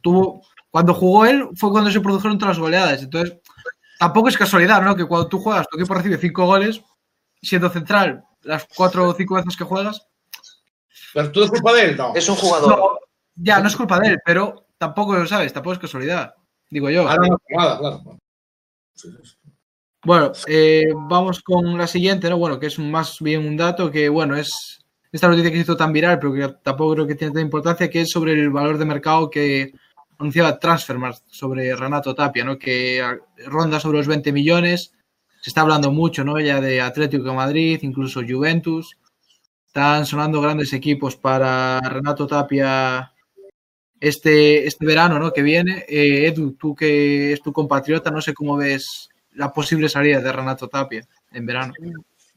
tuvo. 0.00 0.42
Cuando 0.70 0.92
jugó 0.94 1.24
él 1.24 1.48
fue 1.54 1.70
cuando 1.70 1.90
se 1.90 2.00
produjeron 2.00 2.38
todas 2.38 2.56
las 2.56 2.62
goleadas. 2.62 3.02
Entonces, 3.02 3.38
tampoco 3.98 4.28
es 4.28 4.36
casualidad, 4.36 4.82
¿no? 4.82 4.96
Que 4.96 5.06
cuando 5.06 5.28
tú 5.28 5.38
juegas, 5.38 5.66
tu 5.68 5.78
equipo 5.78 5.94
recibe 5.94 6.18
cinco 6.18 6.44
goles, 6.44 6.82
siendo 7.40 7.70
central, 7.70 8.24
las 8.46 8.66
cuatro 8.74 9.08
o 9.08 9.14
cinco 9.14 9.34
veces 9.34 9.56
que 9.56 9.64
juegas. 9.64 10.06
Pero 11.12 11.32
todo 11.32 11.44
es 11.44 11.50
culpa 11.50 11.72
de 11.72 11.82
él, 11.82 11.96
no. 11.96 12.14
Es 12.14 12.28
un 12.28 12.36
jugador. 12.36 12.78
No, 12.78 12.98
ya, 13.34 13.60
no 13.60 13.68
es 13.68 13.76
culpa 13.76 13.98
de 14.00 14.08
él, 14.08 14.18
pero 14.24 14.66
tampoco, 14.78 15.26
¿sabes? 15.26 15.52
Tampoco 15.52 15.74
es 15.74 15.78
casualidad. 15.78 16.34
Digo 16.70 16.90
yo. 16.90 17.08
Ah, 17.08 17.16
no, 17.16 17.38
nada, 17.50 17.78
claro. 17.78 18.18
Bueno, 20.04 20.32
eh, 20.46 20.84
vamos 20.94 21.42
con 21.42 21.76
la 21.76 21.86
siguiente, 21.86 22.30
¿no? 22.30 22.38
Bueno, 22.38 22.58
que 22.60 22.66
es 22.66 22.78
más 22.78 23.18
bien 23.20 23.46
un 23.46 23.56
dato 23.56 23.90
que, 23.90 24.08
bueno, 24.08 24.36
es 24.36 24.84
esta 25.10 25.28
noticia 25.28 25.50
que 25.50 25.56
se 25.56 25.62
hizo 25.62 25.76
tan 25.76 25.92
viral, 25.92 26.18
pero 26.18 26.32
que 26.32 26.56
tampoco 26.62 26.94
creo 26.94 27.06
que 27.06 27.14
tiene 27.14 27.32
tanta 27.32 27.44
importancia, 27.44 27.90
que 27.90 28.02
es 28.02 28.10
sobre 28.10 28.32
el 28.32 28.50
valor 28.50 28.78
de 28.78 28.84
mercado 28.84 29.30
que 29.30 29.72
anunciaba 30.18 30.58
Transfermarkt 30.58 31.22
sobre 31.26 31.74
Renato 31.74 32.14
Tapia, 32.14 32.44
¿no? 32.44 32.58
Que 32.58 33.02
ah, 33.02 33.16
ronda 33.46 33.80
sobre 33.80 33.98
los 33.98 34.06
20 34.06 34.32
millones. 34.32 34.92
Se 35.46 35.50
está 35.50 35.60
hablando 35.60 35.92
mucho, 35.92 36.24
¿no? 36.24 36.40
Ya 36.40 36.60
de 36.60 36.80
Atlético 36.80 37.22
de 37.22 37.32
Madrid, 37.32 37.78
incluso 37.82 38.20
Juventus. 38.28 38.98
Están 39.64 40.04
sonando 40.04 40.40
grandes 40.40 40.72
equipos 40.72 41.14
para 41.14 41.78
Renato 41.78 42.26
Tapia 42.26 43.12
este, 44.00 44.66
este 44.66 44.84
verano, 44.84 45.20
¿no? 45.20 45.32
Que 45.32 45.42
viene. 45.42 45.84
Eh, 45.88 46.26
Edu, 46.26 46.54
tú 46.54 46.74
que 46.74 47.32
es 47.32 47.40
tu 47.42 47.52
compatriota, 47.52 48.10
no 48.10 48.20
sé 48.20 48.34
cómo 48.34 48.56
ves 48.56 49.08
la 49.34 49.52
posible 49.52 49.88
salida 49.88 50.20
de 50.20 50.32
Renato 50.32 50.66
Tapia 50.66 51.06
en 51.30 51.46
verano. 51.46 51.74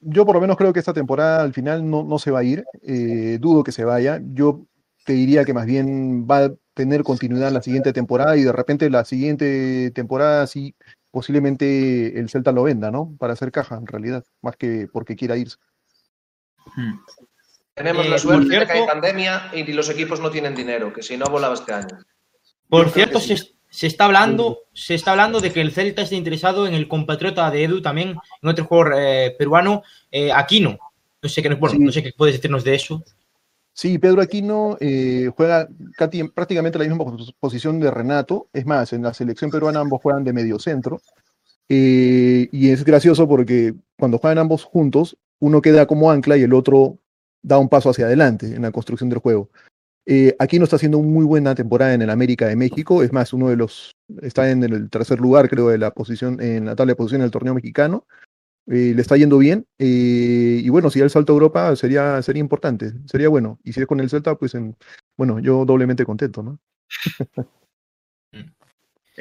Yo 0.01 0.23
por 0.23 0.35
lo 0.35 0.41
menos 0.41 0.55
creo 0.55 0.71
que 0.71 0.77
esta 0.77 0.93
temporada 0.93 1.41
al 1.41 1.53
final 1.55 1.89
no, 1.89 2.03
no 2.03 2.19
se 2.19 2.29
va 2.29 2.41
a 2.41 2.43
ir. 2.43 2.63
eh, 2.83 3.39
dudo 3.41 3.63
que 3.63 3.71
se 3.71 3.85
vaya. 3.85 4.21
Yo 4.23 4.67
te 5.03 5.13
diría 5.13 5.45
que 5.45 5.55
más 5.55 5.65
bien 5.65 6.27
va 6.29 6.45
a 6.45 6.53
tener 6.75 7.01
continuidad 7.01 7.47
en 7.47 7.55
la 7.55 7.63
siguiente 7.63 7.91
temporada 7.91 8.37
y 8.37 8.43
de 8.43 8.51
repente 8.51 8.87
la 8.91 9.03
siguiente 9.03 9.89
temporada 9.95 10.45
sí 10.45 10.75
posiblemente 11.11 12.19
el 12.19 12.29
Celta 12.29 12.51
lo 12.51 12.63
venda, 12.63 12.91
¿no? 12.91 13.15
Para 13.19 13.33
hacer 13.33 13.51
caja 13.51 13.75
en 13.75 13.87
realidad, 13.87 14.23
más 14.41 14.55
que 14.55 14.87
porque 14.91 15.15
quiera 15.15 15.37
irse. 15.37 15.57
Tenemos 17.73 18.05
Eh, 18.05 18.09
la 18.09 18.17
suerte 18.17 18.59
de 18.59 18.65
que 18.65 18.71
hay 18.73 18.85
pandemia 18.85 19.51
y 19.53 19.63
los 19.73 19.89
equipos 19.89 20.19
no 20.19 20.29
tienen 20.29 20.55
dinero, 20.55 20.91
que 20.93 21.01
si 21.01 21.17
no 21.17 21.25
volaba 21.27 21.53
este 21.53 21.73
año. 21.73 21.97
Por 22.67 22.87
Yo 22.87 22.91
cierto, 22.93 23.19
sí. 23.19 23.37
se, 23.37 23.53
se 23.69 23.87
está 23.87 24.05
hablando, 24.05 24.59
se 24.73 24.95
está 24.95 25.11
hablando 25.11 25.39
de 25.39 25.51
que 25.51 25.61
el 25.61 25.71
Celta 25.71 26.01
está 26.01 26.15
interesado 26.15 26.67
en 26.67 26.73
el 26.73 26.87
compatriota 26.87 27.49
de 27.49 27.63
Edu 27.63 27.81
también, 27.81 28.15
en 28.41 28.49
otro 28.49 28.65
jugador 28.65 28.93
eh, 28.97 29.35
peruano, 29.37 29.83
eh, 30.11 30.31
Aquino. 30.31 30.77
No 31.21 31.29
sé 31.29 31.41
qué, 31.41 31.49
bueno, 31.55 31.75
Sí. 31.75 31.83
no 31.83 31.91
sé 31.91 32.03
qué 32.03 32.11
puedes 32.15 32.35
decirnos 32.35 32.63
de 32.63 32.75
eso. 32.75 33.03
Sí, 33.79 33.97
Pedro 33.97 34.21
Aquino 34.21 34.75
eh, 34.81 35.31
juega 35.37 35.69
prácticamente 36.35 36.77
la 36.77 36.83
misma 36.83 37.05
pos- 37.05 37.33
posición 37.39 37.79
de 37.79 37.89
Renato. 37.89 38.49
Es 38.51 38.65
más, 38.65 38.91
en 38.91 39.03
la 39.03 39.13
selección 39.13 39.49
peruana 39.49 39.79
ambos 39.79 40.01
juegan 40.01 40.25
de 40.25 40.33
mediocentro. 40.33 40.99
Eh, 41.69 42.49
y 42.51 42.71
es 42.71 42.83
gracioso 42.83 43.25
porque 43.25 43.73
cuando 43.97 44.17
juegan 44.17 44.37
ambos 44.39 44.65
juntos, 44.65 45.15
uno 45.39 45.61
queda 45.61 45.85
como 45.85 46.11
ancla 46.11 46.35
y 46.35 46.41
el 46.41 46.53
otro 46.53 46.97
da 47.41 47.57
un 47.57 47.69
paso 47.69 47.89
hacia 47.89 48.07
adelante 48.07 48.47
en 48.53 48.63
la 48.63 48.71
construcción 48.71 49.09
del 49.09 49.19
juego. 49.19 49.49
Eh, 50.05 50.35
Aquino 50.39 50.65
está 50.65 50.75
haciendo 50.75 50.99
muy 50.99 51.23
buena 51.23 51.55
temporada 51.55 51.93
en 51.93 52.01
el 52.01 52.09
América 52.09 52.47
de 52.47 52.57
México. 52.57 53.01
Es 53.01 53.13
más, 53.13 53.31
uno 53.31 53.47
de 53.47 53.55
los 53.55 53.95
está 54.21 54.51
en 54.51 54.61
el 54.65 54.89
tercer 54.89 55.21
lugar, 55.21 55.47
creo, 55.47 55.69
de 55.69 55.77
la 55.77 55.91
posición 55.91 56.41
en 56.41 56.65
la 56.65 56.75
tabla 56.75 56.91
de 56.91 56.97
posición 56.97 57.21
del 57.21 57.31
torneo 57.31 57.53
mexicano. 57.53 58.05
Le 58.69 59.01
está 59.01 59.17
yendo 59.17 59.39
bien. 59.39 59.65
y 59.79 60.69
bueno, 60.69 60.91
si 60.91 60.99
el 60.99 61.09
salto 61.09 61.33
a 61.33 61.35
Europa 61.35 61.75
sería, 61.75 62.21
sería 62.21 62.39
importante, 62.39 62.93
sería 63.07 63.27
bueno. 63.27 63.59
Y 63.63 63.73
si 63.73 63.81
es 63.81 63.87
con 63.87 63.99
el 63.99 64.09
Celta, 64.09 64.35
pues 64.35 64.53
en, 64.53 64.77
bueno, 65.17 65.39
yo 65.39 65.65
doblemente 65.65 66.05
contento, 66.05 66.43
¿no? 66.43 66.59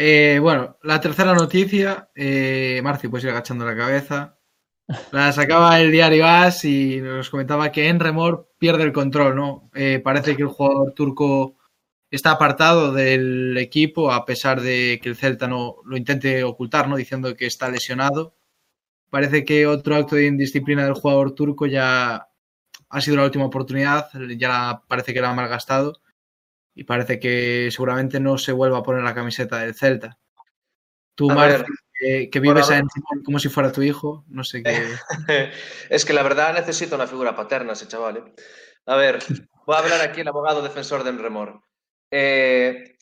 Eh, 0.00 0.38
bueno, 0.40 0.78
la 0.84 1.00
tercera 1.00 1.34
noticia, 1.34 2.08
eh, 2.14 2.80
Marci, 2.84 3.08
puedes 3.08 3.24
ir 3.24 3.30
agachando 3.30 3.66
la 3.66 3.76
cabeza. 3.76 4.38
La 5.10 5.32
sacaba 5.32 5.80
el 5.80 5.90
diario 5.90 6.24
AS 6.24 6.64
y 6.64 7.00
nos 7.00 7.30
comentaba 7.30 7.72
que 7.72 7.88
Enremor 7.88 8.48
pierde 8.58 8.84
el 8.84 8.92
control, 8.92 9.34
¿no? 9.34 9.70
Eh, 9.74 9.98
parece 9.98 10.36
que 10.36 10.42
el 10.42 10.48
jugador 10.48 10.92
turco 10.92 11.56
está 12.12 12.30
apartado 12.30 12.92
del 12.92 13.58
equipo 13.58 14.12
a 14.12 14.24
pesar 14.24 14.60
de 14.60 15.00
que 15.02 15.08
el 15.08 15.16
Celta 15.16 15.48
no 15.48 15.78
lo 15.84 15.96
intente 15.96 16.44
ocultar, 16.44 16.88
¿no? 16.88 16.94
Diciendo 16.96 17.34
que 17.34 17.46
está 17.46 17.68
lesionado. 17.68 18.37
Parece 19.10 19.44
que 19.44 19.66
otro 19.66 19.96
acto 19.96 20.16
de 20.16 20.26
indisciplina 20.26 20.84
del 20.84 20.94
jugador 20.94 21.34
turco 21.34 21.66
ya 21.66 22.28
ha 22.90 23.00
sido 23.00 23.16
la 23.16 23.24
última 23.24 23.46
oportunidad, 23.46 24.08
ya 24.36 24.82
parece 24.86 25.14
que 25.14 25.20
la 25.20 25.30
ha 25.30 25.34
malgastado 25.34 26.00
y 26.74 26.84
parece 26.84 27.18
que 27.18 27.68
seguramente 27.70 28.20
no 28.20 28.38
se 28.38 28.52
vuelva 28.52 28.78
a 28.78 28.82
poner 28.82 29.02
la 29.02 29.14
camiseta 29.14 29.58
del 29.58 29.74
Celta. 29.74 30.18
Tú, 31.14 31.28
ver. 31.28 31.64
que, 31.98 32.30
que 32.30 32.40
vives 32.40 32.70
a 32.70 32.82
como 33.24 33.38
si 33.38 33.48
fuera 33.48 33.72
tu 33.72 33.82
hijo, 33.82 34.24
no 34.28 34.44
sé 34.44 34.62
qué. 34.62 34.86
es 35.90 36.04
que 36.04 36.12
la 36.12 36.22
verdad 36.22 36.54
necesita 36.54 36.94
una 36.94 37.08
figura 37.08 37.34
paterna 37.34 37.72
ese 37.72 37.88
chaval. 37.88 38.18
¿eh? 38.18 38.34
A 38.86 38.94
ver, 38.94 39.18
voy 39.66 39.74
a 39.74 39.80
hablar 39.80 40.00
aquí 40.02 40.20
el 40.20 40.28
abogado 40.28 40.62
defensor 40.62 41.02
de 41.02 41.10
Enremor. 41.10 41.60
Eh, 42.10 42.97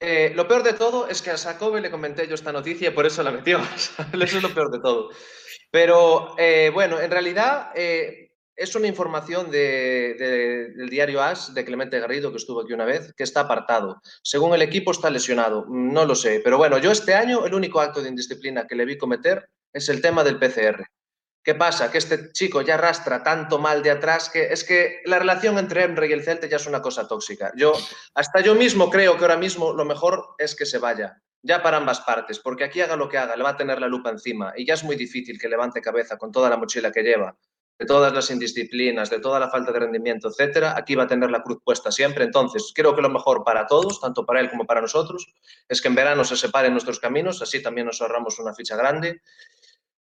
eh, 0.00 0.32
lo 0.34 0.46
peor 0.46 0.62
de 0.62 0.74
todo 0.74 1.08
es 1.08 1.22
que 1.22 1.30
a 1.30 1.36
Sakobe 1.36 1.80
le 1.80 1.90
comenté 1.90 2.26
yo 2.28 2.34
esta 2.34 2.52
noticia 2.52 2.88
y 2.88 2.92
por 2.92 3.06
eso 3.06 3.22
la 3.22 3.30
metió. 3.30 3.58
eso 4.12 4.36
es 4.36 4.42
lo 4.42 4.54
peor 4.54 4.70
de 4.70 4.80
todo. 4.80 5.10
Pero 5.70 6.34
eh, 6.38 6.70
bueno, 6.72 7.00
en 7.00 7.10
realidad 7.10 7.70
eh, 7.74 8.32
es 8.54 8.74
una 8.74 8.86
información 8.86 9.50
de- 9.50 10.14
de- 10.18 10.68
del 10.74 10.88
diario 10.88 11.22
AS 11.22 11.52
de 11.54 11.64
Clemente 11.64 11.98
Garrido, 12.00 12.30
que 12.30 12.38
estuvo 12.38 12.60
aquí 12.62 12.72
una 12.72 12.84
vez, 12.84 13.12
que 13.16 13.24
está 13.24 13.40
apartado. 13.40 14.00
Según 14.22 14.54
el 14.54 14.62
equipo 14.62 14.90
está 14.92 15.10
lesionado. 15.10 15.66
No 15.68 16.04
lo 16.04 16.14
sé. 16.14 16.40
Pero 16.42 16.56
bueno, 16.58 16.78
yo 16.78 16.90
este 16.92 17.14
año 17.14 17.44
el 17.46 17.54
único 17.54 17.80
acto 17.80 18.00
de 18.02 18.08
indisciplina 18.08 18.66
que 18.66 18.76
le 18.76 18.84
vi 18.84 18.96
cometer 18.96 19.48
es 19.72 19.88
el 19.88 20.00
tema 20.00 20.24
del 20.24 20.38
PCR. 20.38 20.86
¿Qué 21.46 21.54
pasa? 21.54 21.92
Que 21.92 21.98
este 21.98 22.32
chico 22.32 22.60
ya 22.60 22.74
arrastra 22.74 23.22
tanto 23.22 23.60
mal 23.60 23.80
de 23.80 23.92
atrás 23.92 24.28
que 24.28 24.52
es 24.52 24.64
que 24.64 25.00
la 25.04 25.20
relación 25.20 25.56
entre 25.60 25.84
Emre 25.84 26.08
y 26.08 26.12
el 26.12 26.24
Celta 26.24 26.48
ya 26.48 26.56
es 26.56 26.66
una 26.66 26.82
cosa 26.82 27.06
tóxica. 27.06 27.52
Yo, 27.54 27.72
hasta 28.14 28.40
yo 28.40 28.56
mismo 28.56 28.90
creo 28.90 29.16
que 29.16 29.22
ahora 29.22 29.36
mismo 29.36 29.72
lo 29.72 29.84
mejor 29.84 30.34
es 30.38 30.56
que 30.56 30.66
se 30.66 30.78
vaya, 30.78 31.22
ya 31.42 31.62
para 31.62 31.76
ambas 31.76 32.00
partes, 32.00 32.40
porque 32.40 32.64
aquí 32.64 32.80
haga 32.80 32.96
lo 32.96 33.08
que 33.08 33.18
haga, 33.18 33.36
le 33.36 33.44
va 33.44 33.50
a 33.50 33.56
tener 33.56 33.80
la 33.80 33.86
lupa 33.86 34.10
encima 34.10 34.54
y 34.56 34.66
ya 34.66 34.74
es 34.74 34.82
muy 34.82 34.96
difícil 34.96 35.38
que 35.38 35.48
levante 35.48 35.80
cabeza 35.80 36.18
con 36.18 36.32
toda 36.32 36.50
la 36.50 36.56
mochila 36.56 36.90
que 36.90 37.04
lleva, 37.04 37.36
de 37.78 37.86
todas 37.86 38.12
las 38.12 38.30
indisciplinas, 38.30 39.10
de 39.10 39.20
toda 39.20 39.38
la 39.38 39.50
falta 39.50 39.70
de 39.70 39.78
rendimiento, 39.78 40.28
etcétera. 40.28 40.74
Aquí 40.76 40.94
va 40.94 41.04
a 41.04 41.06
tener 41.06 41.30
la 41.30 41.42
cruz 41.42 41.58
puesta 41.62 41.92
siempre. 41.92 42.24
Entonces, 42.24 42.72
creo 42.74 42.94
que 42.96 43.02
lo 43.02 43.10
mejor 43.10 43.44
para 43.44 43.66
todos, 43.66 44.00
tanto 44.00 44.24
para 44.24 44.40
él 44.40 44.50
como 44.50 44.64
para 44.64 44.80
nosotros, 44.80 45.32
es 45.68 45.82
que 45.82 45.88
en 45.88 45.94
verano 45.94 46.24
se 46.24 46.36
separen 46.36 46.72
nuestros 46.72 46.98
caminos, 46.98 47.42
así 47.42 47.62
también 47.62 47.86
nos 47.86 48.00
ahorramos 48.00 48.38
una 48.38 48.54
ficha 48.54 48.76
grande. 48.76 49.20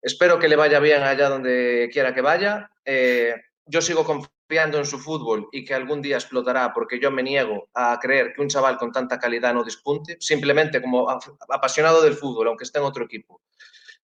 Espero 0.05 0.39
que 0.39 0.49
le 0.49 0.57
vaya 0.57 0.81
bien 0.81 1.03
allá 1.03 1.31
donde 1.31 1.89
quiera 1.91 2.15
que 2.15 2.21
vaya. 2.21 2.71
Eh, 2.85 3.35
yo 3.65 3.81
sigo 3.81 4.05
confiando 4.05 4.77
en 4.77 4.85
su 4.85 4.99
fútbol 4.99 5.49
y 5.51 5.65
que 5.65 5.73
algún 5.73 6.03
día 6.03 6.17
explotará, 6.17 6.75
porque 6.75 7.01
yo 7.01 7.11
me 7.11 7.23
niego 7.23 7.71
a 7.73 7.99
creer 7.99 8.35
que 8.35 8.43
un 8.43 8.49
chaval 8.49 8.77
con 8.77 8.93
tanta 8.93 9.19
calidad 9.19 9.55
no 9.55 9.65
dispunte, 9.65 10.19
simplemente 10.21 10.83
como 10.83 11.09
apasionado 11.49 12.03
del 12.03 12.13
fútbol, 12.13 12.49
aunque 12.49 12.65
esté 12.65 12.81
en 12.81 12.85
otro 12.85 13.07
equipo. 13.07 13.41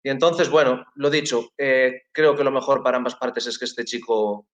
Y 0.03 0.09
entonces, 0.09 0.49
bueno, 0.49 0.87
lo 0.95 1.11
dicho, 1.11 1.51
eh, 1.59 2.05
creo 2.13 2.35
que 2.35 2.45
lo 2.45 2.51
mejor 2.51 2.83
para 2.83 2.97
ambas 2.97 3.17
partes 3.17 3.47
es 3.47 3.59
que 3.59 3.67
este 3.67 3.85
chico 3.85 4.47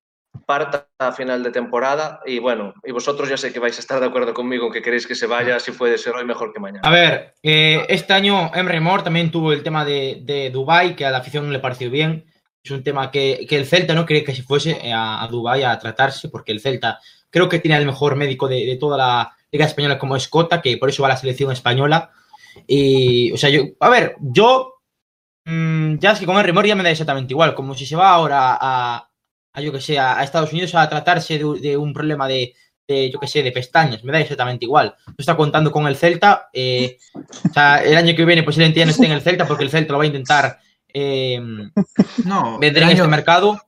parta 0.45 0.89
a 0.99 1.12
final 1.12 1.43
de 1.43 1.51
temporada 1.51 2.20
y 2.26 2.39
bueno, 2.39 2.74
y 2.84 2.93
vosotros 2.93 3.28
ya 3.28 3.37
sé 3.37 3.53
que 3.53 3.59
vais 3.59 3.76
a 3.76 3.80
estar 3.80 4.01
de 4.01 4.07
acuerdo 4.07 4.34
conmigo 4.34 4.70
que 4.70 4.82
queréis 4.82 5.07
que 5.07 5.14
se 5.14 5.26
vaya, 5.26 5.59
si 5.61 5.72
puede 5.72 5.99
ser 5.99 6.14
hoy 6.14 6.24
mejor 6.24 6.53
que 6.53 6.61
mañana. 6.61 6.87
A 6.87 6.91
ver, 6.91 7.34
eh, 7.43 7.87
este 7.89 8.12
año 8.12 8.51
Emre 8.55 8.80
Mor 8.80 9.03
también 9.03 9.30
tuvo 9.30 9.53
el 9.53 9.62
tema 9.62 9.84
de, 9.84 10.20
de 10.22 10.51
Dubai 10.51 10.97
que 10.97 11.07
a 11.07 11.11
la 11.11 11.18
afición 11.18 11.53
le 11.53 11.59
pareció 11.59 11.91
bien. 11.91 12.26
Es 12.62 12.70
un 12.72 12.82
tema 12.82 13.12
que, 13.12 13.47
que 13.49 13.57
el 13.57 13.66
Celta 13.66 13.95
no 13.95 14.05
quería 14.05 14.24
que 14.24 14.34
se 14.34 14.43
fuese 14.43 14.93
a, 14.93 15.22
a 15.22 15.28
Dubái 15.28 15.62
a 15.62 15.78
tratarse, 15.78 16.28
porque 16.28 16.51
el 16.51 16.61
Celta 16.61 16.99
creo 17.30 17.49
que 17.49 17.61
tiene 17.61 17.76
el 17.76 17.87
mejor 17.87 18.16
médico 18.16 18.49
de, 18.49 18.66
de 18.66 18.76
toda 18.76 18.97
la 18.99 19.37
Liga 19.53 19.66
Española 19.66 19.99
como 19.99 20.16
es 20.16 20.28
Cota, 20.28 20.61
que 20.61 20.76
por 20.76 20.89
eso 20.89 21.03
va 21.03 21.09
a 21.09 21.12
la 21.12 21.16
selección 21.16 21.53
española. 21.53 22.11
Y, 22.66 23.32
o 23.32 23.37
sea, 23.37 23.51
yo, 23.51 23.62
a 23.80 23.89
ver, 23.89 24.16
yo 24.20 24.80
mm, 25.45 25.99
ya 25.99 26.12
es 26.12 26.18
que 26.18 26.26
con 26.26 26.37
Emre 26.37 26.53
Mor 26.53 26.66
ya 26.66 26.74
me 26.74 26.82
da 26.82 26.91
exactamente 26.91 27.32
igual, 27.32 27.55
como 27.55 27.74
si 27.74 27.87
se 27.87 27.97
va 27.97 28.11
ahora 28.11 28.59
a, 28.61 29.09
a 29.57 29.61
yo 29.62 29.72
que 29.72 29.80
sé, 29.80 29.98
a, 29.98 30.22
Estados 30.22 30.52
Unidos 30.52 30.74
a 30.74 30.88
tratarse 30.88 31.38
de, 31.38 31.61
de 31.61 31.76
un 31.76 31.92
problema 31.92 32.28
de, 32.28 32.54
de, 32.86 33.11
yo 33.11 33.18
que 33.18 33.26
sé, 33.26 33.42
de 33.42 33.50
pestañas, 33.50 34.04
me 34.04 34.12
da 34.12 34.20
exactamente 34.20 34.64
igual. 34.66 34.94
No 35.07 35.14
está 35.18 35.36
contando 35.36 35.72
con 35.72 35.86
el 35.88 35.96
Celta. 35.96 36.48
eh, 36.52 36.98
o 37.14 37.52
sea, 37.52 37.82
el 37.82 37.96
año 37.96 38.14
que 38.14 38.24
viene 38.24 38.42
posiblemente 38.44 38.78
ya 38.80 38.84
no 38.86 38.92
esté 38.92 39.07
en 39.07 39.12
el 39.12 39.22
Celta 39.22 39.46
porque 39.46 39.64
el 39.64 39.70
Celta 39.70 39.92
lo 39.92 39.98
va 39.98 40.04
a 40.04 40.09
intentar 40.09 40.59
eh, 40.92 41.40
No, 42.24 42.59
vender 42.59 42.82
en 42.82 42.88
año- 42.90 42.96
este 42.98 43.09
mercado. 43.09 43.61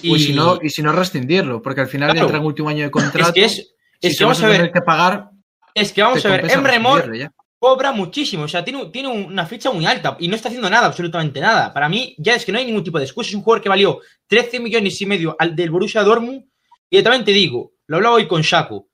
Y 0.00 0.18
si 0.20 0.32
no, 0.32 0.58
y 0.62 0.70
si 0.70 0.82
no 0.82 0.92
rescindirlo, 0.92 1.60
porque 1.60 1.82
al 1.82 1.86
final 1.88 2.12
Claro. 2.12 2.26
entra 2.26 2.38
en 2.38 2.44
último 2.46 2.68
año 2.70 2.84
de 2.84 2.90
contrato. 2.90 3.28
es 3.28 3.32
que 3.34 3.44
es, 3.44 3.52
si 3.54 3.60
es 4.00 4.12
te 4.12 4.18
que 4.18 4.24
vamos 4.24 4.42
a 4.42 4.48
ver, 4.48 4.72
que 4.72 4.80
pagar, 4.80 5.28
es 5.74 5.92
que 5.92 6.02
vamos 6.02 6.24
a 6.24 6.28
ver, 6.30 6.40
compensa 6.40 6.58
Emre 6.58 6.78
Mor 6.78 6.96
rescindirle 7.00 7.24
ya. 7.24 7.32
Cobra 7.62 7.92
muchísimo, 7.92 8.42
o 8.42 8.48
sea, 8.48 8.64
tiene, 8.64 8.86
tiene 8.86 9.06
una 9.06 9.46
ficha 9.46 9.70
muy 9.70 9.86
alta 9.86 10.16
y 10.18 10.26
no 10.26 10.34
está 10.34 10.48
haciendo 10.48 10.68
nada, 10.68 10.88
absolutamente 10.88 11.38
nada. 11.38 11.72
Para 11.72 11.88
mí 11.88 12.12
ya 12.18 12.34
es 12.34 12.44
que 12.44 12.50
no 12.50 12.58
hay 12.58 12.64
ningún 12.64 12.82
tipo 12.82 12.98
de 12.98 13.04
excusa, 13.04 13.28
es 13.28 13.36
un 13.36 13.42
jugador 13.42 13.62
que 13.62 13.68
valió 13.68 14.00
13 14.26 14.58
millones 14.58 15.00
y 15.00 15.06
medio 15.06 15.36
al 15.38 15.54
del 15.54 15.70
Borussia 15.70 16.02
Dortmund 16.02 16.44
y 16.90 16.96
yo 16.96 17.04
también 17.04 17.24
te 17.24 17.30
digo, 17.30 17.74
lo 17.86 17.98
hablaba 17.98 18.16
hoy 18.16 18.26
con 18.26 18.42
Shaku, 18.42 18.90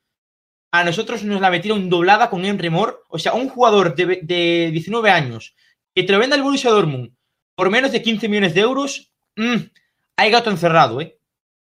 a 0.71 0.85
nosotros 0.85 1.25
nos 1.25 1.41
la 1.41 1.49
metieron 1.49 1.89
doblada 1.89 2.29
con 2.29 2.45
Emre 2.45 2.69
Mor, 2.69 3.07
o 3.09 3.19
sea, 3.19 3.33
un 3.33 3.49
jugador 3.49 3.95
de, 3.95 4.21
de 4.23 4.69
19 4.71 5.11
años 5.11 5.55
que 5.95 6.03
te 6.03 6.13
lo 6.13 6.19
venda 6.19 6.37
el 6.37 6.43
Borussia 6.43 6.71
Dortmund 6.71 7.11
por 7.55 7.71
menos 7.71 7.91
de 7.91 8.03
15 8.03 8.29
millones 8.29 8.53
de 8.53 8.61
euros, 8.61 9.11
mm, 9.37 9.57
hay 10.15 10.31
gato 10.31 10.51
encerrado, 10.51 11.01
¿eh? 11.01 11.19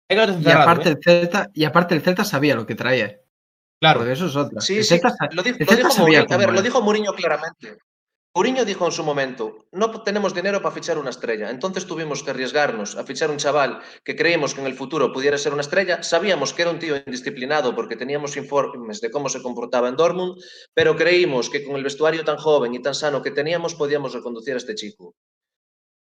Hay 0.10 0.18
gato 0.18 0.34
Y 0.34 0.36
encerrado, 0.36 0.64
aparte, 0.64 0.89
¿eh? 0.89 0.92
el 0.92 1.02
Celta, 1.02 1.50
y 1.54 1.64
aparte 1.64 1.96
el 1.96 2.02
Celta 2.02 2.26
sabía 2.26 2.54
lo 2.54 2.66
que 2.66 2.76
traía. 2.76 3.20
Claro. 3.82 4.00
Porque 4.02 4.14
eso 4.14 4.28
es 4.28 4.36
otra. 4.36 4.62
Sí, 4.62 4.78
el 4.78 4.84
sí, 4.86 5.02
lo 5.32 5.42
dijo, 5.44 5.58
lo 5.60 5.76
dijo 5.76 5.98
Mourinho, 5.98 6.26
a 6.30 6.38
ver, 6.38 6.54
lo 6.54 6.62
dijo 6.62 6.82
Mourinho 6.82 7.14
claramente. 7.14 7.78
Mourinho 8.34 8.64
dijo 8.64 8.86
en 8.86 8.92
su 8.94 9.04
momento, 9.04 9.66
no 9.74 9.92
tenemos 10.04 10.34
dinero 10.34 10.62
para 10.62 10.74
fichar 10.74 10.98
una 10.98 11.10
estrella, 11.10 11.50
entonces 11.50 11.86
tuvimos 11.86 12.24
que 12.24 12.30
arriesgarnos 12.30 12.96
a 12.96 13.04
fichar 13.04 13.30
un 13.30 13.36
chaval 13.38 13.82
que 14.06 14.16
creíamos 14.16 14.54
que 14.54 14.62
en 14.62 14.68
el 14.68 14.76
futuro 14.76 15.12
pudiera 15.12 15.38
ser 15.38 15.52
una 15.52 15.64
estrella, 15.64 16.02
sabíamos 16.02 16.54
que 16.54 16.62
era 16.62 16.72
un 16.72 16.80
tío 16.80 16.96
indisciplinado 16.96 17.76
porque 17.76 17.98
teníamos 17.98 18.38
informes 18.38 19.02
de 19.02 19.12
cómo 19.12 19.28
se 19.28 19.42
comportaba 19.42 19.90
en 19.90 19.98
Dortmund, 19.98 20.42
pero 20.74 20.96
creímos 20.96 21.50
que 21.50 21.66
con 21.66 21.76
el 21.76 21.84
vestuario 21.84 22.24
tan 22.24 22.38
joven 22.38 22.74
y 22.74 22.82
tan 22.82 22.96
sano 22.96 23.22
que 23.22 23.32
teníamos 23.32 23.76
podíamos 23.76 24.14
reconducir 24.14 24.54
a 24.54 24.58
este 24.58 24.76
chico. 24.76 25.14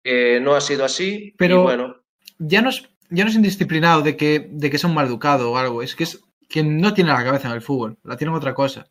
No 0.06 0.54
ha 0.56 0.62
sido 0.62 0.86
así, 0.86 1.34
Pero- 1.38 1.62
y 1.62 1.64
bueno, 1.64 1.96
Ya 2.38 2.62
no 2.62 2.70
es, 2.70 2.84
ya 3.10 3.24
no 3.24 3.32
es 3.32 3.36
indisciplinado 3.36 4.02
de 4.04 4.16
que, 4.16 4.50
de 4.52 4.70
que 4.70 4.78
sea 4.78 4.88
un 4.90 4.96
mal 4.96 5.08
educado 5.08 5.52
o 5.52 5.58
algo, 5.58 5.82
es 5.82 5.96
que 5.96 6.04
es 6.04 6.22
que 6.50 6.64
no 6.64 6.93
tiene 6.93 7.12
la 7.12 7.24
cabeza 7.24 7.47
en 7.47 7.54
el 7.54 7.62
fútbol, 7.62 7.97
la 8.04 8.18
tiene 8.18 8.32
en 8.32 8.38
otra 8.38 8.56
cosa. 8.56 8.89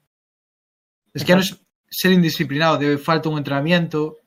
Es 1.12 1.24
que 1.24 1.30
ya 1.30 1.34
no 1.34 1.42
es 1.42 1.60
ser 1.90 2.12
indisciplinado, 2.12 2.78
de 2.78 2.96
falta 2.98 3.28
un 3.28 3.38
entrenamiento, 3.38 4.18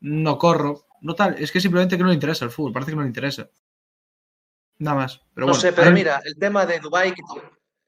no 0.00 0.36
corro, 0.36 0.86
no 1.00 1.14
tal, 1.14 1.36
es 1.38 1.50
que 1.50 1.60
simplemente 1.60 1.96
que 1.96 2.02
no 2.02 2.10
le 2.10 2.14
interesa 2.14 2.44
el 2.44 2.50
fútbol, 2.50 2.72
parece 2.72 2.92
que 2.92 2.96
no 2.96 3.02
le 3.02 3.08
interesa. 3.08 3.48
Nada 4.78 4.96
más. 4.96 5.20
Pero 5.34 5.46
no 5.46 5.52
bueno, 5.52 5.60
sé, 5.60 5.72
pero 5.72 5.90
mira, 5.90 6.20
el 6.24 6.36
tema 6.36 6.66
de 6.66 6.80
Dubai 6.80 7.14
que, 7.14 7.22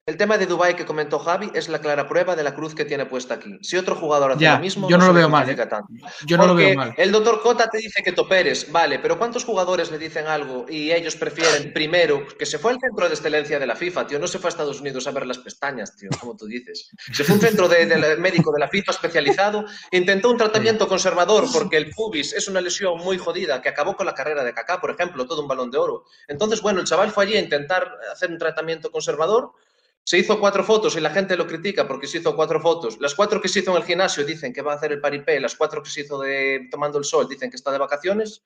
el 0.05 0.17
tema 0.17 0.37
de 0.37 0.47
Dubai 0.47 0.75
que 0.75 0.85
comentó 0.85 1.21
Javi 1.21 1.53
es 1.55 1.69
la 1.69 1.79
clara 1.79 2.09
prueba 2.09 2.35
de 2.35 2.43
la 2.43 2.57
cruz 2.57 2.75
que 2.75 2.85
tiene 2.85 3.07
puesta 3.07 3.35
aquí. 3.35 3.57
Si 3.63 3.77
otro 3.77 3.95
jugador 3.95 4.33
hace 4.33 4.41
Ya, 4.41 4.55
lo 4.55 4.59
mismo, 4.59 4.89
yo 4.91 4.99
no 4.99 5.07
lo 5.07 5.13
veo 5.13 5.29
mal, 5.29 5.49
¿eh? 5.49 5.55
tanto. 5.55 5.87
yo 6.27 6.37
no 6.37 6.47
lo 6.49 6.57
veo 6.57 6.75
mal. 6.75 6.93
El 6.97 7.13
doctor 7.13 7.41
Cota 7.41 7.69
te 7.69 7.79
dice 7.79 8.03
que 8.03 8.11
toperes, 8.11 8.73
vale, 8.73 8.99
pero 8.99 9.17
¿cuántos 9.17 9.45
jugadores 9.45 9.93
le 9.93 9.99
dicen 9.99 10.27
algo 10.27 10.67
y 10.69 10.91
ellos 10.91 11.15
prefieren 11.15 11.73
primero 11.73 12.27
que 12.37 12.47
se 12.47 12.59
fue 12.59 12.73
al 12.73 12.81
centro 12.81 13.07
de 13.07 13.15
excelencia 13.15 13.61
de 13.61 13.67
la 13.69 13.77
FIFA, 13.77 14.09
tío? 14.09 14.19
No 14.19 14.27
se 14.27 14.41
fue 14.41 14.49
a 14.49 14.51
Estados 14.51 14.81
Unidos 14.81 15.07
a 15.07 15.13
ver 15.13 15.25
las 15.25 15.39
pestañas, 15.39 15.95
tío, 15.97 16.11
como 16.19 16.37
tú 16.37 16.47
dices. 16.47 16.91
Se 17.13 17.23
fue 17.23 17.35
a 17.35 17.39
un 17.39 17.41
centro 17.41 17.69
de, 17.69 17.87
de- 17.87 18.17
médico 18.17 18.51
de 18.53 18.59
la 18.59 18.67
FIFA 18.69 18.91
especializado, 18.91 19.67
intentó 19.93 20.31
un 20.33 20.37
tratamiento 20.37 20.89
conservador 20.89 21.45
porque 21.53 21.77
el 21.77 21.91
pubis 21.91 22.33
es 22.33 22.49
una 22.49 22.61
lesión 22.61 22.99
muy 22.99 23.19
jodida 23.19 23.63
que 23.63 23.69
acabó 23.69 23.95
con 23.95 24.07
la 24.07 24.15
carrera 24.15 24.43
de 24.43 24.53
Kaká, 24.53 24.81
por 24.81 24.91
ejemplo, 24.91 25.27
todo 25.29 25.43
un 25.43 25.49
balón 25.49 25.71
de 25.71 25.79
oro. 25.79 26.07
Entonces, 26.27 26.61
bueno, 26.61 26.81
el 26.81 26.87
chaval 26.87 27.13
fue 27.13 27.23
allí 27.23 27.37
a 27.37 27.41
intentar 27.41 27.89
hacer 28.13 28.33
un 28.33 28.39
tratamiento 28.39 28.91
conservador. 28.91 29.53
Se 30.05 30.19
hizo 30.19 30.39
cuatro 30.41 30.65
fotos 30.65 30.97
y 30.97 31.01
la 31.01 31.11
gente 31.11 31.37
lo 31.37 31.47
critica 31.47 31.87
porque 31.87 32.07
se 32.07 32.19
hizo 32.19 32.35
cuatro 32.35 32.61
fotos. 32.61 32.99
Las 33.01 33.15
cuatro 33.15 33.41
que 33.41 33.49
se 33.49 33.61
hizo 33.61 33.71
en 33.71 33.77
el 33.79 33.85
gimnasio 33.85 34.25
dicen 34.25 34.53
que 34.53 34.61
va 34.63 34.73
a 34.73 34.77
hacer 34.77 34.93
el 34.93 35.01
paripé, 35.01 35.39
las 35.41 35.55
cuatro 35.55 35.83
que 35.83 35.91
se 35.91 36.01
hizo 36.03 36.19
de 36.19 36.69
tomando 36.71 36.99
el 36.99 37.05
sol 37.05 37.29
dicen 37.29 37.51
que 37.51 37.57
está 37.57 37.71
de 37.71 37.79
vacaciones. 37.79 38.43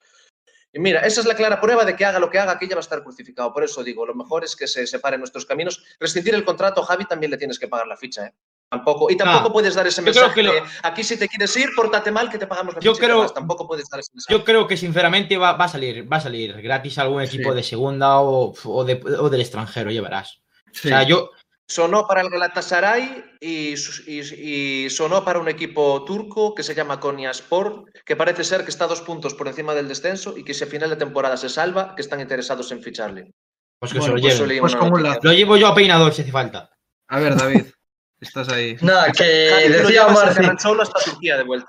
Y 0.73 0.79
mira, 0.79 1.01
esa 1.01 1.21
es 1.23 1.27
la 1.27 1.35
clara 1.35 1.59
prueba 1.59 1.87
de 1.87 1.97
que 1.97 2.05
haga 2.05 2.19
lo 2.19 2.29
que 2.29 2.39
haga, 2.39 2.53
aquí 2.53 2.69
ya 2.69 2.75
va 2.75 2.81
a 2.81 2.83
estar 2.83 3.03
crucificado. 3.03 3.53
Por 3.55 3.65
eso 3.65 3.83
digo, 3.83 4.05
lo 4.05 4.15
mejor 4.15 4.45
es 4.45 4.55
que 4.55 4.67
se 4.67 4.87
separen 4.87 5.21
nuestros 5.21 5.47
caminos. 5.47 5.83
Rescindir 5.99 6.35
el 6.35 6.45
contrato, 6.45 6.83
Javi, 6.83 7.07
también 7.07 7.31
le 7.31 7.39
tienes 7.39 7.59
que 7.59 7.69
pagar 7.69 7.87
la 7.87 7.97
ficha. 7.97 8.27
¿eh? 8.27 8.35
Tampoco, 8.69 9.11
y 9.11 9.17
tampoco 9.17 9.49
Ah, 9.49 9.53
puedes 9.53 9.75
dar 9.75 9.87
ese 9.87 10.03
mensaje 10.03 10.35
que 10.35 10.43
lo- 10.43 10.53
de, 10.53 10.63
aquí 10.83 11.03
si 11.05 11.17
te 11.17 11.29
quieres 11.29 11.57
ir, 11.57 11.71
pórtate 11.75 12.11
mal 12.11 12.29
que 12.29 12.37
te 12.37 12.47
pagamos 12.47 12.75
la 12.75 12.81
Yo 12.81 12.93
ficha. 12.95 13.07
creo- 13.07 13.21
vas". 13.21 13.33
Tampoco 13.33 13.67
puedes 13.67 13.89
dar 13.89 14.01
ese 14.01 14.11
mensaje. 14.13 14.35
Yo 14.39 14.45
creo 14.45 14.67
que 14.67 14.77
sinceramente 14.77 15.39
va, 15.39 15.53
va 15.55 15.65
a 15.65 15.69
salir, 15.69 16.13
va 16.13 16.19
a 16.19 16.21
salir 16.21 16.61
gratis 16.61 16.99
algún 16.99 17.23
equipo 17.23 17.51
Sí. 17.53 17.57
de 17.57 17.63
segunda 17.63 18.21
o, 18.21 18.53
o 18.65 18.85
de- 18.85 19.01
o 19.19 19.31
del 19.31 19.41
extranjero, 19.41 19.91
ya 19.91 20.03
verás. 20.03 20.43
Sí. 20.73 20.89
O 20.89 20.91
sea, 20.91 21.05
yo, 21.05 21.31
Sonó 21.69 22.07
para 22.07 22.21
el 22.21 22.31
Galatasaray 22.31 23.25
y, 23.41 23.77
su- 23.77 24.09
y- 24.09 24.85
y 24.85 24.91
sonó 24.91 25.25
para 25.25 25.41
un 25.41 25.49
equipo 25.49 26.05
turco 26.05 26.55
que 26.55 26.63
se 26.63 26.75
llama 26.77 27.01
Konyaspor, 27.01 27.87
que 28.05 28.15
parece 28.15 28.45
ser 28.45 28.63
que 28.63 28.71
está 28.71 28.85
a 28.85 28.89
dos 28.89 29.01
puntos 29.01 29.35
por 29.35 29.49
encima 29.49 29.75
del 29.75 29.89
descenso 29.89 30.37
y 30.37 30.45
que 30.45 30.55
si 30.55 30.63
a 30.63 30.69
final 30.69 30.91
de 30.91 30.97
temporada 30.97 31.37
se 31.37 31.49
salva, 31.49 31.95
que 31.97 32.03
están 32.03 32.21
interesados 32.21 32.71
en 32.71 32.83
ficharle. 32.83 33.33
pues 33.81 33.93
que 33.93 33.99
Bueno, 33.99 34.17
se 34.17 34.47
lo 34.47 34.47
Pues 34.61 34.61
Pues 34.61 34.77
como. 34.77 34.97
Lo 34.99 35.33
llevo 35.33 35.57
yo 35.57 35.67
a 35.67 35.75
peinador 35.75 36.15
si 36.15 36.23
hace 36.23 36.31
falta. 36.31 36.71
A 37.09 37.19
ver, 37.19 37.35
David, 37.35 37.65
estás 38.21 38.49
ahí. 38.49 38.77
Nada, 38.81 39.11
que 39.11 39.51
Javi, 39.51 39.69
decía 39.73 40.07
Marci, 40.07 40.45
hasta 40.45 41.01
Turquía 41.05 41.37
de 41.37 41.43
vuelta. 41.43 41.69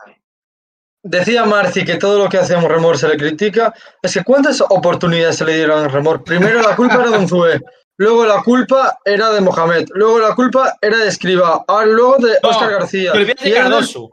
decía 1.03 1.43
Marci 1.45 1.83
que 1.85 1.95
todo 1.95 2.19
lo 2.23 2.29
que 2.29 2.37
hacemos 2.37 2.65
Remor 2.71 2.99
se 2.99 3.07
le 3.07 3.17
critica. 3.17 3.73
Es 4.01 4.13
que 4.13 4.23
¿cuántas 4.23 4.61
oportunidades 4.61 5.37
se 5.37 5.45
le 5.45 5.55
dieron 5.55 5.83
a 5.85 5.87
Remor? 5.87 6.23
Primero 6.23 6.61
la 6.61 6.75
culpa 6.75 6.95
era 7.01 7.09
de 7.09 7.17
Unzué, 7.17 7.61
luego 7.97 8.25
la 8.25 8.41
culpa 8.43 8.97
era 9.03 9.31
de 9.31 9.41
Mohamed, 9.41 9.87
luego 9.93 10.19
la 10.19 10.35
culpa 10.35 10.77
era 10.81 10.97
de 10.97 11.07
Escriba, 11.07 11.63
ahora 11.67 11.85
luego 11.87 12.17
de 12.17 12.37
No, 12.41 12.49
Oscar 12.49 12.71
García. 12.71 13.11
De 13.13 13.53
Cardoso. 13.53 14.09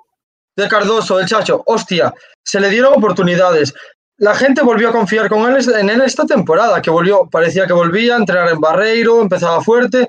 de 0.56 0.68
Cardoso, 0.68 1.20
el 1.20 1.26
Chacho. 1.26 1.62
Hostia, 1.66 2.12
se 2.42 2.60
le 2.60 2.68
dieron 2.68 2.94
oportunidades. 2.94 3.74
La 4.18 4.34
gente 4.34 4.62
volvió 4.62 4.90
a 4.90 4.92
confiar 4.92 5.28
con 5.28 5.50
él 5.52 5.68
en 5.74 5.90
él 5.90 6.00
esta 6.02 6.24
temporada, 6.24 6.80
que 6.80 6.90
volvió, 6.90 7.28
parecía 7.30 7.66
que 7.66 7.72
volvía 7.72 8.14
a 8.14 8.18
entrenar 8.18 8.48
en 8.50 8.60
Barreiro, 8.60 9.20
empezaba 9.20 9.60
fuerte. 9.60 10.08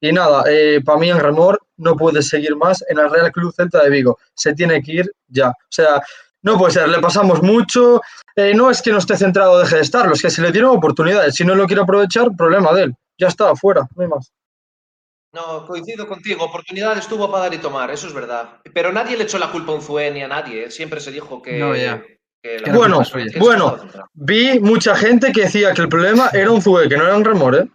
Y 0.00 0.12
nada, 0.12 0.44
para 0.84 0.98
mí 0.98 1.10
en 1.10 1.18
Remor 1.18 1.58
no 1.78 1.96
puede 1.96 2.22
seguir 2.22 2.54
más 2.56 2.84
en 2.88 2.98
el 2.98 3.10
Real 3.10 3.32
Club 3.32 3.52
Celta 3.54 3.82
de 3.82 3.90
Vigo. 3.90 4.18
Se 4.34 4.52
tiene 4.52 4.82
que 4.82 4.92
ir 4.92 5.12
ya. 5.28 5.48
O 5.48 5.70
sea, 5.70 6.02
no 6.48 6.58
puede 6.58 6.72
ser, 6.72 6.88
le 6.88 6.98
pasamos 7.00 7.42
mucho. 7.42 8.00
Eh, 8.36 8.52
no 8.54 8.70
es 8.70 8.82
que 8.82 8.90
no 8.92 8.98
esté 8.98 9.16
centrado 9.16 9.58
deje 9.58 9.76
de 9.76 9.82
estarlo, 9.82 10.12
es 10.14 10.22
que 10.22 10.30
se 10.30 10.42
le 10.42 10.52
dieron 10.52 10.76
oportunidades. 10.76 11.34
Si 11.34 11.44
no 11.44 11.54
lo 11.54 11.66
quiere 11.66 11.82
aprovechar, 11.82 12.28
problema 12.36 12.72
de 12.72 12.82
él. 12.84 12.94
Ya 13.18 13.28
está, 13.28 13.54
fuera, 13.56 13.82
no 13.96 14.02
hay 14.02 14.08
más. 14.08 14.32
No, 15.32 15.66
coincido 15.66 16.06
contigo. 16.08 16.44
Oportunidades 16.44 17.06
tuvo 17.06 17.30
para 17.30 17.44
dar 17.44 17.54
y 17.54 17.58
tomar, 17.58 17.90
eso 17.90 18.06
es 18.06 18.14
verdad. 18.14 18.60
Pero 18.72 18.92
nadie 18.92 19.16
le 19.16 19.24
echó 19.24 19.38
la 19.38 19.50
culpa 19.52 19.72
a 19.72 19.74
Unzué 19.74 20.10
ni 20.10 20.22
a 20.22 20.28
nadie. 20.28 20.64
¿eh? 20.64 20.70
Siempre 20.70 21.00
se 21.00 21.10
dijo 21.12 21.42
que. 21.42 21.58
No, 21.58 21.76
ya. 21.76 22.00
que 22.00 22.18
Que 22.42 22.60
la 22.60 22.72
Bueno, 22.72 23.02
es. 23.02 23.10
Que 23.32 23.38
bueno. 23.38 23.76
Vi 24.14 24.58
mucha 24.60 24.94
gente 24.96 25.32
que 25.32 25.42
decía 25.42 25.74
que 25.74 25.82
el 25.82 25.88
problema 25.88 26.30
era 26.32 26.50
un 26.50 26.62
Zue, 26.62 26.88
que 26.88 26.96
no 26.96 27.04
era 27.04 27.16
un 27.16 27.24
Remor, 27.24 27.56
¿eh? 27.56 27.68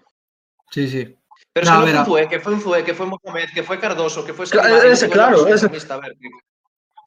Sí, 0.72 0.88
sí. 0.90 1.16
Pero 1.54 1.68
No, 1.68 1.72
si 1.74 1.80
no 1.80 1.86
mira. 1.86 2.06
fue 2.06 2.22
Unzué, 2.22 2.30
que 2.30 2.40
fue 2.40 2.54
Unzué, 2.54 2.84
que 2.84 2.94
fue 2.96 3.06
Mohamed, 3.06 3.50
que 3.54 3.62
fue 3.64 3.80
Cardoso, 3.80 4.26
que 4.26 4.34
fue 4.34 4.46
ese, 4.46 4.56
no 4.56 4.64
fue 4.96 5.10
claro, 5.10 5.48
ese. 5.48 5.66
a 5.68 5.70
ver, 5.98 6.14
que- 6.20 6.30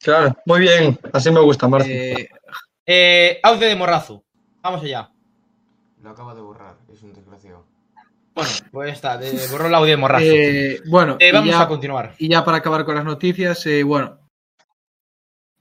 Claro, 0.01 0.35
muy 0.45 0.59
bien, 0.61 0.99
así 1.13 1.31
me 1.31 1.39
gusta, 1.41 1.67
Marci. 1.67 1.91
Eh, 1.91 2.29
Eh, 2.85 3.39
audio 3.43 3.67
de 3.67 3.75
morrazo. 3.75 4.23
Vamos 4.61 4.81
allá. 4.83 5.11
Lo 6.01 6.09
acaba 6.11 6.33
de 6.33 6.41
borrar, 6.41 6.77
es 6.93 7.01
un 7.03 7.13
desgraciado. 7.13 7.65
Bueno, 8.33 8.49
pues 8.71 8.87
ya 8.87 8.93
está. 8.93 9.17
De, 9.17 9.47
borró 9.51 9.67
el 9.67 9.75
audio 9.75 9.91
de 9.91 9.97
morrazo. 9.97 10.23
eh, 10.25 10.79
bueno, 10.87 11.17
Eh, 11.19 11.31
vamos 11.33 11.49
ya- 11.49 11.61
a 11.63 11.67
continuar. 11.67 12.13
Y 12.17 12.29
ya 12.29 12.45
para 12.45 12.57
acabar 12.59 12.85
con 12.85 12.95
las 12.95 13.03
noticias, 13.03 13.65
eh, 13.65 13.83
bueno, 13.83 14.19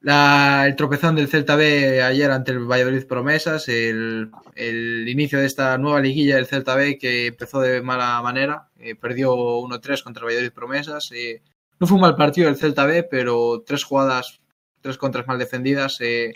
la- 0.01 0.65
el 0.67 0.77
tropezón 0.77 1.17
del 1.17 1.29
Celta 1.29 1.57
B 1.57 2.01
ayer 2.03 2.31
ante 2.31 2.53
el 2.53 2.61
Valladolid 2.61 3.07
Promesas, 3.07 3.67
el, 3.69 4.31
el 4.55 5.09
inicio 5.09 5.39
de 5.41 5.47
esta 5.47 5.77
nueva 5.79 6.01
liguilla 6.01 6.37
del 6.37 6.47
Celta 6.47 6.77
B 6.77 6.97
que 6.99 7.27
empezó 7.29 7.61
de 7.61 7.83
mala 7.83 8.21
manera, 8.23 8.69
eh, 8.79 8.95
perdió 8.95 9.35
1-3 9.35 10.03
contra 10.05 10.21
el 10.21 10.27
Valladolid 10.27 10.53
Promesas. 10.53 11.11
eh, 11.13 11.43
no 11.81 11.87
fue 11.87 11.97
un 11.97 12.03
mal 12.03 12.17
partido 12.17 12.47
del 12.49 12.57
Celta 12.57 12.87
B, 12.87 13.03
pero 13.05 13.63
tres 13.67 13.85
jugadas, 13.85 14.41
tres 14.81 14.97
contras 14.99 15.27
mal 15.27 15.39
defendidas, 15.39 16.01
eh, 16.01 16.33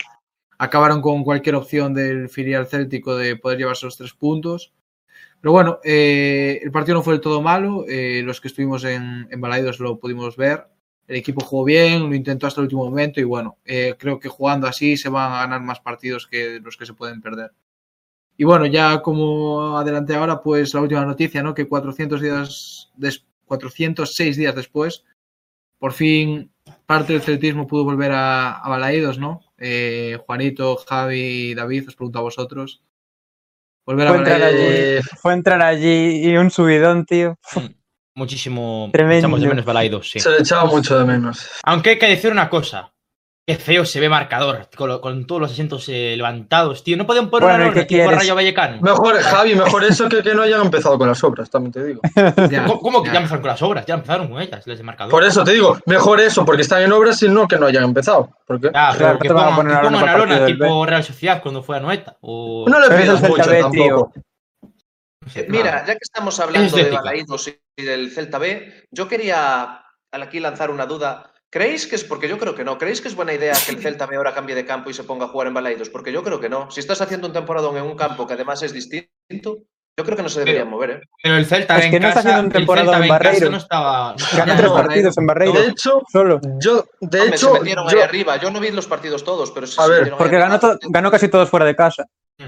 acabaron 0.57 1.01
con 1.01 1.23
cualquier 1.23 1.55
opción 1.55 1.93
del 1.93 2.29
filial 2.29 2.67
céltico 2.67 3.15
de 3.15 3.35
poder 3.35 3.57
llevarse 3.59 3.85
los 3.85 3.97
tres 3.97 4.13
puntos. 4.13 4.73
Pero 5.41 5.51
bueno, 5.53 5.79
eh, 5.83 6.59
el 6.63 6.71
partido 6.71 6.95
no 6.97 7.03
fue 7.03 7.13
del 7.13 7.21
todo 7.21 7.41
malo. 7.41 7.85
eh, 7.87 8.21
los 8.23 8.39
que 8.41 8.47
estuvimos 8.49 8.83
en, 8.83 9.27
en 9.31 9.41
Balaidos 9.41 9.79
lo 9.79 9.97
pudimos 9.99 10.37
ver. 10.37 10.67
El 11.07 11.17
equipo 11.17 11.43
jugó 11.43 11.63
bien, 11.65 12.09
lo 12.09 12.15
intentó 12.15 12.47
hasta 12.47 12.61
el 12.61 12.65
último 12.65 12.85
momento 12.85 13.19
y 13.19 13.23
bueno, 13.23 13.57
creo 13.65 14.19
que 14.19 14.29
jugando 14.29 14.67
así 14.67 14.95
se 14.95 15.09
van 15.09 15.33
a 15.33 15.39
ganar 15.41 15.59
más 15.61 15.79
partidos 15.81 16.25
que 16.27 16.59
los 16.61 16.77
que 16.77 16.85
se 16.85 16.93
pueden 16.93 17.21
perder. 17.21 17.51
Y 18.37 18.43
bueno, 18.45 18.65
ya 18.65 19.01
como 19.01 19.77
adelanté 19.77 20.15
ahora, 20.15 20.41
pues 20.41 20.73
la 20.73 20.81
última 20.81 21.05
noticia, 21.05 21.43
¿no? 21.43 21.53
Que 21.53 21.67
400 21.67 22.21
días 22.21 22.91
des- 22.95 23.25
406 23.45 24.37
días 24.37 24.55
después, 24.55 25.03
por 25.81 25.93
fin 25.93 26.51
parte 26.85 27.13
del 27.13 27.23
celtismo 27.23 27.65
pudo 27.65 27.83
volver 27.83 28.11
a, 28.11 28.51
a 28.51 28.69
Balaídos, 28.69 29.17
¿no? 29.17 29.41
Eh, 29.57 30.19
Juanito, 30.27 30.77
Javi, 30.77 31.55
David, 31.55 31.87
os 31.87 31.95
pregunto 31.95 32.19
a 32.19 32.21
vosotros. 32.21 32.83
Volver 33.83 34.07
a 34.07 34.11
Fue 34.11 34.19
entrar 34.19 34.43
allí, 34.43 35.01
fue 35.19 35.33
entrar 35.33 35.61
allí 35.63 36.29
y 36.29 36.37
un 36.37 36.51
subidón, 36.51 37.03
tío. 37.07 37.35
Muchísimo. 38.13 38.91
Tremendo. 38.93 39.17
Echamos 39.17 39.41
de 39.41 39.47
menos 39.47 39.65
Balaidos, 39.65 40.11
sí. 40.11 40.19
Se 40.19 40.29
le 40.29 40.37
echaba 40.37 40.65
mucho 40.65 40.99
de 40.99 41.05
menos. 41.05 41.49
Aunque 41.63 41.91
hay 41.91 41.97
que 41.97 42.09
decir 42.09 42.31
una 42.31 42.47
cosa. 42.47 42.90
Qué 43.51 43.57
feo 43.57 43.85
se 43.85 43.99
ve 43.99 44.07
marcador, 44.09 44.67
con, 44.75 44.89
lo- 44.89 45.01
con 45.01 45.25
todos 45.25 45.41
los 45.41 45.51
asientos 45.51 45.87
eh, 45.89 46.13
levantados, 46.15 46.83
tío. 46.83 46.95
No 46.97 47.05
pueden 47.05 47.29
poner 47.29 47.49
Bueno, 47.49 47.63
¿y 47.63 47.67
una 47.67 47.75
lona 47.75 47.87
tipo? 47.87 48.11
Rayo 48.11 48.35
Vallecano. 48.35 48.81
Mejor, 48.81 49.19
Javi, 49.19 49.55
mejor 49.55 49.83
eso 49.83 50.07
que 50.09 50.21
que 50.23 50.33
no 50.33 50.43
hayan 50.43 50.61
empezado 50.61 50.97
con 50.97 51.07
las 51.07 51.23
obras, 51.23 51.49
también 51.49 51.71
te 51.73 51.83
digo. 51.83 52.01
Ya, 52.51 52.65
¿Cómo, 52.65 52.79
cómo 52.79 53.03
que 53.03 53.09
ya. 53.11 53.17
empezaron 53.17 53.41
con 53.41 53.49
las 53.51 53.61
obras? 53.61 53.85
Ya 53.85 53.93
empezaron 53.95 54.27
con 54.29 54.41
ellas, 54.41 54.65
les 54.67 54.77
de 54.77 54.83
marcador. 54.83 55.11
Por 55.11 55.23
eso 55.23 55.43
te 55.43 55.51
digo, 55.51 55.77
mejor 55.85 56.19
eso, 56.21 56.45
porque 56.45 56.61
están 56.61 56.81
en 56.81 56.91
obras 56.93 57.21
y 57.23 57.29
no 57.29 57.47
que 57.47 57.57
no 57.57 57.65
hayan 57.67 57.83
empezado. 57.83 58.29
Porque 58.45 58.67
Ya, 58.73 58.89
pero 58.93 58.97
Claro, 58.99 59.19
que 59.19 59.27
pongan, 59.29 59.55
poner 59.55 59.81
que 59.81 59.87
pongan 59.87 60.17
lona 60.19 60.45
tipo 60.45 60.85
Real 60.85 61.03
Sociedad 61.03 61.41
cuando 61.41 61.61
fue 61.63 61.77
a 61.77 61.79
Noeta. 61.79 62.17
O... 62.21 62.65
no 62.69 62.79
le 62.79 62.87
pidas 62.95 63.21
mucho 63.21 63.43
Celta 63.43 63.67
B, 63.67 63.71
tío. 63.71 63.83
tampoco. 63.87 64.13
sé, 65.27 65.39
Eh, 65.41 65.45
Mira, 65.49 65.85
ya 65.85 65.93
que 65.93 65.99
estamos 66.01 66.39
hablando 66.39 66.75
de. 66.75 66.89
Balaídos 66.91 67.47
y 67.77 67.83
del 67.83 68.11
Celta 68.11 68.37
B, 68.37 68.87
yo 68.91 69.07
quería 69.07 69.81
aquí 70.11 70.39
lanzar 70.39 70.71
una 70.71 70.85
duda. 70.85 71.30
¿Creéis 71.51 71.85
que 71.85 71.95
es, 71.97 72.03
porque 72.05 72.29
yo 72.29 72.37
creo 72.37 72.55
que 72.55 72.63
no, 72.63 72.77
¿creéis 72.77 73.01
que 73.01 73.09
es 73.09 73.15
buena 73.15 73.33
idea 73.33 73.53
que 73.65 73.71
el 73.71 73.81
Celta 73.81 74.05
B 74.05 74.15
ahora 74.15 74.33
cambie 74.33 74.55
de 74.55 74.65
campo 74.65 74.89
y 74.89 74.93
se 74.93 75.03
ponga 75.03 75.25
a 75.25 75.27
jugar 75.27 75.47
en 75.47 75.53
Balaídos? 75.53 75.89
Porque 75.89 76.11
yo 76.13 76.23
creo 76.23 76.39
que 76.39 76.47
no. 76.49 76.71
Si 76.71 76.79
estás 76.79 77.01
haciendo 77.01 77.27
un 77.27 77.33
temporadón 77.33 77.75
en 77.75 77.83
un 77.83 77.95
campo 77.97 78.25
que 78.25 78.33
además 78.35 78.63
es 78.63 78.71
distinto, 78.71 79.57
yo 79.97 80.05
creo 80.05 80.15
que 80.15 80.23
no 80.23 80.29
se 80.29 80.39
debería 80.39 80.63
mover, 80.63 80.89
¿eh? 80.91 81.01
Pero 81.21 81.35
el 81.35 81.45
Celta 81.45 81.77
Es 81.77 81.85
en 81.85 81.91
que 81.91 81.99
no 81.99 82.07
está 82.07 82.21
haciendo 82.21 82.41
un 82.43 82.49
temporada 82.51 82.87
Celta 82.93 83.03
en 83.03 83.09
Barreiro. 83.09 83.49
no 83.51 83.57
estaba. 83.57 84.15
no 84.17 84.37
Ganó 84.37 84.55
tres 84.55 84.71
partidos 84.71 85.17
en 85.17 85.25
Barreiro. 85.27 85.53
De 85.61 85.67
hecho, 85.67 86.01
Solo. 86.09 86.39
yo, 86.61 86.85
de 87.01 87.19
Hombre, 87.19 87.35
hecho, 87.35 87.53
se 87.53 87.59
metieron 87.59 87.89
yo, 87.89 87.97
ahí 87.97 88.03
arriba. 88.03 88.37
Yo 88.37 88.49
no 88.49 88.59
vi 88.61 88.71
los 88.71 88.87
partidos 88.87 89.25
todos, 89.25 89.51
pero 89.51 89.67
sí 89.67 89.75
A 89.77 89.83
se 89.83 89.89
ver, 89.89 89.97
metieron 89.99 90.19
ahí 90.19 90.23
Porque 90.23 90.37
ganó, 90.39 90.55
arriba. 90.55 90.77
to- 90.79 90.87
ganó 90.89 91.11
casi 91.11 91.27
todos 91.27 91.49
fuera 91.49 91.65
de 91.65 91.75
casa. 91.75 92.05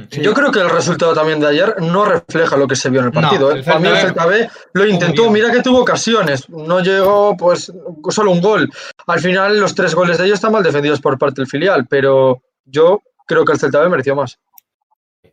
Sí. 0.10 0.22
yo 0.22 0.34
creo 0.34 0.52
que 0.52 0.60
el 0.60 0.70
resultado 0.70 1.14
también 1.14 1.39
de 1.39 1.48
ayer 1.48 1.76
no 1.82 2.06
refleja 2.06 2.58
lo 2.58 2.68
que 2.68 2.76
se 2.76 2.89
vio 2.89 3.02
en 3.02 3.08
el 3.08 3.14
No, 3.14 3.22
partido. 3.22 3.52
¿eh? 3.52 3.60
el 3.60 3.64
Para 3.64 3.80
mí 3.80 3.88
el 3.88 3.96
Celta 3.96 4.24
Celta 4.24 4.26
B 4.26 4.50
lo 4.74 4.88
intentó, 4.88 5.30
mira 5.30 5.52
que 5.52 5.62
tuvo 5.62 5.82
ocasiones, 5.82 6.50
no 6.50 6.80
llegó 6.80 7.36
pues 7.38 7.72
solo 8.10 8.32
un 8.32 8.41
gol. 8.41 8.70
Al 9.08 9.20
final 9.20 9.60
los 9.60 9.76
tres 9.76 9.94
goles 9.96 10.18
de 10.18 10.26
ellos 10.26 10.36
están 10.36 10.52
mal 10.52 10.64
defendidos 10.64 11.02
por 11.02 11.18
parte 11.18 11.41
del 11.41 11.48
filial, 11.48 11.88
pero 11.88 12.41
yo 12.66 13.02
creo 13.28 13.46
que 13.46 13.54
el 13.54 13.60
Celta 13.60 13.80
B 13.82 13.89
mereció 13.89 14.16
más. 14.16 14.39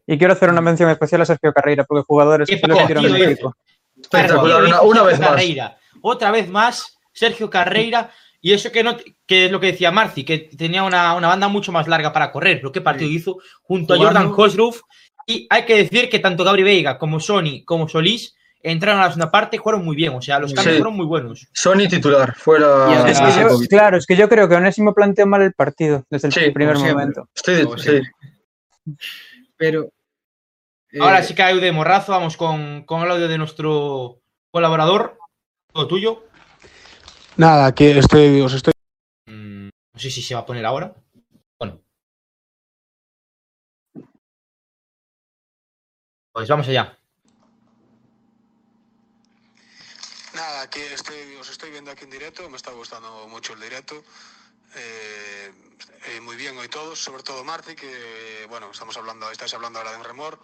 Y 0.06 0.18
quiero 0.18 0.32
hacer 0.32 0.50
una 0.50 0.60
mención 0.60 0.90
especial 0.90 1.20
a 1.22 1.24
Sergio 1.24 1.52
Carreira, 1.52 1.84
porque 1.84 2.04
jugadores 2.06 2.48
que 2.48 2.60
lo 2.66 2.74
hicieron 2.80 3.04
el 3.04 3.16
equipo. 3.16 3.54
Espectacular, 4.00 4.64
una, 4.82 5.02
vez 5.02 5.20
más. 5.20 5.28
Carreira. 5.28 5.76
Otra 6.02 6.30
vez 6.30 6.48
más, 6.48 6.98
Sergio 7.12 7.48
Carreira. 7.48 8.10
Y 8.42 8.52
eso 8.52 8.72
que 8.72 8.82
no 8.82 8.96
que 9.26 9.46
es 9.46 9.52
lo 9.52 9.60
que 9.60 9.68
decía 9.72 9.90
Marci, 9.90 10.24
que 10.24 10.38
tenía 10.56 10.82
una, 10.82 11.14
una 11.14 11.28
banda 11.28 11.48
mucho 11.48 11.72
más 11.72 11.86
larga 11.88 12.12
para 12.12 12.32
correr. 12.32 12.58
Pero 12.58 12.72
qué 12.72 12.80
partido 12.80 13.10
hizo 13.10 13.38
junto 13.62 13.94
a 13.94 13.98
Jordan 13.98 14.32
Hosruf. 14.36 14.80
Y 15.26 15.46
hay 15.50 15.64
que 15.66 15.76
decir 15.76 16.08
que 16.08 16.18
tanto 16.18 16.42
Gabri 16.44 16.62
Veiga 16.62 16.98
como 16.98 17.20
Sony 17.20 17.62
como 17.66 17.88
Solís 17.88 18.34
entraron 18.62 19.00
a 19.00 19.04
la 19.04 19.10
segunda 19.10 19.30
parte 19.30 19.56
y 19.56 19.58
jugaron 19.58 19.84
muy 19.84 19.94
bien. 19.94 20.12
O 20.14 20.22
sea, 20.22 20.38
los 20.38 20.52
cambios 20.54 20.74
Sí. 20.76 20.80
fueron 20.80 20.96
muy 20.96 21.06
buenos. 21.06 21.46
Sony 21.52 21.86
titular, 21.88 22.34
fuera. 22.34 22.88
Y 23.06 23.10
Es 23.10 23.18
que 23.18 23.24
además- 23.24 23.60
yo- 23.60 23.66
claro, 23.68 23.96
es 23.98 24.06
que 24.06 24.16
yo 24.16 24.28
creo 24.28 24.48
que 24.48 24.54
Onésimo 24.54 24.94
planteó 24.94 25.26
mal 25.26 25.42
el 25.42 25.52
partido 25.52 26.04
desde 26.10 26.28
el 26.28 26.34
Sí, 26.34 26.50
primer 26.50 26.76
momento. 26.78 27.28
Estoy-. 27.34 28.02
Pero. 29.56 29.92
eh, 30.92 30.98
Ahora 31.00 31.22
sí 31.22 31.34
que 31.34 31.42
hay 31.42 31.60
de 31.60 31.72
morrazo. 31.72 32.12
Vamos 32.12 32.36
con, 32.36 32.84
con 32.84 33.02
el 33.02 33.10
audio 33.10 33.28
de 33.28 33.38
nuestro 33.38 34.20
colaborador. 34.50 35.18
Todo 35.72 35.86
tuyo. 35.86 36.24
Nada, 37.40 37.74
que 37.74 37.96
estoy, 37.96 38.38
os 38.42 38.52
estoy 38.52 38.74
Mm, 39.24 39.70
no 39.94 39.98
sé 39.98 40.10
si 40.10 40.20
se 40.20 40.34
va 40.34 40.40
a 40.40 40.44
poner 40.44 40.66
ahora. 40.66 40.94
Bueno. 41.58 41.80
Pues 46.32 46.48
vamos 46.48 46.68
allá. 46.68 46.98
Nada, 50.34 50.68
que 50.68 50.92
estoy, 50.92 51.34
os 51.36 51.48
estoy 51.48 51.70
viendo 51.70 51.90
aquí 51.90 52.04
en 52.04 52.10
directo, 52.10 52.46
me 52.50 52.58
está 52.58 52.72
gustando 52.72 53.26
mucho 53.28 53.54
el 53.54 53.60
directo. 53.60 54.04
Eh, 54.74 55.50
eh, 56.08 56.20
muy 56.20 56.36
bien 56.36 56.58
hoy 56.58 56.68
todos, 56.68 56.98
sobre 56.98 57.22
todo 57.22 57.42
Marci, 57.42 57.74
que 57.74 58.44
bueno, 58.50 58.70
estamos 58.70 58.98
hablando, 58.98 59.30
estáis 59.30 59.54
hablando 59.54 59.78
ahora 59.78 59.92
de 59.92 59.96
un 59.96 60.04
remor. 60.04 60.38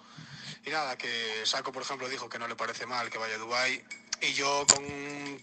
Y 0.65 0.71
nada, 0.71 0.97
que 0.97 1.45
Saco, 1.45 1.73
por 1.73 1.83
ejemplo, 1.83 2.09
dijo 2.09 2.31
que 2.31 2.39
no 2.39 2.49
le 2.49 2.57
parece 2.57 2.87
mal 2.87 3.11
que 3.11 3.19
vaya 3.19 3.35
a 3.35 3.39
Dubai 3.39 3.85
Y 4.23 4.33
yo 4.33 4.65
con, 4.67 4.83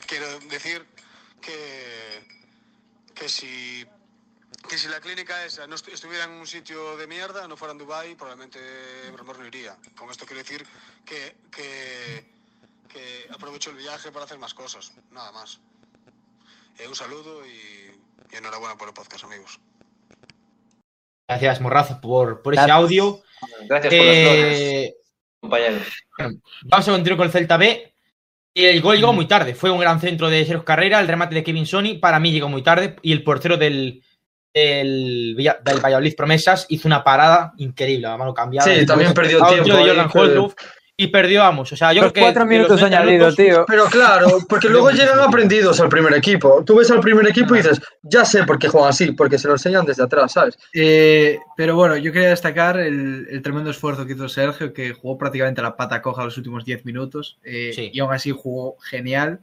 quiero 0.07 0.39
decir 0.49 0.83
que, 1.45 2.23
que 3.13 3.29
si 3.29 3.85
que 4.69 4.77
si 4.77 4.87
la 4.87 5.01
clínica 5.01 5.45
esa 5.45 5.67
no 5.67 5.75
estu- 5.75 5.91
estuviera 5.91 6.23
en 6.23 6.31
un 6.31 6.47
sitio 6.47 6.95
de 6.95 7.05
mierda, 7.05 7.47
no 7.47 7.57
fuera 7.57 7.73
en 7.73 7.77
Dubai, 7.79 8.15
probablemente 8.15 8.59
Remor 9.15 9.37
no 9.37 9.45
iría. 9.45 9.75
Con 9.95 10.09
esto 10.09 10.25
quiero 10.25 10.41
decir 10.41 10.65
que, 11.05 11.35
que, 11.51 12.25
que 12.87 13.27
aprovecho 13.29 13.71
el 13.71 13.77
viaje 13.77 14.11
para 14.11 14.25
hacer 14.25 14.39
más 14.39 14.53
cosas, 14.53 14.93
nada 15.11 15.31
más. 15.33 15.59
Eh, 16.79 16.87
un 16.87 16.95
saludo 16.95 17.45
y, 17.45 17.91
y 18.31 18.35
enhorabuena 18.35 18.77
por 18.77 18.87
el 18.87 18.93
podcast, 18.93 19.25
amigos. 19.25 19.59
Gracias, 21.27 21.59
Morrazo, 21.61 21.99
por, 21.99 22.41
por 22.41 22.53
ese 22.53 22.71
audio. 22.71 23.21
Gracias 23.67 23.93
por 23.93 24.05
las 24.05 24.17
flores, 24.17 24.59
Eh, 24.59 24.95
compañero. 25.41 25.77
vamos 26.63 26.87
a 26.87 26.91
continuar 26.91 27.17
con 27.17 27.25
el 27.27 27.31
Celta 27.33 27.57
B. 27.57 27.92
Y 28.53 28.65
el 28.65 28.81
gol 28.81 28.97
llegó 28.97 29.13
muy 29.13 29.25
tarde. 29.25 29.55
Fue 29.55 29.71
un 29.71 29.79
gran 29.79 29.99
centro 29.99 30.29
de 30.29 30.45
Sergio 30.45 30.63
Carrera. 30.63 30.99
El 30.99 31.07
remate 31.07 31.33
de 31.35 31.43
Kevin 31.43 31.65
Sony 31.65 31.99
para 31.99 32.19
mí 32.19 32.31
llegó 32.31 32.49
muy 32.49 32.61
tarde. 32.61 32.95
Y 33.01 33.11
el 33.11 33.23
portero 33.23 33.57
del, 33.57 34.03
del, 34.53 35.35
del 35.35 35.79
Valladolid 35.79 36.15
Promesas 36.15 36.67
hizo 36.69 36.87
una 36.87 37.03
parada 37.03 37.53
increíble. 37.57 38.07
A 38.07 38.17
mano 38.17 38.33
cambiada. 38.33 38.71
Sí, 38.71 38.85
también 38.85 39.13
perdió 39.13 39.43
tiempo 39.47 39.69
de 39.69 39.73
ahí, 39.73 39.87
Jordan 39.87 40.09
Holtrup, 40.13 40.53
y 40.95 41.07
perdió, 41.07 41.39
vamos. 41.41 41.71
O 41.71 41.75
sea, 41.75 41.91
yo 41.91 42.03
Los 42.03 42.11
creo 42.11 42.25
que. 42.25 42.31
cuatro 42.31 42.45
minutos 42.45 42.79
90 42.79 42.97
añadidos, 42.97 43.35
tío. 43.35 43.65
Pero 43.67 43.85
claro, 43.85 44.27
porque 44.47 44.69
luego 44.69 44.91
llegan 44.91 45.19
aprendidos 45.19 45.79
al 45.81 45.89
primer 45.89 46.13
equipo. 46.13 46.63
Tú 46.63 46.75
ves 46.77 46.91
al 46.91 46.99
primer 46.99 47.27
equipo 47.27 47.55
y 47.55 47.59
dices, 47.59 47.81
ya 48.03 48.23
sé 48.25 48.43
por 48.43 48.59
qué 48.59 48.67
juegan 48.67 48.89
así, 48.89 49.11
porque 49.11 49.37
se 49.39 49.47
lo 49.47 49.55
enseñan 49.55 49.85
desde 49.85 50.03
atrás, 50.03 50.33
¿sabes? 50.33 50.57
Eh, 50.73 51.39
pero 51.57 51.75
bueno, 51.75 51.97
yo 51.97 52.11
quería 52.11 52.29
destacar 52.29 52.77
el, 52.79 53.25
el 53.29 53.41
tremendo 53.41 53.71
esfuerzo 53.71 54.05
que 54.05 54.13
hizo 54.13 54.29
Sergio, 54.29 54.71
que 54.71 54.93
jugó 54.93 55.17
prácticamente 55.17 55.61
a 55.61 55.63
la 55.63 55.75
pata 55.75 56.01
coja 56.01 56.23
los 56.25 56.37
últimos 56.37 56.63
10 56.63 56.85
minutos 56.85 57.39
eh, 57.43 57.71
Sí. 57.73 57.89
y 57.91 57.99
aún 57.99 58.13
así 58.13 58.29
jugó 58.31 58.77
genial. 58.79 59.39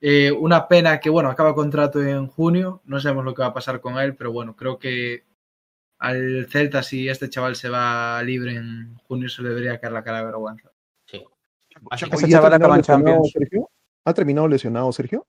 Eh, 0.00 0.30
una 0.30 0.68
pena 0.68 1.00
que, 1.00 1.08
bueno, 1.10 1.30
acaba 1.30 1.54
contrato 1.54 2.02
en 2.02 2.26
junio, 2.26 2.82
no 2.84 3.00
sabemos 3.00 3.24
lo 3.24 3.34
que 3.34 3.42
va 3.42 3.48
a 3.48 3.54
pasar 3.54 3.80
con 3.80 3.98
él, 3.98 4.14
pero 4.14 4.30
bueno, 4.32 4.54
creo 4.54 4.78
que 4.78 5.24
al 5.98 6.46
Celta, 6.50 6.82
si 6.82 7.08
este 7.08 7.30
chaval 7.30 7.56
se 7.56 7.68
va 7.68 8.22
libre 8.22 8.54
en 8.54 8.96
junio, 9.06 9.28
se 9.28 9.42
le 9.42 9.50
debería 9.50 9.78
caer 9.80 9.92
la 9.92 10.04
cara 10.04 10.18
de 10.18 10.24
vergüenza. 10.26 10.70
Así 11.90 12.06
Ese 12.10 12.26
¿Y 12.28 12.34
ha 12.34 12.38
chaval 12.38 12.50
terminado 12.50 12.54
acaba 12.54 12.74
en 12.74 12.80
lesionado, 12.80 13.04
Champions. 13.04 13.32
Sergio? 13.32 13.70
¿Ha 14.04 14.14
terminado 14.14 14.48
lesionado, 14.48 14.92
Sergio? 14.92 15.26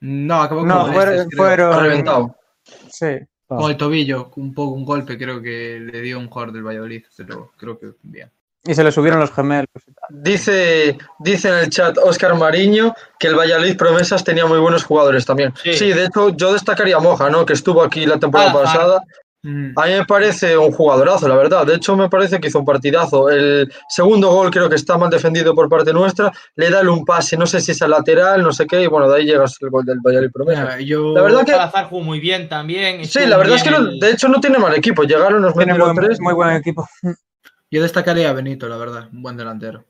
No, 0.00 0.42
acabó 0.42 0.66
No, 0.66 0.84
con, 0.84 0.94
fueron, 0.94 1.80
Reventado. 1.80 2.36
Sí. 2.90 3.06
Ah. 3.52 3.56
con 3.56 3.70
el 3.70 3.76
tobillo, 3.76 4.30
un 4.36 4.54
poco 4.54 4.74
un 4.74 4.84
golpe, 4.84 5.18
creo 5.18 5.42
que 5.42 5.80
le 5.80 6.00
dio 6.00 6.20
un 6.20 6.28
jugador 6.28 6.52
del 6.54 6.62
Valladolid, 6.62 7.04
pero 7.16 7.50
creo 7.56 7.78
que 7.78 7.92
bien. 8.02 8.30
Y 8.62 8.74
se 8.74 8.84
le 8.84 8.92
subieron 8.92 9.18
los 9.18 9.32
gemelos. 9.32 9.66
Dice, 10.08 10.96
dice 11.18 11.48
en 11.48 11.54
el 11.54 11.70
chat 11.70 11.98
Oscar 11.98 12.36
Mariño 12.36 12.94
que 13.18 13.26
el 13.26 13.34
Valladolid 13.34 13.76
Promesas 13.76 14.22
tenía 14.22 14.46
muy 14.46 14.58
buenos 14.60 14.84
jugadores 14.84 15.26
también. 15.26 15.52
Sí. 15.62 15.72
Sí, 15.72 15.92
de 15.92 16.04
hecho 16.04 16.28
yo 16.28 16.52
destacaría 16.52 16.96
a 16.96 17.00
Moja, 17.00 17.28
¿no? 17.28 17.44
Que 17.44 17.54
estuvo 17.54 17.82
aquí 17.82 18.06
la 18.06 18.20
temporada 18.20 18.50
Ah, 18.50 18.54
pasada 18.62 19.02
Mm. 19.42 19.72
A 19.74 19.86
mí 19.86 19.92
me 19.92 20.04
parece 20.04 20.56
un 20.58 20.70
jugadorazo, 20.70 21.26
la 21.26 21.34
verdad. 21.36 21.64
De 21.66 21.74
hecho, 21.76 21.96
me 21.96 22.10
parece 22.10 22.38
que 22.38 22.48
hizo 22.48 22.58
un 22.58 22.64
partidazo. 22.66 23.30
El 23.30 23.72
segundo 23.88 24.28
gol 24.30 24.50
creo 24.50 24.68
que 24.68 24.74
está 24.74 24.98
mal 24.98 25.08
defendido 25.08 25.54
por 25.54 25.68
parte 25.68 25.92
nuestra. 25.94 26.30
Le 26.56 26.68
da 26.68 26.82
un 26.82 27.06
pase, 27.06 27.38
no 27.38 27.46
sé 27.46 27.60
si 27.60 27.72
es 27.72 27.80
al 27.80 27.90
lateral, 27.90 28.42
no 28.42 28.52
sé 28.52 28.66
qué, 28.66 28.82
y 28.82 28.86
bueno, 28.86 29.08
de 29.08 29.16
ahí 29.18 29.24
llega 29.24 29.44
el 29.44 29.70
gol 29.70 29.84
del 29.86 29.98
Valladolid 30.00 30.30
Promesa. 30.30 30.78
Yo, 30.80 31.14
La 31.14 31.22
verdad 31.22 31.44
que 31.46 31.52
Salazar 31.52 31.86
jugó 31.86 32.02
muy 32.02 32.20
bien 32.20 32.48
también. 32.50 33.04
sí, 33.06 33.20
la 33.26 33.38
verdad 33.38 33.56
es 33.56 33.62
que 33.62 33.70
el- 33.70 33.98
de 33.98 34.10
hecho 34.10 34.28
no 34.28 34.40
tiene 34.40 34.58
mal 34.58 34.74
equipo. 34.74 35.04
Llegaron, 35.04 35.40
nos 35.40 35.54
Tiene 35.54 35.72
metieron 35.72 35.94
buen- 35.94 36.06
tres. 36.06 36.20
muy 36.20 36.34
buen 36.34 36.56
equipo. 36.56 36.86
yo 37.70 37.82
destacaría 37.82 38.28
a 38.28 38.32
Benito, 38.34 38.68
la 38.68 38.76
verdad. 38.76 39.08
Un 39.12 39.22
buen 39.22 39.36
delantero. 39.38 39.84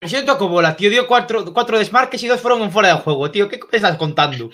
Me 0.00 0.08
siento 0.08 0.36
como 0.36 0.60
la 0.60 0.76
tío 0.76 0.90
dio 0.90 1.06
cuatro, 1.06 1.44
cuatro 1.54 1.78
desmarques 1.78 2.22
y 2.22 2.26
dos 2.28 2.40
fueron 2.40 2.60
en 2.62 2.70
fuera 2.72 2.88
de 2.88 2.94
juego, 2.96 3.30
tío. 3.30 3.48
¿Qué 3.48 3.58
me 3.70 3.76
estás 3.76 3.96
contando? 3.96 4.50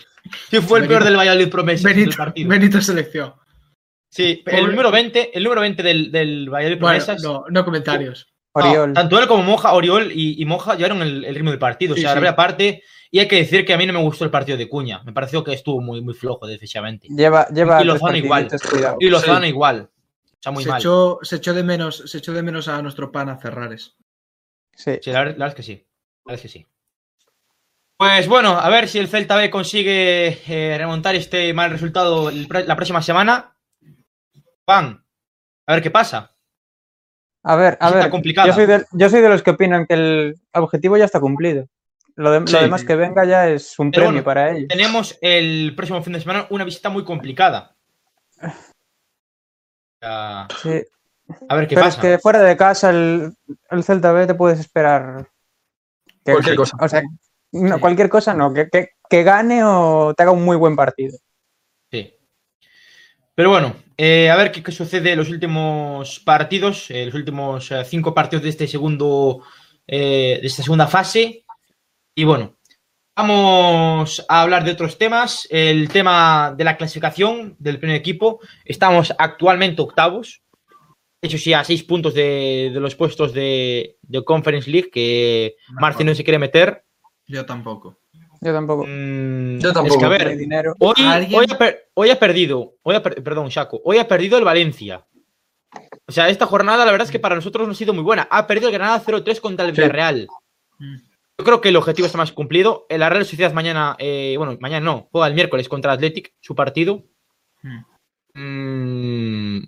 Sí, 0.50 0.60
fue 0.60 0.80
el 0.80 0.86
peor 0.88 1.02
del 1.04 1.16
Valladolid 1.16 1.48
promesa 1.50 1.88
del 1.88 1.96
Benito, 1.96 2.16
partido. 2.16 2.48
Benito 2.48 2.80
selección. 2.80 3.32
Sí, 4.14 4.42
el 4.44 4.66
número 4.66 4.90
20, 4.90 5.30
el 5.36 5.42
número 5.42 5.62
20 5.62 5.82
del, 5.82 6.12
del 6.12 6.50
Valladolid 6.50 6.80
Bueno, 6.80 7.04
no, 7.22 7.44
no 7.48 7.64
comentarios. 7.64 8.28
No, 8.54 8.62
Oriol. 8.62 8.92
tanto 8.92 9.18
él 9.18 9.26
como 9.26 9.42
Moja, 9.42 9.72
Oriol 9.72 10.12
y, 10.12 10.40
y 10.40 10.44
Moja 10.44 10.74
llevaron 10.74 11.00
el, 11.00 11.24
el 11.24 11.34
ritmo 11.34 11.48
del 11.50 11.58
partido. 11.58 11.94
Sí, 11.94 12.00
o 12.00 12.02
sea, 12.02 12.14
sí. 12.14 12.20
la 12.20 12.30
aparte. 12.30 12.82
Y 13.10 13.18
hay 13.20 13.26
que 13.28 13.36
decir 13.36 13.64
que 13.64 13.72
a 13.72 13.78
mí 13.78 13.86
no 13.86 13.94
me 13.94 14.02
gustó 14.02 14.24
el 14.26 14.30
partido 14.30 14.58
de 14.58 14.68
Cuña. 14.68 15.02
Me 15.04 15.12
pareció 15.14 15.42
que 15.42 15.54
estuvo 15.54 15.80
muy, 15.80 16.02
muy 16.02 16.12
flojo 16.12 16.46
defensivamente. 16.46 17.08
Lleva, 17.10 17.48
lleva 17.48 17.80
Y 17.80 17.86
Lozano 17.86 18.16
igual. 18.16 18.48
cuidado. 18.70 18.96
Y 19.00 19.08
Lozano 19.08 19.40
Sí. 19.40 19.46
igual. 19.48 19.88
O 20.24 20.36
sea, 20.42 20.52
muy 20.52 20.62
Se 20.64 20.68
mal. 20.70 20.80
echó, 20.80 21.18
se, 21.22 21.36
echó 21.36 21.54
de 21.54 21.62
menos, 21.62 22.02
se 22.06 22.18
echó 22.18 22.32
de 22.34 22.42
menos 22.42 22.68
a 22.68 22.82
nuestro 22.82 23.10
pana 23.12 23.38
Ferrares. 23.38 23.96
Sí. 24.76 24.98
Sí, 25.00 25.10
la 25.10 25.20
verdad, 25.20 25.36
la 25.38 25.44
verdad 25.46 25.48
es 25.48 25.54
que 25.54 25.62
sí. 25.62 25.72
La 26.26 26.32
verdad 26.32 26.34
es 26.34 26.42
que 26.42 26.48
sí. 26.58 26.66
Pues 27.96 28.26
bueno, 28.28 28.58
a 28.58 28.68
ver 28.68 28.88
si 28.88 28.98
el 28.98 29.08
Celta 29.08 29.36
B 29.36 29.48
consigue 29.50 30.40
eh, 30.48 30.76
remontar 30.76 31.14
este 31.14 31.54
mal 31.54 31.70
resultado 31.70 32.30
la 32.30 32.76
próxima 32.76 33.00
semana. 33.00 33.51
Juan, 34.66 35.04
a 35.66 35.72
ver 35.74 35.82
qué 35.82 35.90
pasa. 35.90 36.30
A 37.44 37.56
ver, 37.56 37.76
a 37.80 37.90
ver. 37.90 38.10
complicada. 38.10 38.46
Yo 38.48 38.54
soy, 38.54 38.66
de, 38.66 38.84
yo 38.92 39.10
soy 39.10 39.20
de 39.20 39.28
los 39.28 39.42
que 39.42 39.50
opinan 39.50 39.86
que 39.86 39.94
el 39.94 40.40
objetivo 40.54 40.96
ya 40.96 41.04
está 41.06 41.18
cumplido. 41.20 41.66
Lo, 42.14 42.30
de- 42.30 42.40
lo 42.40 42.46
Sí. 42.46 42.56
demás 42.58 42.84
que 42.84 42.94
venga 42.94 43.24
ya 43.24 43.48
es 43.48 43.78
un 43.78 43.90
Pero 43.90 44.02
premio 44.04 44.12
bueno, 44.22 44.24
para 44.24 44.50
ellos. 44.50 44.68
Tenemos 44.68 45.18
el 45.22 45.72
próximo 45.74 46.02
fin 46.02 46.12
de 46.12 46.20
semana 46.20 46.46
una 46.50 46.64
visita 46.64 46.88
muy 46.90 47.04
complicada. 47.04 47.74
Sí. 50.62 50.82
A 51.48 51.54
ver 51.54 51.66
qué 51.68 51.74
Pero 51.74 51.86
pasa. 51.86 51.88
es 51.88 51.96
que 51.96 52.18
fuera 52.18 52.40
de 52.40 52.56
casa, 52.56 52.90
el, 52.90 53.32
el 53.70 53.82
Celta 53.84 54.12
B 54.12 54.26
te 54.26 54.34
puedes 54.34 54.60
esperar. 54.60 55.28
que- 56.24 56.32
Cualquier 56.32 56.56
cosa. 56.56 56.76
O 56.80 56.88
sea, 56.88 57.02
no, 57.52 57.74
Sí. 57.74 57.80
cualquier 57.80 58.08
cosa 58.08 58.34
no. 58.34 58.52
Que, 58.52 58.68
que, 58.68 58.90
que 59.08 59.22
gane 59.24 59.62
o 59.64 60.14
te 60.14 60.22
haga 60.22 60.32
un 60.32 60.44
muy 60.44 60.56
buen 60.56 60.76
partido. 60.76 61.16
Sí. 61.90 62.14
Pero 63.34 63.50
bueno, 63.50 63.74
eh, 64.04 64.30
a 64.30 64.36
ver 64.36 64.50
qué, 64.50 64.62
qué 64.64 64.72
sucede 64.72 65.12
en 65.12 65.18
los 65.18 65.30
últimos 65.30 66.18
partidos, 66.20 66.90
eh, 66.90 67.06
los 67.06 67.14
últimos 67.14 67.70
eh, 67.70 67.84
cinco 67.84 68.12
partidos 68.12 68.42
de 68.42 68.48
este 68.48 68.66
segundo, 68.66 69.42
eh, 69.86 70.38
de 70.40 70.46
esta 70.46 70.64
segunda 70.64 70.88
fase. 70.88 71.44
Y 72.16 72.24
bueno, 72.24 72.56
vamos 73.14 74.24
a 74.28 74.42
hablar 74.42 74.64
de 74.64 74.72
otros 74.72 74.98
temas. 74.98 75.46
El 75.50 75.88
tema 75.88 76.52
de 76.56 76.64
la 76.64 76.76
clasificación 76.76 77.54
del 77.60 77.78
primer 77.78 77.96
equipo. 77.96 78.40
Estamos 78.64 79.14
actualmente 79.16 79.82
octavos. 79.82 80.42
De 81.20 81.28
hecho, 81.28 81.38
sí, 81.38 81.52
a 81.52 81.62
seis 81.62 81.84
puntos 81.84 82.12
de, 82.14 82.70
de 82.74 82.80
los 82.80 82.96
puestos 82.96 83.32
de, 83.32 83.98
de 84.02 84.24
Conference 84.24 84.68
League, 84.68 84.90
que 84.90 85.54
Marci 85.80 86.02
no 86.02 86.12
se 86.16 86.24
quiere 86.24 86.40
meter. 86.40 86.84
Yo 87.28 87.46
tampoco. 87.46 88.01
Yo 88.44 88.52
tampoco. 88.52 88.84
Mm, 88.86 89.58
Yo 89.60 89.68
Es 89.68 89.74
tampoco. 89.74 89.98
que 90.00 90.04
a 90.04 90.08
ver, 90.08 90.36
dinero. 90.36 90.74
Hoy, 90.80 90.94
hoy, 91.32 91.46
ha, 91.50 91.56
per- 91.58 91.88
hoy 91.94 92.10
ha 92.10 92.18
perdido, 92.18 92.74
hoy 92.82 92.96
ha 92.96 93.02
per- 93.02 93.22
perdón, 93.22 93.48
Shaco, 93.48 93.80
hoy 93.84 93.98
ha 93.98 94.08
perdido 94.08 94.36
el 94.36 94.44
Valencia. 94.44 95.06
O 96.06 96.12
sea, 96.12 96.28
esta 96.28 96.46
jornada 96.46 96.84
la 96.84 96.90
verdad 96.90 97.06
es 97.06 97.12
que 97.12 97.20
para 97.20 97.36
nosotros 97.36 97.66
no 97.66 97.72
ha 97.72 97.76
sido 97.76 97.94
muy 97.94 98.02
buena. 98.02 98.26
Ha 98.30 98.46
perdido 98.46 98.68
el 98.68 98.74
Granada 98.74 99.00
0-3 99.00 99.40
contra 99.40 99.64
el 99.64 99.74
Sí. 99.74 99.80
Villarreal. 99.80 100.26
Mm. 100.78 100.96
Yo 101.38 101.44
creo 101.44 101.60
que 101.60 101.68
el 101.70 101.76
objetivo 101.76 102.06
está 102.06 102.18
más 102.18 102.32
cumplido. 102.32 102.84
La 102.90 103.08
Real 103.08 103.24
Sociedad 103.24 103.52
mañana, 103.52 103.96
eh, 103.98 104.34
bueno, 104.36 104.56
mañana 104.60 104.84
no, 104.84 105.08
juega 105.12 105.28
el 105.28 105.34
miércoles 105.34 105.68
contra 105.68 105.92
Athletic, 105.92 106.34
su 106.40 106.54
partido. 106.54 107.04
Mm. 107.62 107.78
Mm, 108.34 109.58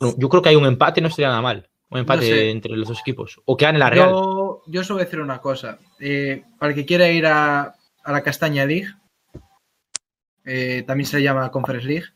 no, 0.00 0.14
yo 0.16 0.28
creo 0.28 0.42
que 0.42 0.48
hay 0.48 0.56
un 0.56 0.66
empate, 0.66 1.00
no 1.00 1.10
sería 1.10 1.28
nada 1.28 1.42
mal. 1.42 1.68
Un 1.90 2.00
empate 2.00 2.22
sé. 2.26 2.50
entre 2.50 2.76
los 2.76 2.88
dos 2.88 3.00
equipos. 3.00 3.40
O 3.46 3.56
que 3.56 3.64
gane 3.64 3.78
la 3.78 3.90
Real. 3.90 4.10
Yo, 4.10 4.62
yo 4.66 4.82
voy 4.88 5.00
a 5.00 5.04
decir 5.04 5.20
una 5.20 5.40
cosa. 5.40 5.78
Eh, 6.00 6.42
para 6.58 6.70
el 6.72 6.76
que 6.76 6.84
quiera 6.84 7.10
ir 7.10 7.26
a, 7.26 7.74
a 8.08 8.12
la 8.12 8.22
Castaña 8.22 8.64
League, 8.64 8.88
eh, 10.44 10.82
también 10.86 11.06
se 11.06 11.22
llama 11.22 11.50
Conference 11.50 11.86
League, 11.86 12.06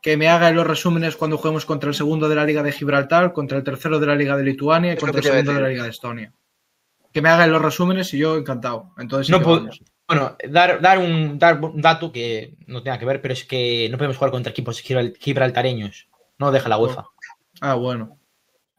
que 0.00 0.16
me 0.16 0.28
haga 0.28 0.50
los 0.52 0.66
resúmenes 0.66 1.16
cuando 1.16 1.36
juguemos 1.36 1.66
contra 1.66 1.88
el 1.90 1.94
segundo 1.94 2.28
de 2.30 2.34
la 2.34 2.44
Liga 2.46 2.62
de 2.62 2.72
Gibraltar, 2.72 3.32
contra 3.34 3.58
el 3.58 3.64
tercero 3.64 3.98
de 4.00 4.06
la 4.06 4.14
Liga 4.14 4.36
de 4.36 4.44
Lituania 4.44 4.94
y 4.94 4.96
contra 4.96 5.18
el 5.18 5.24
segundo 5.24 5.52
de 5.52 5.60
la. 5.60 5.68
Liga 5.68 5.82
de 5.82 5.90
Estonia. 5.90 6.32
Que 7.12 7.20
me 7.20 7.28
hagan 7.28 7.52
los 7.52 7.60
resúmenes 7.60 8.12
y 8.14 8.18
yo 8.18 8.36
encantado. 8.36 8.92
Entonces, 8.96 9.26
sí 9.26 9.32
No 9.32 9.40
vamos. 9.40 9.82
Bueno, 10.08 10.36
dar, 10.48 10.80
dar, 10.80 10.98
un, 10.98 11.38
dar 11.38 11.60
un 11.62 11.82
dato 11.82 12.10
que 12.12 12.54
no 12.66 12.82
tenga 12.82 12.98
que 12.98 13.04
ver, 13.04 13.20
pero 13.20 13.34
es 13.34 13.44
que 13.44 13.88
no 13.90 13.98
podemos 13.98 14.16
jugar 14.16 14.30
contra 14.30 14.52
equipos 14.52 14.80
gibral- 14.82 15.16
gibraltareños. 15.18 16.08
No 16.38 16.52
deja 16.52 16.68
la 16.70 16.78
UEFA. 16.78 17.06
Ah, 17.60 17.74
bueno. 17.74 18.18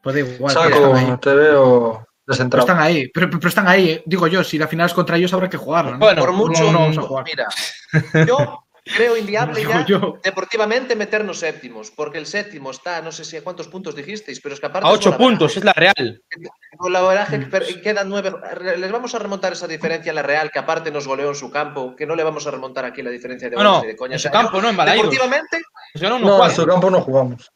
Pues 0.02 0.16
igual. 0.16 0.52
Saco, 0.52 1.18
te 1.20 1.34
veo 1.34 2.07
Pero 2.36 2.60
están 2.60 2.78
ahí, 2.80 3.08
pero, 3.08 3.30
pero 3.30 3.48
están 3.48 3.66
ahí. 3.68 3.90
eh. 3.90 4.02
Digo 4.04 4.26
yo, 4.26 4.44
si 4.44 4.58
la 4.58 4.68
final 4.68 4.86
es 4.86 4.94
contra 4.94 5.16
ellos 5.16 5.32
habrá 5.32 5.48
que 5.48 5.56
jugarla. 5.56 5.92
¿no? 5.92 5.98
Bueno, 5.98 6.20
Por 6.20 6.32
mucho, 6.32 6.64
no, 6.64 6.72
no 6.72 6.78
vamos 6.80 6.98
a 6.98 7.02
jugar. 7.02 7.24
mira, 7.24 7.46
yo 8.28 8.64
creo 8.96 9.16
inviable 9.18 9.62
ya 9.64 9.84
yo. 9.84 10.18
deportivamente 10.24 10.96
meternos 10.96 11.40
séptimos, 11.40 11.90
porque 11.90 12.16
el 12.18 12.24
séptimo 12.26 12.70
está, 12.70 13.02
no 13.02 13.12
sé 13.12 13.24
si 13.24 13.36
a 13.36 13.42
cuántos 13.44 13.68
puntos 13.68 13.94
dijisteis, 13.94 14.40
pero 14.40 14.54
es 14.54 14.60
que 14.60 14.66
aparte 14.66 14.88
A 14.88 14.92
es 14.92 14.96
8 14.98 15.10
golaveraje. 15.10 15.30
puntos, 15.30 15.56
es 15.58 15.64
la 15.64 15.72
Real. 15.74 16.22
Golaveraje, 16.78 17.38
Mm. 17.38 17.50
pero 17.50 17.66
quedan 17.82 18.08
nueve. 18.08 18.32
Les 18.78 18.92
vamos 18.92 19.14
a 19.14 19.18
remontar 19.18 19.52
esa 19.52 19.66
diferencia 19.66 20.12
a 20.12 20.14
la 20.14 20.22
Real, 20.22 20.50
que 20.50 20.58
aparte 20.58 20.90
nos 20.90 21.06
goleó 21.06 21.28
en 21.28 21.34
su 21.34 21.50
campo, 21.50 21.94
que 21.96 22.06
no 22.06 22.14
le 22.14 22.22
vamos 22.24 22.46
a 22.46 22.50
remontar 22.50 22.84
aquí 22.84 23.02
la 23.02 23.10
diferencia 23.10 23.50
de 23.50 23.56
No, 23.56 23.62
no, 23.62 23.80
de 23.82 23.96
coña. 23.96 24.12
en 24.12 24.16
O 24.16 24.18
su 24.18 24.22
sea, 24.24 24.30
campo, 24.32 24.56
yo, 24.56 24.62
no 24.62 24.68
en 24.70 24.76
Balaidos. 24.76 25.10
Deportivamente, 25.10 25.58
Nos 25.94 26.02
ganaron 26.02 26.22
No, 26.22 26.34
en 26.36 26.50
1-4. 26.50 26.54
su 26.54 26.66
campo 26.66 26.90
no 26.90 27.00
jugamos. 27.00 27.50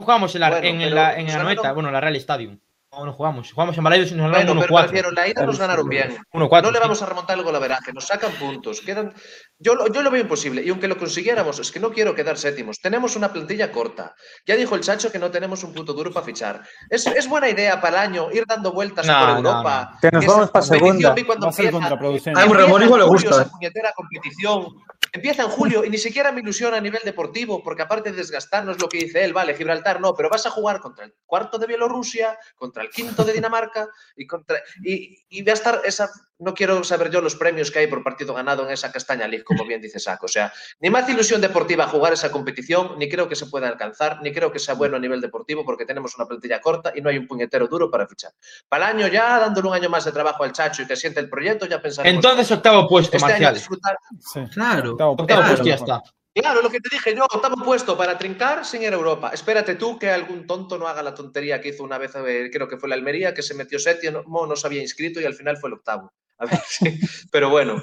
Jugamos 0.00 0.34
en 0.34 0.40
la, 0.42 0.50
Bueno, 0.50 0.66
en, 0.66 0.94
la, 0.94 1.16
en 1.18 1.26
nos 1.26 1.34
la 1.62 1.72
bueno, 1.72 1.90
la 1.90 2.00
Real 2.00 2.16
Stadium. 2.16 2.58
No, 2.90 3.04
no 3.04 3.12
jugamos. 3.12 3.52
Jugamos 3.52 3.76
en 3.76 3.84
Balaidos 3.84 4.10
y 4.12 4.14
nos 4.14 4.30
bueno, 4.30 4.38
ganaron 4.38 4.58
pero 4.60 4.72
me 4.72 4.78
1-4. 4.80 4.82
refiero, 4.86 5.10
la 5.10 5.28
ida 5.28 5.44
nos 5.44 5.58
ganaron 5.58 5.88
bien. 5.90 6.16
1-4. 6.32 6.62
No 6.62 6.70
le 6.70 6.78
vamos 6.80 7.02
a 7.02 7.06
remontar 7.06 7.36
el 7.36 7.44
golaveraje, 7.44 7.92
nos 7.92 8.06
sacan 8.06 8.32
puntos. 8.32 8.80
Quedan... 8.80 9.12
Yo, 9.58 9.74
lo- 9.74 9.88
yo 9.92 10.00
lo 10.02 10.10
veo 10.10 10.22
imposible. 10.22 10.62
Y 10.62 10.70
aunque 10.70 10.88
lo 10.88 10.96
consiguiéramos, 10.96 11.58
es 11.58 11.70
que 11.70 11.80
no 11.80 11.90
quiero 11.90 12.14
quedar 12.14 12.38
séptimos. 12.38 12.78
Tenemos 12.80 13.14
una 13.14 13.30
plantilla 13.30 13.70
corta. 13.70 14.14
Ya 14.46 14.56
dijo 14.56 14.74
el 14.74 14.80
Chacho 14.80 15.12
que 15.12 15.18
no 15.18 15.30
tenemos 15.30 15.62
un 15.64 15.74
puto 15.74 15.92
duro 15.92 16.10
para 16.12 16.24
fichar. 16.24 16.62
Es, 16.88 17.06
es 17.06 17.28
buena 17.28 17.50
idea 17.50 17.78
para 17.78 18.04
el 18.04 18.08
año 18.10 18.28
ir 18.32 18.44
dando 18.46 18.72
vueltas 18.72 19.06
No, 19.06 19.12
por 19.18 19.28
no, 19.28 19.36
Europa. 19.36 19.98
Que 20.00 20.10
nos 20.10 20.24
vamos 20.24 20.50
pa' 20.50 20.60
competición, 20.60 20.98
segunda. 21.02 21.44
Va 21.44 21.48
a 21.48 21.52
ser 21.52 21.70
contraproducente. 21.70 22.40
A 22.40 22.46
igual 22.46 22.98
le 23.00 23.04
gusta. 23.04 23.28
esa 23.28 23.50
puñetera 23.50 23.92
competición. 23.94 24.66
Empieza 25.12 25.42
en 25.42 25.48
julio 25.48 25.84
y 25.84 25.90
ni 25.90 25.98
siquiera 25.98 26.32
me 26.32 26.40
ilusiona 26.40 26.76
a 26.76 26.80
nivel 26.80 27.00
deportivo, 27.04 27.62
porque 27.62 27.82
aparte 27.82 28.10
de 28.10 28.16
desgastarnos 28.16 28.80
lo 28.80 28.88
que 28.88 28.98
dice 28.98 29.24
él, 29.24 29.32
vale, 29.32 29.54
Gibraltar 29.54 30.00
no, 30.00 30.14
pero 30.14 30.30
vas 30.30 30.46
a 30.46 30.50
jugar 30.50 30.80
contra 30.80 31.04
el 31.04 31.14
cuarto 31.26 31.58
de 31.58 31.66
Bielorrusia, 31.66 32.38
contra 32.56 32.82
el 32.82 32.90
quinto 32.90 33.24
de 33.24 33.32
Dinamarca 33.32 33.88
y 34.16 34.26
contra 34.26 34.60
y, 34.82 35.24
y 35.28 35.42
va 35.42 35.52
a 35.52 35.54
estar 35.54 35.80
esa 35.84 36.10
no 36.38 36.54
quiero 36.54 36.82
saber 36.84 37.10
yo 37.10 37.20
los 37.20 37.36
premios 37.36 37.70
que 37.70 37.80
hay 37.80 37.86
por 37.86 38.02
partido 38.02 38.34
ganado 38.34 38.64
en 38.64 38.70
esa 38.70 38.92
Castaña 38.92 39.26
League, 39.26 39.44
como 39.44 39.64
bien 39.64 39.80
dice 39.80 39.98
Saco. 39.98 40.26
O 40.26 40.28
sea, 40.28 40.52
ni 40.80 40.90
más 40.90 41.08
ilusión 41.08 41.40
deportiva 41.40 41.86
jugar 41.88 42.12
esa 42.12 42.30
competición, 42.30 42.98
ni 42.98 43.08
creo 43.08 43.28
que 43.28 43.36
se 43.36 43.46
pueda 43.46 43.68
alcanzar, 43.68 44.20
ni 44.22 44.32
creo 44.32 44.52
que 44.52 44.58
sea 44.58 44.74
bueno 44.74 44.96
a 44.96 45.00
nivel 45.00 45.20
deportivo, 45.20 45.64
porque 45.64 45.84
tenemos 45.84 46.16
una 46.16 46.26
plantilla 46.26 46.60
corta 46.60 46.92
y 46.94 47.00
no 47.00 47.10
hay 47.10 47.18
un 47.18 47.26
puñetero 47.26 47.66
duro 47.66 47.90
para 47.90 48.06
fichar. 48.06 48.32
Para 48.68 48.90
el 48.90 48.96
año 48.96 49.08
ya, 49.08 49.38
dándole 49.38 49.68
un 49.68 49.74
año 49.74 49.90
más 49.90 50.04
de 50.04 50.12
trabajo 50.12 50.44
al 50.44 50.52
Chacho 50.52 50.82
y 50.82 50.86
que 50.86 50.96
siente 50.96 51.20
el 51.20 51.28
proyecto, 51.28 51.66
ya 51.66 51.80
pensaremos. 51.82 52.24
Entonces, 52.24 52.50
octavo 52.50 52.88
puesto, 52.88 53.16
este 53.16 53.32
año 53.32 53.52
disfrutar. 53.52 53.96
Sí. 54.20 54.40
Claro. 54.52 54.92
Octavo 54.92 55.16
puesto 55.16 55.64
ya 55.64 55.74
está. 55.74 56.02
Claro, 56.34 56.62
lo 56.62 56.70
que 56.70 56.78
te 56.80 56.88
dije 56.92 57.16
yo, 57.16 57.24
octavo 57.24 57.56
puesto 57.64 57.96
para 57.96 58.16
trincar 58.16 58.64
sin 58.64 58.82
ir 58.82 58.92
a 58.92 58.96
Europa. 58.96 59.30
Espérate 59.32 59.74
tú 59.74 59.98
que 59.98 60.08
algún 60.10 60.46
tonto 60.46 60.78
no 60.78 60.86
haga 60.86 61.02
la 61.02 61.14
tontería 61.14 61.60
que 61.60 61.70
hizo 61.70 61.82
una 61.82 61.98
vez, 61.98 62.14
eh, 62.14 62.48
creo 62.52 62.68
que 62.68 62.76
fue 62.76 62.88
la 62.88 62.94
Almería, 62.94 63.34
que 63.34 63.42
se 63.42 63.54
metió 63.54 63.78
séptimo, 63.78 64.22
no 64.24 64.54
se 64.54 64.66
había 64.66 64.80
inscrito 64.80 65.20
y 65.20 65.24
al 65.24 65.34
final 65.34 65.56
fue 65.56 65.70
el 65.70 65.74
octavo. 65.74 66.12
A 66.38 66.46
ver, 66.46 66.60
sí. 66.68 66.98
Pero 67.30 67.50
bueno. 67.50 67.82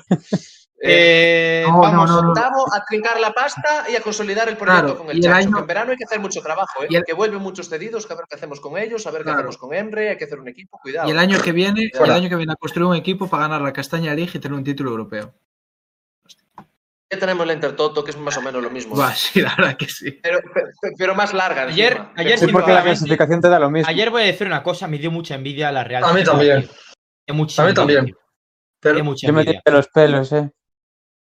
Eh, 0.82 1.61
Eh, 1.61 1.65
No, 1.68 1.80
vamos. 1.80 2.10
no, 2.10 2.15
no, 2.18 2.22
no. 2.22 2.30
octavo 2.30 2.65
a 2.73 2.84
trincar 2.86 3.19
la 3.19 3.32
pasta 3.34 3.86
y 3.90 3.95
a 3.95 4.02
consolidar 4.02 4.49
el 4.49 4.57
proyecto 4.57 4.84
Claro, 4.84 4.98
con 4.99 5.10
el 5.10 5.18
el 5.18 5.23
Chacho. 5.23 5.36
año- 5.48 5.60
en 5.60 5.68
verano 5.68 5.91
hay 5.91 5.98
que 5.98 6.03
hacer 6.03 6.19
mucho 6.19 6.41
trabajo, 6.41 6.84
¿eh? 6.84 6.88
y 6.90 6.95
el- 6.98 7.03
que 7.03 7.14
vuelven 7.14 7.40
muchos 7.41 7.69
cedidos, 7.69 8.06
que 8.06 8.14
a 8.14 8.18
ver 8.18 8.26
qué 8.30 8.36
hacemos 8.36 8.60
con 8.60 8.77
ellos, 8.77 9.07
a 9.07 9.11
ver 9.11 9.22
qué 9.22 9.23
Claro. 9.26 9.40
hacemos 9.40 9.57
con 9.57 9.73
Emre, 9.73 10.10
hay 10.10 10.18
que 10.18 10.26
hacer 10.26 10.40
un 10.40 10.48
equipo, 10.49 10.77
cuidado. 10.82 11.07
Y 11.07 11.11
el 11.11 11.18
año 11.18 11.41
que 11.41 11.53
viene, 11.53 11.84
el 11.86 11.91
Fuera. 11.98 12.15
año 12.15 12.30
que 12.30 12.36
viene 12.36 12.52
a 12.53 12.56
construir 12.57 12.86
un 12.88 12.95
equipo 12.95 13.27
para 13.27 13.44
ganar 13.44 13.61
la 13.61 13.73
Castaña 13.73 14.14
League 14.14 14.32
y 14.34 14.40
tener 14.40 14.56
un 14.56 14.64
título 14.65 14.91
europeo. 14.91 15.34
Ya 17.11 17.19
tenemos 17.19 17.45
la 17.48 17.53
Intertoto, 17.53 18.03
que 18.03 18.11
es 18.11 18.18
más 18.18 18.36
o 18.38 18.41
menos 18.41 18.61
lo 18.61 18.69
mismo. 18.69 18.95
Sí, 19.15 19.41
la 19.41 19.56
verdad 19.56 19.77
que 19.77 19.88
sí. 19.88 20.11
Pero, 20.23 20.40
pero, 20.53 20.68
pero 20.98 21.15
más 21.15 21.34
larga. 21.34 21.64
Ayer- 21.64 21.94
encima. 21.94 22.14
ayer 22.18 22.40
Sí, 22.40 22.48
porque 22.48 22.73
la 22.73 22.84
clasificación 22.84 23.41
te 23.41 23.48
da 23.49 23.60
lo 23.60 23.69
mismo. 23.69 23.88
Ayer 23.90 24.10
voy 24.10 24.23
a 24.23 24.26
decir 24.26 24.45
una 24.48 24.61
cosa, 24.64 24.88
me 24.88 24.98
dio 24.98 25.10
mucha 25.11 25.36
envidia 25.36 25.69
a 25.69 25.72
la 25.72 25.84
Real. 25.84 26.03
A 26.03 26.14
mí 26.14 26.23
también. 26.23 26.57
A 26.57 27.34
mí 27.34 27.40
envidia, 27.40 27.73
también. 27.73 28.15
Dio 28.93 29.03
mucha 29.03 29.27
Yo 29.27 29.33
me 29.33 29.45
tiré 29.45 29.61
los 29.71 29.87
pelos, 29.87 30.31
eh. 30.31 30.49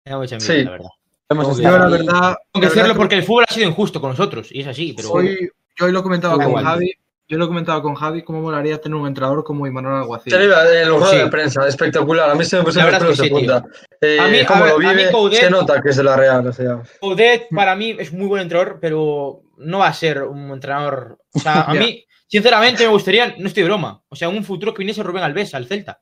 Dio 0.04 0.18
mucha 0.18 0.34
envidia, 0.36 0.54
Sí. 0.56 0.64
la 0.64 0.70
verdad. 0.70 0.88
Hemos 1.28 1.56
Yo, 1.56 1.62
la 1.62 1.70
verdad, 1.88 2.36
Tengo 2.52 2.70
que 2.70 2.94
porque 2.94 3.14
el 3.14 3.22
fútbol 3.22 3.44
ha 3.48 3.52
sido 3.52 3.68
injusto 3.68 4.00
con 4.00 4.10
nosotros, 4.10 4.48
y 4.52 4.60
es 4.60 4.66
así, 4.66 4.92
pero 4.94 5.12
hoy, 5.12 5.48
yo 5.78 5.86
hoy 5.86 5.92
lo 5.92 6.02
comentaba 6.02 6.34
Da 6.36 6.42
con 6.44 6.50
igual. 6.50 6.64
Javi. 6.64 6.92
Yo 7.28 7.38
lo 7.38 7.46
comentaba 7.48 7.80
con 7.80 7.94
Javi 7.94 8.22
cómo 8.22 8.42
molaría 8.42 8.78
tener 8.78 8.96
un 8.96 9.06
entrenador 9.06 9.42
como 9.42 9.66
Imanol 9.66 9.94
Alguacil. 10.02 10.30
Te 10.30 10.44
iba 10.44 10.60
en 10.68 10.82
la 10.82 10.88
rueda 10.98 11.06
Sí. 11.10 11.16
de 11.16 11.26
prensa, 11.28 11.66
espectacular. 11.66 12.28
A 12.28 12.34
mí 12.34 12.44
se 12.44 12.58
me 12.58 12.64
pusieron 12.64 12.90
los 12.92 13.00
pelos 13.00 13.16
de 13.16 13.24
sí, 13.24 13.30
punta. 13.30 13.64
Eh, 14.02 14.18
A 14.20 14.28
mí- 14.28 14.44
como 14.44 14.66
lo 14.66 14.74
a 14.74 14.78
mí 14.78 14.86
vive, 14.86 15.10
Coudet- 15.10 15.40
se 15.40 15.48
nota 15.50 15.80
que 15.80 15.88
es 15.90 15.96
de 15.96 16.02
la 16.04 16.16
Real. 16.16 16.46
O 16.46 16.52
sea. 16.52 16.82
Coudet 17.00 17.46
para 17.50 17.74
mí 17.74 17.96
es 17.98 18.12
muy 18.12 18.26
buen 18.26 18.42
entrenador, 18.42 18.78
pero 18.82 19.40
no 19.56 19.78
va 19.78 19.86
a 19.86 19.94
ser 19.94 20.24
un 20.24 20.50
entrenador. 20.50 21.16
O 21.32 21.38
sea, 21.38 21.62
a 21.62 21.72
mí, 21.96 22.04
sinceramente, 22.26 22.82
me 22.84 22.90
gustaría, 22.92 23.34
no 23.38 23.46
estoy 23.46 23.62
de 23.62 23.68
broma, 23.70 24.02
o 24.10 24.16
sea, 24.16 24.28
un 24.28 24.44
futuro 24.44 24.74
que 24.74 24.80
viniese 24.80 25.02
Rubén 25.02 25.22
Alves 25.22 25.54
al 25.54 25.66
Celta. 25.66 26.00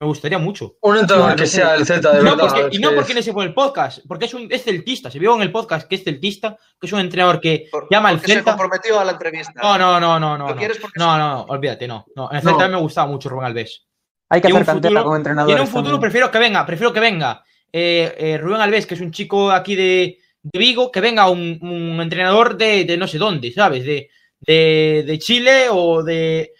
Me 0.00 0.06
gustaría 0.08 0.38
mucho. 0.38 0.76
Un 0.82 0.96
entrenador 0.98 1.30
No, 1.30 1.36
que 1.36 1.42
no 1.42 1.46
sé. 1.46 1.56
sea 1.56 1.74
el 1.76 1.86
Z 1.86 2.00
de 2.12 2.18
No, 2.22 2.36
verdad. 2.36 2.48
porque- 2.50 2.76
y 2.76 2.78
no 2.80 2.90
que- 2.90 2.94
porque 2.96 3.14
no 3.14 3.22
se 3.22 3.32
por 3.32 3.44
el 3.44 3.54
podcast, 3.54 4.00
porque 4.08 4.24
es 4.26 4.34
un 4.34 4.48
es 4.50 4.62
celtista. 4.64 5.10
Se 5.10 5.18
vio 5.18 5.34
en 5.36 5.42
el 5.42 5.52
podcast 5.52 5.88
que 5.88 5.94
es 5.94 6.04
celtista, 6.04 6.56
que 6.80 6.86
es 6.86 6.92
un 6.92 7.00
entrenador 7.00 7.40
que 7.40 7.68
Por- 7.70 7.86
llama 7.90 8.08
al 8.08 8.16
porque 8.16 8.26
se 8.28 8.34
Celta. 8.34 8.50
comprometió 8.52 8.98
a 9.00 9.04
la 9.04 9.12
entrevista. 9.12 9.52
No, 9.62 9.78
no, 9.78 10.00
no, 10.00 10.18
no, 10.18 10.36
no. 10.36 10.48
¿Lo 10.48 10.54
No, 10.54 11.16
no, 11.16 11.18
no, 11.18 11.42
olvídate, 11.44 11.86
no. 11.86 12.04
no. 12.16 12.28
En 12.30 12.38
el 12.38 12.44
No. 12.44 12.50
Celta 12.50 12.64
a 12.64 12.68
mí 12.68 12.74
me 12.74 12.80
gustaba 12.80 13.06
mucho 13.06 13.28
Rubén 13.28 13.46
Alves. 13.46 13.86
Hay 14.28 14.40
que 14.40 14.48
Y 14.48 14.52
hacer 14.52 14.64
futuro- 14.64 15.04
con 15.04 15.14
Y 15.14 15.16
entrenadores. 15.18 15.54
en 15.56 15.60
un 15.62 15.66
futuro 15.68 15.82
también. 15.92 16.00
prefiero 16.00 16.30
que 16.30 16.38
venga, 16.38 16.66
prefiero 16.66 16.92
que 16.92 17.00
venga 17.00 17.44
eh, 17.72 18.14
eh, 18.18 18.38
Rubén 18.38 18.60
Alves, 18.60 18.86
que 18.86 18.94
es 18.94 19.00
un 19.00 19.10
chico 19.12 19.50
aquí 19.50 19.74
de, 19.76 20.18
de 20.42 20.58
Vigo, 20.58 20.90
que 20.92 21.00
venga 21.00 21.28
un, 21.28 21.58
un 21.62 22.00
entrenador 22.00 22.56
de, 22.56 22.84
de 22.84 22.96
no 22.96 23.06
sé 23.08 23.18
dónde, 23.18 23.52
¿sabes? 23.52 23.84
De, 23.84 24.08
de, 24.40 25.04
de 25.06 25.18
Chile 25.18 25.66
o 25.70 26.02
de, 26.02 26.52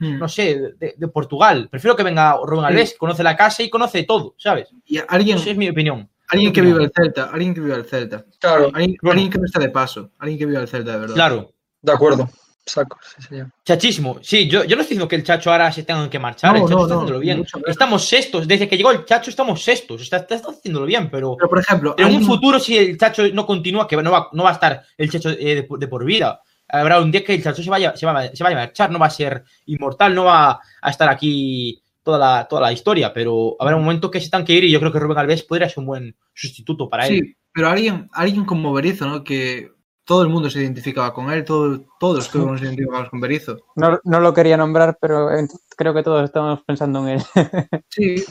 Hmm. 0.00 0.18
no 0.18 0.28
sé, 0.28 0.74
de, 0.78 0.94
de 0.96 1.08
Portugal. 1.08 1.68
Prefiero 1.70 1.96
que 1.96 2.02
venga 2.04 2.36
Rubén 2.44 2.64
Alves, 2.66 2.94
conoce 2.98 3.22
la 3.22 3.36
casa 3.36 3.62
y 3.62 3.70
conoce 3.70 4.04
todo, 4.04 4.34
¿sabes? 4.38 4.68
Y 4.86 4.98
alguien, 5.08 5.38
Esa 5.38 5.50
es 5.50 5.56
mi 5.56 5.68
opinión. 5.68 6.08
alguien 6.28 6.52
que 6.52 6.62
mi 6.62 6.70
opinión. 6.70 6.90
el 6.96 7.04
Celta, 7.04 7.30
alguien 7.32 7.54
que 7.54 7.60
vive 7.60 7.74
el 7.74 7.84
Celta. 7.84 8.24
Claro, 8.38 8.70
Alguien, 8.74 8.96
Bueno. 9.02 9.12
alguien 9.12 9.30
que 9.30 9.38
no 9.38 9.44
esté 9.46 9.58
de 9.60 9.70
paso, 9.70 10.10
alguien 10.18 10.38
que 10.38 10.46
vive 10.46 10.60
el 10.60 10.68
Celta 10.68 10.92
de 10.92 10.98
verdad. 10.98 11.14
Claro. 11.14 11.52
de 11.82 11.92
acuerdo. 11.92 12.28
Saco, 12.64 12.98
sí, 13.16 13.22
señor. 13.26 13.48
Chachismo. 13.64 14.18
Sí, 14.20 14.46
yo, 14.46 14.62
yo 14.64 14.76
no 14.76 14.82
estoy 14.82 14.94
diciendo 14.96 15.08
que 15.08 15.16
el 15.16 15.24
Chacho 15.24 15.50
ahora 15.50 15.72
se 15.72 15.84
tenga 15.84 16.08
que 16.10 16.18
marchar. 16.18 16.52
No, 16.52 16.58
el 16.58 16.62
Chacho 16.64 16.74
no, 16.76 16.82
está 16.82 16.94
no, 16.94 17.00
haciéndolo 17.00 17.18
bien. 17.20 17.46
Estamos 17.66 18.06
sextos. 18.06 18.46
Desde 18.46 18.68
que 18.68 18.76
llegó 18.76 18.90
el 18.90 19.06
Chacho 19.06 19.30
estamos 19.30 19.62
sextos. 19.64 20.02
Está, 20.02 20.18
está, 20.18 20.34
está 20.34 20.50
haciéndolo 20.50 20.84
bien, 20.84 21.08
pero... 21.10 21.34
Pero, 21.36 21.48
por 21.48 21.58
ejemplo, 21.58 21.94
en 21.96 22.14
un 22.14 22.22
futuro, 22.26 22.60
si 22.60 22.76
el 22.76 22.98
Chacho 22.98 23.26
no 23.32 23.46
continúa, 23.46 23.88
que 23.88 23.96
no 23.96 24.10
va, 24.10 24.28
no 24.34 24.42
va 24.44 24.50
a 24.50 24.52
estar 24.52 24.82
el 24.98 25.10
Chacho 25.10 25.30
eh, 25.30 25.66
de 25.66 25.88
por 25.88 26.04
vida. 26.04 26.42
Habrá 26.68 27.00
un 27.00 27.10
día 27.10 27.24
que 27.24 27.34
el 27.34 27.42
Chacho 27.42 27.62
se 27.62 27.70
vaya, 27.70 27.96
se, 27.96 28.04
va, 28.04 28.28
se 28.28 28.44
vaya 28.44 28.56
a 28.56 28.60
marchar, 28.60 28.90
no 28.90 28.98
va 28.98 29.06
a 29.06 29.10
ser 29.10 29.44
inmortal, 29.66 30.14
no 30.14 30.24
va 30.24 30.60
a 30.82 30.90
estar 30.90 31.08
aquí 31.08 31.82
toda 32.02 32.18
la, 32.18 32.48
toda 32.48 32.62
la 32.62 32.72
historia, 32.72 33.12
pero 33.12 33.56
habrá 33.58 33.76
un 33.76 33.82
momento 33.82 34.10
que 34.10 34.20
se 34.20 34.30
tengan 34.30 34.46
que 34.46 34.54
ir 34.54 34.64
y 34.64 34.70
yo 34.70 34.80
creo 34.80 34.92
que 34.92 34.98
Rubén 34.98 35.18
Alves 35.18 35.42
podría 35.42 35.68
ser 35.68 35.80
un 35.80 35.86
buen 35.86 36.16
sustituto 36.34 36.88
para 36.88 37.06
él. 37.06 37.18
Sí, 37.18 37.36
pero 37.52 37.68
alguien, 37.68 38.08
alguien 38.12 38.44
como 38.44 38.72
Berizzo, 38.72 39.06
¿no? 39.06 39.24
Que 39.24 39.70
todo 40.04 40.22
el 40.22 40.30
mundo 40.30 40.48
se 40.48 40.60
identificaba 40.60 41.12
con 41.12 41.30
él, 41.30 41.44
todo, 41.44 41.84
todos 42.00 42.28
creo 42.28 42.46
que 42.46 42.52
nos 42.52 42.62
identificamos 42.62 43.10
con 43.10 43.20
Berizzo. 43.20 43.58
No, 43.76 44.00
no 44.04 44.20
lo 44.20 44.32
quería 44.32 44.56
nombrar, 44.56 44.96
pero 44.98 45.28
creo 45.76 45.92
que 45.92 46.02
todos 46.02 46.24
estamos 46.24 46.62
pensando 46.64 47.06
en 47.06 47.18
él. 47.18 47.22
Sí. 47.88 48.24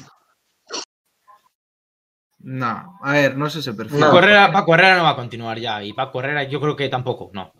No, 2.39 2.97
a 3.01 3.11
ver, 3.11 3.35
no 3.35 3.49
sé 3.49 3.59
ese 3.59 3.73
perfil. 3.73 3.99
No. 3.99 4.07
Paco 4.07 4.73
Herrera 4.73 4.97
no 4.97 5.03
va 5.03 5.09
a 5.09 5.15
continuar 5.15 5.59
ya 5.59 5.83
y 5.83 5.91
Paco 5.93 6.19
Herrera 6.19 6.43
yo 6.43 6.61
creo 6.61 6.75
que 6.75 6.87
tampoco, 6.87 7.29
no. 7.33 7.51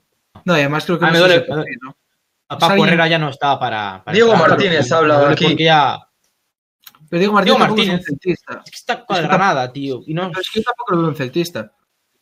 No, 0.48 0.54
además 0.54 0.86
creo 0.86 0.98
que 0.98 1.04
Ah, 1.06 1.08
no 1.10 1.14
me 1.14 1.20
duele- 1.20 1.46
¿no? 1.82 1.98
Alguien- 2.72 2.88
Herrera 2.88 3.08
ya 3.10 3.20
no 3.20 3.30
está 3.30 3.60
para... 3.60 4.02
para 4.06 4.16
Diego 4.16 4.32
estar, 4.34 4.50
Martínez 4.50 4.86
pero- 4.88 4.96
habla 4.96 5.20
pero 5.20 5.32
aquí. 5.32 5.46
Porque 5.46 5.64
ya... 5.66 5.98
Pero 7.10 7.20
Diego 7.20 7.34
Martínez, 7.34 7.58
Diego 7.60 7.76
es 7.76 8.00
un 8.00 8.06
celtista. 8.06 8.62
Es 8.64 8.72
que 8.72 8.76
está 8.78 9.06
con 9.06 9.18
Es 9.18 9.24
que 9.30 9.70
tío. 9.74 10.00
Y 10.08 10.14
no... 10.14 10.30
Pero 10.30 10.40
es 10.40 10.50
que 10.50 10.60
yo 10.62 10.64
tampoco 10.64 10.92
lo 10.94 10.98
veo 11.02 11.10
un 11.10 11.16
celtista. 11.18 11.74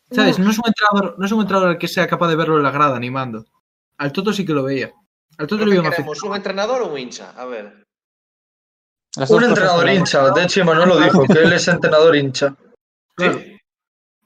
¿Sabes? 0.10 0.40
No 0.40 0.50
es 0.50 0.58
un 0.58 0.64
entrenador, 0.66 1.16
no 1.20 1.26
es 1.28 1.32
un 1.32 1.42
entrenador 1.42 1.70
al 1.70 1.78
que 1.78 1.88
sea 1.88 2.08
capaz 2.08 2.28
de 2.30 2.36
verlo 2.36 2.58
en 2.58 2.64
la 2.64 2.72
grada 2.72 2.96
animando. 2.96 3.46
Al 4.00 4.12
Toto 4.12 4.34
sí 4.34 4.44
que 4.44 4.54
lo 4.54 4.64
veía. 4.64 4.92
Al 5.38 5.46
Toto 5.46 5.58
¿Pero 5.58 5.66
le 5.68 5.76
qué 5.76 5.78
veía 5.82 5.90
un 5.90 5.96
queremos? 5.96 6.24
¿Un 6.24 6.36
entrenador 6.36 6.82
o 6.82 6.88
un 6.88 6.98
hincha? 6.98 7.32
A 7.38 7.46
ver. 7.46 7.86
Las 9.18 9.30
Un 9.30 9.44
entrenador 9.44 9.88
hincha. 9.90 10.32
De 10.32 10.44
hecho, 10.44 10.64
lo 10.64 10.98
dijo, 11.00 11.26
que 11.26 11.40
él 11.44 11.54
es 11.54 11.68
entrenador 11.68 12.16
hincha. 12.16 12.56
Claro. 13.16 13.40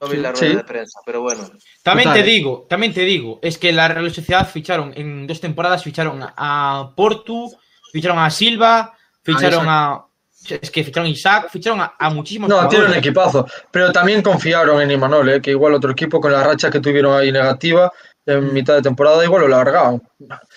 No 0.00 0.08
vi 0.08 0.16
la 0.16 0.34
Sí. 0.34 0.46
rueda 0.46 0.56
de 0.58 0.64
prensa, 0.64 1.00
pero 1.04 1.20
bueno. 1.22 1.42
También 1.82 2.08
Total. 2.08 2.22
te 2.24 2.30
digo, 2.30 2.66
también 2.68 2.94
te 2.94 3.02
digo, 3.02 3.38
es 3.42 3.58
que 3.58 3.72
la 3.72 3.88
Real 3.88 4.10
Sociedad 4.12 4.48
ficharon 4.48 4.92
en 4.96 5.26
dos 5.26 5.40
temporadas, 5.40 5.82
ficharon 5.84 6.20
a 6.22 6.92
Portu, 6.96 7.52
ficharon 7.92 8.18
a 8.18 8.30
Silva, 8.30 8.94
ficharon 9.22 9.66
a. 9.68 10.04
Es 10.48 10.70
que 10.70 10.82
ficharon 10.82 11.06
a 11.06 11.10
Isaac, 11.10 11.48
ficharon 11.50 11.82
a, 11.82 11.94
a 11.98 12.08
muchísimos 12.08 12.48
No, 12.48 12.66
tiene 12.66 12.86
un 12.86 12.94
equipazo. 12.94 13.46
Pero 13.70 13.92
también 13.92 14.22
confiaron 14.22 14.80
en 14.80 14.90
Imanol, 14.90 15.28
¿eh? 15.28 15.40
que 15.42 15.50
igual 15.50 15.74
otro 15.74 15.90
equipo 15.90 16.18
con 16.18 16.32
la 16.32 16.42
racha 16.42 16.70
que 16.70 16.80
tuvieron 16.80 17.14
ahí 17.14 17.30
negativa 17.30 17.92
en 18.26 18.52
mitad 18.52 18.74
de 18.74 18.82
temporada 18.82 19.24
igual 19.24 19.42
lo 19.42 19.48
largaban. 19.48 20.02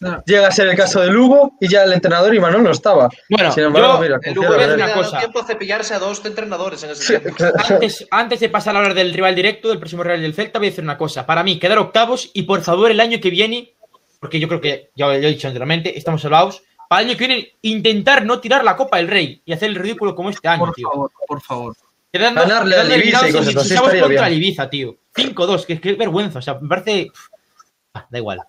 No, 0.02 0.24
Llega 0.26 0.48
a 0.48 0.52
ser 0.52 0.68
el 0.68 0.76
caso 0.78 1.00
de 1.02 1.08
Lugo 1.10 1.54
y 1.60 1.68
ya 1.70 1.84
el 1.84 1.94
entrenador 1.94 2.34
Imanol 2.36 2.64
no 2.64 2.72
estaba. 2.72 3.10
Bueno, 3.30 3.52
Sin 3.52 3.64
embargo, 3.64 3.94
yo 3.96 4.00
mira, 4.02 4.16
El 4.22 4.36
confiaron 4.36 4.44
Lugo 4.44 4.54
voy 4.56 4.60
a 4.60 4.64
en 4.64 4.70
decir 4.78 4.84
él. 4.86 4.92
una 4.94 5.04
cosa. 5.04 5.20
tiempo 5.20 5.40
a 5.40 5.46
cepillarse 5.46 5.94
a 5.94 6.00
dos 6.00 6.26
entrenadores 6.26 6.84
en 6.84 6.90
ese 6.92 7.04
Sí, 7.04 7.20
tiempo. 7.20 7.44
antes, 7.70 8.08
antes 8.12 8.40
de 8.42 8.50
pasar 8.50 8.76
a 8.76 8.80
hablar 8.80 8.94
del 8.94 9.14
rival 9.14 9.34
directo, 9.36 9.70
del 9.70 9.80
próximo 9.80 10.04
rival 10.04 10.22
del 10.22 10.34
Celta, 10.34 10.60
voy 10.60 10.68
a 10.68 10.72
decir 10.72 10.84
una 10.84 10.98
cosa. 10.98 11.26
Para 11.26 11.44
mí, 11.44 11.58
quedar 11.58 11.78
octavos 11.80 12.30
y 12.34 12.44
por 12.44 12.62
favor 12.62 12.92
el 12.92 13.00
año 13.00 13.20
que 13.22 13.30
viene, 13.30 13.74
porque 14.20 14.40
yo 14.40 14.48
creo 14.48 14.62
que 14.62 14.90
ya 14.96 15.08
lo 15.08 15.14
he 15.14 15.20
dicho 15.20 15.48
anteriormente, 15.48 15.98
estamos 15.98 16.22
salvados. 16.22 16.62
Para 16.90 17.02
el 17.02 17.10
año 17.10 17.18
que 17.18 17.28
viene, 17.28 17.52
intentar 17.62 18.26
no 18.26 18.40
tirar 18.40 18.64
la 18.64 18.76
Copa 18.76 18.98
del 18.98 19.08
Rey 19.08 19.42
y 19.46 19.54
hacer 19.54 19.70
el 19.70 19.76
ridículo 19.76 20.14
como 20.14 20.30
este 20.30 20.48
año, 20.48 20.60
por 20.66 20.74
tío. 20.76 20.90
favor, 20.92 21.12
por 21.28 21.42
favor. 21.42 21.76
Quedando, 22.12 22.42
Ganarle 22.42 22.76
quedando 22.76 22.96
Ibiza 22.96 23.30
y 23.30 23.32
cosas 23.32 23.56
así 23.56 23.76
contra 23.76 24.08
bien. 24.28 24.34
Ibiza, 24.34 24.70
tío. 24.70 24.96
5-2, 25.16 25.66
que, 25.66 25.82
que 25.82 25.94
vergüenza. 25.94 26.38
O 26.40 26.42
sea, 26.44 26.60
me 26.62 26.68
parece. 26.70 27.10
Ah, 27.94 28.08
da 28.10 28.18
igual. 28.18 28.40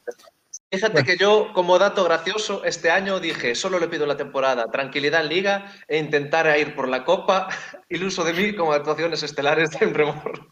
Fíjate 0.70 1.04
que 1.04 1.16
yo, 1.16 1.52
como 1.52 1.78
dato 1.78 2.02
gracioso, 2.02 2.64
este 2.64 2.90
año 2.90 3.20
dije, 3.20 3.54
solo 3.54 3.78
le 3.78 3.86
pido 3.86 4.06
la 4.06 4.16
temporada, 4.16 4.70
tranquilidad 4.72 5.22
en 5.22 5.28
liga 5.28 5.72
e 5.86 5.98
intentar 5.98 6.58
ir 6.58 6.74
por 6.74 6.88
la 6.88 7.04
copa, 7.04 7.48
iluso 7.88 8.24
de 8.24 8.32
mí 8.32 8.54
como 8.54 8.72
actuaciones 8.72 9.22
estelares 9.22 9.70
de 9.70 9.86
un 9.86 9.94
remor. 9.94 10.48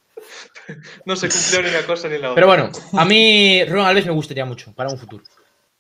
No 1.05 1.17
se 1.17 1.29
cumplió 1.29 1.63
ni 1.63 1.77
una 1.77 1.85
cosa 1.87 2.09
ni 2.09 2.19
la 2.19 2.31
otra. 2.31 2.35
Pero 2.37 2.47
bueno, 2.47 2.71
a 2.97 3.05
mí 3.05 3.65
Rubén 3.65 3.87
Alves 3.87 4.07
me 4.07 4.13
gustaría 4.13 4.45
mucho 4.45 4.73
para 4.75 4.91
un 4.91 4.99
futuro. 4.99 5.25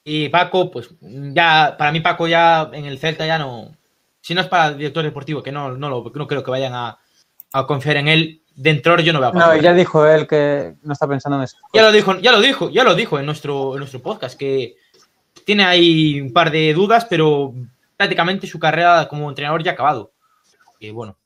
Y 0.02 0.28
Paco, 0.30 0.70
pues 0.70 0.90
ya, 1.01 1.76
para 1.78 1.93
mí 1.93 2.01
Paco 2.01 2.26
ya 2.26 2.68
en 2.72 2.86
el 2.86 2.98
Celta 2.98 3.24
ya 3.24 3.39
no. 3.39 3.76
Si 4.20 4.34
no 4.34 4.40
es 4.40 4.48
para 4.48 4.68
el 4.68 4.78
director 4.78 5.05
deportivo, 5.05 5.43
que 5.43 5.52
no, 5.52 5.76
no, 5.76 5.89
lo, 5.89 6.12
no 6.14 6.26
creo 6.26 6.43
que 6.43 6.51
vayan 6.51 6.74
a, 6.74 6.98
a 7.52 7.66
confiar 7.66 7.98
en 7.98 8.09
él, 8.09 8.41
de 8.55 8.70
entrenador 8.70 9.05
yo 9.05 9.12
no 9.12 9.20
veo 9.20 9.29
a 9.31 9.33
Paco. 9.33 9.55
No, 9.55 9.61
ya 9.61 9.73
dijo 9.74 10.07
él 10.07 10.27
que 10.27 10.74
no 10.83 10.93
está 10.93 11.07
pensando 11.09 11.39
en 11.39 11.45
eso. 11.45 11.57
Ya 11.73 11.83
lo 11.83 11.93
dijo, 11.93 12.19
ya 12.19 12.33
lo 12.33 12.41
dijo, 12.41 12.70
ya 12.70 12.85
lo 12.85 12.95
dijo 12.95 13.19
en 13.19 13.27
nuestro, 13.27 13.73
en 13.74 13.79
nuestro 13.79 14.01
podcast, 14.01 14.39
que 14.39 14.77
tiene 15.45 15.65
ahí 15.65 16.20
un 16.20 16.33
par 16.33 16.51
de 16.51 16.73
dudas, 16.74 17.07
pero 17.09 17.53
prácticamente 17.97 18.47
su 18.47 18.59
carrera 18.59 19.09
como 19.09 19.29
entrenador 19.29 19.62
ya 19.62 19.73
ha 19.73 19.74
acabado. 19.74 20.12
Y 20.79 20.91
bueno. 20.91 21.16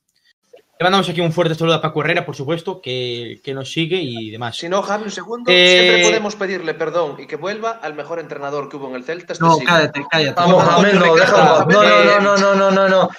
Le 0.79 0.83
mandamos 0.83 1.09
aquí 1.09 1.21
un 1.21 1.33
fuerte 1.33 1.55
saludo 1.55 1.73
a 1.73 1.81
Paco 1.81 2.01
Herrera, 2.01 2.23
por 2.23 2.35
supuesto, 2.35 2.79
que, 2.79 3.41
que 3.43 3.51
nos 3.55 3.71
sigue 3.71 3.97
y 3.99 4.29
demás. 4.29 4.55
Si 4.57 4.69
no, 4.69 4.83
Javi, 4.83 5.05
un 5.05 5.09
segundo, 5.11 5.51
Eh, 5.51 5.79
siempre 5.79 6.03
podemos 6.03 6.35
pedirle 6.35 6.75
perdón 6.75 7.15
y 7.17 7.25
que 7.25 7.35
vuelva 7.35 7.71
al 7.81 7.95
mejor 7.95 8.19
entrenador 8.19 8.69
que 8.69 8.77
hubo 8.77 8.87
en 8.89 8.93
el 8.97 9.03
Celta 9.03 9.33
este 9.33 9.43
No, 9.43 9.55
siglo. 9.55 9.73
cállate, 9.73 10.05
cállate. 10.07 10.39
Vamos, 10.39 10.63
Mohamed, 10.63 10.93
no, 10.93 11.15
déjalo. 11.15 11.65
No, 11.65 11.81
no, 11.81 12.19
no, 12.19 12.37
no, 12.37 12.55
no, 12.55 12.71
no, 12.71 12.89
no. 12.89 13.09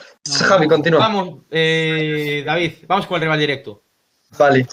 Javi, 0.47 0.69
continúa. 0.69 1.01
Vamos, 1.01 1.41
eh, 1.51 2.45
David, 2.47 2.75
vamos 2.87 3.09
con 3.09 3.17
el 3.17 3.23
rival 3.23 3.41
directo. 3.41 3.83
Vale, 4.37 4.67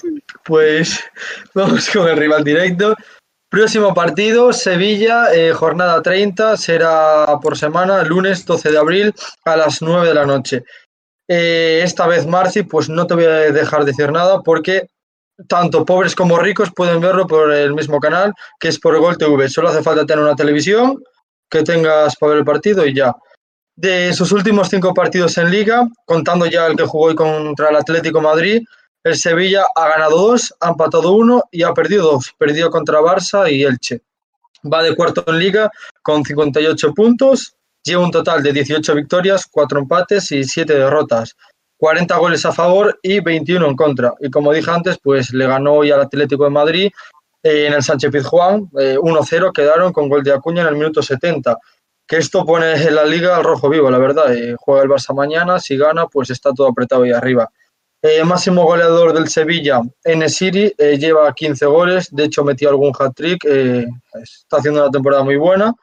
pues 0.44 1.00
vamos 1.54 1.90
con 1.90 2.08
el 2.08 2.18
rival 2.18 2.44
directo. 2.44 2.96
Próximo 3.50 3.94
partido, 3.94 4.52
Sevilla, 4.52 5.34
eh, 5.34 5.54
jornada 5.54 6.02
30, 6.02 6.58
será 6.58 7.40
por 7.42 7.58
semana, 7.58 8.04
lunes 8.04 8.46
12 8.46 8.72
de 8.72 8.78
abril 8.78 9.14
a 9.46 9.56
las 9.56 9.82
9 9.82 10.08
de 10.08 10.14
la 10.14 10.26
noche. 10.26 10.64
Eh, 11.28 11.82
esta 11.84 12.08
vez, 12.08 12.28
Marci, 12.28 12.64
pues 12.64 12.90
no 12.90 13.08
te 13.08 13.14
voy 13.14 13.26
a 13.26 13.52
dejar 13.52 13.86
decir 13.86 14.12
nada 14.12 14.42
porque 14.42 14.88
tanto 15.48 15.86
pobres 15.86 16.16
como 16.16 16.38
ricos 16.38 16.72
pueden 16.76 17.02
verlo 17.02 17.28
por 17.28 17.52
el 17.54 17.74
mismo 17.74 18.00
canal, 18.00 18.34
que 18.60 18.70
es 18.70 18.80
por 18.80 18.98
Gol 19.00 19.18
TV. 19.18 19.48
Solo 19.50 19.70
hace 19.70 19.84
falta 19.84 20.06
tener 20.06 20.24
una 20.24 20.36
televisión, 20.36 21.02
que 21.50 21.64
tengas 21.64 22.16
para 22.16 22.32
ver 22.32 22.40
el 22.40 22.46
partido 22.46 22.86
y 22.86 22.94
ya. 22.94 23.14
De 23.76 24.14
sus 24.14 24.32
últimos 24.32 24.70
cinco 24.70 24.94
partidos 24.94 25.38
en 25.38 25.52
Liga, 25.52 25.88
contando 26.06 26.46
ya 26.46 26.68
el 26.68 26.76
que 26.76 26.86
jugó 26.86 27.06
hoy 27.06 27.16
contra 27.16 27.70
el 27.70 27.76
Atlético 27.76 28.22
Madrid, 28.22 28.62
el 29.06 29.16
Sevilla 29.16 29.64
ha 29.76 29.88
ganado 29.88 30.18
dos, 30.18 30.52
ha 30.60 30.70
empatado 30.70 31.12
uno 31.12 31.44
y 31.52 31.62
ha 31.62 31.72
perdido 31.74 32.12
dos. 32.14 32.34
Perdió 32.40 32.72
contra 32.72 33.00
Barça 33.02 33.52
y 33.52 33.64
Elche. 33.64 34.02
Va 34.64 34.82
de 34.82 34.96
cuarto 34.96 35.24
en 35.28 35.38
Liga 35.38 35.70
con 36.02 36.26
58 36.26 36.92
puntos, 36.96 37.56
lleva 37.84 38.04
un 38.04 38.10
total 38.10 38.42
de 38.42 38.52
18 38.52 38.96
victorias, 38.96 39.46
4 39.52 39.78
empates 39.78 40.32
y 40.32 40.44
7 40.44 40.74
derrotas. 40.74 41.36
40 41.78 42.18
goles 42.18 42.46
a 42.48 42.52
favor 42.52 42.98
y 43.04 43.20
21 43.20 43.68
en 43.68 43.76
contra. 43.76 44.12
Y 44.22 44.32
como 44.32 44.52
dije 44.52 44.72
antes, 44.72 44.98
pues 45.04 45.32
le 45.32 45.46
ganó 45.46 45.74
hoy 45.74 45.92
al 45.92 46.02
Atlético 46.02 46.46
de 46.46 46.50
Madrid 46.50 46.92
eh, 47.44 47.68
en 47.68 47.74
el 47.74 47.84
Sánchez 47.84 48.10
Pizjuán. 48.12 48.68
eh, 48.80 48.98
1-0 49.00 49.52
quedaron 49.54 49.94
con 49.94 50.10
gol 50.10 50.24
de 50.24 50.34
Acuña 50.34 50.64
en 50.64 50.70
el 50.70 50.76
minuto 50.78 51.04
70. 51.04 51.60
Que 52.08 52.18
esto 52.18 52.44
pone 52.44 52.74
en 52.74 52.96
la 52.96 53.06
liga 53.06 53.38
al 53.38 53.44
rojo 53.44 53.70
vivo, 53.70 53.92
la 53.92 54.00
verdad. 54.00 54.34
eh, 54.34 54.56
juega 54.58 54.82
el 54.82 54.90
Barça 54.90 55.14
mañana, 55.14 55.60
si 55.60 55.78
gana, 55.78 56.08
pues 56.08 56.32
está 56.32 56.52
todo 56.54 56.68
apretado 56.70 57.04
ahí 57.04 57.12
arriba. 57.12 57.52
Eh, 58.08 58.24
máximo 58.24 58.64
goleador 58.66 59.14
del 59.14 59.28
Sevilla, 59.30 59.82
Enesiri, 60.04 60.72
eh, 60.78 60.96
lleva 60.96 61.34
15 61.34 61.66
goles, 61.66 62.10
de 62.12 62.26
hecho 62.26 62.44
metió 62.44 62.70
algún 62.70 62.94
hat-trick, 62.94 63.44
eh, 63.46 63.88
está 64.22 64.58
haciendo 64.58 64.84
una 64.84 64.92
temporada 64.92 65.24
muy 65.24 65.38
buena. 65.38 65.74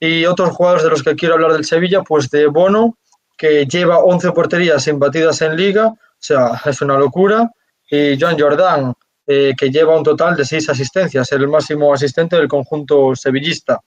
Y 0.00 0.26
otros 0.26 0.50
jugadores 0.50 0.82
de 0.82 0.90
los 0.90 1.04
que 1.04 1.14
quiero 1.14 1.34
hablar 1.34 1.52
del 1.52 1.64
Sevilla, 1.64 2.02
pues 2.02 2.28
de 2.28 2.48
Bono, 2.48 2.98
que 3.38 3.66
lleva 3.66 4.00
11 4.00 4.32
porterías 4.32 4.84
imbatidas 4.88 5.42
en 5.42 5.54
liga, 5.56 5.86
o 5.86 5.96
sea, 6.18 6.60
es 6.64 6.82
una 6.82 6.98
locura. 6.98 7.48
Y 7.88 8.18
Joan 8.18 8.36
Jordan, 8.36 8.92
eh, 9.24 9.54
que 9.56 9.70
lleva 9.70 9.96
un 9.96 10.02
total 10.02 10.34
de 10.36 10.44
6 10.44 10.70
asistencias, 10.70 11.30
el 11.30 11.46
máximo 11.46 11.94
asistente 11.94 12.34
del 12.34 12.48
conjunto 12.48 13.14
sevillista. 13.14 13.78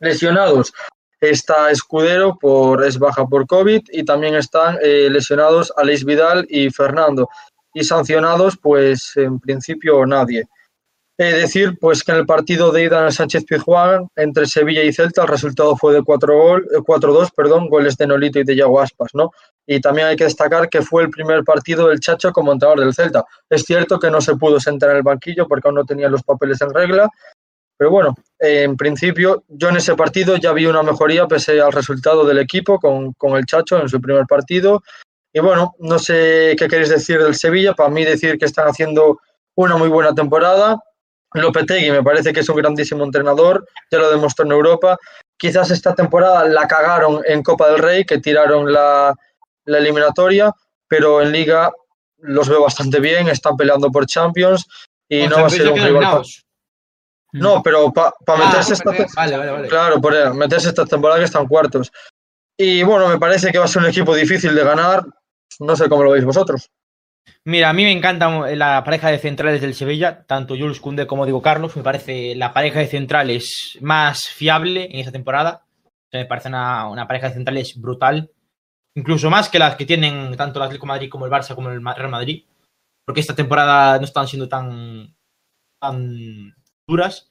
Lesionados, 0.00 0.72
está 1.30 1.70
Escudero, 1.70 2.36
por, 2.38 2.84
es 2.84 2.98
baja 2.98 3.26
por 3.26 3.46
COVID, 3.46 3.82
y 3.92 4.04
también 4.04 4.34
están 4.34 4.78
eh, 4.82 5.08
lesionados 5.10 5.72
Aleix 5.76 6.04
Vidal 6.04 6.46
y 6.48 6.70
Fernando. 6.70 7.28
Y 7.72 7.84
sancionados, 7.84 8.56
pues 8.56 9.12
en 9.16 9.40
principio 9.40 10.06
nadie. 10.06 10.46
Eh, 11.16 11.32
decir 11.32 11.78
pues 11.80 12.02
que 12.02 12.10
en 12.10 12.18
el 12.18 12.26
partido 12.26 12.72
de 12.72 12.82
ida 12.82 13.04
en 13.04 13.12
Sánchez 13.12 13.44
Pizjuán 13.44 14.08
entre 14.16 14.46
Sevilla 14.46 14.82
y 14.82 14.92
Celta 14.92 15.22
el 15.22 15.28
resultado 15.28 15.76
fue 15.76 15.94
de 15.94 16.02
4 16.02 16.36
gol, 16.36 16.68
eh, 16.72 16.78
4-2, 16.78 17.30
perdón, 17.36 17.68
goles 17.68 17.96
de 17.96 18.08
Nolito 18.08 18.40
y 18.40 18.44
de 18.44 18.56
Yago 18.56 18.80
Aspas, 18.80 19.10
¿no? 19.14 19.30
Y 19.64 19.80
también 19.80 20.08
hay 20.08 20.16
que 20.16 20.24
destacar 20.24 20.68
que 20.68 20.82
fue 20.82 21.04
el 21.04 21.10
primer 21.10 21.44
partido 21.44 21.86
del 21.86 22.00
Chacho 22.00 22.32
como 22.32 22.50
entrenador 22.50 22.80
del 22.80 22.94
Celta. 22.94 23.24
Es 23.48 23.62
cierto 23.62 24.00
que 24.00 24.10
no 24.10 24.20
se 24.20 24.34
pudo 24.34 24.58
sentar 24.58 24.90
en 24.90 24.96
el 24.96 25.02
banquillo 25.04 25.46
porque 25.46 25.68
aún 25.68 25.76
no 25.76 25.84
tenía 25.84 26.08
los 26.08 26.24
papeles 26.24 26.60
en 26.62 26.74
regla, 26.74 27.08
pero 27.76 27.90
bueno, 27.90 28.14
en 28.38 28.76
principio 28.76 29.44
yo 29.48 29.68
en 29.68 29.76
ese 29.76 29.94
partido 29.94 30.36
ya 30.36 30.52
vi 30.52 30.66
una 30.66 30.82
mejoría 30.82 31.26
pese 31.26 31.60
al 31.60 31.72
resultado 31.72 32.24
del 32.24 32.38
equipo 32.38 32.78
con, 32.78 33.12
con 33.14 33.36
el 33.36 33.46
Chacho 33.46 33.80
en 33.80 33.88
su 33.88 34.00
primer 34.00 34.26
partido. 34.26 34.82
Y 35.32 35.40
bueno, 35.40 35.74
no 35.80 35.98
sé 35.98 36.54
qué 36.56 36.68
queréis 36.68 36.90
decir 36.90 37.22
del 37.22 37.34
Sevilla, 37.34 37.74
para 37.74 37.88
mí 37.88 38.04
decir 38.04 38.38
que 38.38 38.44
están 38.44 38.68
haciendo 38.68 39.18
una 39.56 39.76
muy 39.76 39.88
buena 39.88 40.14
temporada, 40.14 40.78
Lopetegui 41.34 41.90
me 41.90 42.02
parece 42.02 42.32
que 42.32 42.40
es 42.40 42.48
un 42.48 42.56
grandísimo 42.56 43.04
entrenador, 43.04 43.66
ya 43.90 43.98
lo 43.98 44.10
demostró 44.10 44.44
en 44.44 44.52
Europa. 44.52 44.96
Quizás 45.36 45.70
esta 45.72 45.94
temporada 45.94 46.44
la 46.44 46.68
cagaron 46.68 47.22
en 47.26 47.42
Copa 47.42 47.68
del 47.70 47.78
Rey, 47.78 48.04
que 48.04 48.18
tiraron 48.18 48.72
la, 48.72 49.14
la 49.64 49.78
eliminatoria, 49.78 50.52
pero 50.86 51.20
en 51.20 51.32
Liga 51.32 51.72
los 52.18 52.48
veo 52.48 52.62
bastante 52.62 53.00
bien, 53.00 53.28
están 53.28 53.56
peleando 53.56 53.90
por 53.90 54.06
Champions 54.06 54.66
y 55.08 55.22
Con 55.22 55.30
no 55.30 55.36
va 55.40 55.46
a 55.46 55.50
ser 55.50 55.68
un 55.68 55.82
rival. 55.82 56.22
No, 57.40 57.62
pero 57.62 57.92
para 57.92 58.12
Ah, 58.26 58.36
meterse 58.46 58.74
esta 58.74 58.92
te- 58.92 59.06
Vale, 59.16 59.36
vale, 59.36 59.50
vale. 59.50 59.68
Claro, 59.68 60.00
por 60.00 60.14
ahí, 60.14 60.32
meterse 60.34 60.68
esta 60.68 60.84
temporada 60.84 61.18
que 61.18 61.24
están 61.26 61.46
cuartos. 61.48 61.90
Y 62.56 62.82
bueno, 62.84 63.08
me 63.08 63.18
parece 63.18 63.50
que 63.50 63.58
va 63.58 63.64
a 63.64 63.68
ser 63.68 63.82
un 63.82 63.88
equipo 63.88 64.14
difícil 64.14 64.54
de 64.54 64.62
ganar. 64.64 65.04
No 65.60 65.74
sé 65.76 65.88
cómo 65.88 66.04
lo 66.04 66.12
veis 66.12 66.24
vosotros. 66.24 66.68
Mira, 67.44 67.70
a 67.70 67.72
mí 67.72 67.84
me 67.84 67.92
encanta 67.92 68.28
la 68.54 68.84
pareja 68.84 69.08
de 69.10 69.18
centrales 69.18 69.60
del 69.60 69.74
Sevilla, 69.74 70.24
tanto 70.26 70.54
Jules 70.56 70.80
Koundé 70.80 71.06
como 71.06 71.24
Diego 71.26 71.42
Carlos. 71.42 71.76
Me 71.76 71.82
parece 71.82 72.34
la 72.36 72.52
pareja 72.52 72.78
de 72.78 72.86
centrales 72.86 73.78
más 73.80 74.28
fiable 74.28 74.84
en 74.90 75.00
esta 75.00 75.12
temporada. 75.12 75.64
Me 76.12 76.26
parece 76.26 76.48
una, 76.48 76.88
una 76.88 77.06
pareja 77.08 77.28
de 77.28 77.34
centrales 77.34 77.74
brutal. 77.80 78.30
Incluso 78.96 79.28
más 79.30 79.48
que 79.48 79.58
las 79.58 79.74
que 79.74 79.86
tienen 79.86 80.36
tanto 80.36 80.58
el 80.60 80.64
Atlético 80.66 80.86
de 80.86 80.92
Madrid 80.92 81.10
como 81.10 81.26
el 81.26 81.32
Barça 81.32 81.54
como 81.56 81.70
el 81.70 81.84
Real 81.84 82.08
Madrid. 82.10 82.44
Porque 83.04 83.20
esta 83.20 83.34
temporada 83.34 83.98
no 83.98 84.04
están 84.04 84.28
siendo 84.28 84.48
tan, 84.48 85.14
tan 85.80 86.54
duras. 86.86 87.28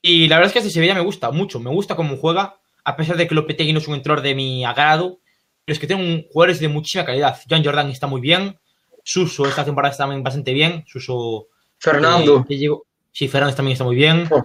Y 0.00 0.28
la 0.28 0.36
verdad 0.36 0.48
es 0.48 0.52
que 0.52 0.58
este 0.60 0.70
Sevilla 0.70 0.94
me 0.94 1.00
gusta 1.00 1.30
mucho. 1.30 1.60
Me 1.60 1.70
gusta 1.70 1.96
cómo 1.96 2.16
juega. 2.16 2.56
A 2.84 2.96
pesar 2.96 3.16
de 3.16 3.28
que 3.28 3.34
Lopetegui 3.34 3.72
no 3.72 3.78
es 3.78 3.88
un 3.88 3.94
entrenador 3.94 4.24
de 4.24 4.34
mi 4.34 4.64
agrado. 4.64 5.20
Pero 5.64 5.74
es 5.74 5.78
que 5.78 5.86
tienen 5.86 6.26
jugadores 6.32 6.58
de 6.60 6.68
muchísima 6.68 7.04
calidad. 7.04 7.38
John 7.48 7.64
Jordan 7.64 7.88
está 7.90 8.06
muy 8.06 8.20
bien. 8.20 8.58
Suso 9.04 9.46
esta 9.46 9.64
temporada 9.64 9.92
está 9.92 10.04
también 10.04 10.22
bastante 10.22 10.52
bien. 10.52 10.84
Suso. 10.86 11.48
Fernando. 11.78 12.40
eh, 12.40 12.44
que 12.48 12.58
llegó- 12.58 12.86
Sí, 13.14 13.28
Fernández 13.28 13.56
también 13.56 13.72
está 13.74 13.84
muy 13.84 13.94
bien. 13.96 14.26
Oh. 14.30 14.42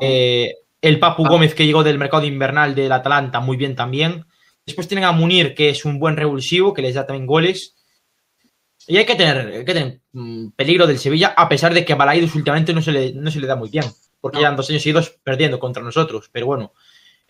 Eh, 0.00 0.54
el 0.82 0.98
Papu 0.98 1.24
Gómez, 1.26 1.54
que 1.54 1.64
llegó 1.64 1.82
del 1.82 1.98
mercado 1.98 2.24
invernal 2.26 2.74
del 2.74 2.92
Atalanta, 2.92 3.40
muy 3.40 3.56
bien 3.56 3.74
también. 3.74 4.26
Después 4.66 4.86
tienen 4.86 5.04
a 5.04 5.12
Munir, 5.12 5.54
que 5.54 5.70
es 5.70 5.84
un 5.86 5.98
buen 5.98 6.16
revulsivo, 6.16 6.74
que 6.74 6.82
les 6.82 6.94
da 6.94 7.06
también 7.06 7.26
goles. 7.26 7.74
Y 8.88 8.96
hay 8.96 9.04
que 9.06 9.14
tener, 9.14 9.38
hay 9.48 9.64
que 9.64 9.74
tener 9.74 10.00
mm, 10.12 10.48
peligro 10.56 10.86
del 10.86 10.98
Sevilla, 10.98 11.34
a 11.36 11.48
pesar 11.48 11.72
de 11.74 11.84
que 11.84 11.92
a 11.92 11.96
Balaidos 11.96 12.34
últimamente 12.34 12.72
no 12.74 12.82
se 12.82 12.92
le, 12.92 13.12
no 13.12 13.30
se 13.30 13.40
le 13.40 13.46
da 13.46 13.56
muy 13.56 13.68
bien. 13.70 13.84
Porque 14.20 14.38
llevan 14.38 14.56
dos 14.56 14.68
años 14.70 14.82
seguidos 14.82 15.10
perdiendo 15.22 15.58
contra 15.58 15.82
nosotros. 15.82 16.28
Pero 16.32 16.46
bueno, 16.46 16.72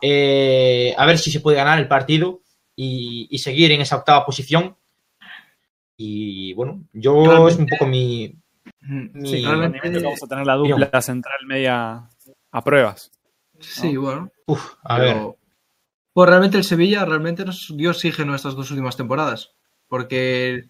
eh, 0.00 0.94
a 0.96 1.06
ver 1.06 1.18
si 1.18 1.30
se 1.30 1.40
puede 1.40 1.56
ganar 1.56 1.78
el 1.78 1.88
partido 1.88 2.40
y, 2.76 3.28
y 3.30 3.38
seguir 3.38 3.72
en 3.72 3.80
esa 3.80 3.96
octava 3.96 4.24
posición. 4.26 4.76
Y 5.96 6.52
bueno, 6.54 6.84
yo 6.92 7.48
es 7.48 7.56
un 7.56 7.66
poco 7.66 7.86
mi. 7.86 8.34
mi- 8.80 9.28
Sí, 9.30 9.44
realmente- 9.44 10.00
vamos 10.02 10.22
a 10.22 10.26
tener 10.26 10.46
la 10.46 10.54
dupla 10.54 11.02
central 11.02 11.38
media 11.46 12.08
a 12.50 12.64
pruebas. 12.64 13.10
Sí, 13.60 13.96
bueno. 13.96 14.30
Uf, 14.46 14.74
a 14.82 14.96
Pero- 14.96 15.26
ver. 15.28 15.36
Pues 16.14 16.28
realmente 16.28 16.58
el 16.58 16.64
Sevilla 16.64 17.06
realmente 17.06 17.42
nos 17.44 17.72
dio 17.74 17.88
oxígeno 17.90 18.34
estas 18.34 18.54
dos 18.54 18.70
últimas 18.70 18.96
temporadas. 18.98 19.52
Porque 19.88 20.68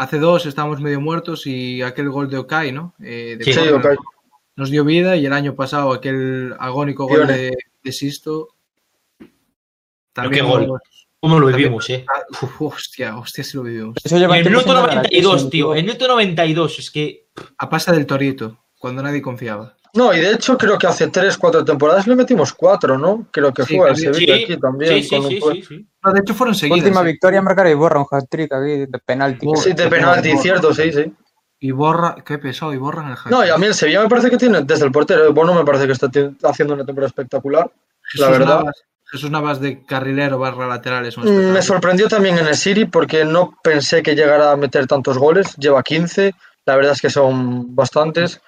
hace 0.00 0.18
dos 0.18 0.46
estábamos 0.46 0.80
medio 0.80 0.98
muertos 0.98 1.46
y 1.46 1.82
aquel 1.82 2.08
gol 2.08 2.30
de 2.30 2.38
Okai, 2.38 2.72
¿no? 2.72 2.94
Eh, 3.00 3.36
de 3.38 3.44
Sí. 3.44 3.52
Sí, 3.52 3.58
córner, 3.68 3.98
ok. 3.98 4.04
Nos 4.56 4.70
dio 4.70 4.82
vida 4.84 5.14
y 5.16 5.26
el 5.26 5.32
año 5.34 5.54
pasado 5.54 5.92
aquel 5.92 6.54
agónico 6.58 7.06
gol 7.06 7.26
de, 7.26 7.56
de 7.82 7.92
Sisto. 7.92 8.48
qué 10.30 10.40
gol. 10.40 10.80
¿Cómo 11.20 11.38
lo 11.38 11.48
vivimos, 11.48 11.90
eh? 11.90 12.06
Uf, 12.42 12.62
hostia, 12.62 13.18
hostia, 13.18 13.44
si 13.44 13.58
lo 13.58 13.62
vivimos. 13.62 13.96
Eso 14.02 14.16
lleva 14.16 14.38
En 14.38 14.46
el 14.46 14.50
minuto 14.50 14.68
sin 14.68 14.74
ganar, 14.74 14.96
92, 14.96 15.42
sí, 15.42 15.50
tío. 15.50 15.72
En 15.72 15.80
el 15.80 15.84
minuto 15.84 16.08
92, 16.08 16.78
es 16.78 16.90
que. 16.90 17.26
A 17.58 17.68
pasa 17.68 17.92
del 17.92 18.06
Torito, 18.06 18.64
cuando 18.78 19.02
nadie 19.02 19.20
confiaba. 19.20 19.76
No, 19.94 20.14
y 20.14 20.20
de 20.20 20.32
hecho 20.32 20.56
creo 20.56 20.78
que 20.78 20.86
hace 20.86 21.08
3, 21.08 21.36
4 21.36 21.64
temporadas 21.64 22.06
le 22.06 22.14
metimos 22.16 22.52
4, 22.52 22.96
¿no? 22.98 23.26
Creo 23.30 23.52
que 23.52 23.64
Sí, 23.64 23.76
fue 23.76 23.88
al 23.88 23.94
también. 23.94 24.14
Sevilla 24.14 24.36
Sí, 24.36 24.42
aquí 24.44 24.56
también. 24.60 25.02
sí, 25.02 25.16
un 25.16 25.28
sí, 25.28 25.40
jue- 25.40 25.52
sí, 25.54 25.62
sí. 25.62 25.86
No, 26.04 26.12
de 26.12 26.20
hecho 26.20 26.34
fueron 26.34 26.54
seguidas. 26.54 26.84
Última 26.84 27.00
¿eh? 27.02 27.04
victoria 27.04 27.42
marcar 27.42 27.66
y 27.68 27.74
borra 27.74 28.00
un 28.00 28.06
hat-trick 28.10 28.52
aquí 28.52 28.86
de 28.86 28.98
penalti. 29.04 29.46
Borra. 29.46 29.62
Sí, 29.62 29.72
de 29.72 29.88
penalti, 29.88 30.36
cierto, 30.38 30.72
sí, 30.72 30.92
sí. 30.92 31.12
Y 31.62 31.72
borra, 31.72 32.16
qué 32.24 32.38
pesado, 32.38 32.72
y 32.72 32.78
borran 32.78 33.10
el 33.10 33.16
hack. 33.16 33.30
No, 33.32 33.44
y 33.44 33.50
a 33.50 33.58
mí 33.58 33.66
el 33.66 33.74
Sevilla 33.74 34.02
me 34.02 34.08
parece 34.08 34.30
que 34.30 34.38
tiene, 34.38 34.62
desde 34.62 34.86
el 34.86 34.92
portero, 34.92 35.30
Bono 35.34 35.52
me 35.54 35.64
parece 35.64 35.86
que 35.86 35.92
está 35.92 36.08
haciendo 36.44 36.72
una 36.74 36.86
temporada 36.86 37.08
espectacular. 37.08 37.70
Jesús 38.02 38.26
la 38.26 38.32
verdad. 38.32 38.58
Navas, 38.60 38.82
Jesús 39.10 39.30
Navas 39.30 39.60
de 39.60 39.84
carrilero 39.84 40.38
barra 40.38 40.66
lateral 40.68 41.04
es 41.04 41.18
un 41.18 41.24
Mm, 41.24 41.52
Me 41.52 41.60
sorprendió 41.62 42.08
también 42.08 42.38
en 42.38 42.46
el 42.46 42.54
City 42.54 42.84
porque 42.86 43.24
no 43.24 43.58
pensé 43.62 44.02
que 44.02 44.14
llegara 44.14 44.52
a 44.52 44.56
meter 44.56 44.86
tantos 44.86 45.18
goles. 45.18 45.54
Lleva 45.56 45.82
15, 45.82 46.32
la 46.64 46.76
verdad 46.76 46.92
es 46.92 47.00
que 47.02 47.10
son 47.10 47.74
bastantes. 47.74 48.40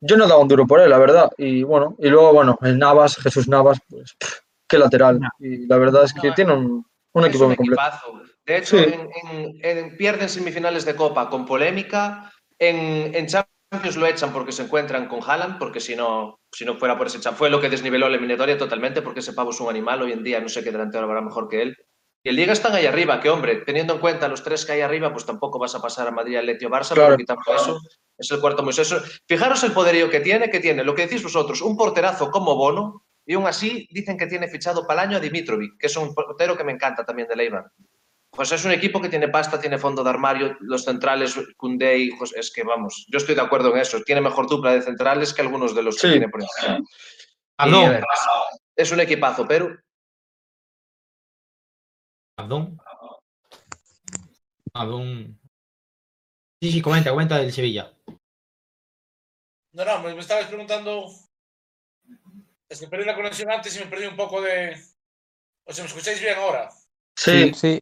Yo 0.00 0.16
no 0.16 0.26
daba 0.26 0.40
un 0.40 0.48
duro 0.48 0.66
por 0.66 0.80
él, 0.80 0.90
la 0.90 0.98
verdad. 0.98 1.30
Y 1.38 1.62
bueno, 1.62 1.94
y 1.98 2.08
luego, 2.08 2.32
bueno, 2.32 2.58
el 2.62 2.78
Navas, 2.78 3.16
Jesús 3.16 3.48
Navas, 3.48 3.78
pues 3.88 4.16
qué 4.68 4.78
lateral. 4.78 5.20
No. 5.20 5.28
Y 5.38 5.66
la 5.66 5.76
verdad 5.76 6.04
es 6.04 6.14
que 6.14 6.28
No, 6.28 6.34
tiene 6.34 6.52
un, 6.54 6.86
un 7.12 7.24
equipo 7.24 7.46
muy 7.46 7.56
completo. 7.56 7.82
De 8.46 8.56
hecho, 8.58 8.78
Sí. 8.78 8.84
en, 8.84 9.10
en- 9.30 9.58
en- 9.62 9.96
pierden 9.96 10.28
semifinales 10.28 10.84
de 10.84 10.96
Copa 10.96 11.28
con 11.28 11.44
polémica. 11.46 12.32
En, 12.58 13.14
en 13.14 13.26
Champions 13.26 13.96
lo 13.96 14.06
echan 14.06 14.32
porque 14.32 14.52
se 14.52 14.62
encuentran 14.62 15.06
con 15.08 15.20
Haaland, 15.22 15.58
porque 15.58 15.80
si 15.80 15.94
no, 15.96 16.40
si 16.52 16.64
no 16.64 16.76
fuera 16.76 16.96
por 16.98 17.06
ese 17.06 17.18
Champions, 17.20 17.38
fue 17.38 17.50
lo 17.50 17.60
que 17.60 17.68
desniveló 17.68 18.08
la 18.08 18.14
eliminatoria 18.16 18.58
totalmente, 18.58 19.02
porque 19.02 19.20
ese 19.20 19.32
pavo 19.34 19.50
es 19.50 19.60
un 19.60 19.68
animal. 19.70 20.02
Hoy 20.02 20.12
en 20.12 20.24
día 20.24 20.40
no 20.40 20.48
sé 20.48 20.64
qué 20.64 20.72
delantero 20.72 21.04
habrá 21.04 21.20
mejor 21.20 21.48
que 21.48 21.62
él. 21.62 21.76
Y 22.22 22.28
el 22.28 22.36
Liga 22.36 22.52
están 22.52 22.74
ahí 22.74 22.84
arriba, 22.84 23.18
que 23.20 23.30
hombre, 23.30 23.62
teniendo 23.64 23.94
en 23.94 24.00
cuenta 24.00 24.28
los 24.28 24.42
tres 24.42 24.66
que 24.66 24.72
hay 24.72 24.80
arriba, 24.82 25.10
pues 25.12 25.24
tampoco 25.24 25.58
vas 25.58 25.74
a 25.74 25.80
pasar 25.80 26.06
a 26.06 26.10
Madrid, 26.10 26.36
Atlético 26.36 26.70
Barça, 26.70 26.92
Claro. 26.92 27.08
pero 27.08 27.16
quitando 27.16 27.42
eso, 27.54 27.80
es 28.20 28.30
el 28.30 28.40
cuarto 28.40 28.68
eso. 28.68 29.00
Fijaros 29.26 29.62
el 29.64 29.72
poderío 29.72 30.10
que 30.10 30.20
tiene, 30.20 30.50
que 30.50 30.60
tiene, 30.60 30.84
lo 30.84 30.94
que 30.94 31.06
decís 31.06 31.22
vosotros, 31.22 31.62
un 31.62 31.76
porterazo 31.76 32.30
como 32.30 32.54
Bono, 32.54 33.04
y 33.26 33.34
aún 33.34 33.46
así 33.46 33.88
dicen 33.90 34.18
que 34.18 34.26
tiene 34.26 34.48
fichado 34.48 34.86
para 34.86 35.02
el 35.02 35.08
año 35.08 35.16
a 35.16 35.20
Dimitrovic, 35.20 35.78
que 35.78 35.86
es 35.86 35.96
un 35.96 36.14
portero 36.14 36.56
que 36.56 36.64
me 36.64 36.72
encanta 36.72 37.04
también 37.04 37.28
de 37.28 37.36
Leibar. 37.36 37.70
Pues 38.30 38.52
es 38.52 38.64
un 38.64 38.70
equipo 38.72 39.00
que 39.00 39.08
tiene 39.08 39.28
pasta, 39.28 39.60
tiene 39.60 39.78
fondo 39.78 40.04
de 40.04 40.10
armario, 40.10 40.56
los 40.60 40.84
centrales, 40.84 41.36
y 41.36 42.10
Jos- 42.16 42.34
es 42.36 42.52
que 42.52 42.62
vamos, 42.62 43.06
yo 43.08 43.16
estoy 43.18 43.34
de 43.34 43.40
acuerdo 43.40 43.72
en 43.74 43.80
eso, 43.80 44.00
tiene 44.02 44.20
mejor 44.20 44.48
dupla 44.48 44.72
de 44.72 44.82
centrales 44.82 45.34
que 45.34 45.42
algunos 45.42 45.74
de 45.74 45.82
los 45.82 45.96
que 46.00 46.10
tiene 46.10 46.28
por 46.28 46.42
encima. 46.42 46.78
Y, 46.78 47.62
Perdón, 47.64 47.84
a 47.84 47.90
ver, 47.90 48.04
es 48.76 48.92
un 48.92 49.00
equipazo, 49.00 49.46
pero 49.48 49.76
perdón. 52.36 52.78
Perdón. 54.72 55.40
Sí, 56.62 56.72
sí, 56.72 56.82
comenta, 56.82 57.10
comenta 57.10 57.38
del 57.38 57.52
Sevilla. 57.52 57.92
No, 59.72 59.84
no, 59.84 60.02
me, 60.02 60.14
me 60.14 60.20
estabas 60.20 60.46
preguntando. 60.46 61.08
Es 62.68 62.80
que 62.80 62.88
perdí 62.88 63.04
la 63.04 63.14
conexión 63.14 63.50
antes 63.50 63.76
y 63.76 63.80
me 63.80 63.86
perdí 63.86 64.06
un 64.06 64.16
poco 64.16 64.40
de. 64.40 64.76
O 65.64 65.72
sea, 65.72 65.84
¿me 65.84 65.88
escucháis 65.88 66.20
bien 66.20 66.36
ahora? 66.36 66.70
Sí, 67.16 67.52
Sí, 67.54 67.80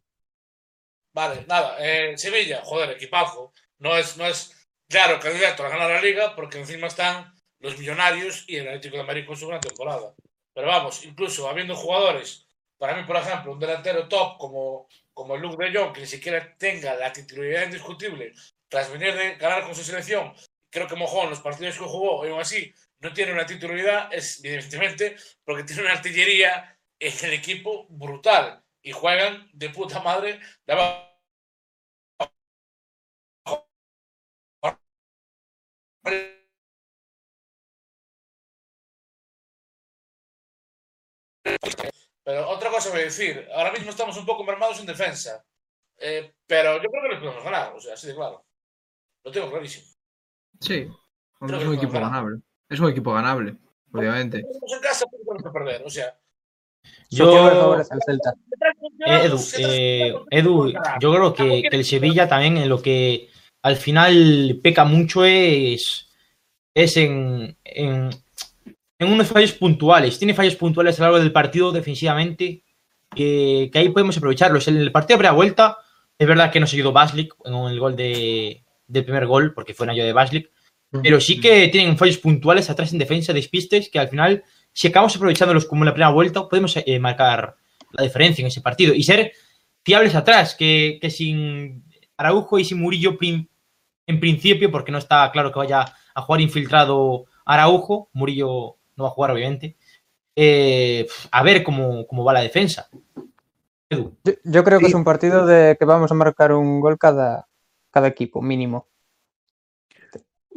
Vale, 1.13 1.45
nada. 1.47 1.77
Eh, 1.79 2.17
Sevilla, 2.17 2.61
joder, 2.63 2.91
equipazo. 2.91 3.53
No 3.79 3.97
es, 3.97 4.17
no 4.17 4.25
es 4.25 4.55
claro 4.87 5.19
candidato 5.19 5.65
a 5.65 5.69
ganar 5.69 5.89
la 5.89 6.01
liga 6.01 6.35
porque 6.35 6.59
encima 6.59 6.87
están 6.87 7.33
los 7.59 7.77
millonarios 7.77 8.45
y 8.47 8.57
el 8.57 8.67
Atlético 8.67 8.97
de 8.97 9.03
Madrid 9.03 9.25
con 9.25 9.37
su 9.37 9.47
gran 9.47 9.61
temporada. 9.61 10.13
Pero 10.53 10.67
vamos, 10.67 11.03
incluso 11.05 11.47
habiendo 11.49 11.75
jugadores, 11.75 12.47
para 12.77 12.95
mí, 12.95 13.03
por 13.03 13.17
ejemplo, 13.17 13.51
un 13.51 13.59
delantero 13.59 14.07
top 14.07 14.37
como, 14.37 14.87
como 15.13 15.35
el 15.35 15.41
Luke 15.41 15.63
de 15.63 15.77
Jong, 15.77 15.93
que 15.93 16.01
ni 16.01 16.07
siquiera 16.07 16.55
tenga 16.57 16.95
la 16.95 17.11
titularidad 17.11 17.65
indiscutible 17.65 18.33
tras 18.67 18.91
venir 18.91 19.13
de 19.15 19.35
ganar 19.35 19.63
con 19.63 19.75
su 19.75 19.83
selección, 19.83 20.33
creo 20.69 20.87
que 20.87 20.95
Mojón, 20.95 21.29
los 21.29 21.41
partidos 21.41 21.77
que 21.77 21.83
jugó, 21.85 22.23
aún 22.23 22.39
así, 22.39 22.73
no 22.99 23.13
tiene 23.13 23.33
una 23.33 23.45
titularidad, 23.45 24.13
es 24.13 24.43
evidentemente 24.43 25.15
porque 25.43 25.63
tiene 25.63 25.83
una 25.83 25.93
artillería 25.93 26.77
en 26.99 27.13
el 27.25 27.33
equipo 27.33 27.87
brutal 27.89 28.63
y 28.81 28.91
juegan 28.91 29.49
de 29.53 29.69
puta 29.69 30.01
madre. 30.01 30.39
Pero 42.23 42.49
otra 42.49 42.69
cosa 42.69 42.89
voy 42.91 43.01
a 43.01 43.03
decir, 43.05 43.47
ahora 43.53 43.71
mismo 43.71 43.89
estamos 43.89 44.15
un 44.17 44.25
poco 44.25 44.43
mermados 44.43 44.79
en 44.79 44.85
defensa, 44.85 45.43
eh, 45.97 46.33
pero 46.45 46.81
yo 46.81 46.89
creo 46.89 47.03
que 47.03 47.09
les 47.09 47.19
podemos 47.19 47.43
ganar, 47.43 47.73
o 47.73 47.79
sea, 47.81 47.93
así 47.95 48.07
de 48.07 48.15
claro. 48.15 48.45
Lo 49.23 49.31
tengo 49.31 49.49
clarísimo. 49.51 49.98
Sí, 50.59 50.87
Creo 51.39 51.59
es 51.59 51.67
un 51.67 51.75
equipo 51.75 51.93
ganable. 51.93 52.39
Es 52.67 52.79
un 52.79 52.89
equipo 52.89 53.13
ganable, 53.13 53.55
obviamente. 53.91 54.39
Estamos 54.39 54.73
en 54.73 54.81
casa, 54.81 55.05
pero 55.09 55.23
tenemos 55.23 55.43
que 55.43 55.49
perder, 55.49 55.83
o 55.85 55.89
sea. 55.89 56.15
Siempre 57.09 57.35
Yo, 57.35 57.83
Celta. 58.05 58.33
Eh, 59.05 59.25
Edu, 59.25 59.39
eh, 59.57 60.13
Edu, 60.29 60.73
yo 60.99 61.13
creo 61.13 61.33
que, 61.33 61.63
que 61.69 61.75
el 61.75 61.85
Sevilla 61.85 62.27
también 62.27 62.57
en 62.57 62.69
lo 62.69 62.81
que 62.81 63.29
al 63.61 63.75
final 63.77 64.59
peca 64.61 64.85
mucho 64.85 65.25
es, 65.25 66.07
es 66.73 66.97
en, 66.97 67.57
en, 67.63 68.09
en 68.99 69.11
unos 69.11 69.27
fallos 69.27 69.53
puntuales. 69.53 70.19
Tiene 70.19 70.33
fallos 70.33 70.55
puntuales 70.55 70.99
a 70.99 71.03
lo 71.03 71.05
largo 71.07 71.23
del 71.23 71.31
partido 71.31 71.71
defensivamente 71.71 72.63
que, 73.09 73.69
que 73.71 73.79
ahí 73.79 73.89
podemos 73.89 74.17
aprovecharlos. 74.17 74.67
En 74.67 74.77
el 74.77 74.91
partido 74.91 75.17
de 75.17 75.19
primera 75.19 75.35
vuelta 75.35 75.77
es 76.17 76.27
verdad 76.27 76.51
que 76.51 76.59
no 76.59 76.67
se 76.67 76.75
ayudó 76.75 76.91
Baslik 76.91 77.33
en 77.45 77.53
el 77.53 77.79
gol 77.79 77.95
de, 77.95 78.63
del 78.89 79.05
primer 79.05 79.25
gol 79.25 79.53
porque 79.53 79.73
fue 79.73 79.85
un 79.85 79.91
ayuda 79.91 80.05
de 80.05 80.13
Baslik, 80.13 80.51
pero 81.03 81.21
sí 81.21 81.39
que 81.39 81.67
tienen 81.67 81.97
fallos 81.97 82.17
puntuales 82.17 82.69
atrás 82.69 82.91
en 82.91 82.99
defensa, 82.99 83.31
despistes, 83.31 83.89
que 83.89 83.99
al 83.99 84.09
final, 84.09 84.43
si 84.73 84.87
acabamos 84.87 85.15
aprovechándolos 85.15 85.65
como 85.65 85.83
en 85.83 85.85
la 85.85 85.93
primera 85.93 86.11
vuelta, 86.11 86.49
podemos 86.49 86.75
eh, 86.75 86.99
marcar 86.99 87.55
la 87.91 88.03
diferencia 88.03 88.41
en 88.41 88.47
ese 88.47 88.61
partido 88.61 88.93
y 88.93 89.03
ser 89.03 89.31
fiables 89.85 90.15
atrás, 90.15 90.55
que, 90.55 90.97
que 91.01 91.09
sin 91.09 91.83
Araujo 92.17 92.57
y 92.59 92.65
sin 92.65 92.81
Murillo 92.81 93.17
prim- 93.17 93.47
en 94.07 94.19
principio, 94.19 94.71
porque 94.71 94.91
no 94.91 94.97
está 94.97 95.31
claro 95.31 95.51
que 95.51 95.59
vaya 95.59 95.85
a 96.15 96.21
jugar 96.23 96.41
infiltrado 96.41 97.25
Araujo, 97.45 98.09
Murillo 98.13 98.77
no 98.95 99.03
va 99.03 99.09
a 99.09 99.13
jugar 99.13 99.31
obviamente, 99.31 99.77
eh, 100.35 101.05
a 101.31 101.43
ver 101.43 101.63
cómo, 101.63 102.07
cómo 102.07 102.23
va 102.23 102.33
la 102.33 102.41
defensa. 102.41 102.89
Edu. 103.89 104.15
Yo, 104.23 104.33
yo 104.43 104.63
creo 104.63 104.79
que 104.79 104.87
es 104.87 104.93
un 104.93 105.03
partido 105.03 105.45
de 105.45 105.75
que 105.77 105.85
vamos 105.85 106.11
a 106.11 106.15
marcar 106.15 106.51
un 106.53 106.79
gol 106.79 106.97
cada, 106.97 107.47
cada 107.91 108.07
equipo, 108.07 108.41
mínimo. 108.41 108.87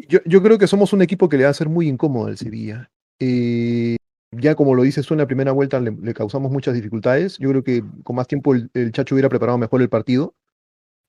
Yo, 0.09 0.21
yo 0.25 0.43
creo 0.43 0.59
que 0.59 0.67
somos 0.67 0.93
un 0.93 1.03
equipo 1.03 1.29
que 1.29 1.37
le 1.37 1.45
va 1.45 1.51
a 1.51 1.55
ser 1.55 1.69
muy 1.69 1.89
incómodo 1.89 2.27
al 2.27 2.39
Sevilla. 2.39 2.91
Eh, 3.19 3.97
ya 4.33 4.55
como 4.55 4.75
lo 4.75 4.83
dices 4.83 5.07
tú 5.07 5.15
en 5.15 5.19
la 5.19 5.27
primera 5.27 5.53
vuelta, 5.53 5.79
le, 5.81 5.93
le 5.93 6.15
causamos 6.15 6.51
muchas 6.51 6.75
dificultades. 6.75 7.39
Yo 7.39 7.51
creo 7.51 7.63
que 7.63 7.85
con 8.03 8.17
más 8.17 8.27
tiempo 8.27 8.55
el, 8.55 8.71
el 8.75 8.93
Chacho 8.93 9.15
hubiera 9.15 9.29
preparado 9.29 9.59
mejor 9.59 9.83
el 9.83 9.89
partido. 9.89 10.35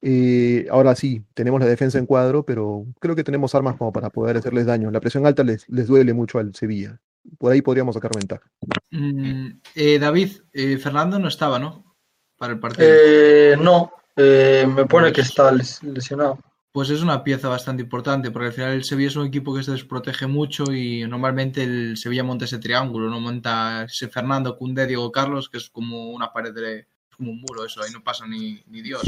Eh, 0.06 0.68
ahora 0.70 0.96
sí, 0.96 1.24
tenemos 1.34 1.62
la 1.62 1.66
defensa 1.66 1.98
en 1.98 2.06
cuadro, 2.06 2.44
pero 2.44 2.86
creo 3.00 3.16
que 3.16 3.24
tenemos 3.24 3.56
armas 3.56 3.78
como 3.78 3.94
para 3.94 4.10
poder 4.10 4.36
hacerles 4.36 4.66
daño. 4.66 4.92
La 4.92 5.00
presión 5.00 5.26
alta 5.26 5.44
les, 5.44 5.68
les 5.70 5.88
duele 5.88 6.14
mucho 6.14 6.40
al 6.40 6.54
Sevilla. 6.54 7.00
Por 7.38 7.54
ahí 7.54 7.62
podríamos 7.62 7.96
sacar 7.96 8.12
ventaja. 8.14 8.44
Mm, 8.92 9.48
eh, 9.76 10.00
David, 10.00 10.32
eh, 10.52 10.78
Fernando 10.78 11.20
no 11.20 11.30
estaba, 11.30 11.58
¿no? 11.58 11.96
Para 12.38 12.52
el 12.52 12.60
partido. 12.60 12.86
Eh, 12.86 13.56
no, 13.58 13.94
eh, 14.16 14.66
me 14.68 14.86
pone 14.86 15.12
que 15.12 15.22
está 15.22 15.52
les- 15.52 15.82
lesionado. 15.84 16.40
Pues 16.72 16.90
es 16.90 17.02
una 17.04 17.24
pieza 17.24 17.50
bastante 17.50 17.84
importante, 17.84 18.32
porque 18.32 18.48
al 18.48 18.54
final 18.54 18.72
el 18.74 18.84
Sevilla 18.84 19.10
es 19.10 19.16
un 19.16 19.28
equipo 19.28 19.54
que 19.56 19.62
se 19.64 19.72
desprotege 19.72 20.26
mucho 20.26 20.64
y 20.74 21.06
normalmente 21.08 21.64
el 21.64 21.98
Sevilla 21.98 22.24
monta 22.24 22.46
ese 22.46 22.58
triángulo, 22.58 23.10
no 23.10 23.20
monta 23.20 23.84
ese 23.84 24.08
Fernando, 24.08 24.58
Cundé, 24.58 24.88
Diego 24.88 25.12
Carlos, 25.12 25.50
que 25.50 25.58
es 25.60 25.70
como 25.70 26.10
una 26.12 26.34
pared 26.34 26.52
de, 26.54 26.88
como 27.16 27.30
un 27.32 27.42
muro, 27.42 27.64
eso, 27.66 27.84
ahí 27.84 27.92
no 27.92 28.04
pasa 28.04 28.26
ni, 28.26 28.64
ni 28.68 28.82
Dios. 28.82 29.04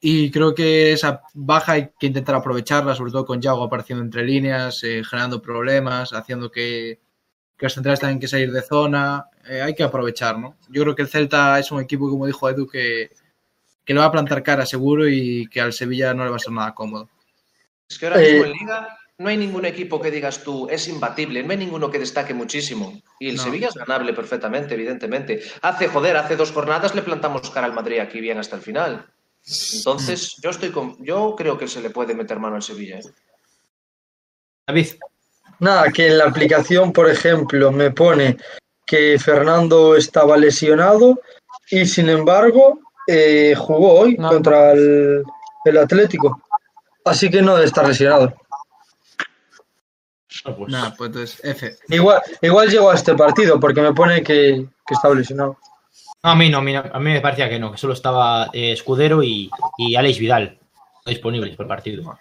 Y 0.00 0.30
creo 0.30 0.54
que 0.54 0.92
esa 0.92 1.22
baja 1.32 1.72
hay 1.72 1.90
que 1.98 2.06
intentar 2.06 2.34
aprovecharla, 2.34 2.94
sobre 2.94 3.12
todo 3.12 3.24
con 3.24 3.40
Yago 3.40 3.62
apareciendo 3.64 4.04
entre 4.04 4.24
líneas, 4.24 4.82
eh, 4.84 5.02
generando 5.04 5.40
problemas, 5.40 6.12
haciendo 6.12 6.50
que, 6.50 7.00
que 7.56 7.66
los 7.66 7.72
centrales 7.74 8.00
tengan 8.00 8.20
que 8.20 8.28
salir 8.28 8.52
de 8.52 8.62
zona. 8.62 9.26
eh, 9.48 9.62
hay 9.62 9.74
que 9.74 9.82
aprovechar, 9.82 10.38
¿no? 10.38 10.56
Yo 10.68 10.82
creo 10.82 10.94
que 10.94 11.02
el 11.02 11.08
Celta 11.08 11.58
es 11.58 11.72
un 11.72 11.80
equipo, 11.80 12.10
como 12.10 12.26
dijo 12.26 12.48
Edu, 12.50 12.66
que, 12.66 13.10
que 13.84 13.94
le 13.94 14.00
va 14.00 14.06
a 14.06 14.12
plantar 14.12 14.42
cara 14.42 14.66
seguro 14.66 15.08
y 15.08 15.46
que 15.48 15.60
al 15.60 15.72
Sevilla 15.72 16.14
no 16.14 16.24
le 16.24 16.30
va 16.30 16.36
a 16.36 16.40
ser 16.40 16.52
nada 16.52 16.74
cómodo. 16.74 17.08
Es 17.88 17.98
que 17.98 18.06
ahora 18.06 18.18
mismo 18.18 18.44
Eh, 18.44 18.46
en 18.46 18.52
Liga 18.52 18.98
no 19.18 19.28
hay 19.28 19.36
ningún 19.36 19.64
equipo 19.64 20.00
que 20.00 20.10
digas 20.10 20.42
tú 20.42 20.68
es 20.68 20.88
imbatible, 20.88 21.42
no 21.42 21.52
hay 21.52 21.58
ninguno 21.58 21.90
que 21.90 21.98
destaque 21.98 22.34
muchísimo. 22.34 23.00
Y 23.20 23.28
el 23.28 23.36
No. 23.36 23.42
Sevilla 23.42 23.68
es 23.68 23.74
ganable 23.74 24.12
perfectamente, 24.12 24.74
evidentemente. 24.74 25.42
Hace, 25.62 25.88
joder, 25.88 26.16
hace 26.16 26.36
dos 26.36 26.50
jornadas 26.50 26.94
le 26.94 27.02
plantamos 27.02 27.50
cara 27.50 27.66
al 27.66 27.74
Madrid 27.74 27.98
aquí 28.00 28.20
bien 28.20 28.38
hasta 28.38 28.56
el 28.56 28.62
final. 28.62 29.06
Entonces, 29.74 30.36
yo 30.42 30.50
estoy 30.50 30.70
con, 30.70 30.96
yo 31.04 31.34
creo 31.36 31.58
que 31.58 31.68
se 31.68 31.82
le 31.82 31.90
puede 31.90 32.14
meter 32.14 32.38
mano 32.38 32.56
al 32.56 32.62
Sevilla. 32.62 32.98
¿eh? 32.98 33.02
David, 34.66 34.86
Nada, 35.60 35.90
que 35.92 36.08
en 36.08 36.18
la 36.18 36.24
aplicación, 36.24 36.92
por 36.92 37.08
ejemplo, 37.08 37.70
me 37.70 37.90
pone 37.90 38.36
que 38.84 39.18
Fernando 39.18 39.96
estaba 39.96 40.36
lesionado 40.36 41.20
y 41.70 41.86
sin 41.86 42.08
embargo 42.08 42.80
eh, 43.06 43.54
jugó 43.56 44.00
hoy 44.00 44.16
No. 44.18 44.28
contra 44.28 44.72
el, 44.72 45.22
el 45.64 45.78
Atlético. 45.78 46.42
Así 47.04 47.30
que 47.30 47.42
no 47.42 47.54
debe 47.54 47.66
estar 47.66 47.86
lesionado. 47.86 48.34
no, 50.44 50.56
pues, 50.56 50.72
Nada, 50.72 50.94
pues 50.96 51.08
entonces, 51.08 51.40
F. 51.44 51.76
Igual, 51.88 52.20
igual 52.42 52.68
llegó 52.68 52.90
a 52.90 52.94
este 52.94 53.14
partido 53.14 53.58
porque 53.60 53.80
me 53.82 53.92
pone 53.92 54.22
que, 54.22 54.66
que 54.86 54.94
estaba 54.94 55.14
lesionado. 55.14 55.58
no, 56.22 56.30
a 56.30 56.34
mí 56.34 56.48
no, 56.48 56.58
a 56.58 56.62
mí, 56.62 56.72
no, 56.72 56.80
a 56.80 56.98
mí 56.98 57.10
me 57.12 57.20
parecía 57.20 57.48
que 57.48 57.58
no, 57.58 57.72
que 57.72 57.78
solo 57.78 57.92
estaba 57.92 58.50
eh, 58.52 58.72
Escudero 58.72 59.22
y, 59.22 59.50
y 59.78 59.96
Alex 59.96 60.18
Vidal 60.18 60.58
disponibles 61.06 61.54
por 61.56 61.64
el 61.64 61.68
partido. 61.68 62.18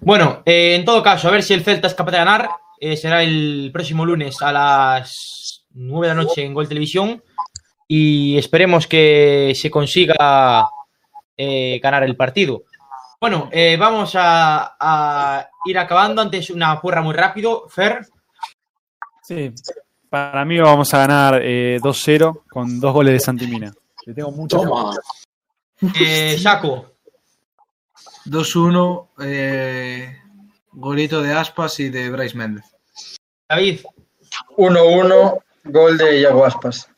Bueno, 0.00 0.42
eh, 0.46 0.76
en 0.76 0.84
todo 0.84 1.02
caso, 1.02 1.28
a 1.28 1.30
ver 1.32 1.42
si 1.42 1.52
el 1.54 1.64
Celta 1.64 1.86
es 1.88 1.94
capaz 1.94 2.12
de 2.12 2.18
ganar. 2.18 2.48
eh, 2.80 2.96
será 2.96 3.22
el 3.22 3.70
próximo 3.72 4.06
lunes 4.06 4.40
a 4.40 4.52
las 4.52 5.66
9 5.74 6.06
de 6.08 6.14
la 6.14 6.22
noche 6.22 6.44
en 6.44 6.54
Gol 6.54 6.68
Televisión. 6.68 7.22
Y 7.88 8.36
esperemos 8.36 8.86
que 8.86 9.52
se 9.56 9.70
consiga 9.70 10.68
eh, 11.36 11.80
ganar 11.82 12.02
el 12.04 12.16
partido. 12.16 12.64
Bueno, 13.20 13.48
eh, 13.50 13.76
vamos 13.78 14.12
a, 14.14 14.76
a 14.78 15.48
ir 15.64 15.78
acabando. 15.78 16.20
Antes 16.22 16.50
una 16.50 16.80
porra 16.80 17.00
muy 17.02 17.14
rápido. 17.14 17.66
Fer, 17.68 18.06
Sí, 19.22 19.52
para 20.08 20.42
mí 20.46 20.58
vamos 20.58 20.92
a 20.94 20.98
ganar 21.00 21.40
eh, 21.42 21.78
2-0 21.82 22.44
con 22.48 22.80
dos 22.80 22.94
goles 22.94 23.12
de 23.14 23.20
Santimina. 23.20 23.74
Le 24.06 24.14
tengo 24.14 24.30
mucha 24.30 24.58
fe. 24.58 24.64
Toma. 24.64 24.94
eh, 26.00 26.38
Saco, 26.38 26.92
2-1, 28.24 29.08
eh, 29.20 30.16
golito 30.72 31.20
de 31.20 31.32
Aspas 31.32 31.78
y 31.80 31.90
de 31.90 32.08
Bryce 32.08 32.36
Méndez. 32.38 32.64
David, 33.48 33.80
1-1, 34.56 35.38
gol 35.64 35.98
de 35.98 36.20
Iago 36.20 36.44
Aspas. 36.46 36.88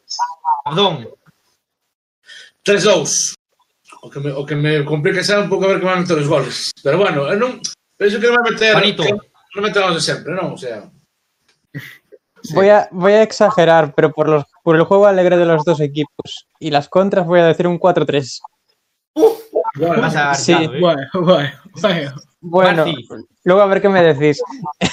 Abdón, 0.71 1.11
3-2. 2.65 3.35
O 4.03 4.09
que 4.09 4.21
me, 4.21 4.31
o 4.33 4.47
que 4.47 4.55
me 4.57 4.85
complique 4.87 5.21
xa 5.27 5.43
un 5.43 5.51
pouco 5.51 5.67
a 5.67 5.75
ver 5.75 5.79
que 5.83 5.87
van 5.91 5.99
a 5.99 6.03
meter 6.07 6.17
os 6.17 6.31
goles. 6.31 6.71
Pero 6.81 6.97
bueno, 6.97 7.27
eu 7.29 7.37
non, 7.37 7.59
penso 7.99 8.17
que 8.17 8.31
non 8.31 8.39
vai 8.39 8.55
meter... 8.55 8.73
Juanito. 8.73 9.03
que 9.05 9.57
non 9.59 9.67
metemos 9.67 9.93
de 9.93 10.01
sempre, 10.01 10.33
non? 10.33 10.55
O 10.55 10.59
sea, 10.59 10.89
Voy, 12.55 12.69
a, 12.69 12.89
voy 12.91 13.13
a 13.13 13.23
exagerar, 13.23 13.95
pero 13.95 14.13
por, 14.13 14.29
los, 14.29 14.45
por 14.63 14.77
el 14.77 14.85
juego 14.85 15.07
alegre 15.07 15.37
de 15.37 15.45
los 15.45 15.65
dos 15.65 15.81
equipos 15.81 16.47
y 16.59 16.71
las 16.71 16.89
contras 16.89 17.27
voy 17.27 17.41
a 17.41 17.47
decir 17.47 17.67
un 17.67 17.79
4-3. 17.79 18.41
bueno, 19.75 20.01
vas 20.01 20.17
a 20.17 20.35
Sí. 20.35 20.53
¿eh? 20.53 20.81
Bueno, 20.81 21.03
bueno, 21.13 21.51
bueno. 21.81 22.13
Bueno, 22.41 22.87
Marci. 22.87 23.07
luego 23.45 23.61
a 23.61 23.67
ver 23.67 23.83
qué 23.83 23.89
me 23.91 24.03
decís. 24.03 24.43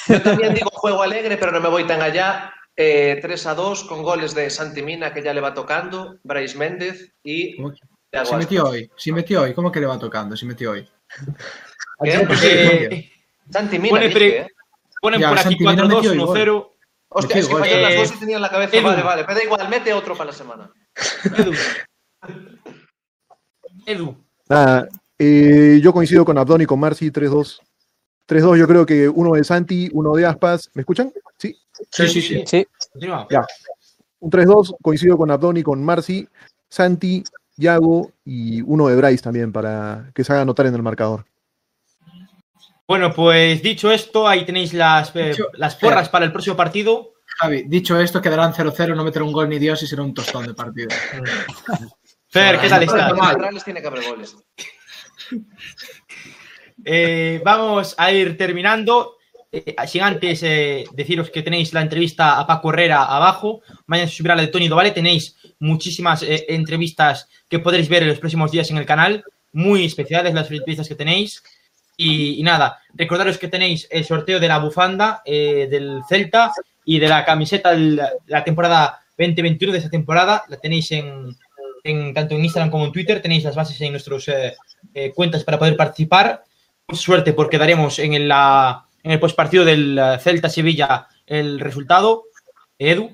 Yo 0.10 0.22
también 0.22 0.54
digo 0.54 0.70
juego 0.74 1.02
alegre, 1.02 1.38
pero 1.38 1.54
no 1.54 1.62
me 1.62 1.70
voy 1.70 1.88
tan 1.88 2.02
allá. 2.02 2.54
Eh, 2.80 3.18
3 3.22 3.48
a 3.48 3.56
2 3.56 3.86
con 3.86 4.04
goles 4.04 4.36
de 4.36 4.50
Santi 4.52 4.84
Mina, 4.84 5.12
que 5.12 5.24
ya 5.24 5.34
le 5.34 5.42
va 5.42 5.54
tocando, 5.56 6.20
Bryce 6.24 6.58
Méndez 6.58 7.12
y 7.24 7.56
¿Cómo 7.56 7.72
que- 7.72 7.80
Thiago 8.12 8.26
Si 8.30 8.36
metió 8.36 8.66
hoy, 8.70 8.92
si 8.96 9.12
metió 9.12 9.42
hoy, 9.42 9.54
¿cómo 9.54 9.72
que 9.72 9.80
le 9.80 9.88
va 9.88 9.98
tocando? 10.00 10.38
Si 10.38 10.46
metió 10.46 10.72
hoy. 10.72 10.88
¿Qué? 12.04 12.28
Eh, 12.44 13.12
Santi 13.50 13.80
Mina, 13.80 13.90
Pone 13.98 14.10
pre- 14.12 14.38
¿eh? 14.42 14.48
ponen 15.02 15.20
Ya, 15.22 15.30
por 15.30 15.40
aquí 15.40 15.50
Santi 15.50 15.66
Mina 15.66 15.84
4-2, 15.84 15.96
metió 15.96 16.14
igual. 16.14 16.38
1-0. 16.38 16.72
Hostia, 17.10 17.38
es 17.38 17.48
que 17.48 17.54
gol. 17.54 17.62
las 17.62 17.70
Eh, 17.72 17.96
dos 17.98 18.12
y 18.16 18.20
tenía 18.20 18.36
en 18.36 18.42
la 18.42 18.50
cabeza. 18.50 18.78
Edu. 18.78 18.86
Vale, 18.88 19.02
vale, 19.04 19.26
me 19.28 19.34
da 19.34 19.44
igual, 19.44 19.70
mete 19.70 19.94
otro 19.94 20.16
para 20.16 20.30
la 20.32 20.34
semana. 20.38 20.72
Edu. 21.38 21.54
Edu. 23.86 24.18
Nada, 24.50 24.88
eh, 25.18 25.80
yo 25.82 25.94
coincido 25.94 26.26
con 26.26 26.38
Abdón 26.38 26.62
y 26.62 26.66
con 26.66 26.80
Marci 26.80 27.10
3-2. 27.12 27.60
3-2, 28.28 28.58
yo 28.58 28.68
creo 28.68 28.86
que 28.86 29.08
uno 29.10 29.34
de 29.34 29.44
Santi, 29.44 29.90
uno 29.94 30.14
de 30.14 30.26
Aspas. 30.26 30.70
¿Me 30.74 30.82
escuchan? 30.82 31.12
Sí. 31.38 31.56
Sí, 31.92 32.08
sí, 32.08 32.22
sí. 32.22 32.44
Sí, 32.46 32.68
Continúa. 32.92 33.28
Un 34.20 34.32
3-2, 34.32 34.76
coincido 34.82 35.18
con 35.18 35.30
Abdón 35.30 35.58
y 35.58 35.64
con 35.64 35.84
Marci, 35.84 36.28
Santi, 36.68 37.24
Yago 37.56 38.12
y 38.26 38.62
uno 38.62 38.88
de 38.88 38.96
Bryce 38.96 39.24
también 39.24 39.52
para 39.52 40.10
que 40.14 40.24
se 40.24 40.34
haga 40.34 40.46
notar 40.46 40.66
en 40.66 40.76
el 40.76 40.82
marcador. 40.82 41.26
Bueno, 42.88 43.14
pues 43.14 43.62
dicho 43.62 43.92
esto, 43.92 44.28
ahí 44.28 44.46
tenéis 44.46 44.74
las, 44.74 45.16
eh, 45.16 45.30
Dicho- 45.30 45.50
las 45.54 45.76
porras 45.76 46.10
para 46.10 46.26
el 46.26 46.32
próximo 46.32 46.56
partido. 46.56 47.14
Javi, 47.26 47.64
dicho 47.68 48.00
esto, 48.00 48.22
quedarán 48.22 48.54
0-0, 48.54 48.96
no 48.96 49.04
meter 49.04 49.22
un 49.22 49.34
gol 49.34 49.50
ni 49.50 49.60
Dios 49.60 49.84
y 49.84 49.88
será 49.88 50.02
un 50.02 50.14
tostón 50.14 50.48
de 50.48 50.54
partido. 50.54 50.88
Fer, 52.30 52.60
¿qué 52.60 52.70
tal 52.70 52.84
estás? 52.84 53.64
tiene 53.64 53.82
que 53.82 53.88
haber 53.88 54.04
goles. 54.08 54.36
Eh, 56.84 57.42
vamos 57.44 57.96
a 57.98 58.12
ir 58.12 58.38
terminando. 58.38 59.17
Eh, 59.52 59.76
sin 59.88 60.02
antes 60.02 60.44
eh, 60.44 60.84
deciros 60.94 61.30
que 61.30 61.42
tenéis 61.42 61.72
la 61.74 61.82
entrevista 61.82 62.38
a 62.40 62.46
Paco 62.46 62.72
Herrera 62.74 63.04
abajo. 63.04 63.62
Mañana 63.86 64.10
se 64.10 64.16
subirá 64.18 64.36
la 64.36 64.42
de 64.42 64.50
Tony 64.50 64.68
Dovale. 64.68 64.92
Tenéis 64.92 65.36
muchísimas 65.60 66.22
eh, 66.24 66.46
entrevistas 66.50 67.30
que 67.48 67.60
podréis 67.60 67.88
ver 67.90 68.04
en 68.04 68.10
los 68.10 68.20
próximos 68.20 68.52
días 68.52 68.70
en 68.72 68.78
el 68.78 68.86
canal. 68.86 69.24
Muy 69.54 69.86
especiales 69.86 70.34
las 70.34 70.52
entrevistas 70.52 70.88
que 70.88 70.96
tenéis. 70.96 71.42
Y, 71.96 72.40
y 72.40 72.44
nada, 72.44 72.80
recordaros 72.94 73.38
que 73.38 73.48
tenéis 73.48 73.88
el 73.90 74.04
sorteo 74.06 74.40
de 74.40 74.48
la 74.48 74.60
bufanda 74.60 75.22
eh, 75.26 75.68
del 75.72 76.02
Celta 76.08 76.52
y 76.86 77.00
de 77.00 77.08
la 77.08 77.26
camiseta 77.26 77.72
de 77.74 78.02
la, 78.28 78.44
temporada 78.44 79.00
2021 79.18 79.72
de 79.72 79.80
esta 79.80 79.90
temporada. 79.90 80.44
La 80.50 80.58
tenéis 80.58 80.92
en, 80.92 81.36
en- 81.84 82.14
tanto 82.14 82.36
en 82.36 82.44
Instagram 82.44 82.70
como 82.70 82.86
en 82.86 82.92
Twitter. 82.92 83.22
Tenéis 83.22 83.46
las 83.46 83.56
bases 83.56 83.80
en 83.82 83.92
nuestras 83.92 84.26
cuentas 85.16 85.44
para 85.44 85.58
poder 85.58 85.78
participar. 85.78 86.44
Suerte 86.94 87.34
porque 87.34 87.58
daremos 87.58 87.98
en 88.00 88.28
la- 88.28 88.84
en 89.08 89.12
el 89.12 89.20
postpartido 89.22 89.64
del 89.64 89.98
eh, 89.98 90.20
Celta-Sevilla 90.20 91.08
el 91.26 91.62
resultado. 91.62 92.26
Edu. 92.78 93.10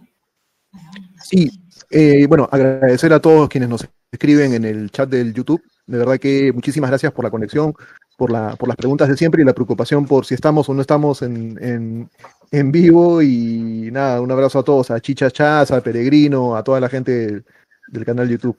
Sí, 1.24 1.52
eh, 1.92 2.26
bueno, 2.28 2.50
agradecer 2.52 3.14
a 3.14 3.20
todos 3.20 3.48
quienes 3.48 3.70
nos 3.70 3.88
escriben 4.12 4.56
en 4.56 4.66
el 4.66 4.90
chat 4.90 5.08
del 5.08 5.36
YouTube. 5.36 5.62
De 5.86 6.00
verdad 6.00 6.18
que 6.18 6.52
muchísimas 6.52 6.90
gracias 6.90 7.12
por 7.12 7.24
la 7.24 7.30
conexión, 7.30 7.76
por, 8.18 8.32
la, 8.32 8.56
por 8.56 8.68
las 8.68 8.76
preguntas 8.76 9.08
de 9.08 9.16
siempre 9.16 9.44
y 9.44 9.46
la 9.46 9.54
preocupación 9.54 10.08
por 10.08 10.26
si 10.26 10.34
estamos 10.34 10.68
o 10.68 10.74
no 10.74 10.82
estamos 10.82 11.22
en, 11.22 11.60
en, 11.64 12.10
en 12.52 12.72
vivo. 12.72 13.22
Y 13.22 13.90
nada, 13.92 14.20
un 14.20 14.32
abrazo 14.32 14.60
a 14.60 14.64
todos, 14.64 14.90
a 14.90 15.00
Chicha 15.00 15.30
Chaz, 15.30 15.70
a 15.70 15.82
Peregrino, 15.82 16.56
a 16.56 16.64
toda 16.64 16.80
la 16.80 16.90
gente 16.90 17.12
del, 17.12 17.46
del 17.88 18.06
canal 18.06 18.28
YouTube. 18.28 18.58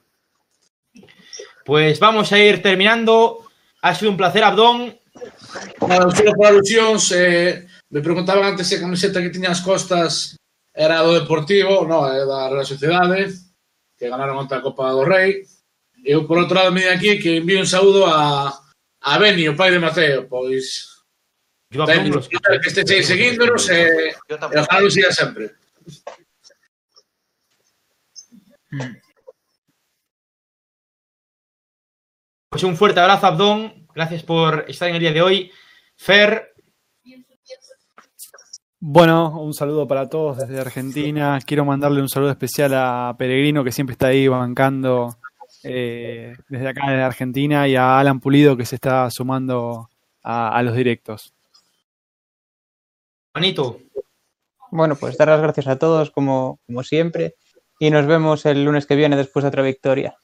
Pues 1.65 1.99
vamos 1.99 2.31
a 2.31 2.39
ir 2.39 2.61
terminando. 2.61 3.39
Ha 3.81 3.93
sido 3.93 4.11
un 4.11 4.17
placer, 4.17 4.45
Abdón. 4.45 4.95
Nada, 5.87 6.11
solo 6.11 6.33
por 6.35 6.47
alusións, 6.47 7.11
eh, 7.11 7.67
me 7.89 8.01
preguntaban 8.01 8.43
antes 8.43 8.67
se 8.67 8.75
a 8.75 8.83
camiseta 8.83 9.21
que 9.21 9.29
tiña 9.31 9.51
as 9.51 9.61
costas 9.61 10.35
era 10.73 11.01
do 11.01 11.15
Deportivo, 11.15 11.87
no, 11.87 12.03
é 12.07 12.25
da 12.25 12.51
Real 12.51 12.67
Sociedade, 12.67 13.31
que 13.97 14.09
ganaron 14.09 14.43
a 14.43 14.61
Copa 14.61 14.91
do 14.91 15.07
Rei. 15.07 15.47
Eu, 16.03 16.27
por 16.27 16.37
outro 16.37 16.55
lado, 16.55 16.75
me 16.75 16.85
aquí 16.91 17.17
que 17.17 17.37
envío 17.39 17.59
un 17.59 17.65
saúdo 17.67 18.05
a, 18.05 18.51
a 19.01 19.17
Beni, 19.17 19.47
o 19.47 19.55
pai 19.55 19.71
de 19.71 19.79
Mateo, 19.79 20.27
pois... 20.27 20.95
Yo 21.71 21.83
tampoco 21.85 22.21
los... 22.21 22.29
que 22.29 22.69
esteis 22.69 23.07
seguíndonos 23.07 23.69
e, 23.69 24.11
eh, 24.11 24.15
e 24.29 24.59
ojalá 24.59 24.89
siga 24.89 25.11
sempre. 25.11 25.55
Pues 32.49 32.63
un 32.63 32.77
fuerte 32.77 32.99
abrazo, 32.99 33.27
Abdón. 33.27 33.84
Gracias 33.95 34.23
por 34.23 34.65
estar 34.67 34.89
en 34.89 34.95
el 34.95 34.99
día 34.99 35.13
de 35.13 35.21
hoy. 35.21 35.51
Fer, 35.95 36.53
Bueno, 38.77 39.39
un 39.39 39.53
saludo 39.53 39.87
para 39.87 40.09
todos 40.09 40.37
desde 40.37 40.59
Argentina. 40.59 41.39
Quiero 41.45 41.63
mandarle 41.63 42.01
un 42.01 42.09
saludo 42.09 42.31
especial 42.31 42.73
a 42.73 43.15
Peregrino, 43.17 43.63
que 43.63 43.71
siempre 43.71 43.93
está 43.93 44.07
ahí 44.07 44.27
bancando 44.27 45.15
eh, 45.63 46.35
desde 46.49 46.67
acá, 46.67 46.89
desde 46.89 47.03
Argentina, 47.03 47.69
y 47.69 47.77
a 47.77 47.97
Alan 47.97 48.19
Pulido, 48.19 48.57
que 48.57 48.65
se 48.65 48.75
está 48.75 49.09
sumando 49.09 49.89
a, 50.21 50.57
a 50.57 50.61
los 50.61 50.75
directos. 50.75 51.33
Juanito. 53.31 53.79
Bueno, 54.71 54.97
pues 54.97 55.17
dar 55.17 55.29
las 55.29 55.41
gracias 55.41 55.67
a 55.67 55.79
todos, 55.79 56.11
como, 56.11 56.59
como 56.65 56.83
siempre, 56.83 57.35
y 57.79 57.89
nos 57.89 58.05
vemos 58.05 58.45
el 58.45 58.65
lunes 58.65 58.85
que 58.85 58.97
viene 58.97 59.15
después 59.15 59.43
de 59.43 59.49
otra 59.49 59.63
victoria. 59.63 60.17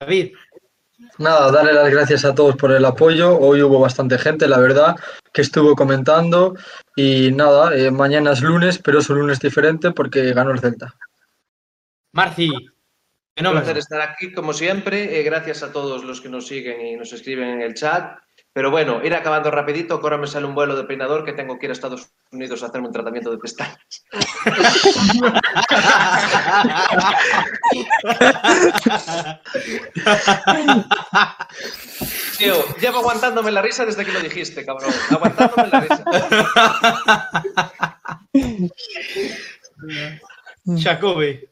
David. 0.00 0.34
Nada, 1.18 1.50
darle 1.50 1.74
las 1.74 1.90
gracias 1.90 2.24
a 2.24 2.34
todos 2.34 2.56
por 2.56 2.72
el 2.72 2.84
apoyo. 2.84 3.38
Hoy 3.38 3.62
hubo 3.62 3.80
bastante 3.80 4.18
gente, 4.18 4.48
la 4.48 4.58
verdad, 4.58 4.96
que 5.32 5.42
estuvo 5.42 5.74
comentando. 5.74 6.56
Y 6.94 7.32
nada, 7.32 7.76
eh, 7.76 7.90
mañana 7.90 8.32
es 8.32 8.40
lunes, 8.40 8.78
pero 8.78 9.00
es 9.00 9.10
un 9.10 9.18
lunes 9.18 9.38
diferente 9.38 9.90
porque 9.90 10.32
ganó 10.32 10.52
el 10.52 10.60
Celta. 10.60 10.94
Marci. 12.12 12.50
Un 13.38 13.50
placer 13.50 13.76
estar 13.76 14.00
aquí, 14.00 14.32
como 14.32 14.54
siempre. 14.54 15.20
eh, 15.20 15.22
gracias 15.22 15.62
a 15.62 15.70
todos 15.70 16.04
los 16.04 16.22
que 16.22 16.30
nos 16.30 16.46
siguen 16.46 16.80
y 16.80 16.96
nos 16.96 17.12
escriben 17.12 17.48
en 17.50 17.60
el 17.60 17.74
chat. 17.74 18.18
Pero 18.56 18.70
bueno, 18.70 19.04
ir 19.04 19.14
acabando 19.14 19.50
rapidito, 19.50 20.00
que 20.00 20.06
ahora 20.06 20.16
me 20.16 20.26
sale 20.26 20.46
un 20.46 20.54
vuelo 20.54 20.74
de 20.74 20.84
peinador 20.84 21.26
que 21.26 21.34
tengo 21.34 21.58
que 21.58 21.66
ir 21.66 21.70
a 21.70 21.74
Estados 21.74 22.08
Unidos 22.32 22.62
a 22.62 22.68
hacerme 22.68 22.86
un 22.86 22.92
tratamiento 22.94 23.30
de 23.30 23.36
pestañas. 23.36 23.76
Tío, 32.38 32.54
llevo 32.80 33.00
aguantándome 33.00 33.52
la 33.52 33.60
risa 33.60 33.84
desde 33.84 34.06
que 34.06 34.12
lo 34.12 34.20
dijiste, 34.20 34.64
cabrón. 34.64 34.90
Aguantándome 35.10 35.68
la 35.68 35.80
risa. 35.80 36.04
Jacobe. 40.82 41.50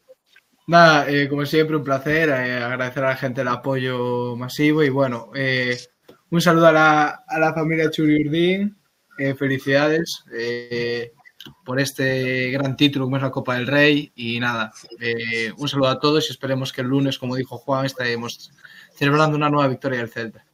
Nada, 0.68 1.06
eh, 1.10 1.28
como 1.28 1.44
siempre, 1.44 1.76
un 1.76 1.84
placer. 1.84 2.30
eh, 2.30 2.62
agradecer 2.62 3.04
a 3.04 3.08
la 3.08 3.16
gente 3.16 3.42
el 3.42 3.48
apoyo 3.48 4.36
masivo 4.36 4.82
y 4.82 4.88
bueno, 4.88 5.30
eh, 5.34 5.76
un 6.30 6.40
saludo 6.40 6.66
a 6.68 6.72
la, 6.72 7.24
a 7.26 7.38
la 7.38 7.54
familia 7.54 7.90
Churiurdín. 7.90 8.76
eh, 9.18 9.34
felicidades 9.34 10.24
eh, 10.36 11.12
por 11.64 11.78
este 11.78 12.50
gran 12.50 12.76
título 12.76 13.04
como 13.04 13.16
es 13.16 13.22
la 13.22 13.30
Copa 13.30 13.54
del 13.54 13.66
Rey. 13.66 14.12
Y 14.14 14.40
nada, 14.40 14.72
eh, 15.00 15.52
un 15.56 15.68
saludo 15.68 15.88
a 15.88 16.00
todos 16.00 16.28
y 16.28 16.32
esperemos 16.32 16.72
que 16.72 16.80
el 16.80 16.88
lunes, 16.88 17.18
como 17.18 17.36
dijo 17.36 17.58
Juan, 17.58 17.86
estaremos 17.86 18.50
celebrando 18.94 19.36
una 19.36 19.50
nueva 19.50 19.68
victoria 19.68 19.98
del 19.98 20.10
Celta. 20.10 20.44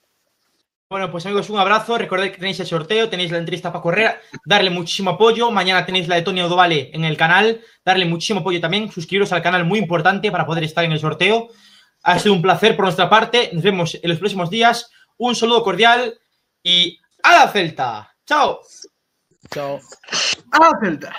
Bueno, 0.89 1.09
pues 1.13 1.25
amigos, 1.25 1.49
un 1.51 1.59
abrazo. 1.61 1.97
Recordad 1.97 2.25
que 2.25 2.39
tenéis 2.39 2.59
el 2.59 2.67
sorteo, 2.67 3.09
tenéis 3.09 3.31
la 3.31 3.39
entrevista 3.39 3.69
a 3.69 3.73
Paco 3.73 3.93
Herrera. 3.93 4.21
Darle 4.45 4.71
muchísimo 4.71 5.11
apoyo. 5.11 5.53
Mañana 5.53 5.87
tenéis 5.87 6.09
la 6.09 6.17
de 6.17 6.23
Tony 6.23 6.41
Odovale 6.41 6.91
en 6.93 7.05
el 7.05 7.17
canal. 7.17 7.61
Darle 7.85 8.07
muchísimo 8.07 8.41
apoyo 8.41 8.61
también. 8.61 8.91
Suscribiros 8.91 9.33
al 9.33 9.41
canal, 9.41 9.65
muy 9.65 9.79
importante 9.79 10.33
para 10.33 10.47
poder 10.47 10.65
estar 10.65 10.85
en 10.85 10.91
el 10.91 10.99
sorteo. 10.99 11.49
Ha 12.03 12.19
sido 12.19 12.35
un 12.35 12.43
placer 12.43 12.75
por 12.75 12.87
nuestra 12.87 13.09
parte. 13.09 13.51
Nos 13.53 13.63
vemos 13.63 14.01
en 14.03 14.11
los 14.11 14.19
próximos 14.19 14.51
días. 14.51 14.91
Un 15.21 15.37
saludo 15.37 15.63
cordial 15.63 16.19
y 16.63 16.99
¡a 17.23 17.33
la 17.33 17.53
Celta! 17.53 18.17
¡Chao! 18.25 18.63
Chao. 19.51 19.79
¡Ah, 20.51 20.71
Celta! 20.81 21.15